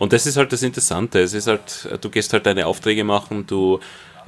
Und 0.00 0.14
das 0.14 0.26
ist 0.26 0.38
halt 0.38 0.50
das 0.50 0.62
Interessante. 0.62 1.20
Es 1.20 1.34
ist 1.34 1.46
halt, 1.46 1.88
du 2.00 2.08
gehst 2.08 2.32
halt 2.32 2.46
deine 2.46 2.66
Aufträge 2.66 3.04
machen, 3.04 3.46
du 3.46 3.78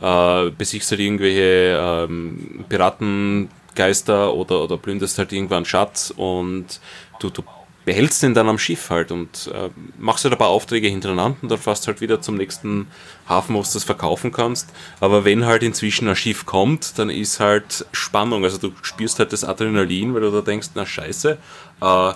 äh, 0.00 0.50
besiegst 0.50 0.90
halt 0.90 1.00
irgendwelche 1.00 1.78
ähm, 1.80 2.66
Piratengeister 2.68 4.34
oder, 4.34 4.64
oder 4.64 4.76
plünderst 4.76 5.16
halt 5.16 5.32
irgendwann 5.32 5.64
Schatz 5.64 6.12
und 6.14 6.78
du, 7.20 7.30
du 7.30 7.42
behältst 7.86 8.22
den 8.22 8.34
dann 8.34 8.50
am 8.50 8.58
Schiff 8.58 8.90
halt 8.90 9.10
und 9.12 9.50
äh, 9.52 9.70
machst 9.98 10.24
halt 10.24 10.34
ein 10.34 10.38
paar 10.38 10.48
Aufträge 10.48 10.88
hintereinander 10.88 11.38
und 11.40 11.50
dann 11.50 11.58
fährst 11.58 11.86
halt 11.86 12.02
wieder 12.02 12.20
zum 12.20 12.36
nächsten 12.36 12.86
Hafen, 13.26 13.54
wo 13.54 13.62
du 13.62 13.68
das 13.72 13.84
verkaufen 13.84 14.30
kannst. 14.30 14.68
Aber 15.00 15.24
wenn 15.24 15.46
halt 15.46 15.62
inzwischen 15.62 16.06
ein 16.06 16.16
Schiff 16.16 16.44
kommt, 16.44 16.98
dann 16.98 17.08
ist 17.08 17.40
halt 17.40 17.86
Spannung. 17.92 18.44
Also 18.44 18.58
du 18.58 18.72
spürst 18.82 19.18
halt 19.18 19.32
das 19.32 19.42
Adrenalin, 19.42 20.12
weil 20.12 20.20
du 20.20 20.30
da 20.30 20.42
denkst, 20.42 20.68
na 20.74 20.84
scheiße, 20.84 21.38
äh, 21.80 22.12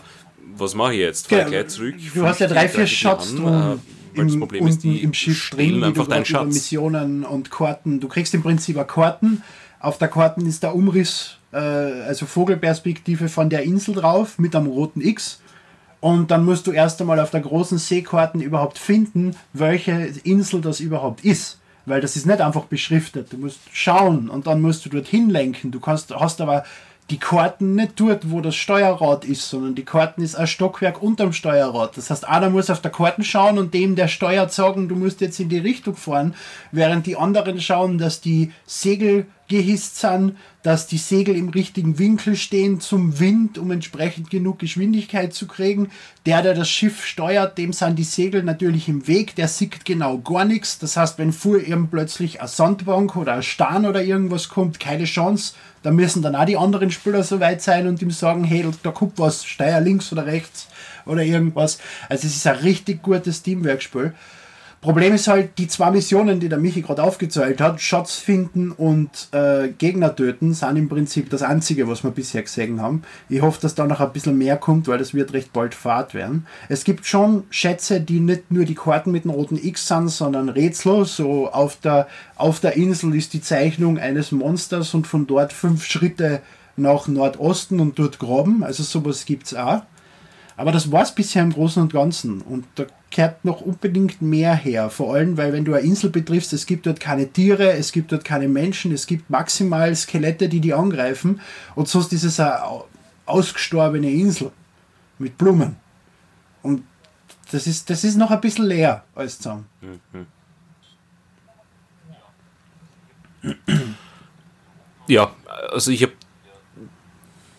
was 0.56 0.74
mache 0.74 0.94
ich 0.94 1.00
jetzt? 1.00 1.28
Fahr 1.28 1.38
ja, 1.40 1.48
gleich 1.48 1.68
zurück? 1.68 1.94
Du 2.14 2.26
hast 2.26 2.40
ja 2.40 2.46
drei, 2.46 2.68
vier 2.68 2.86
Shots 2.86 3.34
drum. 3.34 3.78
Äh, 4.14 4.20
im, 4.20 4.28
das 4.28 4.38
Problem 4.38 4.66
ist, 4.66 4.82
die 4.82 5.02
im 5.02 5.12
Schiff 5.12 5.50
drin, 5.50 5.84
einfach 5.84 6.06
deinen 6.06 6.24
Schatz. 6.24 6.54
Missionen 6.54 7.24
und 7.24 7.50
Karten. 7.50 8.00
Du 8.00 8.08
kriegst 8.08 8.32
im 8.34 8.42
Prinzip 8.42 8.76
eine 8.76 8.86
Karten. 8.86 9.42
Auf 9.78 9.98
der 9.98 10.08
Karten 10.08 10.46
ist 10.46 10.62
der 10.62 10.74
Umriss, 10.74 11.36
äh, 11.52 11.58
also 11.58 12.26
Vogelperspektive 12.26 13.28
von 13.28 13.50
der 13.50 13.62
Insel 13.62 13.94
drauf 13.94 14.38
mit 14.38 14.56
einem 14.56 14.68
roten 14.68 15.00
X. 15.00 15.40
Und 16.00 16.30
dann 16.30 16.44
musst 16.44 16.66
du 16.66 16.72
erst 16.72 17.00
einmal 17.00 17.20
auf 17.20 17.30
der 17.30 17.40
großen 17.40 17.78
Seekarten 17.78 18.40
überhaupt 18.40 18.78
finden, 18.78 19.36
welche 19.52 20.12
Insel 20.24 20.60
das 20.60 20.80
überhaupt 20.80 21.24
ist. 21.24 21.60
Weil 21.84 22.00
das 22.00 22.16
ist 22.16 22.26
nicht 22.26 22.40
einfach 22.40 22.64
beschriftet. 22.64 23.32
Du 23.32 23.38
musst 23.38 23.60
schauen 23.72 24.28
und 24.28 24.46
dann 24.46 24.60
musst 24.60 24.84
du 24.84 24.88
dorthin 24.88 25.30
lenken. 25.30 25.70
Du 25.70 25.78
kannst, 25.78 26.14
hast 26.14 26.40
aber 26.40 26.64
die 27.10 27.18
Karten 27.18 27.76
nicht 27.76 27.92
dort, 28.00 28.30
wo 28.30 28.40
das 28.40 28.56
Steuerrad 28.56 29.24
ist, 29.24 29.48
sondern 29.48 29.76
die 29.76 29.84
Karten 29.84 30.22
ist 30.22 30.34
ein 30.34 30.48
Stockwerk 30.48 31.00
unterm 31.00 31.32
Steuerrad. 31.32 31.96
Das 31.96 32.10
heißt, 32.10 32.26
einer 32.26 32.50
muss 32.50 32.68
auf 32.68 32.80
der 32.80 32.90
Karten 32.90 33.22
schauen 33.22 33.58
und 33.58 33.74
dem, 33.74 33.94
der 33.94 34.08
steuert, 34.08 34.52
sagen, 34.52 34.88
du 34.88 34.96
musst 34.96 35.20
jetzt 35.20 35.38
in 35.38 35.48
die 35.48 35.58
Richtung 35.58 35.94
fahren, 35.94 36.34
während 36.72 37.06
die 37.06 37.16
anderen 37.16 37.60
schauen, 37.60 37.98
dass 37.98 38.20
die 38.20 38.52
Segel 38.66 39.26
gehisst 39.48 40.00
sind, 40.00 40.36
dass 40.62 40.88
die 40.88 40.98
Segel 40.98 41.36
im 41.36 41.50
richtigen 41.50 41.98
Winkel 42.00 42.34
stehen 42.34 42.80
zum 42.80 43.20
Wind, 43.20 43.58
um 43.58 43.70
entsprechend 43.70 44.30
genug 44.30 44.58
Geschwindigkeit 44.58 45.32
zu 45.32 45.46
kriegen. 45.46 45.90
Der, 46.26 46.42
der 46.42 46.54
das 46.54 46.68
Schiff 46.68 47.04
steuert, 47.04 47.56
dem 47.56 47.72
sind 47.72 47.96
die 47.96 48.04
Segel 48.04 48.42
natürlich 48.42 48.88
im 48.88 49.06
Weg, 49.06 49.36
der 49.36 49.46
sieht 49.46 49.84
genau 49.84 50.18
gar 50.18 50.44
nichts. 50.44 50.80
Das 50.80 50.96
heißt, 50.96 51.18
wenn 51.18 51.32
vor 51.32 51.58
ihm 51.60 51.86
plötzlich 51.88 52.40
eine 52.40 52.48
Sandbank 52.48 53.14
oder 53.14 53.34
ein 53.34 53.44
Stern 53.44 53.86
oder 53.86 54.02
irgendwas 54.02 54.48
kommt, 54.48 54.80
keine 54.80 55.04
Chance, 55.04 55.54
da 55.86 55.92
müssen 55.92 56.20
dann 56.20 56.34
auch 56.34 56.44
die 56.44 56.56
anderen 56.56 56.90
Spieler 56.90 57.22
so 57.22 57.38
weit 57.38 57.62
sein 57.62 57.86
und 57.86 58.02
ihm 58.02 58.10
sagen, 58.10 58.42
hey, 58.42 58.66
da 58.82 58.90
kommt 58.90 59.20
was, 59.20 59.44
steuer 59.44 59.80
links 59.80 60.10
oder 60.10 60.26
rechts 60.26 60.66
oder 61.04 61.22
irgendwas. 61.22 61.78
Also 62.08 62.26
es 62.26 62.34
ist 62.34 62.46
ein 62.48 62.56
richtig 62.56 63.04
gutes 63.04 63.42
Teamwork-Spiel. 63.44 64.12
Problem 64.86 65.14
ist 65.14 65.26
halt, 65.26 65.58
die 65.58 65.66
zwei 65.66 65.90
Missionen, 65.90 66.38
die 66.38 66.48
der 66.48 66.60
Michi 66.60 66.80
gerade 66.80 67.02
aufgezählt 67.02 67.60
hat, 67.60 67.80
Schatz 67.80 68.18
finden 68.18 68.70
und 68.70 69.10
äh, 69.32 69.70
Gegner 69.76 70.14
töten, 70.14 70.54
sind 70.54 70.76
im 70.76 70.88
Prinzip 70.88 71.28
das 71.28 71.42
Einzige, 71.42 71.88
was 71.88 72.04
wir 72.04 72.12
bisher 72.12 72.42
gesehen 72.42 72.80
haben. 72.80 73.02
Ich 73.28 73.42
hoffe, 73.42 73.60
dass 73.60 73.74
da 73.74 73.84
noch 73.84 73.98
ein 73.98 74.12
bisschen 74.12 74.38
mehr 74.38 74.56
kommt, 74.56 74.86
weil 74.86 74.98
das 74.98 75.12
wird 75.12 75.32
recht 75.32 75.52
bald 75.52 75.74
Fahrt 75.74 76.14
werden. 76.14 76.46
Es 76.68 76.84
gibt 76.84 77.04
schon 77.04 77.42
Schätze, 77.50 78.00
die 78.00 78.20
nicht 78.20 78.52
nur 78.52 78.64
die 78.64 78.76
Karten 78.76 79.10
mit 79.10 79.24
dem 79.24 79.32
roten 79.32 79.58
X 79.60 79.88
sind, 79.88 80.08
sondern 80.08 80.48
Rätsel. 80.48 81.04
So 81.04 81.50
auf 81.50 81.80
der, 81.80 82.06
auf 82.36 82.60
der 82.60 82.76
Insel 82.76 83.16
ist 83.16 83.32
die 83.32 83.40
Zeichnung 83.40 83.98
eines 83.98 84.30
Monsters 84.30 84.94
und 84.94 85.08
von 85.08 85.26
dort 85.26 85.52
fünf 85.52 85.84
Schritte 85.84 86.42
nach 86.76 87.08
Nordosten 87.08 87.80
und 87.80 87.98
dort 87.98 88.20
graben. 88.20 88.62
Also 88.62 88.84
sowas 88.84 89.24
gibt 89.24 89.46
es 89.46 89.54
auch. 89.56 89.82
Aber 90.56 90.70
das 90.70 90.92
war 90.92 91.02
es 91.02 91.12
bisher 91.12 91.42
im 91.42 91.52
Großen 91.52 91.82
und 91.82 91.92
Ganzen. 91.92 92.40
Und 92.40 92.64
da 92.76 92.86
kehrt 93.16 93.46
noch 93.46 93.62
unbedingt 93.62 94.20
mehr 94.20 94.54
her. 94.54 94.90
Vor 94.90 95.14
allem, 95.14 95.38
weil 95.38 95.54
wenn 95.54 95.64
du 95.64 95.72
eine 95.72 95.86
Insel 95.86 96.10
betriffst, 96.10 96.52
es 96.52 96.66
gibt 96.66 96.84
dort 96.84 97.00
keine 97.00 97.26
Tiere, 97.32 97.72
es 97.72 97.90
gibt 97.90 98.12
dort 98.12 98.26
keine 98.26 98.46
Menschen, 98.46 98.92
es 98.92 99.06
gibt 99.06 99.30
maximal 99.30 99.96
Skelette, 99.96 100.50
die 100.50 100.60
die 100.60 100.74
angreifen. 100.74 101.40
Und 101.74 101.88
sonst 101.88 102.12
ist 102.12 102.24
es 102.24 102.38
eine 102.38 102.60
ausgestorbene 103.24 104.10
Insel 104.10 104.52
mit 105.18 105.38
Blumen. 105.38 105.76
Und 106.62 106.82
das 107.50 107.66
ist, 107.66 107.88
das 107.88 108.04
ist 108.04 108.16
noch 108.16 108.30
ein 108.30 108.42
bisschen 108.42 108.66
leer 108.66 109.02
als 109.14 109.38
zusammen. 109.38 109.64
Ja, 115.06 115.32
also 115.72 115.90
ich 115.90 116.02
habe 116.02 116.12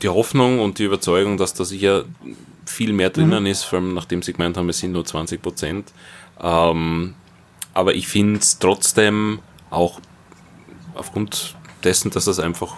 die 0.04 0.10
Hoffnung 0.10 0.60
und 0.60 0.78
die 0.78 0.84
Überzeugung, 0.84 1.38
dass 1.38 1.56
da 1.56 1.66
sicher 1.66 2.06
viel 2.68 2.94
mehr 2.94 3.10
drinnen 3.10 3.44
mhm. 3.44 3.50
ist, 3.50 3.64
vor 3.64 3.80
allem 3.80 3.94
nachdem 3.94 4.22
sie 4.22 4.34
gemeint 4.34 4.58
haben, 4.58 4.70
es 4.70 4.80
sind 4.80 4.92
nur 4.92 5.06
20 5.06 5.42
Prozent. 5.42 5.92
Ähm, 6.42 7.16
aber 7.74 7.96
ich 7.96 8.08
finde 8.08 8.40
es 8.40 8.60
trotzdem 8.60 9.40
auch 9.70 10.00
aufgrund 10.96 11.56
dessen, 11.84 12.12
dass 12.12 12.28
es 12.28 12.40
einfach 12.40 12.76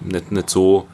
nicht, 0.00 0.30
nicht 0.32 0.50
so 0.50 0.86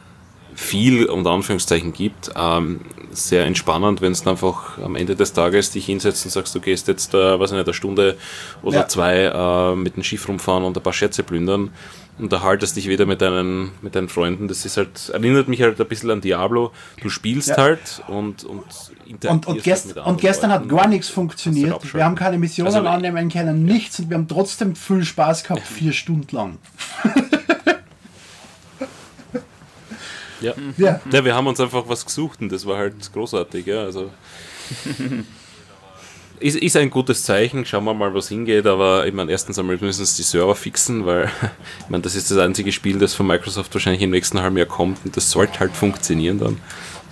viel 0.59 1.07
unter 1.07 1.31
Anführungszeichen 1.31 1.93
gibt, 1.93 2.31
ähm, 2.37 2.81
sehr 3.11 3.47
entspannend, 3.47 4.01
wenn 4.01 4.13
es 4.13 4.27
einfach 4.27 4.79
am 4.79 4.97
Ende 4.97 5.15
des 5.15 5.33
Tages 5.33 5.71
dich 5.71 5.87
hinsetzt 5.87 6.25
und 6.25 6.31
sagst, 6.33 6.55
du 6.55 6.61
gehst 6.61 6.89
jetzt, 6.89 7.15
äh, 7.15 7.39
weiß 7.39 7.51
ich 7.51 7.57
nicht, 7.57 7.67
eine 7.67 7.75
Stunde 7.75 8.17
oder 8.63 8.79
ja. 8.79 8.89
zwei 8.89 9.25
äh, 9.25 9.77
mit 9.77 9.97
dem 9.97 10.03
Schiff 10.03 10.29
rumfahren 10.29 10.65
und 10.65 10.77
ein 10.77 10.83
paar 10.83 10.93
Schätze 10.93 11.23
plündern 11.23 11.71
unterhaltest 12.19 12.77
dich 12.77 12.89
wieder 12.89 13.07
mit 13.07 13.21
deinen, 13.21 13.71
mit 13.81 13.95
deinen 13.95 14.09
Freunden. 14.09 14.49
Das 14.49 14.65
ist 14.65 14.77
halt, 14.77 15.09
erinnert 15.11 15.49
mich 15.49 15.63
halt 15.63 15.81
ein 15.81 15.87
bisschen 15.87 16.11
an 16.11 16.21
Diablo. 16.21 16.73
Du 17.01 17.09
spielst 17.09 17.51
ja. 17.51 17.57
halt 17.57 18.03
und, 18.09 18.45
und 18.45 18.65
und, 19.27 19.47
und, 19.47 19.63
gest 19.63 19.97
halt 19.97 20.07
und 20.07 20.21
gestern 20.21 20.51
Leuten. 20.51 20.65
hat 20.65 20.69
gar 20.69 20.89
nichts 20.89 21.09
funktioniert. 21.09 21.95
Wir 21.95 22.05
haben 22.05 22.15
keine 22.15 22.37
Missionen 22.37 22.75
also, 22.75 22.87
annehmen 22.87 23.31
können, 23.31 23.67
ja. 23.67 23.73
nichts 23.75 23.99
und 24.01 24.11
wir 24.11 24.19
haben 24.19 24.29
trotzdem 24.29 24.77
viel 24.77 25.03
Spaß 25.03 25.45
gehabt, 25.45 25.63
vier 25.63 25.93
Stunden 25.93 26.37
lang. 26.37 26.59
Ja. 30.41 30.55
Ja. 30.77 31.01
ja, 31.11 31.25
wir 31.25 31.35
haben 31.35 31.47
uns 31.47 31.61
einfach 31.61 31.85
was 31.89 32.05
gesucht 32.05 32.41
und 32.41 32.51
das 32.51 32.67
war 32.67 32.79
halt 32.79 33.13
großartig. 33.13 33.67
Ja, 33.67 33.83
also 33.85 34.11
ist, 36.41 36.57
ist 36.57 36.77
ein 36.77 36.91
gutes 36.91 37.23
Zeichen. 37.25 37.65
Schauen 37.65 37.85
wir 37.85 37.95
mal, 37.95 38.13
was 38.15 38.29
hingeht. 38.29 38.67
Aber 38.67 39.07
ich 39.07 39.15
meine, 39.15 39.31
erstens 39.31 39.59
einmal 39.59 39.79
müssen 39.81 40.05
sie 40.05 40.17
die 40.17 40.23
Server 40.23 40.55
fixen, 40.55 41.07
weil 41.07 41.25
ich 41.81 41.89
meine, 41.89 42.03
das 42.03 42.15
ist 42.15 42.31
das 42.31 42.39
einzige 42.39 42.73
Spiel, 42.73 42.99
das 42.99 43.15
von 43.15 43.27
Microsoft 43.27 43.75
wahrscheinlich 43.75 44.03
im 44.03 44.11
nächsten 44.11 44.41
halben 44.41 44.57
Jahr 44.57 44.67
kommt 44.67 44.99
und 45.05 45.17
das 45.17 45.31
sollte 45.31 45.61
halt 45.61 45.73
funktionieren 45.73 46.39
dann. 46.39 46.59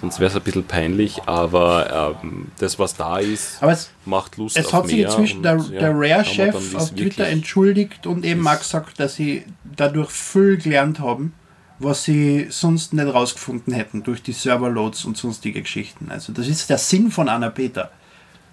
Sonst 0.01 0.21
wäre 0.21 0.31
es 0.31 0.37
ein 0.37 0.43
bisschen 0.43 0.65
peinlich, 0.65 1.23
aber 1.25 2.19
ähm, 2.23 2.49
das, 2.59 2.79
was 2.79 2.97
da 2.97 3.19
ist, 3.19 3.63
es, 3.63 3.91
macht 4.05 4.37
Lust 4.37 4.59
es 4.59 4.67
auf 4.67 4.73
hat 4.75 4.89
sich 4.89 4.99
inzwischen 4.99 5.43
der, 5.43 5.57
ja, 5.57 5.81
der 5.81 5.93
Rare-Chef 5.95 6.75
auf 6.75 6.91
Twitter 6.91 7.27
entschuldigt 7.27 8.07
und 8.07 8.25
eben 8.27 8.47
auch 8.47 8.59
gesagt, 8.59 9.01
dass 9.01 9.15
sie 9.15 9.45
dadurch 9.65 10.11
viel 10.11 10.59
gelernt 10.59 11.01
haben, 11.01 11.33
was 11.79 12.05
sie 12.05 12.47
sonst 12.51 12.93
nicht 12.93 13.07
rausgefunden 13.07 13.73
hätten 13.73 14.03
durch 14.03 14.23
die 14.23 14.33
Serverloads 14.33 15.05
und 15.05 15.17
sonstige 15.17 15.63
Geschichten. 15.63 16.11
Also 16.11 16.33
das 16.33 16.49
ist 16.49 16.71
der 16.71 16.79
Sinn 16.79 17.11
von 17.11 17.29
einer 17.29 17.51
Beta 17.51 17.91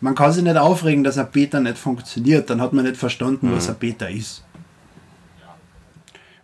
man 0.04 0.16
kann 0.16 0.34
sich 0.34 0.44
nicht 0.44 0.58
aufregen, 0.58 1.06
dass 1.06 1.18
ein 1.18 1.32
Beta 1.32 1.62
nicht 1.62 1.78
funktioniert, 1.78 2.50
dann 2.50 2.60
hat 2.62 2.74
man 2.74 2.84
nicht 2.84 2.98
verstanden, 2.98 3.50
mhm. 3.50 3.56
was 3.56 3.70
ein 3.70 3.76
Beta 3.76 4.06
ist. 4.08 4.44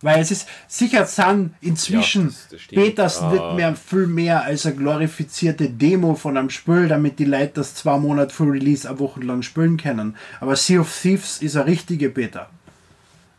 Weil 0.02 0.22
es 0.22 0.32
ist 0.32 0.48
sicher 0.70 1.06
sind 1.06 1.56
inzwischen 1.60 2.30
ja, 2.30 2.36
das, 2.52 2.52
das 2.52 2.68
Betas 2.68 3.22
uh, 3.22 3.32
nicht 3.32 3.56
mehr 3.56 3.76
viel 3.76 4.08
mehr 4.08 4.44
als 4.44 4.66
eine 4.66 4.76
glorifizierte 4.76 5.70
Demo 5.70 6.16
von 6.16 6.38
einem 6.38 6.50
Spiel, 6.50 6.88
damit 6.88 7.20
die 7.20 7.26
Leute 7.26 7.56
das 7.56 7.76
zwei 7.76 7.98
Monate 7.98 8.34
vor 8.34 8.50
Release 8.50 8.88
eine 8.88 8.98
Woche 8.98 9.20
lang 9.20 9.42
spielen 9.42 9.76
können. 9.76 10.16
Aber 10.40 10.56
Sea 10.56 10.80
of 10.80 11.02
Thieves 11.02 11.42
ist 11.42 11.58
eine 11.58 11.66
richtige 11.66 12.10
Beta. 12.10 12.50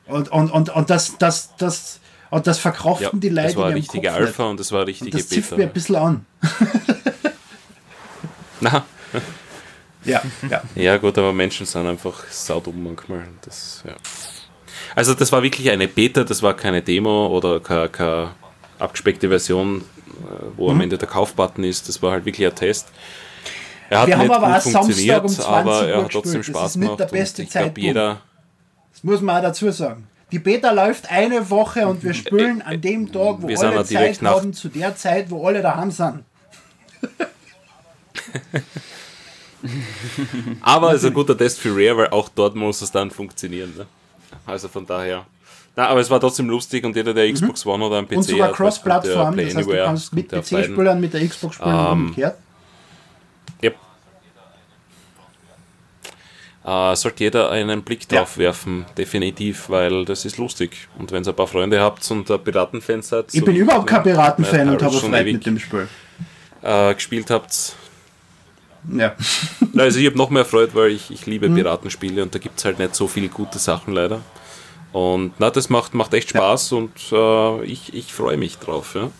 Und, 0.04 0.30
und, 0.30 0.50
und, 0.50 0.68
und 0.68 0.90
das, 0.90 1.16
das, 1.16 1.56
das, 1.56 2.00
und 2.30 2.46
das 2.46 2.58
verkraften 2.58 3.04
ja, 3.04 3.20
die 3.20 3.28
Leute. 3.28 3.48
Das 3.48 3.56
war 3.56 3.70
richtige 3.70 4.08
Kopf 4.08 4.16
Alpha 4.16 4.42
nicht. 4.42 4.50
und 4.50 4.60
das 4.60 4.72
war 4.72 4.86
richtige 4.86 5.16
und 5.16 5.22
das 5.22 5.28
Beta. 5.28 5.46
Das 5.48 5.58
mir 5.58 5.64
ein 5.64 5.72
bisschen 5.72 5.96
an. 5.96 6.26
Na, 8.60 8.84
ja, 10.04 10.22
ja. 10.48 10.62
ja, 10.74 10.96
gut, 10.96 11.16
aber 11.18 11.32
Menschen 11.32 11.66
sind 11.66 11.86
einfach 11.86 12.26
saudumm 12.28 12.84
manchmal. 12.84 13.24
Das, 13.42 13.82
ja. 13.86 13.94
Also, 14.94 15.14
das 15.14 15.30
war 15.32 15.42
wirklich 15.42 15.70
eine 15.70 15.88
Beta, 15.88 16.24
das 16.24 16.42
war 16.42 16.54
keine 16.54 16.82
Demo 16.82 17.28
oder 17.28 17.60
keine, 17.60 17.88
keine 17.88 18.30
abgespeckte 18.78 19.28
Version, 19.28 19.80
äh, 19.80 19.82
wo 20.56 20.68
mhm. 20.68 20.70
am 20.70 20.80
Ende 20.82 20.98
der 20.98 21.08
Kaufbutton 21.08 21.64
ist. 21.64 21.88
Das 21.88 22.02
war 22.02 22.12
halt 22.12 22.24
wirklich 22.24 22.46
ein 22.46 22.54
Test. 22.54 22.88
Er 23.90 24.00
hat 24.00 24.08
Wir 24.08 24.16
nicht 24.16 24.30
haben 24.30 24.44
aber 24.44 24.60
gut 24.60 24.72
funktioniert, 24.72 25.24
um 25.24 25.44
aber 25.44 25.88
er 25.88 26.04
hat 26.04 26.12
trotzdem 26.12 26.42
Spaß 26.42 26.74
gemacht. 26.74 27.00
Das 27.00 27.08
ist 27.08 27.10
nicht 27.10 27.10
der 27.12 27.18
beste 27.18 27.48
Zeitpunkt. 27.48 27.74
Glaub, 27.74 27.86
jeder 27.86 28.20
muss 29.02 29.20
man 29.20 29.38
auch 29.38 29.42
dazu 29.42 29.70
sagen. 29.70 30.06
Die 30.32 30.38
Beta 30.38 30.70
läuft 30.70 31.10
eine 31.10 31.50
Woche 31.50 31.86
und 31.88 32.02
wir 32.04 32.14
spielen 32.14 32.62
an 32.62 32.80
dem 32.80 33.10
Tag, 33.12 33.36
wo 33.42 33.48
Wir 33.48 33.58
alle 33.60 33.84
Zeit 33.84 34.22
haben, 34.22 34.52
zu 34.52 34.68
der 34.68 34.94
Zeit, 34.96 35.30
wo 35.30 35.46
alle 35.46 35.60
daheim 35.62 35.90
sind. 35.90 36.24
Aber 40.62 40.92
es 40.94 41.02
ist 41.02 41.08
ein 41.08 41.14
guter 41.14 41.36
Test 41.36 41.58
für 41.58 41.70
Rare, 41.74 41.96
weil 41.98 42.08
auch 42.10 42.28
dort 42.30 42.54
muss 42.54 42.80
es 42.80 42.90
dann 42.90 43.10
funktionieren. 43.10 43.74
Ne? 43.76 43.86
Also 44.46 44.68
von 44.68 44.86
daher. 44.86 45.26
Na, 45.76 45.86
aber 45.88 46.00
es 46.00 46.10
war 46.10 46.18
trotzdem 46.18 46.48
lustig 46.50 46.84
und 46.84 46.96
jeder, 46.96 47.14
der 47.14 47.32
Xbox 47.32 47.64
One 47.64 47.84
oder 47.84 47.98
ein 47.98 48.06
PC 48.06 48.10
Mhm. 48.12 48.16
und 48.18 48.22
sogar 48.24 48.48
hat, 48.48 48.56
Cross-Plattform, 48.56 49.34
Play 49.34 49.44
das 49.46 49.54
heißt, 49.56 49.68
du 49.68 49.72
kannst 49.76 50.12
mit 50.14 50.28
beiden. 50.28 50.42
PC-Spielern 50.44 51.00
mit 51.00 51.14
der 51.14 51.28
Xbox 51.28 51.54
spielen 51.56 51.74
und 51.74 51.86
Ähm, 51.86 51.92
umgekehrt. 52.06 52.38
Yep. 53.62 53.76
Äh, 56.64 56.94
sollte 56.94 57.24
jeder 57.24 57.50
einen 57.50 57.82
Blick 57.82 58.00
Ja. 58.12 58.18
drauf 58.18 58.36
werfen, 58.36 58.84
definitiv, 58.98 59.70
weil 59.70 60.04
das 60.04 60.24
ist 60.26 60.36
lustig. 60.36 60.88
Und 60.98 61.10
wenn 61.10 61.24
ihr 61.24 61.28
ein 61.30 61.36
paar 61.36 61.46
Freunde 61.46 61.80
habt 61.80 62.08
und 62.10 62.28
äh, 62.28 62.36
Piratenfans 62.38 63.08
seid, 63.08 63.26
Ich 63.34 63.44
bin 63.44 63.56
überhaupt 63.56 63.86
kein 63.86 63.98
ja, 63.98 64.02
Piratenfan 64.02 64.68
und 64.68 64.82
habe 64.82 64.94
schon 64.94 65.14
ewig, 65.14 65.32
mit 65.34 65.46
dem 65.46 65.58
Spiel. 65.58 65.88
äh, 66.62 66.94
gespielt 66.94 67.30
habt, 67.30 67.74
Ja. 68.92 69.14
Also 69.76 69.98
ich 70.00 70.06
habe 70.06 70.18
noch 70.18 70.28
mehr 70.30 70.44
Freude, 70.44 70.74
weil 70.74 70.90
ich, 70.90 71.10
ich 71.10 71.24
liebe 71.26 71.48
Mhm. 71.48 71.54
Piratenspiele 71.54 72.22
und 72.22 72.34
da 72.34 72.38
gibt 72.38 72.58
es 72.58 72.64
halt 72.66 72.78
nicht 72.78 72.94
so 72.94 73.06
viele 73.08 73.28
gute 73.28 73.58
Sachen 73.58 73.94
leider. 73.94 74.20
Und 74.92 75.32
na, 75.38 75.48
das 75.50 75.70
macht, 75.70 75.94
macht 75.94 76.12
echt 76.14 76.30
Spaß 76.30 76.72
und 76.72 76.90
äh, 77.12 77.64
ich, 77.64 77.94
ich 77.94 78.12
freue 78.12 78.36
mich 78.36 78.58
drauf. 78.58 78.94
Ja, 78.96 79.10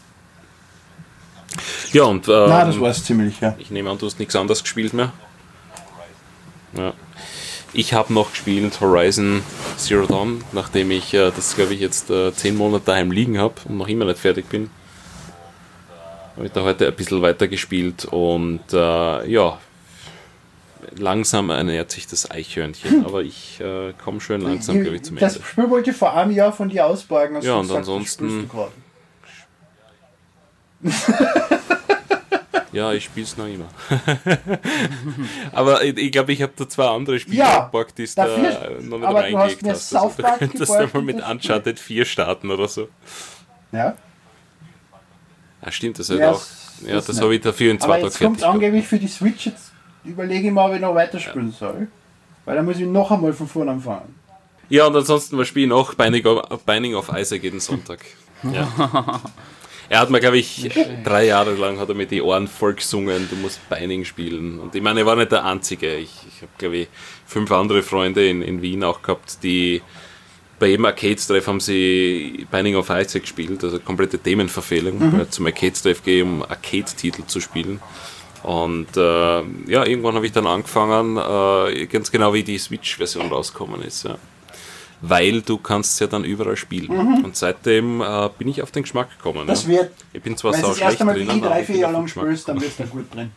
ja 1.92 2.02
und 2.04 2.28
äh, 2.28 2.32
Na, 2.48 2.64
das 2.66 2.78
war 2.80 2.90
es 2.90 3.02
ziemlich, 3.04 3.40
ja. 3.40 3.54
ich 3.58 3.70
nehme 3.70 3.88
an, 3.90 3.96
du 3.96 4.04
hast 4.06 4.18
nichts 4.18 4.36
anderes 4.36 4.62
gespielt 4.62 4.92
mehr. 4.92 5.12
Ja. 6.76 6.92
Ich 7.72 7.94
habe 7.94 8.12
noch 8.12 8.30
gespielt 8.30 8.80
Horizon 8.80 9.42
Zero 9.76 10.06
Dawn, 10.06 10.42
nachdem 10.52 10.90
ich 10.90 11.14
äh, 11.14 11.30
das, 11.30 11.54
glaube 11.54 11.74
ich, 11.74 11.80
jetzt 11.80 12.10
äh, 12.10 12.32
zehn 12.34 12.56
Monate 12.56 12.86
daheim 12.86 13.12
liegen 13.12 13.38
habe 13.38 13.54
und 13.68 13.78
noch 13.78 13.86
immer 13.86 14.04
nicht 14.06 14.18
fertig 14.18 14.48
bin. 14.48 14.70
Habe 16.36 16.46
ich 16.46 16.52
da 16.52 16.62
heute 16.62 16.88
ein 16.88 16.94
bisschen 16.94 17.22
weiter 17.22 17.46
gespielt 17.46 18.06
und 18.06 18.60
äh, 18.72 19.26
ja, 19.30 19.58
langsam 20.96 21.50
ernährt 21.50 21.92
sich 21.92 22.08
das 22.08 22.30
Eichhörnchen, 22.30 23.04
aber 23.04 23.22
ich 23.22 23.60
äh, 23.60 23.92
komme 24.02 24.20
schön 24.20 24.40
langsam, 24.40 24.80
glaube 24.80 24.96
ich, 24.96 25.02
zum 25.02 25.16
das 25.16 25.36
Ende. 25.36 25.46
Spiel 25.46 25.70
wollte 25.70 25.90
ich 25.90 25.96
vor 25.96 26.16
einem 26.16 26.32
Jahr 26.32 26.52
von 26.52 26.68
dir 26.68 26.86
ausborgen. 26.86 27.40
Ja, 27.42 27.54
und 27.54 27.62
gesagt, 27.62 27.80
das 27.82 27.88
ansonsten-. 27.88 28.50
Ja, 32.72 32.92
ich 32.92 33.04
spiele 33.04 33.24
es 33.24 33.36
noch 33.36 33.46
immer. 33.46 33.66
aber 35.52 35.82
ich 35.82 35.92
glaube, 35.94 36.00
ich, 36.02 36.12
glaub, 36.12 36.28
ich 36.28 36.42
habe 36.42 36.52
da 36.56 36.68
zwei 36.68 36.86
andere 36.86 37.18
Spiele 37.18 37.38
Ja, 37.38 37.64
gepackt, 37.64 37.98
die 37.98 38.04
es 38.04 38.14
da 38.14 38.26
noch 38.26 38.36
nicht 38.38 38.56
aber 38.60 38.98
du 39.00 39.16
hast 39.16 39.22
reingelegt 39.24 39.62
mir 39.62 39.72
hast. 39.72 39.90
South 39.90 40.02
Also, 40.02 40.16
du 40.16 40.22
Park 40.22 40.38
könntest 40.38 40.70
einmal 40.72 40.88
und 40.94 41.04
mit. 41.04 41.28
Uncharted 41.28 41.78
4 41.80 42.04
starten 42.04 42.50
oder 42.50 42.68
so. 42.68 42.88
Ja, 43.72 43.94
Ah, 45.62 45.70
stimmt, 45.70 45.98
das 45.98 46.08
halt 46.08 46.20
Ja, 46.20 46.30
auch. 46.32 46.42
Ja, 46.86 46.94
das 46.94 47.06
das 47.06 47.20
habe 47.20 47.34
ich 47.34 47.42
dafür 47.42 47.70
in 47.70 47.78
zwei 47.78 47.88
Tagen 47.96 48.04
jetzt 48.04 48.18
kommt 48.18 48.38
fertig. 48.38 48.40
gehabt. 48.40 48.54
angeblich 48.54 48.86
für 48.88 48.98
die 48.98 49.08
Switch. 49.08 49.46
Jetzt 49.46 49.72
überlege 50.04 50.46
ich 50.48 50.52
mal, 50.54 50.70
ob 50.70 50.74
ich 50.74 50.80
noch 50.80 50.94
weiterspielen 50.94 51.52
soll. 51.52 51.88
Weil 52.46 52.56
dann 52.56 52.64
muss 52.64 52.78
ich 52.78 52.86
noch 52.86 53.10
einmal 53.10 53.34
von 53.34 53.46
vorne 53.46 53.72
anfangen. 53.72 54.14
Ja, 54.70 54.86
und 54.86 54.96
ansonsten 54.96 55.36
was 55.36 55.48
spiele 55.48 55.64
ich 55.66 55.68
noch? 55.70 55.92
Binding 55.94 56.24
of, 56.24 56.64
Binding 56.64 56.94
of 56.94 57.10
Isaac 57.14 57.42
jeden 57.42 57.60
Sonntag. 57.60 57.98
Ja. 58.42 59.20
Er 59.90 59.98
hat 59.98 60.08
mir, 60.08 60.20
glaube 60.20 60.38
ich, 60.38 60.70
drei 61.04 61.26
Jahre 61.26 61.52
lang 61.54 61.80
hat 61.80 61.88
er 61.88 61.96
mir 61.96 62.06
die 62.06 62.22
Ohren 62.22 62.46
voll 62.46 62.74
gesungen, 62.74 63.26
du 63.28 63.34
musst 63.34 63.68
Binding 63.68 64.04
spielen. 64.04 64.60
Und 64.60 64.72
ich 64.76 64.82
meine, 64.82 65.00
er 65.00 65.06
war 65.06 65.16
nicht 65.16 65.32
der 65.32 65.44
Einzige. 65.44 65.96
Ich, 65.96 66.12
ich 66.28 66.42
habe, 66.42 66.52
glaube 66.58 66.76
ich, 66.76 66.88
fünf 67.26 67.50
andere 67.50 67.82
Freunde 67.82 68.28
in, 68.28 68.40
in 68.40 68.62
Wien 68.62 68.84
auch 68.84 69.02
gehabt, 69.02 69.42
die 69.42 69.82
bei 70.60 70.68
jedem 70.68 70.84
Arcade-Treff 70.84 71.44
haben 71.48 71.58
sie 71.58 72.46
Binding 72.52 72.76
of 72.76 72.88
Isaac 72.88 73.22
gespielt, 73.22 73.64
also 73.64 73.80
komplette 73.80 74.20
Themenverfehlung. 74.20 75.12
Weil 75.12 75.28
Zum 75.28 75.46
Arcade-Treff 75.46 76.04
gehe, 76.04 76.22
um 76.22 76.44
Arcade-Titel 76.44 77.24
zu 77.26 77.40
spielen. 77.40 77.80
Und 78.44 78.96
äh, 78.96 79.00
ja, 79.00 79.84
irgendwann 79.84 80.14
habe 80.14 80.24
ich 80.24 80.32
dann 80.32 80.46
angefangen, 80.46 81.16
äh, 81.16 81.86
ganz 81.86 82.12
genau 82.12 82.32
wie 82.32 82.44
die 82.44 82.58
Switch-Version 82.58 83.26
rausgekommen 83.26 83.82
ist. 83.82 84.04
Ja. 84.04 84.18
Weil 85.02 85.40
du 85.40 85.56
kannst 85.56 85.98
ja 86.00 86.06
dann 86.06 86.24
überall 86.24 86.56
spielen. 86.56 87.22
Und 87.24 87.36
seitdem 87.36 88.02
äh, 88.02 88.28
bin 88.38 88.48
ich 88.48 88.62
auf 88.62 88.70
den 88.70 88.82
Geschmack 88.82 89.08
gekommen. 89.16 89.46
Das 89.46 89.64
ja. 89.64 89.70
wird, 89.70 89.92
Ich 90.12 90.22
bin 90.22 90.36
zwar 90.36 90.52
wenn 90.52 90.60
du 90.60 90.66
sau 90.66 90.72
das 90.72 90.80
erste 90.80 91.04
schlecht 91.04 91.20
ich 91.22 91.30
aber 91.30 91.48
drei, 91.48 91.64
vier 91.64 91.76
Jahre 91.76 91.92
lang 91.94 92.08
spielst, 92.08 92.48
dann 92.48 92.60
wirst 92.60 92.78
du 92.80 92.84
gut 92.86 93.14
drin. 93.14 93.30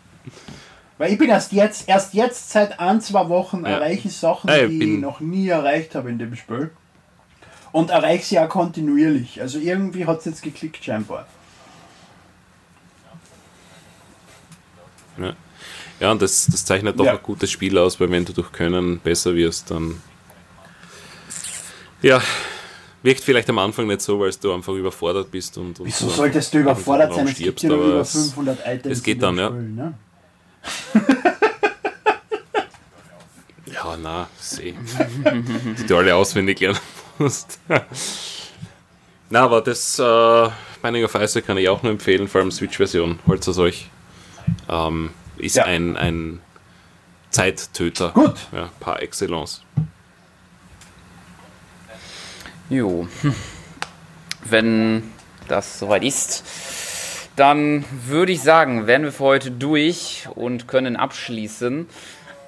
Weil 0.98 1.11
ich 1.11 1.18
bin 1.18 1.30
erst 1.30 1.52
jetzt, 1.52 1.88
erst 1.88 2.14
jetzt 2.14 2.52
seit 2.52 2.80
ein, 2.80 3.02
zwei 3.02 3.27
Wochen 3.30 3.65
erreiche 3.65 4.07
ich 4.07 4.15
Sachen, 4.15 4.49
Ja, 4.49 4.64
ich 4.64 4.69
die 4.69 4.95
ich 4.95 4.99
noch 4.99 5.19
nie 5.19 5.48
erreicht 5.48 5.95
habe 5.95 6.10
in 6.10 6.19
dem 6.19 6.35
Spiel. 6.35 6.72
Und 7.72 7.90
erreiche 7.90 8.23
sie 8.23 8.40
auch 8.40 8.49
kontinuierlich. 8.49 9.41
Also 9.41 9.57
irgendwie 9.57 10.06
hat 10.06 10.19
es 10.19 10.26
jetzt 10.26 10.44
geklickt 10.44 10.84
scheinbar. 10.84 11.27
Ja, 15.18 15.34
ja 15.99 16.11
und 16.11 16.22
das, 16.22 16.45
das 16.45 16.65
zeichnet 16.65 16.99
doch 16.99 17.06
Ja. 17.06 17.14
ein 17.14 17.23
gutes 17.23 17.49
Spiel 17.52 17.77
aus, 17.77 17.99
weil 17.99 18.11
wenn 18.11 18.26
du 18.26 18.34
durch 18.34 18.52
Können 18.52 18.99
besser 18.99 19.34
wirst, 19.35 19.72
dann. 19.72 20.02
Ja, 22.03 22.21
wirkt 23.01 23.21
vielleicht 23.23 23.49
am 23.49 23.57
Anfang 23.59 23.88
nicht 23.88 24.01
so, 24.01 24.19
weil 24.19 24.31
du 24.39 24.53
einfach 24.53 24.73
überfordert 24.73 25.31
bist 25.31 25.57
und. 25.57 25.80
und 25.80 25.85
Wieso 25.88 26.07
solltest 26.09 26.53
du 26.53 26.59
überfordert 26.59 27.13
sein? 27.15 27.27
Es 27.27 27.38
gibt 27.38 27.65
aber 27.65 27.75
über 27.75 27.99
es- 28.01 28.11
500 28.11 28.59
Items 28.67 28.97
es 28.97 29.03
geht 29.03 29.23
dann, 29.23 29.38
dem 29.38 29.77
ja. 29.77 29.84
Ne? 29.85 29.93
Ja, 33.65 33.97
na, 34.01 34.27
seh. 34.39 34.73
die 35.77 35.85
du 35.88 35.97
alle 35.97 36.15
auswendig 36.15 36.59
lernen 36.59 36.80
musst. 37.17 37.59
na, 39.30 39.41
aber 39.41 39.61
das 39.61 39.97
äh, 39.99 40.49
Binding 40.81 41.03
of 41.05 41.15
Isaac 41.15 41.47
kann 41.47 41.57
ich 41.57 41.67
auch 41.69 41.81
nur 41.84 41.91
empfehlen, 41.91 42.27
vor 42.27 42.41
allem 42.41 42.51
Switch-Version. 42.51 43.19
Holt 43.27 43.47
es 43.47 43.57
euch. 43.57 43.89
Ähm, 44.69 45.09
ist 45.38 45.55
Ja. 45.55 45.65
ein, 45.65 45.97
ein 45.97 46.39
Zeittöter. 47.31 48.09
Gut. 48.09 48.35
Ja, 48.51 48.69
par 48.80 49.01
excellence. 49.01 49.63
Jo. 52.74 53.08
Wenn 54.45 55.04
das 55.48 55.78
soweit 55.78 56.04
ist, 56.04 56.44
dann 57.36 57.86
würde 58.08 58.32
ich 58.32 58.41
sagen, 58.41 58.88
wären 58.88 59.04
wir 59.04 59.12
für 59.12 59.26
heute 59.26 59.52
durch 59.52 60.28
und 60.34 60.68
können 60.68 60.95
abschließen. 60.95 61.88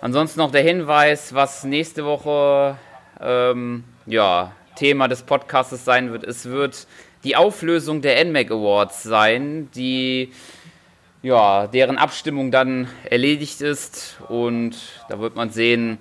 Ansonsten 0.02 0.40
noch 0.40 0.50
der 0.50 0.64
Hinweis, 0.64 1.36
was 1.36 1.64
nächste 1.64 2.06
Woche 2.06 2.76
ähm, 3.22 3.84
ja, 4.08 4.52
Thema 4.76 5.08
des 5.08 5.22
Podcasts 5.22 5.86
sein 5.86 6.12
wird. 6.12 6.24
Es 6.24 6.46
wird 6.46 6.88
die 7.24 7.36
Auflösung 7.36 8.02
der 8.02 8.26
NMAC 8.26 8.50
Awards 8.50 9.04
sein, 9.04 9.70
die 9.76 10.32
ja, 11.22 11.68
deren 11.68 12.00
Abstimmung 12.00 12.50
dann 12.50 12.88
erledigt 13.04 13.62
ist 13.62 14.18
und 14.28 14.76
da 15.08 15.20
wird 15.20 15.36
man 15.36 15.52
sehen, 15.52 16.00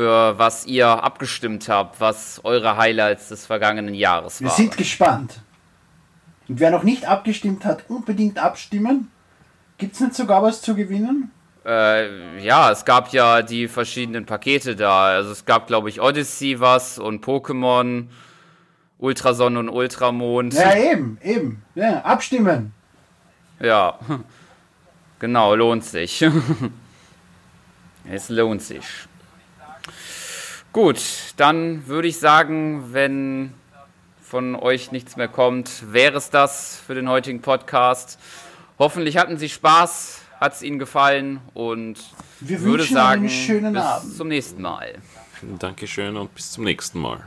für 0.00 0.38
was 0.38 0.64
ihr 0.64 0.86
abgestimmt 0.86 1.68
habt, 1.68 2.00
was 2.00 2.40
eure 2.42 2.78
Highlights 2.78 3.28
des 3.28 3.44
vergangenen 3.44 3.92
Jahres 3.92 4.40
Wir 4.40 4.48
waren. 4.48 4.56
sind 4.56 4.78
gespannt. 4.78 5.42
Und 6.48 6.58
wer 6.58 6.70
noch 6.70 6.84
nicht 6.84 7.04
abgestimmt 7.04 7.66
hat, 7.66 7.84
unbedingt 7.88 8.38
abstimmen. 8.38 9.10
Gibt 9.76 9.96
es 9.96 10.00
nicht 10.00 10.14
sogar 10.14 10.42
was 10.42 10.62
zu 10.62 10.74
gewinnen? 10.74 11.30
Äh, 11.66 12.42
ja, 12.42 12.70
es 12.70 12.86
gab 12.86 13.12
ja 13.12 13.42
die 13.42 13.68
verschiedenen 13.68 14.24
Pakete 14.24 14.74
da. 14.74 15.04
Also 15.04 15.32
es 15.32 15.44
gab, 15.44 15.66
glaube 15.66 15.90
ich, 15.90 16.00
Odyssey 16.00 16.60
was 16.60 16.98
und 16.98 17.22
Pokémon, 17.22 18.06
Ultrasonne 18.96 19.58
und 19.58 19.68
Ultramond. 19.68 20.54
Ja, 20.54 20.76
eben, 20.78 21.18
eben. 21.22 21.62
Ja, 21.74 22.00
abstimmen. 22.00 22.72
Ja, 23.60 23.98
genau, 25.18 25.54
lohnt 25.54 25.84
sich. 25.84 26.24
es 28.10 28.30
lohnt 28.30 28.62
sich. 28.62 29.09
Gut, 30.72 31.00
dann 31.36 31.86
würde 31.88 32.06
ich 32.08 32.18
sagen, 32.18 32.92
wenn 32.92 33.52
von 34.22 34.54
euch 34.54 34.92
nichts 34.92 35.16
mehr 35.16 35.26
kommt, 35.26 35.92
wäre 35.92 36.16
es 36.16 36.30
das 36.30 36.80
für 36.86 36.94
den 36.94 37.08
heutigen 37.08 37.40
Podcast. 37.42 38.20
Hoffentlich 38.78 39.16
hatten 39.16 39.36
Sie 39.36 39.48
Spaß, 39.48 40.20
hat 40.38 40.54
es 40.54 40.62
Ihnen 40.62 40.78
gefallen 40.78 41.40
und 41.54 41.96
Wir 42.38 42.60
würde 42.60 42.84
sagen, 42.84 43.22
einen 43.22 43.30
schönen 43.30 43.72
bis 43.74 43.82
Abend. 43.82 44.16
zum 44.16 44.28
nächsten 44.28 44.62
Mal. 44.62 44.94
Dankeschön 45.58 46.16
und 46.16 46.32
bis 46.34 46.52
zum 46.52 46.64
nächsten 46.64 47.00
Mal. 47.00 47.24